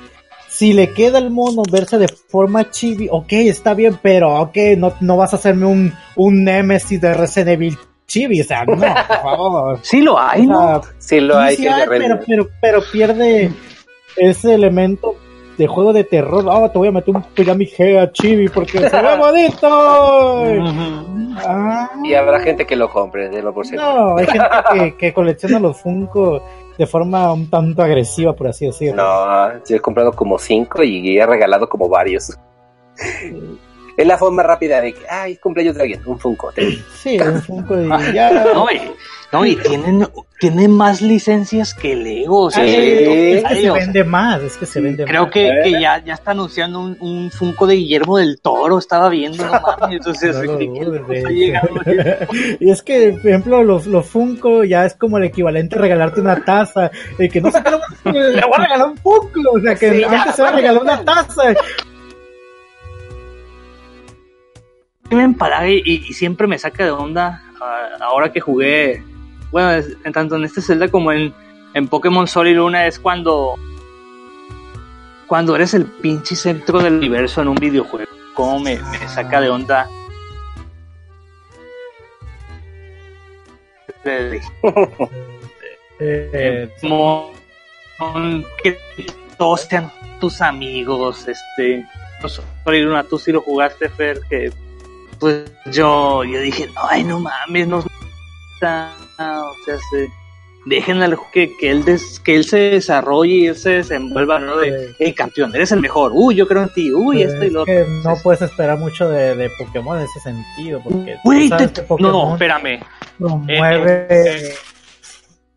si 0.48 0.72
le 0.72 0.92
queda 0.94 1.18
el 1.18 1.30
mono 1.30 1.62
verse 1.70 1.98
de 1.98 2.08
forma 2.08 2.70
chibi, 2.70 3.08
ok, 3.10 3.32
está 3.32 3.74
bien, 3.74 3.98
pero 4.00 4.40
ok, 4.40 4.56
no, 4.78 4.94
no 5.00 5.16
vas 5.16 5.32
a 5.32 5.36
hacerme 5.36 5.66
un, 5.66 5.92
un 6.16 6.44
Nemesis 6.44 7.00
de 7.00 7.12
Resident 7.12 7.48
Evil 7.48 7.78
chibi, 8.12 8.40
o 8.40 8.44
sea, 8.44 8.64
no, 8.64 8.76
por 8.76 9.22
favor. 9.22 9.78
Sí 9.82 10.00
lo 10.02 10.18
hay, 10.18 10.42
O 10.42 10.50
¿no? 10.50 10.82
sea, 10.82 10.92
Sí 10.98 11.20
lo 11.20 11.38
hay, 11.38 11.56
sí 11.56 11.66
hay, 11.66 11.84
pero, 11.88 12.18
pero, 12.26 12.48
pero 12.60 12.80
pierde 12.92 13.50
ese 14.16 14.54
elemento 14.54 15.14
de 15.56 15.66
juego 15.66 15.92
de 15.92 16.04
terror. 16.04 16.44
Ah, 16.50 16.70
te 16.70 16.78
voy 16.78 16.88
a 16.88 16.92
meter 16.92 17.14
un 17.14 17.22
Pyramid 17.22 17.68
Head 17.76 18.12
chibi 18.12 18.48
porque 18.48 18.88
se 18.88 19.02
ve 19.02 19.16
bonito. 19.16 21.08
Ah, 21.34 21.88
Y 22.04 22.12
habrá 22.12 22.40
gente 22.40 22.66
que 22.66 22.76
lo 22.76 22.90
compre, 22.90 23.30
de 23.30 23.40
lo 23.42 23.54
por 23.54 23.66
seguro. 23.66 24.10
no, 24.10 24.16
hay 24.18 24.26
gente 24.26 24.46
que, 24.74 24.96
que 24.98 25.12
colecciona 25.14 25.58
los 25.58 25.80
Funko 25.80 26.42
de 26.76 26.86
forma 26.86 27.32
un 27.32 27.48
tanto 27.48 27.82
agresiva, 27.82 28.34
por 28.34 28.48
así 28.48 28.66
decirlo. 28.66 29.02
No, 29.02 29.52
yo 29.66 29.76
he 29.76 29.80
comprado 29.80 30.12
como 30.12 30.38
cinco 30.38 30.82
y 30.82 31.18
he 31.18 31.24
regalado 31.24 31.66
como 31.70 31.88
varios. 31.88 32.36
Es 33.96 34.06
la 34.06 34.16
forma 34.18 34.42
rápida 34.42 34.80
de 34.80 34.94
que, 34.94 35.02
ay, 35.08 35.36
cumpleaños 35.36 35.76
de 35.76 35.82
alguien, 35.82 36.00
un 36.06 36.18
Funko. 36.18 36.52
Sí, 36.94 37.18
un 37.20 37.40
Funko 37.42 37.80
y 37.80 37.88
ya. 38.14 38.44
No, 38.54 38.70
y, 38.70 38.80
no, 39.32 39.46
y 39.46 39.56
tienen, 39.56 40.06
tienen 40.38 40.70
más 40.72 41.00
licencias 41.00 41.72
que 41.72 41.96
Lego. 41.96 42.42
O 42.44 42.50
sea, 42.50 42.64
Sí. 42.66 42.70
es 42.74 42.74
que 42.74 43.42
ay, 43.46 43.62
se 43.62 43.70
vende 43.70 44.04
más, 44.04 44.42
es 44.42 44.56
que 44.58 44.66
se 44.66 44.80
vende 44.82 45.04
Creo 45.06 45.22
más. 45.22 45.32
que, 45.32 45.50
que 45.64 45.72
ya, 45.80 46.02
ya 46.04 46.12
está 46.14 46.32
anunciando 46.32 46.80
un, 46.80 46.98
un 47.00 47.30
Funko 47.30 47.66
de 47.66 47.76
Guillermo 47.76 48.18
del 48.18 48.40
Toro, 48.42 48.76
estaba 48.78 49.08
viendo. 49.08 49.42
Y 52.60 52.70
es 52.70 52.82
que, 52.82 53.12
por 53.20 53.28
ejemplo, 53.30 53.62
los, 53.64 53.86
los 53.86 54.06
Funko 54.06 54.64
ya 54.64 54.84
es 54.84 54.94
como 54.94 55.18
el 55.18 55.24
equivalente 55.24 55.76
a 55.76 55.80
regalarte 55.80 56.20
una 56.20 56.44
taza. 56.44 56.90
Y 57.18 57.28
que 57.28 57.40
no 57.40 57.50
sé 57.50 57.62
qué 57.62 57.70
le 58.12 58.40
voy 58.42 58.54
a 58.54 58.58
regalar 58.62 58.88
un 58.88 58.96
Funko. 58.98 59.40
O 59.54 59.60
sea, 59.60 59.74
que 59.74 59.90
Sí, 59.92 60.00
ya, 60.00 60.10
antes 60.22 60.36
se 60.36 60.42
va 60.42 60.48
a 60.48 60.52
regalar 60.52 60.82
una 60.82 61.04
taza. 61.04 61.42
Me 65.14 65.22
empalaga 65.24 65.68
y, 65.68 65.82
y 65.84 66.12
siempre 66.12 66.46
me 66.46 66.58
saca 66.58 66.84
de 66.84 66.90
onda 66.90 67.42
ah, 67.60 67.88
ahora 68.00 68.32
que 68.32 68.40
jugué, 68.40 69.02
bueno, 69.50 69.70
es- 69.72 69.96
en 70.04 70.12
tanto 70.12 70.36
en 70.36 70.44
este 70.44 70.60
Zelda 70.62 70.88
como 70.88 71.12
en, 71.12 71.32
en 71.74 71.88
Pokémon 71.88 72.26
Sol 72.26 72.48
y 72.48 72.54
Luna 72.54 72.86
es 72.86 72.98
cuando 72.98 73.54
cuando 75.26 75.56
eres 75.56 75.72
el 75.74 75.86
pinche 75.86 76.36
centro 76.36 76.78
del 76.80 76.94
universo 76.98 77.40
en 77.40 77.48
un 77.48 77.54
videojuego. 77.54 78.10
Cómo 78.34 78.60
me, 78.60 78.78
me 78.78 79.08
saca 79.08 79.40
de 79.40 79.48
onda. 79.48 79.88
De- 84.04 84.40
Eh, 86.04 86.68
como 86.80 87.30
que 88.60 88.76
todos 89.38 89.60
sean 89.60 89.92
tus 90.20 90.40
amigos, 90.40 91.28
este, 91.28 91.86
no 92.20 92.28
sé, 92.28 92.42
por 92.64 92.74
ir 92.74 92.88
una, 92.88 93.04
tú 93.04 93.20
sí 93.20 93.30
lo 93.30 93.40
jugaste, 93.40 93.88
Fer, 93.88 94.18
que 94.28 94.50
pues 95.22 95.50
yo, 95.70 96.24
yo 96.24 96.40
dije, 96.40 96.68
ay, 96.76 97.04
no 97.04 97.20
mames, 97.20 97.68
no 97.68 97.84
está, 98.54 98.92
o 99.18 99.54
sea, 99.64 99.76
se, 99.90 100.08
dejen 100.66 101.00
al 101.00 101.16
que, 101.32 101.56
que 101.58 101.70
él 101.70 101.84
des- 101.84 102.18
que 102.20 102.34
él 102.36 102.44
se 102.44 102.56
desarrolle 102.58 103.32
y 103.32 103.46
él 103.46 103.56
se 103.56 103.70
desenvuelva, 103.70 104.38
¿no? 104.40 104.56
De, 104.58 104.88
Sí. 104.88 104.94
hey, 104.98 105.14
campeón, 105.14 105.54
eres 105.54 105.70
el 105.70 105.80
mejor, 105.80 106.10
uy, 106.12 106.34
yo 106.34 106.46
creo 106.48 106.62
en 106.64 106.68
ti, 106.74 106.92
uy, 106.92 107.22
esto 107.22 107.44
y 107.44 107.46
es 107.46 107.52
lo 107.52 107.64
que 107.64 107.82
otro. 107.82 107.92
no 108.10 108.16
puedes 108.22 108.42
esperar 108.42 108.78
mucho 108.78 109.08
de, 109.08 109.36
de 109.36 109.48
Pokémon 109.58 109.96
en 109.98 110.04
ese 110.04 110.18
sentido. 110.20 110.80
Porque 110.82 111.16
te- 111.50 111.72
que 111.72 111.82
Pokémon 111.82 112.12
no, 112.12 112.32
espérame, 112.34 112.80
promueve 113.18 114.06
eh, 114.10 114.54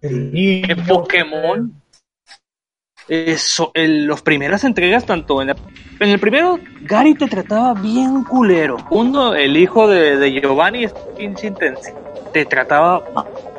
el 0.01 0.31
niño. 0.31 0.65
en 0.69 0.85
Pokémon 0.85 1.81
eso, 3.07 3.71
el- 3.73 4.05
los 4.05 4.21
primeras 4.21 4.63
entregas 4.63 5.05
tanto 5.05 5.41
en, 5.41 5.47
la- 5.49 5.55
en 5.99 6.09
el 6.09 6.19
primero 6.19 6.59
Gary 6.81 7.15
te 7.15 7.27
trataba 7.27 7.73
bien 7.73 8.23
culero 8.23 8.77
segundo 8.77 9.33
el 9.35 9.57
hijo 9.57 9.87
de, 9.87 10.31
Giovanni 10.31 10.85
es 10.85 10.93
pinche 11.17 11.47
intenso 11.47 11.91
te 12.33 12.45
trataba 12.45 13.03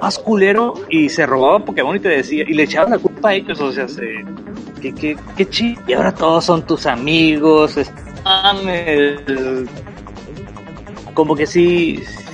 más 0.00 0.18
culero 0.18 0.74
y 0.88 1.08
se 1.08 1.24
robaba 1.24 1.64
Pokémon 1.64 1.96
y 1.96 2.00
te 2.00 2.08
decía 2.08 2.44
y 2.46 2.52
le 2.52 2.64
echaban 2.64 2.90
la 2.90 2.98
culpa 2.98 3.30
a 3.30 3.34
ellos 3.34 3.60
o 3.60 3.72
sea 3.72 3.88
se, 3.88 4.24
que, 4.80 4.94
que, 4.94 5.16
que 5.36 5.48
chido 5.48 5.80
y 5.86 5.94
ahora 5.94 6.12
todos 6.12 6.44
son 6.44 6.66
tus 6.66 6.86
amigos 6.86 7.76
están 7.76 8.56
como 11.14 11.34
que 11.34 11.46
sí, 11.46 12.02
sí 12.06 12.26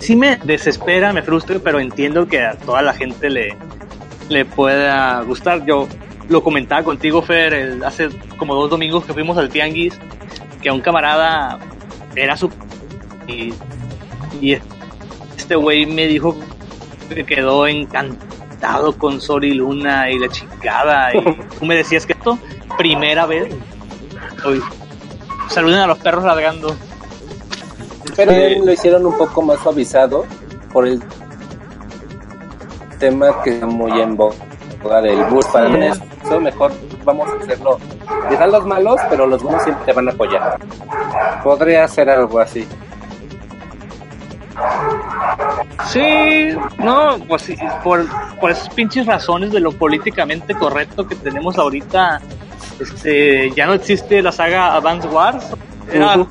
sí 0.00 0.16
me 0.16 0.36
desespera, 0.42 1.12
me 1.12 1.22
frustra, 1.22 1.58
pero 1.62 1.78
entiendo 1.78 2.26
que 2.26 2.42
a 2.42 2.56
toda 2.56 2.82
la 2.82 2.92
gente 2.94 3.30
le, 3.30 3.56
le 4.28 4.44
pueda 4.44 5.22
gustar. 5.22 5.64
Yo 5.64 5.86
lo 6.30 6.42
comentaba 6.42 6.82
contigo, 6.82 7.20
Fer, 7.20 7.52
el- 7.52 7.84
hace 7.84 8.08
como 8.38 8.54
dos 8.54 8.70
domingos 8.70 9.04
que 9.04 9.12
fuimos 9.12 9.36
al 9.36 9.50
Tianguis, 9.50 9.98
que 10.62 10.68
a 10.70 10.72
un 10.72 10.80
camarada 10.80 11.58
era 12.16 12.36
su... 12.36 12.50
Y, 13.26 13.52
y 14.40 14.56
este 15.36 15.56
güey 15.56 15.84
me 15.86 16.06
dijo 16.06 16.34
que 17.08 17.24
quedó 17.24 17.66
encantado 17.66 18.96
con 18.96 19.20
Sol 19.20 19.44
y 19.44 19.54
Luna 19.54 20.10
y 20.10 20.18
la 20.18 20.28
chingada. 20.28 21.14
Y 21.14 21.22
tú 21.58 21.66
me 21.66 21.74
decías 21.76 22.06
que 22.06 22.12
esto, 22.14 22.38
primera 22.78 23.26
vez. 23.26 23.52
Uy, 24.46 24.62
saluden 25.48 25.80
a 25.80 25.86
los 25.86 25.98
perros 25.98 26.24
ladrando. 26.24 26.74
Pero 28.16 28.32
Sí. 28.32 28.56
lo 28.64 28.72
hicieron 28.72 29.06
un 29.06 29.16
poco 29.18 29.42
más 29.42 29.58
suavizado 29.60 30.24
por 30.72 30.86
el 30.86 31.02
tema 32.98 33.42
que 33.42 33.50
está 33.54 33.66
muy 33.66 34.00
en 34.00 34.16
boga 34.16 35.00
del 35.02 35.24
bus. 35.24 35.46
Para 35.46 35.68
eso 36.30 36.40
mejor 36.40 36.72
vamos 37.04 37.28
a 37.28 37.42
hacerlo. 37.42 37.78
Dejar 38.28 38.48
los 38.50 38.66
malos, 38.66 39.00
pero 39.08 39.26
los 39.26 39.42
buenos 39.42 39.62
siempre 39.62 39.84
te 39.86 39.92
van 39.92 40.08
a 40.08 40.12
apoyar. 40.12 40.58
Podría 41.42 41.86
ser 41.88 42.08
algo 42.08 42.38
así. 42.38 42.66
Sí, 45.88 46.50
no, 46.78 47.18
pues 47.26 47.50
por, 47.82 48.06
por 48.38 48.50
esas 48.50 48.68
pinches 48.70 49.06
razones 49.06 49.50
de 49.50 49.60
lo 49.60 49.72
políticamente 49.72 50.54
correcto 50.54 51.06
que 51.06 51.16
tenemos 51.16 51.58
ahorita, 51.58 52.20
este, 52.78 53.50
ya 53.52 53.66
no 53.66 53.74
existe 53.74 54.22
la 54.22 54.30
saga 54.30 54.74
Advance 54.76 55.08
Wars. 55.08 55.46
Era-. 55.92 56.26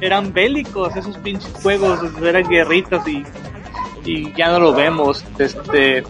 Eran 0.00 0.32
bélicos 0.32 0.94
esos 0.96 1.16
pinches 1.18 1.52
juegos, 1.62 2.00
eran 2.22 2.46
guerritas 2.48 3.06
y, 3.06 3.24
y 4.04 4.32
ya 4.34 4.50
no 4.50 4.58
lo 4.58 4.72
vemos. 4.74 5.24
Este, 5.38 6.02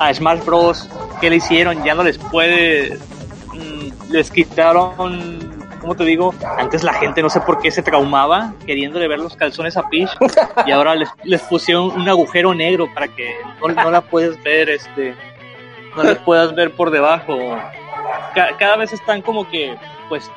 a 0.00 0.12
Smash 0.12 0.44
Bros. 0.44 0.88
que 1.20 1.30
le 1.30 1.36
hicieron? 1.36 1.84
Ya 1.84 1.94
no 1.94 2.02
les 2.02 2.18
puede 2.18 2.98
mm, 3.52 4.10
les 4.12 4.30
quitaron, 4.30 5.38
¿cómo 5.80 5.94
te 5.94 6.04
digo? 6.04 6.34
Antes 6.58 6.82
la 6.82 6.92
gente 6.94 7.22
no 7.22 7.30
sé 7.30 7.40
por 7.42 7.60
qué 7.60 7.70
se 7.70 7.82
traumaba 7.82 8.54
queriéndole 8.66 9.06
ver 9.06 9.18
los 9.20 9.36
calzones 9.36 9.76
a 9.76 9.88
Peach 9.88 10.10
y 10.66 10.70
ahora 10.72 10.94
les, 10.96 11.08
les 11.24 11.40
pusieron 11.42 11.90
un 11.92 12.08
agujero 12.08 12.52
negro 12.54 12.88
para 12.92 13.06
que 13.08 13.32
no, 13.60 13.68
no 13.68 13.90
la 13.90 14.00
puedes 14.00 14.42
ver, 14.42 14.68
este, 14.70 15.14
no 15.96 16.02
la 16.02 16.14
puedas 16.24 16.54
ver 16.54 16.72
por 16.72 16.90
debajo. 16.90 17.36
Ca- 18.34 18.56
cada 18.58 18.76
vez 18.76 18.92
están 18.92 19.22
como 19.22 19.48
que, 19.48 19.76
pues, 20.08 20.30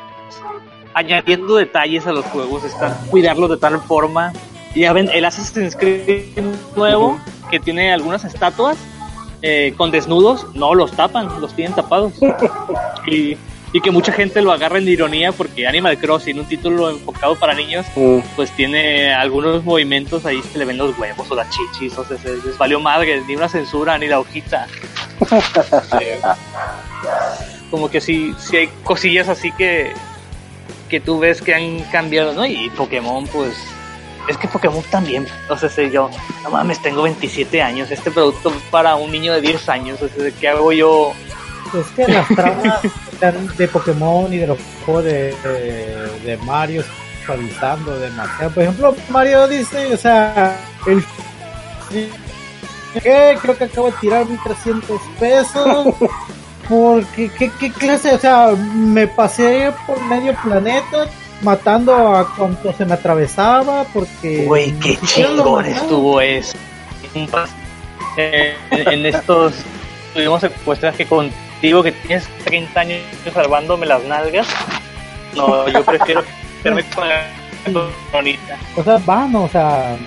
añadiendo 0.94 1.56
detalles 1.56 2.06
a 2.08 2.12
los 2.12 2.26
juegos, 2.26 2.64
están 2.64 2.94
cuidarlos 3.10 3.50
de 3.50 3.58
tal 3.58 3.80
forma. 3.82 4.32
Ya 4.76 4.92
ven, 4.94 5.10
el 5.14 5.24
Assassin's 5.26 5.76
Creed 5.76 6.40
nuevo, 6.76 7.20
que 7.52 7.60
tiene 7.60 7.94
algunas 7.94 8.24
estatuas 8.26 8.78
eh, 9.44 9.74
con 9.78 9.92
desnudos, 9.92 10.48
no 10.56 10.74
los 10.74 10.92
tapan, 10.94 11.30
los 11.42 11.54
tienen 11.56 11.76
tapados. 11.76 12.14
y, 13.08 13.38
y 13.74 13.82
que 13.82 13.92
mucha 13.92 14.12
gente 14.14 14.42
lo 14.42 14.52
agarra 14.52 14.78
en 14.78 14.88
ironía 14.88 15.32
porque 15.32 15.68
Animal 15.68 15.98
Crossing, 15.98 16.40
un 16.40 16.46
título 16.46 16.90
enfocado 16.92 17.36
para 17.36 17.54
niños, 17.54 17.86
Mm. 17.96 18.20
pues 18.36 18.52
tiene 18.52 19.14
algunos 19.14 19.64
movimientos 19.64 20.26
ahí 20.26 20.42
se 20.44 20.58
le 20.60 20.66
ven 20.66 20.78
los 20.78 20.98
huevos 20.98 21.30
o 21.30 21.36
las 21.36 21.48
chichis, 21.50 21.98
o 21.98 22.06
sea, 22.06 22.18
se 22.18 22.30
les 22.38 22.58
valió 22.58 22.80
madre, 22.80 23.22
ni 23.28 23.36
una 23.36 23.50
censura, 23.50 23.98
ni 23.98 24.08
la 24.08 24.20
hojita. 24.20 24.68
Eh, 26.00 26.20
como 27.72 27.90
que 27.90 28.00
sí, 28.02 28.34
sí 28.38 28.58
hay 28.58 28.70
cosillas 28.84 29.28
así 29.28 29.52
que, 29.52 29.92
que 30.90 31.00
tú 31.00 31.18
ves 31.20 31.42
que 31.42 31.54
han 31.56 31.80
cambiado, 31.92 32.34
¿no? 32.34 32.46
Y 32.46 32.70
Pokémon, 32.72 33.26
pues, 33.28 33.54
es 34.28 34.38
que 34.38 34.48
Pokémon 34.48 34.84
también, 34.90 35.28
o 35.50 35.58
sea, 35.58 35.70
sé 35.70 35.90
yo, 35.92 36.10
no 36.44 36.50
mames, 36.50 36.82
tengo 36.82 37.04
27 37.04 37.62
años, 37.62 37.92
este 37.92 38.12
producto 38.12 38.54
para 38.72 38.96
un 38.96 39.12
niño 39.12 39.34
de 39.34 39.42
10 39.42 39.70
años, 39.70 40.02
o 40.02 40.08
sea, 40.08 40.32
¿qué 40.32 40.48
hago 40.50 40.72
yo? 40.72 41.14
Es 41.74 41.88
que 41.96 42.12
las 42.12 42.28
tramas 42.28 42.82
de 43.58 43.68
Pokémon 43.68 44.32
y 44.34 44.38
de 44.38 44.48
los 44.48 44.60
juegos 44.86 45.06
de, 45.06 45.34
de, 45.44 46.20
de 46.24 46.38
Mario 46.38 46.84
suavizando 47.26 47.98
demasiado. 48.00 48.52
Por 48.52 48.64
ejemplo, 48.64 48.96
Mario 49.10 49.48
dice, 49.48 49.94
o 49.94 49.98
sea, 49.98 50.60
el 50.86 51.04
que 52.94 53.38
creo 53.42 53.58
que 53.58 53.64
acabo 53.64 53.88
de 53.88 53.98
tirar 53.98 54.26
1300 54.28 55.02
pesos. 55.20 55.96
Porque, 56.70 57.30
¿qué, 57.38 57.52
¿qué 57.60 57.72
clase? 57.72 58.14
O 58.16 58.20
sea, 58.20 58.52
me 58.74 59.06
pasé 59.08 59.74
por 59.86 60.02
medio 60.04 60.34
planeta 60.42 61.10
matando 61.44 62.16
a 62.16 62.36
cuanto 62.36 62.74
se 62.74 62.86
me 62.86 62.94
atravesaba. 62.94 63.86
Porque. 63.94 64.46
Güey, 64.46 64.72
qué 64.80 64.98
chingón 65.06 65.66
estuvo 65.66 66.22
eso. 66.22 66.58
Eh, 68.18 68.56
en 68.70 69.06
estos 69.06 69.54
tuvimos 70.14 70.42
secuestras 70.42 70.96
que 70.96 71.06
contigo 71.06 71.84
que 71.84 71.92
tienes 71.92 72.28
30 72.46 72.80
años 72.80 73.02
salvándome 73.34 73.86
las 73.86 74.04
nalgas. 74.04 74.48
No, 75.36 75.68
yo 75.68 75.84
prefiero 75.84 76.24
quedarme 76.62 76.84
con 76.96 77.10
la 77.10 77.26
bonita. 78.12 78.58
O 78.76 78.84
sea, 78.84 78.96
o 78.96 79.50
sea, 79.50 79.98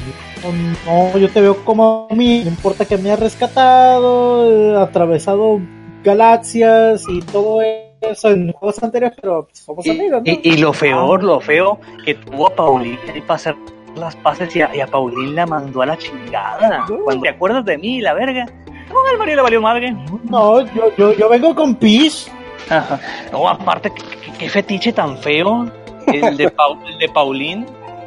no, 0.85 1.19
yo 1.19 1.29
te 1.31 1.41
veo 1.41 1.65
como 1.65 2.07
a 2.11 2.15
mí, 2.15 2.43
no 2.45 2.51
importa 2.51 2.85
que 2.85 2.97
me 2.97 3.11
hayas 3.11 3.21
rescatado, 3.21 4.51
eh, 4.51 4.77
atravesado 4.77 5.61
galaxias 6.05 7.03
y 7.09 7.21
todo 7.21 7.63
eso 7.63 7.86
en 8.25 8.53
juegos 8.53 8.83
anteriores, 8.83 9.19
pero 9.21 9.49
somos 9.53 9.87
Y, 9.87 9.91
amigos, 9.91 10.23
¿no? 10.25 10.31
y- 10.33 10.41
y 10.43 10.57
lo 10.59 10.73
peor, 10.73 11.23
lo 11.23 11.41
feo, 11.41 11.79
que 12.05 12.15
tuvo 12.15 12.49
a 12.49 12.51
Paulina 12.55 12.99
y 13.15 13.21
para 13.21 13.37
hacer 13.37 13.57
las 13.97 14.15
paces 14.17 14.55
y 14.57 14.61
a, 14.63 14.75
y 14.75 14.81
a 14.81 14.87
Paulina 14.87 15.33
la 15.43 15.47
mandó 15.47 15.83
a 15.83 15.87
la 15.87 15.97
chingada. 15.97 16.85
Cuando 17.05 17.23
te 17.23 17.29
acuerdas 17.31 17.65
de 17.65 17.79
mí, 17.79 18.01
la 18.01 18.13
verga. 18.15 18.45
No, 18.89 18.95
al 19.11 19.19
Mario 19.19 19.37
le 19.37 19.43
valió 19.43 19.61
madre. 19.61 19.97
No, 20.31 20.61
yo, 20.75 20.95
yo, 20.97 21.13
yo 21.15 21.29
vengo 21.29 21.55
con 21.55 21.75
Peach. 21.75 22.29
Ajá. 22.71 23.01
No, 23.33 23.49
aparte, 23.49 23.93
qué, 24.39 24.49
fetiche 24.49 24.93
tan 24.93 25.17
feo 25.19 25.71
el 26.07 26.37
de, 26.37 26.51
Pau- 26.51 26.79
el 26.87 26.99
de 26.99 27.09
Paulín 27.09 27.67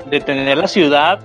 de 0.09 0.19
tener 0.21 0.57
la 0.57 0.67
ciudad 0.67 1.19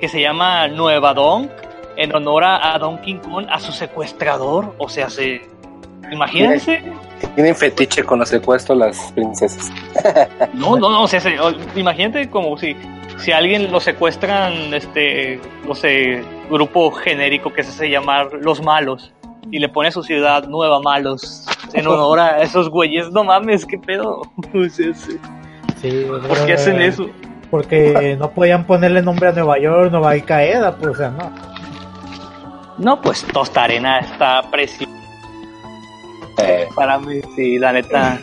que 0.00 0.08
se 0.08 0.20
llama 0.20 0.68
Nueva 0.68 1.14
Donk 1.14 1.50
en 1.96 2.14
honor 2.14 2.44
a, 2.44 2.74
a 2.74 2.78
Donkey 2.78 3.14
Kong, 3.18 3.46
a 3.50 3.58
su 3.60 3.72
secuestrador. 3.72 4.74
O 4.78 4.88
sea, 4.88 5.08
se. 5.10 5.42
Imagínense. 6.10 6.82
Tienen 7.34 7.54
fetiche 7.56 8.04
con 8.04 8.18
los 8.18 8.28
secuestros 8.28 8.76
las 8.78 9.12
princesas. 9.12 9.70
No, 10.54 10.76
no, 10.76 10.90
no, 10.90 11.02
o 11.02 11.08
sea, 11.08 11.20
se- 11.20 11.38
o- 11.40 11.52
imagínate 11.76 12.28
como 12.28 12.56
si, 12.58 12.76
si 13.18 13.32
a 13.32 13.38
alguien 13.38 13.70
lo 13.72 13.80
secuestran, 13.80 14.52
este, 14.74 15.40
no 15.66 15.74
sé, 15.74 16.22
grupo 16.50 16.90
genérico 16.92 17.52
que 17.52 17.62
se 17.62 17.70
hace 17.70 17.90
llamar 17.90 18.28
Los 18.40 18.62
Malos 18.62 19.12
y 19.50 19.58
le 19.58 19.68
pone 19.68 19.88
a 19.88 19.92
su 19.92 20.02
ciudad 20.02 20.44
Nueva 20.48 20.80
Malos 20.80 21.46
en 21.72 21.86
honor 21.86 22.20
a 22.20 22.42
esos 22.42 22.68
güeyes. 22.68 23.10
No 23.10 23.24
mames, 23.24 23.64
qué 23.66 23.78
pedo. 23.78 24.22
Sea, 24.52 24.94
sí. 24.94 25.18
Sí, 25.80 26.06
¿Por 26.28 26.46
qué 26.46 26.52
hacen 26.52 26.80
eso? 26.80 27.06
Porque 27.50 28.16
no 28.18 28.30
podían 28.30 28.64
ponerle 28.66 29.02
nombre 29.02 29.28
a 29.28 29.32
Nueva 29.32 29.58
York, 29.58 29.90
Nueva 29.90 30.10
Al 30.12 30.24
Qaeda, 30.24 30.76
pues, 30.76 30.92
o 30.92 30.94
sea, 30.96 31.10
no. 31.10 31.32
No, 32.78 33.00
pues 33.00 33.24
Tosta 33.32 33.64
Arena 33.64 33.98
está 33.98 34.42
preciosa 34.50 34.90
Eh, 36.42 36.68
para 36.74 36.98
mí. 36.98 37.20
Sí, 37.36 37.58
la 37.58 37.72
neta. 37.72 38.20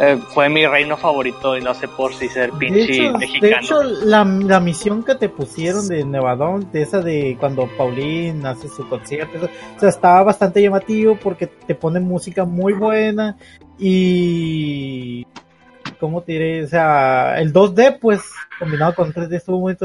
eh, 0.00 0.18
fue 0.28 0.48
mi 0.48 0.66
reino 0.66 0.96
favorito 0.96 1.56
y 1.56 1.60
no 1.62 1.74
sé 1.74 1.88
por 1.88 2.14
si 2.14 2.28
ser 2.28 2.52
De 2.52 2.58
pinche 2.58 2.92
hecho, 2.92 3.02
de 3.12 3.18
mexicano. 3.18 3.56
hecho, 3.62 3.82
la, 3.82 4.24
la 4.24 4.60
misión 4.60 5.02
que 5.02 5.14
te 5.16 5.28
pusieron 5.28 5.88
de 5.88 6.04
Nevadón, 6.04 6.70
de 6.72 6.82
esa 6.82 7.00
de 7.00 7.36
cuando 7.40 7.66
Paulín 7.76 8.46
hace 8.46 8.68
su 8.68 8.88
concierto, 8.88 9.36
eso, 9.38 9.46
o 9.76 9.80
sea, 9.80 9.88
estaba 9.88 10.22
bastante 10.22 10.62
llamativo 10.62 11.16
porque 11.16 11.46
te 11.48 11.74
pone 11.74 12.00
música 12.00 12.44
muy 12.44 12.72
buena 12.72 13.36
y... 13.78 15.26
¿Cómo 15.98 16.22
te 16.22 16.32
diré? 16.32 16.64
O 16.64 16.66
sea, 16.66 17.38
el 17.40 17.52
2D, 17.52 17.98
pues, 18.00 18.22
combinado 18.58 18.94
con 18.94 19.12
3D 19.12 19.34
estuvo 19.36 19.58
muy... 19.60 19.76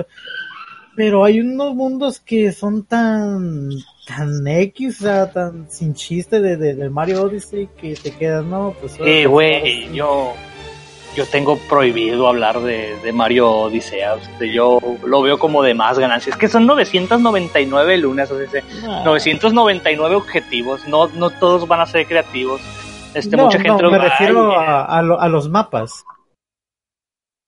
Pero 0.95 1.23
hay 1.25 1.39
unos 1.41 1.75
mundos 1.75 2.19
que 2.19 2.51
son 2.51 2.83
tan... 2.85 3.69
tan 4.07 4.47
X, 4.47 5.01
o 5.01 5.03
sea, 5.03 5.31
tan 5.31 5.69
sin 5.69 5.93
chiste 5.93 6.39
de, 6.41 6.55
de, 6.57 6.89
Mario 6.89 7.23
Odyssey 7.23 7.67
que 7.77 7.95
te 7.95 8.11
quedas, 8.11 8.45
no, 8.45 8.73
pues... 8.79 8.95
Eh, 8.99 9.25
güey, 9.25 9.91
yo, 9.93 10.33
yo 11.15 11.25
tengo 11.25 11.57
prohibido 11.69 12.27
hablar 12.29 12.61
de, 12.61 12.95
de 13.03 13.11
Mario 13.11 13.51
Odisea. 13.51 14.13
o 14.15 14.19
sea, 14.19 14.47
yo 14.53 14.79
lo 15.05 15.21
veo 15.21 15.37
como 15.37 15.63
de 15.63 15.73
más 15.73 15.99
ganancias. 15.99 16.37
Que 16.37 16.47
son 16.47 16.65
999 16.65 17.97
lunas, 17.97 18.31
o 18.31 18.37
sea, 18.47 18.63
Ah. 18.87 19.01
999 19.03 20.15
objetivos. 20.15 20.87
No, 20.87 21.07
no 21.09 21.29
todos 21.29 21.67
van 21.67 21.81
a 21.81 21.85
ser 21.87 22.05
creativos. 22.07 22.61
Este, 23.13 23.35
no, 23.35 23.45
mucha 23.45 23.59
gente 23.59 23.81
no, 23.83 23.91
me 23.91 23.97
va, 23.97 24.03
refiero 24.05 24.51
"Ay, 24.51 24.65
a, 24.67 24.81
a, 24.83 25.01
lo- 25.01 25.19
a 25.19 25.27
los 25.29 25.49
mapas. 25.49 26.03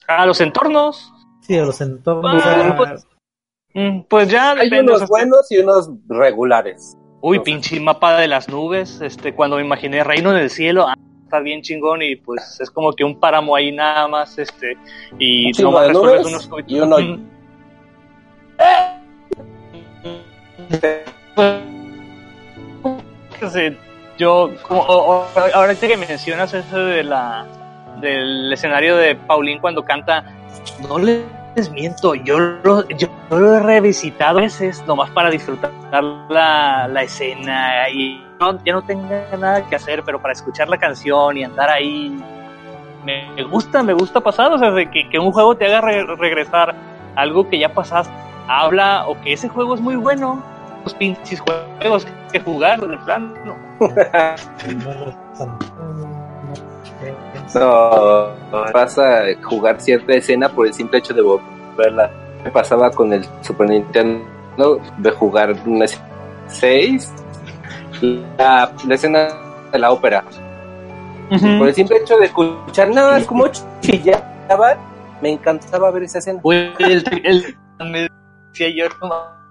a 0.08 0.26
los 0.26 0.40
entornos. 0.42 1.14
Sí, 1.42 1.58
a 1.58 1.64
los 1.64 1.80
entornos. 1.82 2.42
Ah, 2.46 2.74
pues, 2.78 3.08
Pues 4.10 4.28
ya 4.30 4.52
hay 4.54 4.70
unos 4.80 5.08
buenos 5.08 5.52
y 5.52 5.58
unos 5.60 5.90
regulares. 6.08 6.98
Uy, 7.22 7.40
pinche 7.40 7.80
mapa 7.80 8.18
de 8.20 8.28
las 8.28 8.50
nubes. 8.50 9.02
Este, 9.02 9.34
cuando 9.36 9.58
me 9.58 9.64
imaginé 9.64 10.04
Reino 10.04 10.32
del 10.32 10.50
Cielo, 10.50 10.88
ah, 10.88 10.96
está 11.24 11.40
bien 11.40 11.62
chingón 11.62 12.02
y 12.02 12.16
pues 12.16 12.58
es 12.60 12.72
como 12.72 12.94
que 12.94 13.04
un 13.04 13.20
páramo 13.20 13.56
ahí 13.56 13.72
nada 13.72 14.08
más, 14.08 14.38
este, 14.40 14.78
y 15.20 15.52
nomás 15.62 15.82
de 15.84 15.88
resuelves 15.90 16.26
unos 16.28 16.50
y 16.68 16.80
uno- 16.80 16.98
Mm. 17.00 17.28
Sí, 23.52 23.78
yo, 24.18 24.50
como, 24.68 24.82
o- 24.82 25.20
o- 25.22 25.28
ahorita 25.54 25.88
que 25.88 25.98
mencionas 25.98 26.54
eso 26.54 26.78
de 26.78 27.04
la, 27.04 27.46
del 28.02 28.52
escenario 28.52 28.98
de 28.98 29.16
Paulín 29.16 29.60
cuando 29.60 29.86
canta, 29.86 30.24
no 30.88 30.98
les 31.58 31.72
miento, 31.72 32.14
yo 32.14 32.38
lo, 32.38 32.88
yo 32.90 33.08
lo 33.32 33.56
he 33.56 33.60
revisitado 33.60 34.38
a 34.38 34.42
veces 34.44 34.84
nomás 34.86 35.10
para 35.10 35.32
disfrutar 35.32 35.72
la, 36.30 37.02
escena 37.02 37.90
y 37.90 38.24
no, 38.40 38.64
ya 38.64 38.74
no 38.74 38.84
tenga 38.84 39.26
nada 39.36 39.68
que 39.68 39.76
hacer, 39.76 40.04
pero 40.04 40.22
para 40.22 40.34
escuchar 40.34 40.70
la 40.70 40.78
canción 40.78 41.36
y 41.36 41.44
andar 41.44 41.72
ahí, 41.72 42.16
me, 43.04 43.44
gusta, 43.46 43.82
me 43.82 43.94
gusta 43.94 44.22
pasar, 44.22 44.52
o 44.52 44.60
sea, 44.60 44.72
que, 44.92 45.10
que 45.10 45.18
un 45.18 45.32
juego 45.32 45.58
te 45.58 45.66
haga 45.66 45.82
re- 45.82 46.06
regresar 46.16 46.76
algo 47.16 47.50
que 47.50 47.58
ya 47.58 47.74
pasaste, 47.74 48.14
habla 48.48 49.08
o 49.08 49.20
que 49.22 49.34
ese 49.34 49.50
juego 49.50 49.74
es 49.74 49.82
muy 49.82 49.96
bueno, 49.96 50.44
los 50.84 50.94
pinches 50.94 51.42
juegos 51.42 52.06
que 52.32 52.40
jugar, 52.40 52.80
de 52.88 52.98
plano. 53.00 53.34
No, 53.44 53.56
vas 58.74 58.98
a 58.98 59.24
jugar 59.44 59.80
cierta 59.82 60.14
escena 60.14 60.50
por 60.50 60.68
el 60.68 60.74
simple 60.74 61.00
hecho 61.00 61.14
de 61.14 61.22
volverla. 61.22 62.12
Me 62.44 62.52
pasaba 62.52 62.90
con 62.92 63.14
el 63.14 63.26
Super 63.42 63.70
Nintendo 63.70 64.82
de 64.98 65.12
jugar 65.12 65.56
una 65.66 65.86
6, 66.48 67.12
la, 68.38 68.72
la 68.88 68.96
escena 68.96 69.28
de 69.72 69.80
la 69.80 69.92
ópera. 69.92 70.24
Por 71.60 71.68
el 71.68 71.74
simple 71.74 71.98
hecho 71.98 72.18
de 72.18 72.26
escuchar 72.28 72.90
nada 72.90 73.14
más 73.14 73.26
como 73.26 73.48
chillaban, 73.82 74.78
me 75.22 75.32
encantaba 75.32 75.92
ver 75.92 76.04
esa 76.04 76.20
escena. 76.20 76.40
El, 76.80 77.56
el- 77.80 78.10
decía 78.54 78.70
yo, 78.70 78.86
no 79.02 79.10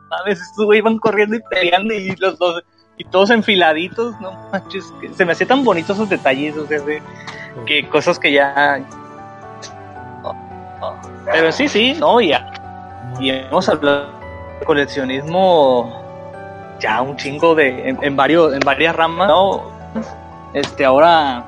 mames, 0.09 0.41
estos 0.41 0.65
güey 0.65 0.79
iban 0.79 0.99
corriendo 0.99 1.37
y 1.37 1.41
peleando 1.51 1.93
y 1.95 2.15
los 2.17 2.39
dos, 2.39 2.63
y 2.99 3.05
todos 3.05 3.31
enfiladitos, 3.31 4.19
no 4.21 4.33
manches, 4.53 4.85
que 5.01 5.13
se 5.13 5.25
me 5.25 5.33
hacían 5.33 5.49
tan 5.49 5.65
bonitos 5.65 5.97
esos 5.97 6.09
detalles, 6.09 6.57
o 6.57 6.67
sea, 6.67 6.81
de- 6.81 7.03
que 7.67 7.89
cosas 7.89 8.19
que 8.19 8.33
ya... 8.33 8.81
Pero 11.25 11.51
sí, 11.53 11.69
sí, 11.69 11.95
no, 11.99 12.21
ya. 12.21 12.53
Y 13.19 13.31
hemos 13.31 13.69
hablado 13.69 14.07
de 14.61 14.65
coleccionismo 14.67 16.03
ya 16.79 17.01
un 17.03 17.17
chingo 17.17 17.55
de 17.55 17.89
en, 17.89 17.99
en 18.03 18.17
varios 18.17 18.53
en 18.53 18.61
varias 18.61 18.95
ramas, 18.95 19.29
¿no? 19.29 19.63
Este, 20.53 20.85
ahora 20.85 21.45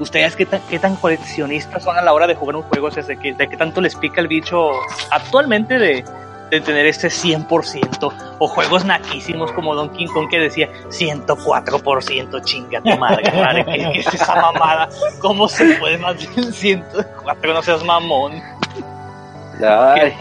ustedes 0.00 0.34
qué 0.34 0.46
tan, 0.46 0.60
qué 0.68 0.78
tan 0.78 0.96
coleccionistas 0.96 1.82
son 1.84 1.96
a 1.96 2.02
la 2.02 2.12
hora 2.12 2.26
de 2.26 2.34
jugar 2.34 2.56
un 2.56 2.62
juego, 2.62 2.86
o 2.88 2.90
sea, 2.90 3.02
de, 3.02 3.16
qué, 3.18 3.34
de 3.34 3.48
qué 3.48 3.56
tanto 3.56 3.80
les 3.80 3.94
pica 3.94 4.20
el 4.20 4.28
bicho 4.28 4.70
actualmente 5.10 5.78
de, 5.78 6.04
de 6.50 6.60
tener 6.60 6.86
este 6.86 7.08
100% 7.08 8.12
o 8.38 8.48
juegos 8.48 8.84
naquísimos 8.84 9.52
como 9.52 9.74
Donkey 9.74 10.06
Kong 10.06 10.28
que 10.28 10.38
decía 10.38 10.68
104% 10.88 12.42
chinga 12.44 12.80
tu 12.80 12.96
madre, 12.98 13.30
madre 13.40 13.64
¿qué, 13.64 13.90
qué 13.92 14.00
es 14.00 14.14
esa 14.14 14.34
mamada? 14.34 14.88
¿Cómo 15.20 15.48
se 15.48 15.74
puede 15.74 15.98
más 15.98 16.16
del 16.36 16.52
104? 16.52 17.54
No 17.54 17.62
seas 17.62 17.84
mamón. 17.84 18.32
Ay, 19.62 20.12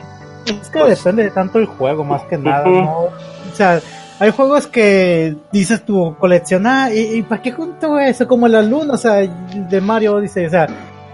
Es 0.45 0.69
que 0.69 0.83
depende 0.83 1.23
de 1.23 1.31
tanto 1.31 1.59
el 1.59 1.65
juego, 1.65 2.03
más 2.03 2.23
que 2.23 2.37
nada, 2.37 2.65
¿no? 2.67 2.91
O 3.03 3.11
sea, 3.53 3.79
hay 4.19 4.31
juegos 4.31 4.67
que 4.67 5.35
dices 5.51 5.83
tú, 5.85 6.15
coleccionar, 6.19 6.93
¿y, 6.93 6.99
y 7.17 7.21
para 7.23 7.41
qué 7.41 7.51
junto 7.51 7.97
eso? 7.99 8.27
Como 8.27 8.47
la 8.47 8.61
luna, 8.61 8.93
o 8.95 8.97
sea, 8.97 9.13
de 9.15 9.81
Mario 9.81 10.19
dice, 10.19 10.45
o 10.45 10.49
sea, 10.49 10.67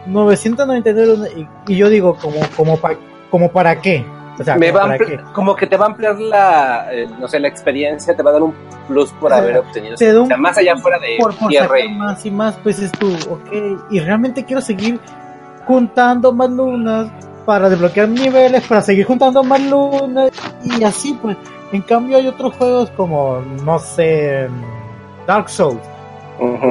999, 0.08 1.32
y, 1.68 1.74
y 1.74 1.78
yo 1.78 1.90
digo, 1.90 2.16
como, 2.16 2.38
como, 2.58 2.78
pa- 2.78 2.96
como 3.30 3.52
para 3.52 3.80
qué? 3.82 4.06
O 4.40 4.44
sea, 4.44 4.56
me 4.58 4.72
como 4.72 4.88
va 4.88 4.98
qué. 4.98 5.20
como 5.34 5.56
que 5.56 5.66
te 5.68 5.78
va 5.78 5.86
a 5.86 5.90
ampliar 5.90 6.20
la, 6.20 6.88
eh, 6.92 7.08
no 7.20 7.28
sé, 7.28 7.40
la 7.40 7.48
experiencia, 7.48 8.16
te 8.16 8.22
va 8.24 8.32
a 8.32 8.34
dar 8.34 8.44
un 8.44 8.54
plus 8.88 9.12
por 9.14 9.32
O 9.32 9.36
sea, 9.36 9.44
haber 9.44 9.58
obtenido. 9.60 9.96
te 9.96 10.12
da 10.14 10.20
o 10.20 10.24
un 10.24 10.28
sea, 10.28 10.38
más 10.38 10.58
allá 10.58 10.76
fuera 10.78 11.00
de 11.00 11.16
por, 11.20 11.36
por 11.36 11.50
tierra 11.50 11.68
sacar 11.70 11.90
más 11.92 12.26
y 12.26 12.32
más, 12.32 12.56
pues 12.62 12.80
es 12.80 12.92
tú, 12.92 13.14
ok, 13.30 13.82
y 13.92 14.00
realmente 14.02 14.44
quiero 14.44 14.62
seguir 14.62 15.00
juntando 15.66 16.32
más 16.34 16.50
lunas 16.50 17.08
para 17.46 17.70
desbloquear 17.70 18.10
niveles, 18.10 18.66
para 18.68 18.82
seguir 18.82 19.06
juntando 19.06 19.44
más 19.44 19.62
lunas 19.62 20.32
y 20.64 20.84
así 20.84 21.18
pues. 21.22 21.38
En 21.72 21.82
cambio 21.82 22.18
hay 22.18 22.28
otros 22.28 22.54
juegos 22.56 22.90
como, 22.92 23.40
no 23.64 23.80
sé, 23.80 24.48
Dark 25.28 25.50
Souls. 25.50 25.80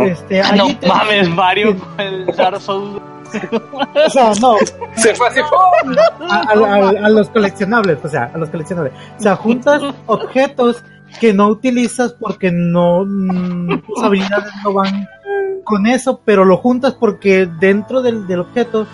Este, 0.06 0.40
Ah, 0.42 0.52
no 0.56 0.66
te- 0.76 0.86
mames, 0.86 1.28
Mario 1.30 1.76
con 1.78 2.00
el 2.00 2.26
Dark 2.26 2.60
Souls. 2.60 3.00
O 4.06 4.10
sea, 4.10 4.32
no, 4.40 4.56
Se 4.96 5.14
fue 5.14 5.28
así. 5.28 5.40
¡pum! 5.40 5.94
a, 6.30 6.36
a- 6.36 6.74
a- 6.76 7.06
a 7.06 7.08
los 7.10 7.28
coleccionables, 7.30 7.98
o 8.04 8.08
sea, 8.08 8.30
a 8.34 8.38
los 8.38 8.48
coleccionables. 8.50 8.92
O 9.18 9.22
sea, 9.22 9.36
juntas 9.36 9.82
objetos 10.06 10.82
que 11.20 11.32
no 11.32 11.48
utilizas 11.48 12.12
porque 12.12 12.50
no 12.52 13.04
mm, 13.06 13.80
tus 13.86 14.02
habilidades 14.02 14.52
no 14.64 14.72
van 14.72 15.06
con 15.64 15.86
eso, 15.86 16.20
pero 16.24 16.44
lo 16.44 16.56
juntas 16.58 16.94
porque 16.94 17.46
dentro 17.46 18.02
del, 18.02 18.26
del 18.26 18.40
objeto 18.40 18.86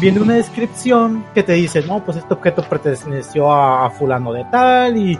viene 0.00 0.20
una 0.20 0.34
descripción 0.34 1.24
que 1.34 1.42
te 1.42 1.52
dice, 1.54 1.82
no, 1.82 2.04
pues 2.04 2.16
este 2.18 2.34
objeto 2.34 2.62
perteneció 2.62 3.50
a, 3.52 3.86
a 3.86 3.90
fulano 3.90 4.32
de 4.32 4.44
tal 4.50 4.96
y, 4.96 5.18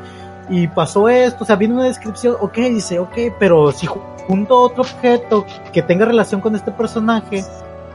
y 0.51 0.67
pasó 0.69 1.09
esto, 1.09 1.45
o 1.45 1.47
sea, 1.47 1.57
viene 1.57 1.75
una 1.75 1.85
descripción, 1.85 2.37
ok, 2.41 2.55
dice, 2.57 2.99
ok, 2.99 3.17
pero 3.39 3.73
si 3.73 3.87
ju- 3.87 4.01
junto 4.27 4.59
otro 4.61 4.83
objeto 4.83 5.47
que 5.73 5.81
tenga 5.83 6.05
relación 6.05 6.41
con 6.43 6.55
este 6.55 6.73
personaje, 6.73 7.43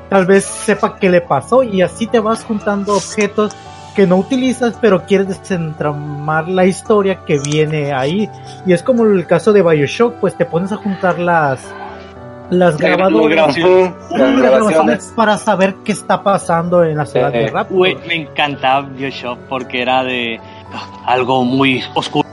tal 0.09 0.25
vez 0.25 0.45
sepa 0.45 0.97
qué 0.97 1.09
le 1.09 1.21
pasó 1.21 1.63
y 1.63 1.81
así 1.81 2.07
te 2.07 2.19
vas 2.19 2.43
juntando 2.43 2.95
objetos 2.95 3.53
que 3.95 4.07
no 4.07 4.17
utilizas 4.17 4.75
pero 4.81 5.05
quieres 5.05 5.27
desentramar 5.27 6.47
la 6.47 6.65
historia 6.65 7.23
que 7.25 7.39
viene 7.39 7.93
ahí 7.93 8.29
y 8.65 8.73
es 8.73 8.81
como 8.81 9.03
el 9.05 9.25
caso 9.27 9.53
de 9.53 9.61
Bioshock 9.61 10.15
pues 10.15 10.35
te 10.35 10.45
pones 10.45 10.71
a 10.71 10.77
juntar 10.77 11.19
las 11.19 11.59
las 12.49 12.77
grabadoras 12.77 13.55
grabaciones. 13.55 14.85
Las 14.85 15.13
para 15.15 15.37
saber 15.37 15.75
qué 15.83 15.91
está 15.91 16.21
pasando 16.23 16.83
en 16.83 16.97
la 16.97 17.05
ciudad 17.05 17.31
de 17.31 17.45
Eh, 17.45 17.51
Rapture. 17.51 17.97
Me 18.07 18.15
encantaba 18.15 18.87
Bioshock 18.87 19.39
porque 19.49 19.81
era 19.81 20.03
de 20.03 20.39
algo 21.05 21.43
muy 21.43 21.83
oscuro. 21.95 22.27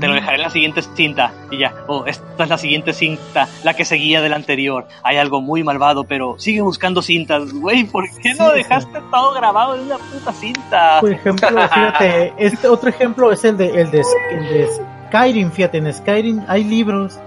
Te 0.00 0.08
lo 0.08 0.14
dejaré 0.14 0.36
en 0.36 0.42
la 0.42 0.50
siguiente 0.50 0.82
cinta 0.82 1.32
y 1.50 1.58
ya. 1.58 1.72
Oh, 1.86 2.04
esta 2.06 2.42
es 2.44 2.48
la 2.48 2.58
siguiente 2.58 2.92
cinta, 2.92 3.48
la 3.62 3.74
que 3.74 3.84
seguía 3.84 4.20
de 4.20 4.28
la 4.28 4.36
anterior. 4.36 4.86
Hay 5.02 5.16
algo 5.16 5.40
muy 5.40 5.62
malvado, 5.62 6.04
pero 6.04 6.34
sigue 6.38 6.60
buscando 6.60 7.00
cintas. 7.02 7.52
Güey, 7.52 7.84
¿por 7.84 8.04
qué 8.22 8.34
no 8.34 8.50
Sí, 8.50 8.56
dejaste 8.56 9.00
todo 9.10 9.34
grabado 9.34 9.74
en 9.76 9.82
una 9.82 9.98
puta 9.98 10.32
cinta? 10.32 10.98
Por 11.00 11.12
ejemplo, 11.12 11.48
fíjate, 11.48 12.32
este 12.38 12.68
otro 12.68 12.88
ejemplo 12.90 13.30
es 13.32 13.44
el 13.44 13.56
de, 13.56 13.80
el 13.80 13.90
de, 13.90 14.02
el 14.32 14.48
de 14.48 14.68
Skyrim, 15.08 15.50
fíjate, 15.50 15.78
en 15.78 15.92
Skyrim 15.92 16.42
hay 16.48 16.64
libros 16.64 17.18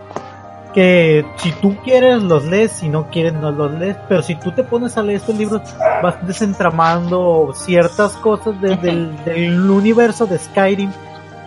que 0.74 1.26
si 1.38 1.52
tú 1.54 1.78
quieres 1.86 2.22
los 2.22 2.44
lees, 2.44 2.72
si 2.74 2.90
no 2.90 3.10
quieres 3.10 3.32
no 3.34 3.50
los 3.52 3.72
lees, 3.80 3.96
pero 4.10 4.22
si 4.22 4.36
tú 4.36 4.52
te 4.52 4.62
pones 4.64 4.98
a 4.98 5.04
leer 5.04 5.18
estos 5.22 5.36
libros 5.38 5.62
vas 6.04 6.16
desentramando 6.28 7.54
ciertas 7.56 8.12
cosas 8.18 8.60
de- 8.60 8.76
del, 8.76 9.24
del 9.24 9.70
universo 9.70 10.26
de 10.26 10.38
Skyrim 10.38 10.92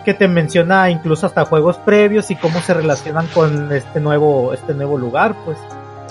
que 0.03 0.13
te 0.13 0.27
menciona 0.27 0.89
incluso 0.89 1.25
hasta 1.25 1.45
juegos 1.45 1.77
previos 1.77 2.31
y 2.31 2.35
cómo 2.35 2.59
se 2.61 2.73
relacionan 2.73 3.27
con 3.27 3.71
este 3.71 3.99
nuevo 3.99 4.53
este 4.53 4.73
nuevo 4.73 4.97
lugar, 4.97 5.35
pues. 5.45 5.57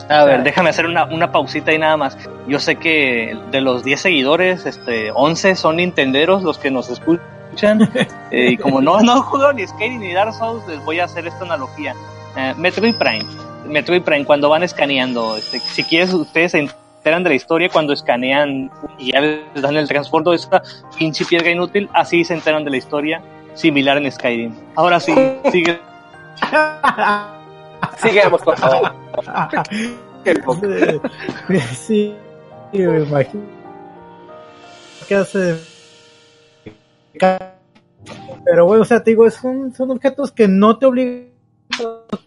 A 0.09 0.25
ver, 0.25 0.43
déjame 0.43 0.71
hacer 0.71 0.87
una, 0.87 1.05
una 1.05 1.33
pausita 1.33 1.73
y 1.73 1.79
nada 1.79 1.97
más. 1.97 2.17
Yo 2.47 2.61
sé 2.61 2.77
que 2.77 3.37
de 3.51 3.61
los 3.61 3.85
10 3.85 4.01
seguidores, 4.01 4.65
este, 4.65 5.11
11 5.13 5.55
son 5.55 5.77
nintenderos 5.77 6.43
los 6.43 6.59
que 6.59 6.71
nos 6.71 6.89
escuchan. 6.91 7.29
Eh, 8.31 8.51
y 8.53 8.57
como 8.59 8.83
no, 8.83 9.01
no 9.01 9.23
juego 9.23 9.53
ni 9.55 9.67
Skyrim 9.67 10.01
ni 10.01 10.13
Dark 10.13 10.35
Souls, 10.35 10.63
les 10.69 10.85
voy 10.85 11.01
a 11.01 11.07
hacer 11.07 11.27
esta 11.27 11.45
analogía. 11.45 11.95
Eh, 12.37 12.55
Metroid 12.57 12.95
Prime. 12.95 13.25
Metroid 13.67 14.03
Prime, 14.03 14.25
cuando 14.27 14.51
van 14.51 14.63
escaneando, 14.63 15.37
este, 15.37 15.59
si 15.59 15.83
quieres, 15.83 16.13
ustedes 16.13 16.53
se 16.53 16.59
enteran 16.59 17.25
de 17.25 17.31
la 17.31 17.35
historia 17.35 17.69
cuando 17.71 17.95
escanean 17.95 18.71
y 18.99 19.13
ya 19.13 19.21
les 19.21 19.63
dan 19.63 19.77
el 19.77 19.89
transporte 19.89 20.31
de 20.31 20.37
esa 20.37 20.63
pinche 20.99 21.25
piedra 21.25 21.51
inútil, 21.51 21.89
así 21.95 22.23
se 22.23 22.35
enteran 22.35 22.65
de 22.65 22.71
la 22.71 22.77
historia, 22.77 23.23
similar 23.59 23.99
en 23.99 24.11
Skyrim. 24.11 24.55
Ahora 24.77 25.01
sí, 25.01 25.13
sigue. 25.51 25.79
Sigamos, 28.03 28.41
por 28.43 28.57
favor. 28.57 28.93
Qué 30.25 30.35
poco. 30.37 30.61
sí, 31.75 32.15
sí, 32.73 32.79
me 32.79 33.03
imagino. 33.03 33.43
¿Qué 35.09 35.15
hace? 35.15 35.59
Pero 38.45 38.67
bueno, 38.67 38.83
o 38.83 38.85
sea, 38.85 39.03
te 39.03 39.11
digo, 39.11 39.29
son, 39.31 39.75
son 39.75 39.91
objetos 39.91 40.33
que 40.33 40.47
no 40.47 40.79
te 40.79 40.87
obligan 40.87 41.29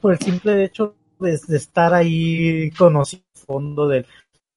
por 0.02 0.14
el 0.14 0.20
simple 0.20 0.64
hecho 0.64 0.95
de, 1.20 1.40
de 1.48 1.58
estar 1.58 1.94
ahí 1.94 2.72
conociendo 2.72 3.26
el 3.36 3.41
fondo 3.41 3.88
del, 3.88 4.06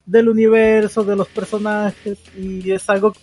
del 0.05 0.29
universo, 0.29 1.03
de 1.03 1.15
los 1.15 1.27
personajes, 1.29 2.19
y 2.37 2.71
es 2.71 2.89
algo 2.89 3.13
que 3.13 3.19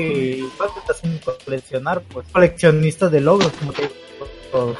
igual 0.00 0.70
te 0.86 0.92
hacen 0.92 1.20
coleccionar, 1.44 2.02
pues, 2.02 2.26
coleccionistas 2.32 3.10
de 3.10 3.20
logros, 3.20 3.52
como 3.52 3.72
te 3.72 3.82
digo, 3.82 4.76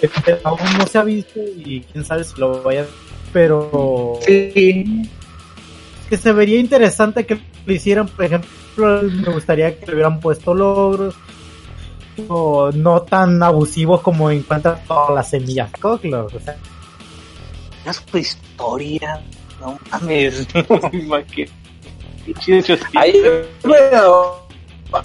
que 0.00 0.38
aún 0.44 0.78
no 0.78 0.86
se 0.86 0.98
ha 0.98 1.04
visto 1.04 1.40
y 1.40 1.80
quién 1.92 2.04
sabe 2.04 2.24
si 2.24 2.38
lo 2.40 2.62
vaya 2.62 2.82
a 2.82 2.86
pero 3.32 4.18
Sí. 4.24 5.08
que 6.08 6.16
se 6.16 6.32
vería 6.32 6.58
interesante 6.58 7.26
que 7.26 7.38
lo 7.66 7.72
hicieran, 7.72 8.08
por 8.08 8.24
ejemplo, 8.24 9.02
me 9.02 9.32
gustaría 9.32 9.78
que 9.78 9.86
le 9.86 9.94
hubieran 9.94 10.20
puesto 10.20 10.54
logros 10.54 11.14
o 12.28 12.72
no 12.72 13.02
tan 13.02 13.42
abusivos 13.42 14.00
como 14.00 14.30
encuentran 14.30 14.78
todas 14.86 15.10
las 15.14 15.30
semillas 15.30 15.70
Coglos, 15.78 16.34
o 16.34 16.40
sea, 16.40 16.56
es 17.86 18.00
tu 18.02 18.18
historia. 18.18 19.22
No 19.60 19.78
mames. 19.90 20.46
Pinche 20.90 21.48
Ahí, 22.94 23.20
bueno, 23.64 24.34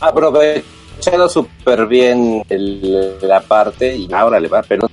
aprovechando 0.01 1.29
súper 1.29 1.85
bien 1.87 2.43
el- 2.49 3.17
la 3.21 3.41
parte 3.41 3.95
y 3.95 4.07
ahora 4.13 4.39
le 4.39 4.47
va, 4.47 4.61
pero 4.63 4.87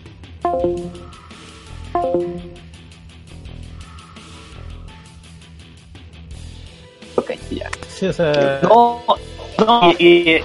ok, 7.17 7.31
ya. 7.51 7.71
sí, 7.89 8.07
o 8.07 8.13
sea, 8.13 8.61
No, 8.63 9.03
no. 9.59 9.93
Y, 9.99 10.05
y, 10.31 10.41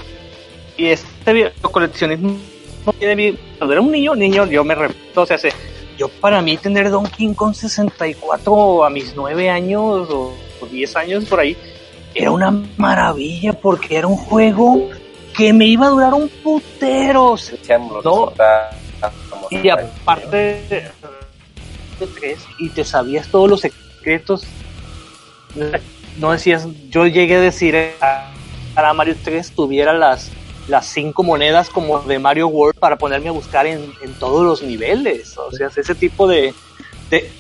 y 0.78 0.86
este 0.88 1.34
video 1.34 1.52
coleccionismo 1.72 2.38
tiene 3.00 3.16
bien- 3.16 3.40
Cuando 3.58 3.74
era 3.74 3.82
un 3.82 3.92
niño, 3.92 4.16
niño, 4.16 4.46
yo 4.46 4.64
me 4.64 4.76
repito, 4.76 5.22
o 5.22 5.26
sea, 5.26 5.38
se- 5.38 5.54
yo 5.98 6.10
para 6.10 6.42
mí 6.42 6.58
tener 6.58 6.90
Donkey 6.90 7.34
Kong 7.34 7.54
64 7.56 8.84
a 8.84 8.90
mis 8.90 9.16
9 9.16 9.50
años 9.50 10.10
o, 10.10 10.34
o 10.66 10.70
10 10.72 10.96
años 10.96 11.26
por 11.26 11.40
ahí, 11.40 11.56
era 12.14 12.32
una 12.32 12.52
maravilla 12.78 13.54
porque 13.54 13.98
era 13.98 14.08
un 14.08 14.18
juego 14.18 14.90
que 15.36 15.52
me 15.54 15.66
iba 15.66 15.88
a 15.88 15.90
durar 15.90 16.14
un 16.14 16.30
putero. 16.30 17.36
No. 18.04 18.34
Y 19.52 19.70
a- 19.70 19.74
aparte 20.02 20.38
de 20.38 20.92
tres, 22.20 22.40
y 22.60 22.70
te 22.70 22.84
sabías 22.84 23.28
todos 23.28 23.50
los 23.50 23.62
secretos. 23.62 24.44
No 26.20 26.32
decías, 26.32 26.68
yo 26.90 27.06
llegué 27.08 27.36
a 27.36 27.42
decir 27.42 27.76
eh, 27.76 27.94
para 28.74 28.94
Mario 28.94 29.16
3 29.24 29.52
tuviera 29.52 29.94
las 29.94 30.32
las 30.68 30.88
cinco 30.88 31.22
monedas 31.22 31.70
como 31.70 32.00
de 32.00 32.18
Mario 32.18 32.48
World 32.48 32.80
para 32.80 32.98
ponerme 32.98 33.30
a 33.30 33.32
buscar 33.32 33.68
en, 33.68 33.94
en 34.02 34.14
todos 34.16 34.44
los 34.44 34.64
niveles. 34.64 35.38
O 35.38 35.52
sea, 35.52 35.68
ese 35.68 35.94
tipo 35.94 36.28
de, 36.28 36.56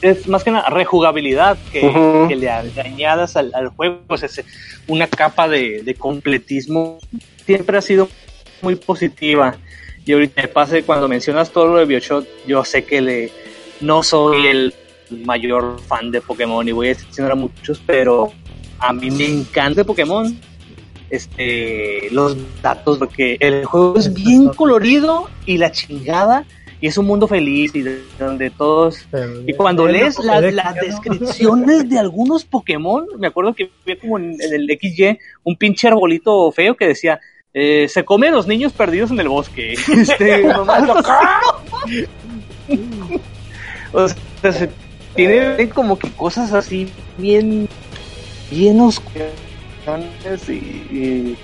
es 0.02 0.28
más 0.28 0.44
que 0.44 0.52
nada 0.52 0.70
rejugabilidad 0.70 1.58
que, 1.72 1.82
le, 2.36 2.50
añadas 2.50 3.36
al, 3.36 3.52
al 3.54 3.70
juego, 3.70 4.02
pues 4.08 4.24
es 4.24 4.44
una 4.88 5.08
capa 5.08 5.48
de, 5.48 5.82
de 5.84 5.96
completismo 5.96 7.00
siempre 7.46 7.78
ha 7.78 7.82
sido 7.82 8.10
muy 8.62 8.76
positiva. 8.76 9.56
Y 10.06 10.14
ahorita 10.14 10.42
me 10.42 10.48
pase 10.48 10.84
cuando 10.84 11.08
mencionas 11.08 11.52
todo 11.52 11.68
lo 11.68 11.78
de 11.78 11.86
Bioshock, 11.86 12.26
yo 12.48 12.64
sé 12.64 12.84
que 12.84 13.02
le 13.02 13.32
no 13.82 14.04
soy 14.04 14.48
el 14.48 14.74
mayor 15.26 15.80
fan 15.82 16.12
de 16.12 16.22
Pokémon 16.22 16.68
y 16.68 16.72
voy 16.72 16.88
a 16.88 16.90
decepcionar 16.90 17.34
a 17.34 17.36
muchos, 17.36 17.82
pero 17.86 18.32
a 18.80 18.94
mí 18.94 19.12
me 19.12 19.26
encanta 19.26 19.84
Pokémon. 19.84 20.40
Este, 21.10 22.10
los 22.12 22.36
datos, 22.64 22.98
porque 22.98 23.38
el 23.40 23.64
juego 23.64 23.98
es 23.98 24.12
bien 24.12 24.50
colorido 24.50 25.30
y 25.46 25.60
la 25.60 25.72
chingada, 25.72 26.46
y 26.86 26.88
es 26.88 27.00
un 27.00 27.08
mundo 27.08 27.28
feliz 27.28 27.74
y 27.74 27.82
de- 27.82 28.04
donde 28.20 28.52
todos 28.52 29.08
y 29.48 29.54
cuando 29.54 29.88
lees 29.88 30.20
la- 30.20 30.40
las 30.52 30.76
descripciones 30.76 31.90
de 31.90 31.98
algunos 31.98 32.46
Pokémon, 32.46 33.08
me 33.18 33.26
acuerdo 33.26 33.56
que 33.56 33.72
vi 33.88 33.96
como 33.96 34.20
en, 34.20 34.40
en 34.40 34.54
el 34.54 34.68
XY 34.80 35.18
un 35.44 35.56
pinche 35.56 35.88
arbolito 35.88 36.52
feo 36.52 36.76
que 36.78 36.88
decía, 36.90 37.20
eh, 37.56 37.88
se 37.90 38.06
come 38.06 38.28
a 38.28 38.32
los 38.32 38.46
niños 38.46 38.72
perdidos 38.72 39.10
en 39.10 39.20
el 39.20 39.30
bosque. 39.30 39.74
Este, 39.92 40.44
nomás 40.48 40.86
lo- 40.88 40.94
o 43.94 44.08
sea, 44.08 44.52
se- 44.52 44.70
tiene 45.16 45.68
como 45.70 45.98
que 45.98 46.12
cosas 46.12 46.54
así 46.54 46.88
bien, 47.18 47.68
bien 48.52 48.80
oscuras 48.80 49.32
y, 50.50 50.52
y, 50.52 51.38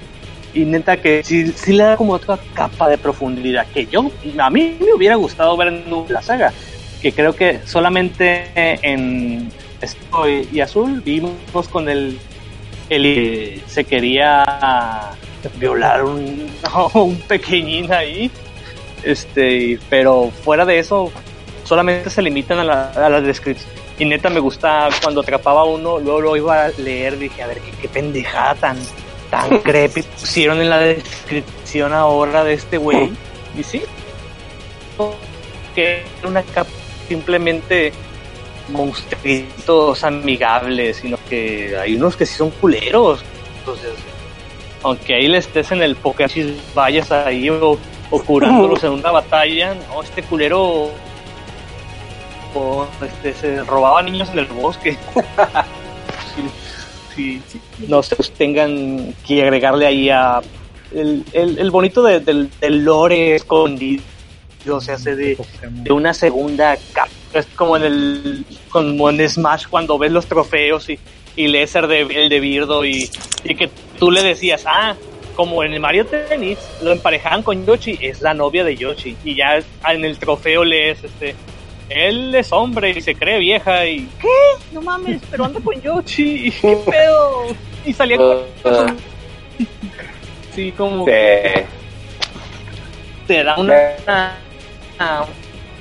y 0.54 0.66
neta 0.66 0.98
que 0.98 1.24
sí, 1.24 1.54
le 1.68 1.84
da 1.84 1.98
como 1.98 2.14
otra 2.14 2.40
capa 2.54 2.90
de 2.90 2.98
profundidad 2.98 3.66
que 3.68 3.86
yo, 3.86 4.12
a 4.38 4.50
mí 4.50 4.78
me 4.80 4.94
hubiera 4.94 5.16
gustado 5.16 5.56
ver 5.58 5.70
en 5.70 5.84
la 6.10 6.22
saga 6.22 6.54
que 7.02 7.12
creo 7.12 7.36
que 7.36 7.60
solamente 7.66 8.46
en 8.56 9.52
Esto 9.82 10.30
y 10.30 10.60
Azul 10.62 11.02
vimos 11.02 11.68
con 11.70 11.90
el, 11.90 12.20
el 12.90 13.62
se 13.66 13.84
quería 13.84 15.12
violar 15.58 16.04
un, 16.04 16.48
un 16.94 17.20
pequeñín 17.22 17.92
ahí 17.92 18.30
este 19.04 19.80
pero 19.90 20.32
fuera 20.44 20.66
de 20.66 20.78
eso 20.78 21.12
solamente 21.64 22.10
se 22.10 22.22
limitan 22.22 22.60
a 22.60 22.64
la, 22.64 22.92
a 22.94 23.22
descripción 23.22 23.72
y 23.98 24.06
neta 24.06 24.30
me 24.30 24.40
gusta 24.40 24.90
cuando 25.02 25.22
atrapaba 25.22 25.64
uno 25.64 26.00
luego 26.00 26.22
lo 26.22 26.38
iba 26.38 26.66
a 26.66 26.70
leer 26.78 27.18
dije 27.18 27.42
a 27.42 27.48
ver 27.48 27.60
qué, 27.60 27.72
qué 27.82 27.88
pendejada 27.88 28.56
tan 28.56 28.78
tan 29.32 29.60
creepy 29.60 30.04
pusieron 30.04 30.62
en 30.62 30.70
la 30.70 30.80
descripción 30.80 31.94
ahora 31.94 32.44
de 32.44 32.54
este 32.54 32.78
güey 32.78 33.12
y 33.58 33.64
sí 33.64 33.82
que 35.74 36.04
una 36.24 36.44
capa 36.44 36.70
simplemente 37.08 37.94
monstruitos 38.70 40.04
amigables, 40.04 40.98
sino 40.98 41.18
que 41.30 41.78
hay 41.78 41.96
unos 41.96 42.16
que 42.16 42.26
sí 42.26 42.36
son 42.36 42.52
culeros. 42.52 43.24
Entonces, 43.60 43.92
aunque 44.84 45.16
ahí 45.16 45.28
le 45.28 45.38
estés 45.38 45.72
en 45.72 45.82
el 45.82 45.96
Pokémon, 45.96 46.56
vayas 46.76 47.12
ahí 47.12 47.50
o, 47.50 47.78
o 48.10 48.24
curándolos 48.24 48.84
en 48.84 48.92
una 48.92 49.12
batalla, 49.12 49.74
no, 49.74 50.04
este 50.04 50.24
culero 50.24 50.92
o, 52.54 52.88
este, 53.02 53.34
se 53.34 53.64
robaba 53.64 54.02
niños 54.02 54.30
en 54.30 54.40
el 54.40 54.46
bosque. 54.46 54.98
Sí. 57.16 57.42
no 57.88 58.02
sé, 58.04 58.16
tengan 58.38 59.14
que 59.28 59.44
agregarle 59.44 59.86
ahí 59.86 60.10
a 60.10 60.40
el, 60.94 61.24
el, 61.34 61.58
el 61.60 61.72
bonito 61.72 62.02
de- 62.04 62.20
del, 62.20 62.50
del 62.60 62.84
lore 62.84 63.36
escondido, 63.36 64.04
o 64.70 64.80
se 64.82 64.96
de, 65.16 65.38
de 65.70 65.92
una 65.92 66.14
segunda 66.14 66.78
capa. 66.94 67.10
Es 67.34 67.46
como 67.56 67.78
en 67.78 67.84
el 69.20 69.30
Smash 69.30 69.68
cuando 69.70 69.98
ves 69.98 70.12
los 70.12 70.26
trofeos 70.26 70.90
y, 70.90 71.00
y 71.36 71.48
lees 71.48 71.74
el 71.76 71.88
de, 71.88 72.02
el 72.02 72.30
de 72.30 72.40
Birdo 72.40 72.84
y, 72.86 73.10
y 73.44 73.56
que 73.56 73.70
tú 73.98 74.12
le 74.12 74.22
decías, 74.22 74.64
ah, 74.68 74.96
como 75.36 75.64
en 75.64 75.74
el 75.74 75.80
Mario 75.80 76.06
Tennis 76.06 76.60
lo 76.84 76.92
emparejaban 76.92 77.42
con 77.42 77.66
Yoshi, 77.66 77.98
es 78.02 78.22
la 78.22 78.34
novia 78.34 78.64
de 78.66 78.76
Yoshi. 78.76 79.16
Y 79.24 79.36
ya 79.36 79.60
en 79.90 80.04
el 80.06 80.18
trofeo 80.18 80.64
lees, 80.66 81.04
este, 81.04 81.36
él 81.94 82.34
es 82.36 82.52
hombre 82.52 82.92
y 82.92 83.02
se 83.02 83.16
cree 83.16 83.40
vieja 83.40 83.86
y, 83.86 84.08
¿qué? 84.20 84.28
No 84.72 84.82
mames, 84.82 85.22
pero 85.30 85.46
anda 85.46 85.60
con 85.60 85.80
Yoshi, 85.82 86.52
¿qué 86.62 86.76
pedo? 86.86 87.46
Y 87.86 87.94
salía 87.94 88.18
con... 88.18 88.38
Uh, 88.38 88.96
Sí, 90.56 90.72
como 90.74 91.06
sí. 91.06 91.12
te 93.28 93.44
da 93.44 93.56
una, 93.58 93.74
una, 94.04 95.26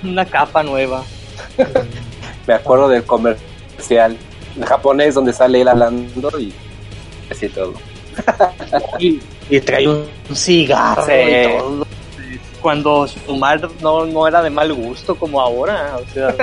una 0.04 0.24
capa 0.26 0.62
nueva. 0.62 1.02
Me 2.46 2.54
acuerdo 2.54 2.88
del 2.88 3.04
comercial 3.04 4.16
en 4.56 4.62
japonés 4.64 5.14
donde 5.14 5.32
sale 5.32 5.60
él 5.60 5.68
hablando 5.68 6.30
y 6.38 6.52
así 7.30 7.48
todo. 7.48 7.74
y, 8.98 9.20
y 9.50 9.60
trae 9.60 9.88
un 9.88 10.06
cigarro 10.34 11.04
Sí. 11.04 11.12
y 11.12 11.58
todo. 11.58 11.86
Cuando 12.60 13.06
fumar 13.26 13.60
no, 13.80 14.04
no 14.06 14.28
era 14.28 14.42
de 14.42 14.50
mal 14.50 14.72
gusto 14.72 15.14
como 15.14 15.40
ahora, 15.40 15.96
o 15.96 16.14
sea, 16.14 16.28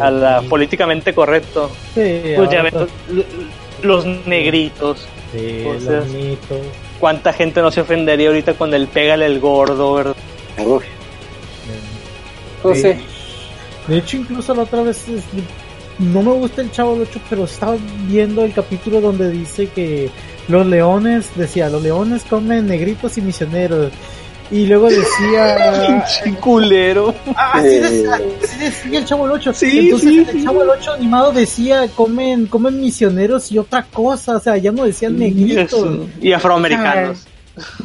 a 0.00 0.10
la 0.10 0.42
políticamente 0.42 1.14
correcto. 1.14 1.70
Sí, 1.94 2.22
Pues 2.36 2.50
ya 2.50 2.60
ahora 2.60 2.70
ves, 2.70 3.24
los 3.82 4.06
negritos, 4.26 5.06
sí, 5.32 5.64
o 5.66 5.80
sea, 5.80 5.92
los 5.98 6.08
mitos. 6.08 6.58
cuánta 6.98 7.32
gente 7.32 7.60
no 7.60 7.70
se 7.70 7.80
ofendería 7.82 8.28
ahorita 8.28 8.54
con 8.54 8.72
el 8.74 8.86
pégale 8.88 9.26
el 9.26 9.40
gordo, 9.40 9.94
¿verdad? 9.94 10.16
No 12.64 12.74
Sí. 12.74 12.80
sé. 12.82 12.98
De 13.86 13.98
hecho, 13.98 14.16
incluso 14.16 14.54
la 14.54 14.62
otra 14.62 14.82
vez 14.82 15.06
es- 15.08 15.22
no 15.98 16.22
me 16.22 16.32
gusta 16.32 16.62
el 16.62 16.72
Chavo 16.72 16.94
del 16.94 17.02
8, 17.08 17.20
pero 17.30 17.44
estaba 17.44 17.76
viendo 18.08 18.44
el 18.44 18.52
capítulo 18.52 19.00
donde 19.00 19.30
dice 19.30 19.68
que 19.68 20.10
los 20.48 20.66
leones, 20.66 21.30
decía, 21.36 21.68
los 21.68 21.82
leones 21.82 22.22
comen 22.24 22.66
negritos 22.66 23.16
y 23.18 23.22
misioneros. 23.22 23.92
Y 24.50 24.66
luego 24.66 24.88
decía. 24.88 26.04
Pinche 26.22 26.38
culero. 26.40 27.12
Ah, 27.34 27.52
así 27.54 27.68
decía, 27.80 28.20
así 28.42 28.58
decía 28.60 28.98
el 29.00 29.04
Chavo 29.04 29.24
del 29.26 29.32
8. 29.36 29.52
Sí, 29.52 29.78
Entonces 29.80 30.08
sí, 30.08 30.18
en 30.20 30.28
el 30.28 30.32
sí. 30.36 30.44
Chavo 30.44 30.60
del 30.60 30.70
8 30.70 30.92
animado 30.92 31.32
decía 31.32 31.88
comen, 31.88 32.46
comen 32.46 32.80
misioneros 32.80 33.50
y 33.50 33.58
otra 33.58 33.82
cosa. 33.92 34.36
O 34.36 34.40
sea, 34.40 34.56
ya 34.56 34.70
no 34.70 34.84
decían 34.84 35.18
negritos. 35.18 35.98
Y 36.20 36.32
afroamericanos. 36.32 37.26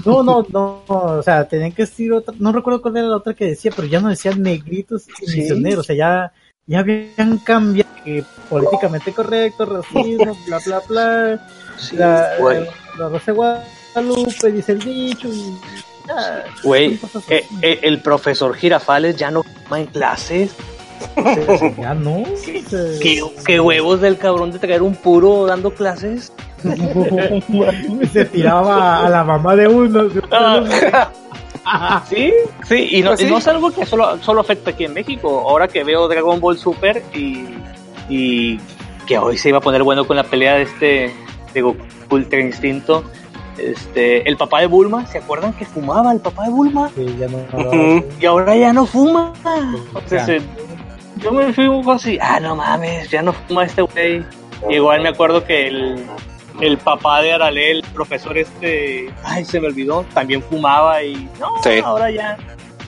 No, 0.05 0.21
no, 0.21 0.45
no, 0.51 0.83
o 0.87 1.23
sea, 1.23 1.47
tenían 1.47 1.71
que 1.71 1.83
decir 1.83 2.11
otra, 2.11 2.33
no 2.37 2.51
recuerdo 2.51 2.81
cuál 2.81 2.97
era 2.97 3.07
la 3.07 3.15
otra 3.15 3.33
que 3.33 3.45
decía, 3.45 3.71
pero 3.73 3.87
ya 3.87 4.01
no 4.01 4.09
decían 4.09 4.41
negritos 4.41 5.03
y 5.23 5.31
Sí. 5.31 5.37
misioneros, 5.39 5.79
o 5.79 5.83
sea, 5.83 5.95
ya, 5.95 6.33
ya 6.67 6.79
habían 6.79 7.37
cambiado 7.39 7.89
que 8.03 8.23
políticamente 8.49 9.11
correcto, 9.13 9.65
racismo, 9.65 10.37
bla, 10.45 10.59
bla, 10.65 10.81
bla, 10.87 11.47
Sí, 11.77 11.95
la, 11.95 12.27
güey. 12.39 12.67
la 12.97 13.09
Rosa 13.09 13.31
Guadalupe, 13.31 14.51
dice 14.51 14.73
el 14.73 14.79
dicho, 14.79 15.27
y 15.27 15.55
Güey, 16.63 16.99
eh, 17.29 17.45
eh, 17.61 17.79
el 17.83 18.01
profesor 18.01 18.53
Girafales 18.55 19.15
ya 19.15 19.31
no 19.31 19.43
en 19.75 19.85
clases. 19.87 20.53
ya 21.77 21.93
no, 21.93 22.23
sea, 22.35 22.99
¿Qué, 23.01 23.21
qué 23.45 23.59
huevos 23.59 24.01
del 24.01 24.17
cabrón 24.17 24.51
de 24.51 24.59
traer 24.59 24.81
un 24.81 24.95
puro 24.95 25.45
dando 25.45 25.73
clases. 25.73 26.31
se 28.13 28.25
tiraba 28.25 29.05
a 29.05 29.09
la 29.09 29.23
mamá 29.23 29.55
de 29.55 29.67
uno, 29.67 30.07
Ah. 30.31 31.11
Sí, 32.09 32.31
sí, 32.67 32.87
y 32.91 33.01
no, 33.01 33.09
Pues 33.11 33.19
sí. 33.21 33.27
y 33.27 33.29
no 33.29 33.37
es 33.37 33.47
algo 33.47 33.71
que 33.71 33.85
solo, 33.85 34.17
solo 34.21 34.41
afecta 34.41 34.71
aquí 34.71 34.85
en 34.85 34.93
México. 34.93 35.45
Ahora 35.47 35.67
que 35.67 35.83
veo 35.83 36.07
Dragon 36.07 36.39
Ball 36.39 36.57
Super 36.57 37.03
y, 37.13 37.45
y 38.09 38.59
que 39.05 39.17
hoy 39.17 39.37
se 39.37 39.49
iba 39.49 39.59
a 39.59 39.61
poner 39.61 39.83
bueno 39.83 40.05
con 40.05 40.15
la 40.17 40.23
pelea 40.23 40.55
de 40.55 40.63
este 40.63 41.13
de 41.53 41.61
Goku 41.61 41.83
Ultra 42.09 42.39
Instinto. 42.39 43.03
Este, 43.57 44.27
el 44.27 44.37
papá 44.37 44.61
de 44.61 44.65
Bulma, 44.67 45.05
¿se 45.05 45.19
acuerdan 45.19 45.53
que 45.53 45.65
fumaba 45.65 46.11
el 46.11 46.19
papá 46.19 46.45
de 46.45 46.49
Bulma? 46.49 46.89
Sí, 46.95 47.15
ya 47.19 47.27
no, 47.27 47.37
Ujú. 47.67 48.05
Y 48.19 48.25
ahora 48.25 48.55
ya 48.55 48.73
no 48.73 48.85
fuma. 48.85 49.33
Yo 51.17 51.31
me 51.31 51.53
fui 51.53 51.67
un 51.67 51.81
poco 51.81 51.91
así, 51.93 52.17
ah, 52.19 52.39
no 52.39 52.55
mames, 52.55 53.09
ya 53.11 53.21
no 53.21 53.33
fuma 53.33 53.65
este 53.65 53.83
güey. 53.83 54.23
Igual 54.69 55.01
me 55.01 55.09
acuerdo 55.09 55.43
que 55.43 55.67
el, 55.67 56.05
el 56.59 56.77
papá 56.77 57.21
de 57.21 57.33
Arale, 57.33 57.71
el 57.71 57.83
profesor 57.93 58.37
este, 58.37 59.09
ay, 59.23 59.45
se 59.45 59.59
me 59.59 59.67
olvidó, 59.67 60.03
también 60.13 60.41
fumaba 60.43 61.01
y 61.03 61.29
no, 61.39 61.47
Sí. 61.63 61.79
ahora 61.83 62.11
ya, 62.11 62.37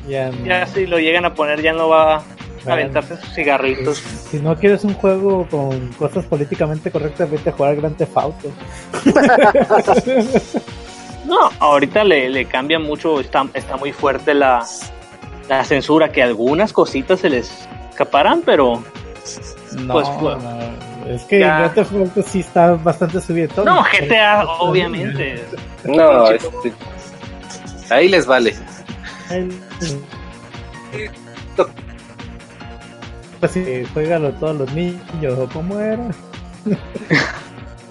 ya 0.07 0.29
no. 0.31 0.45
ya 0.45 0.65
si 0.67 0.85
lo 0.85 0.99
llegan 0.99 1.25
a 1.25 1.33
poner 1.33 1.61
ya 1.61 1.73
no 1.73 1.87
va 1.89 2.15
a 2.17 2.23
Bueno. 2.65 2.73
aventarse 2.73 3.17
sus 3.17 3.33
cigarritos. 3.33 3.97
Si 3.97 4.37
no 4.39 4.55
quieres 4.55 4.83
un 4.83 4.93
juego 4.93 5.47
con 5.49 5.89
cosas 5.93 6.25
políticamente 6.25 6.91
correctas, 6.91 7.29
vete 7.31 7.49
a 7.49 7.53
jugar 7.53 7.75
Grand 7.77 7.95
Theft 7.97 8.17
Auto. 8.17 8.51
No, 11.25 11.49
ahorita 11.59 12.03
le, 12.03 12.29
le 12.29 12.45
cambia 12.45 12.79
mucho, 12.79 13.19
está, 13.21 13.47
está 13.53 13.77
muy 13.77 13.93
fuerte 13.93 14.33
la, 14.33 14.65
la 15.47 15.63
censura, 15.63 16.11
que 16.11 16.21
algunas 16.21 16.73
cositas 16.73 17.21
se 17.21 17.29
les 17.29 17.65
escaparán, 17.91 18.41
pero 18.45 18.83
No, 19.77 19.93
Pues, 19.93 20.09
pues, 20.19 20.43
no, 20.43 20.49
es 21.07 21.23
que 21.23 21.39
ya. 21.39 21.59
Grand 21.59 21.73
Theft 21.73 21.93
Auto 21.93 22.21
sí 22.23 22.39
está 22.39 22.73
bastante 22.73 23.21
subido 23.21 23.47
todo. 23.49 23.65
no, 23.65 23.83
GTA 23.83 24.45
obviamente. 24.45 25.43
No, 25.83 26.29
este, 26.29 26.73
ahí 27.89 28.09
les 28.09 28.25
vale. 28.25 28.53
así, 33.41 33.85
juégalo 33.93 34.31
todos 34.33 34.57
los 34.57 34.73
niños, 34.73 35.37
o 35.37 35.47
cómo 35.49 35.79
era. 35.79 36.09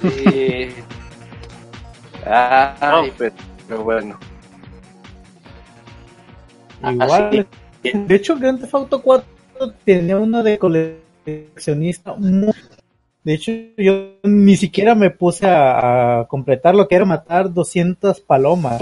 Sí. 0.01 0.75
Ay, 2.27 3.13
pero, 3.17 3.35
pero 3.69 3.85
bueno. 3.85 4.19
Igual. 6.91 7.47
De 7.83 8.15
hecho, 8.15 8.37
Grand 8.37 8.61
Theft 8.61 8.75
Auto 8.75 9.03
4 9.03 9.27
tenía 9.85 10.17
uno 10.17 10.43
de 10.43 10.59
coleccionista 10.59 12.15
muy... 12.15 12.53
De 13.25 13.35
hecho, 13.35 13.53
yo 13.77 14.17
ni 14.25 14.57
siquiera 14.57 14.95
me 14.95 15.11
puse 15.11 15.47
a, 15.47 16.21
a 16.21 16.29
completar 16.29 16.75
lo 16.75 16.89
que 16.89 16.97
era 16.97 17.05
matar 17.05 17.53
200 17.53 18.21
palomas. 18.21 18.81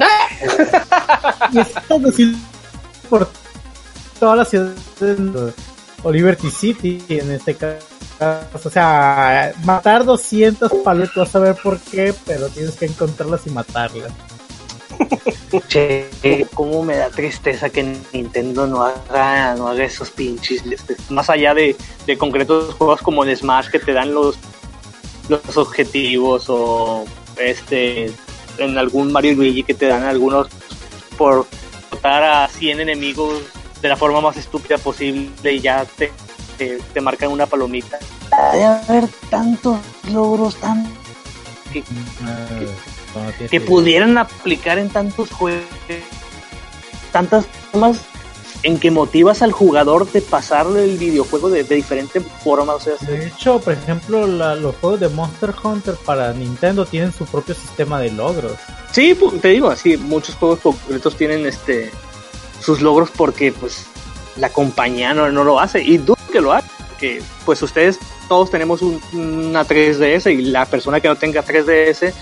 y 1.52 1.58
estas 1.58 1.86
200 1.88 2.40
por 3.08 3.28
toda 4.18 4.36
la 4.36 4.44
ciudad 4.44 4.72
de 5.00 5.52
o 6.02 6.10
Liberty 6.10 6.50
City 6.50 7.02
en 7.08 7.30
este 7.32 7.54
caso. 7.54 7.86
O 8.52 8.70
sea, 8.70 9.52
matar 9.64 10.04
200 10.04 10.70
palomas, 10.84 11.14
vas 11.14 11.34
a 11.34 11.38
ver 11.38 11.56
por 11.62 11.78
qué, 11.78 12.14
pero 12.26 12.48
tienes 12.48 12.76
que 12.76 12.86
encontrarlas 12.86 13.46
y 13.46 13.50
matarlas. 13.50 14.12
Che, 15.68 16.08
cómo 16.54 16.82
me 16.82 16.96
da 16.96 17.10
tristeza 17.10 17.70
que 17.70 17.82
Nintendo 18.12 18.66
no 18.66 18.82
haga, 18.84 19.54
no 19.56 19.68
haga 19.68 19.84
esos 19.84 20.10
pinches. 20.10 20.64
este, 20.66 20.96
Más 21.08 21.30
allá 21.30 21.54
de, 21.54 21.76
de 22.06 22.18
concretos 22.18 22.74
juegos 22.74 23.00
como 23.00 23.24
el 23.24 23.36
Smash 23.36 23.68
que 23.68 23.78
te 23.78 23.92
dan 23.92 24.14
los, 24.14 24.36
los 25.28 25.56
objetivos 25.56 26.46
o 26.48 27.04
este 27.36 28.12
en 28.58 28.76
algún 28.78 29.10
Mario 29.12 29.32
y 29.32 29.34
Luigi 29.36 29.62
que 29.62 29.74
te 29.74 29.86
dan 29.86 30.04
algunos 30.04 30.48
por 31.16 31.46
matar 31.90 32.22
a 32.22 32.48
100 32.48 32.80
enemigos 32.80 33.42
de 33.80 33.88
la 33.88 33.96
forma 33.96 34.20
más 34.20 34.36
estúpida 34.36 34.78
posible 34.78 35.52
y 35.52 35.60
ya 35.60 35.84
te, 35.84 36.12
te, 36.58 36.78
te 36.92 37.00
marcan 37.00 37.30
una 37.30 37.46
palomita. 37.46 37.98
Hay 38.30 38.62
haber 38.62 39.08
tantos 39.30 39.78
logros 40.12 40.56
tan 40.56 40.86
que, 41.72 41.82
que 41.82 42.68
pudieran 43.60 44.16
aplicar 44.18 44.78
en 44.78 44.88
tantos 44.90 45.30
juegos, 45.30 45.64
tantas 47.12 47.46
formas 47.72 48.00
en 48.62 48.78
que 48.78 48.90
motivas 48.90 49.40
al 49.40 49.52
jugador 49.52 50.10
de 50.12 50.20
pasarle 50.20 50.84
el 50.84 50.98
videojuego 50.98 51.48
de, 51.48 51.64
de 51.64 51.76
diferente 51.76 52.20
forma. 52.20 52.74
O 52.74 52.80
sea, 52.80 52.92
De 53.00 53.26
hecho, 53.28 53.58
por 53.58 53.72
ejemplo, 53.72 54.26
la- 54.26 54.54
los 54.54 54.76
juegos 54.76 55.00
de 55.00 55.08
Monster 55.08 55.54
Hunter 55.62 55.94
para 56.04 56.32
Nintendo 56.34 56.84
tienen 56.84 57.12
su 57.12 57.24
propio 57.24 57.54
sistema 57.54 57.98
de 58.00 58.10
logros. 58.12 58.52
sí, 58.92 59.16
te 59.40 59.48
digo, 59.48 59.70
así 59.70 59.96
muchos 59.96 60.34
juegos 60.34 60.60
concretos 60.60 61.16
tienen 61.16 61.46
este 61.46 61.90
sus 62.60 62.82
logros 62.82 63.10
porque 63.16 63.50
pues 63.52 63.86
la 64.36 64.50
compañía 64.50 65.14
no, 65.14 65.30
no 65.30 65.42
lo 65.44 65.58
hace 65.58 65.80
y 65.82 65.96
dudo 65.96 66.18
que 66.30 66.40
lo 66.42 66.52
haga, 66.52 66.66
que 66.98 67.22
pues 67.46 67.62
ustedes 67.62 67.98
todos 68.28 68.50
tenemos 68.50 68.82
un- 68.82 69.00
una 69.14 69.64
3DS 69.64 70.30
y 70.30 70.42
la 70.42 70.66
persona 70.66 71.00
que 71.00 71.08
no 71.08 71.16
tenga 71.16 71.42
3DS 71.42 72.12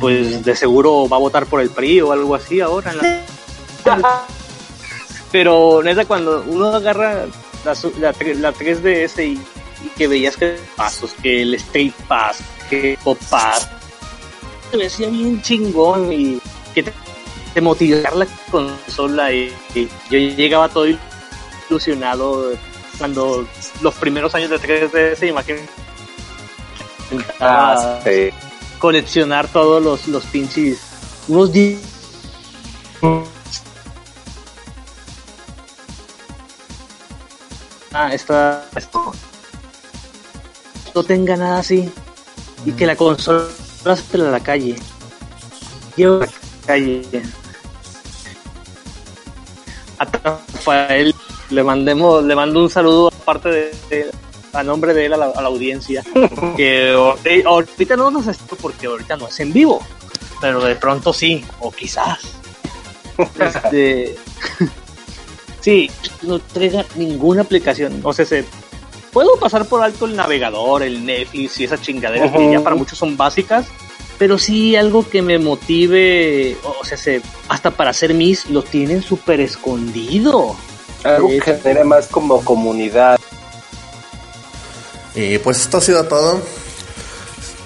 pues 0.00 0.44
de 0.44 0.54
seguro 0.56 1.08
va 1.08 1.16
a 1.16 1.20
votar 1.20 1.46
por 1.46 1.60
el 1.60 1.70
PRI 1.70 2.00
o 2.02 2.12
algo 2.12 2.34
así 2.34 2.60
ahora. 2.60 2.92
en 2.92 2.98
la- 2.98 4.24
Pero 5.32 5.82
neta, 5.82 6.04
cuando 6.04 6.44
uno 6.46 6.68
agarra 6.74 7.26
la, 7.64 7.74
la, 7.98 8.14
tre- 8.14 8.34
la 8.36 8.52
3DS 8.54 9.18
y, 9.24 9.32
y 9.84 9.88
que 9.96 10.06
veías 10.08 10.36
que 10.36 10.58
pasos, 10.76 11.12
que 11.22 11.42
el 11.42 11.54
State 11.54 11.92
Pass, 12.08 12.38
que 12.70 12.98
Pop 13.02 13.18
Pass, 13.28 13.68
se 14.70 14.86
hacía 14.86 15.08
bien 15.08 15.42
chingón 15.42 16.12
y 16.12 16.40
que 16.74 16.82
te, 16.84 16.92
te 17.54 17.60
motivar 17.60 18.14
la 18.16 18.26
consola 18.50 19.32
y, 19.32 19.52
y 19.74 19.88
yo 20.10 20.18
llegaba 20.18 20.68
todo 20.68 20.86
ilusionado 21.70 22.52
cuando 22.98 23.46
los 23.82 23.94
primeros 23.96 24.34
años 24.34 24.50
de 24.50 24.58
3DS, 24.60 25.28
imagínate. 25.28 25.68
Ah, 27.40 28.00
sí. 28.04 28.30
Coleccionar 28.78 29.48
todos 29.48 29.82
los, 29.82 30.06
los 30.08 30.24
pinches. 30.24 30.78
Unos 31.28 31.52
10. 31.52 31.78
Ah, 37.92 38.10
esta. 38.12 38.66
esto- 38.76 39.12
No 40.94 41.02
tenga 41.02 41.36
nada 41.36 41.58
así. 41.60 41.90
Y 42.64 42.72
que 42.72 42.86
la 42.86 42.96
consola 42.96 43.46
se 43.84 44.20
a 44.20 44.30
la 44.30 44.40
calle. 44.40 44.76
Lleva 45.96 46.16
a 46.16 46.26
la 46.26 46.32
calle. 46.66 47.22
A 49.98 50.04
Rafael 50.04 51.14
le 51.50 51.62
mandemos, 51.64 52.24
le 52.24 52.34
mando 52.34 52.60
un 52.62 52.68
saludo 52.70 53.08
aparte 53.08 53.48
de, 53.48 53.74
de- 53.88 54.10
a 54.56 54.62
nombre 54.62 54.94
de 54.94 55.06
él 55.06 55.12
a 55.12 55.16
la, 55.16 55.26
a 55.26 55.42
la 55.42 55.48
audiencia 55.48 56.02
que 56.56 56.92
ahorita- 57.44 57.96
no 57.96 58.10
nos 58.10 58.26
esto 58.26 58.56
porque 58.56 58.86
ahorita 58.86 59.16
no 59.16 59.28
es 59.28 59.38
en 59.40 59.52
vivo, 59.52 59.82
pero 60.40 60.62
de 60.62 60.76
pronto 60.76 61.12
sí, 61.12 61.44
o 61.60 61.70
quizás. 61.70 62.20
Este, 63.38 64.16
sí, 65.60 65.90
no 66.22 66.38
traiga 66.38 66.84
ninguna 66.96 67.42
aplicación, 67.42 68.00
o 68.02 68.12
sea, 68.12 68.26
se, 68.26 68.44
puedo 69.16 69.36
pasar 69.36 69.64
por 69.64 69.82
alto 69.82 70.04
el 70.04 70.14
navegador, 70.14 70.82
el 70.82 71.06
Netflix 71.06 71.58
y 71.58 71.64
esas 71.64 71.80
chingaderas 71.80 72.30
que 72.32 72.38
Ujú. 72.38 72.52
ya 72.52 72.60
para 72.62 72.76
muchos 72.76 72.98
son 72.98 73.16
básicas, 73.16 73.64
pero 74.18 74.36
sí 74.36 74.76
algo 74.76 75.08
que 75.08 75.22
me 75.22 75.38
motive, 75.38 76.58
o 76.62 76.84
sea, 76.84 76.98
se, 76.98 77.22
hasta 77.48 77.70
para 77.70 77.90
hacer 77.90 78.12
mis, 78.12 78.50
lo 78.50 78.62
tienen 78.62 79.00
súper 79.00 79.40
escondido. 79.40 80.54
Algo 81.02 81.28
que 81.30 81.40
genere 81.40 81.84
más 81.84 82.08
como 82.08 82.44
comunidad. 82.44 83.18
Y 85.16 85.38
pues 85.38 85.60
esto 85.60 85.78
ha 85.78 85.80
sido 85.80 86.04
todo. 86.04 86.40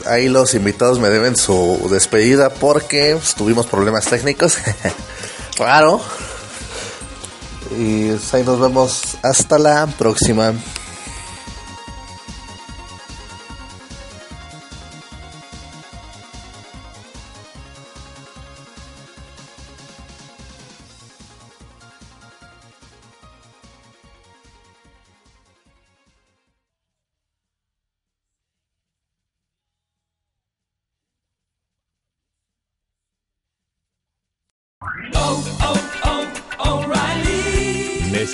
Ahí 0.06 0.28
los 0.28 0.55
invitados 0.55 0.98
me 0.98 1.10
deben 1.10 1.36
su 1.36 1.89
despedida 1.90 2.48
porque 2.48 3.18
tuvimos 3.36 3.66
problemas 3.66 4.06
técnicos. 4.06 4.56
Claro. 5.56 6.01
Y 7.77 8.12
pues, 8.12 8.32
ahí 8.32 8.43
nos 8.44 8.59
vemos 8.59 9.18
hasta 9.22 9.59
la 9.59 9.86
próxima. 9.86 10.55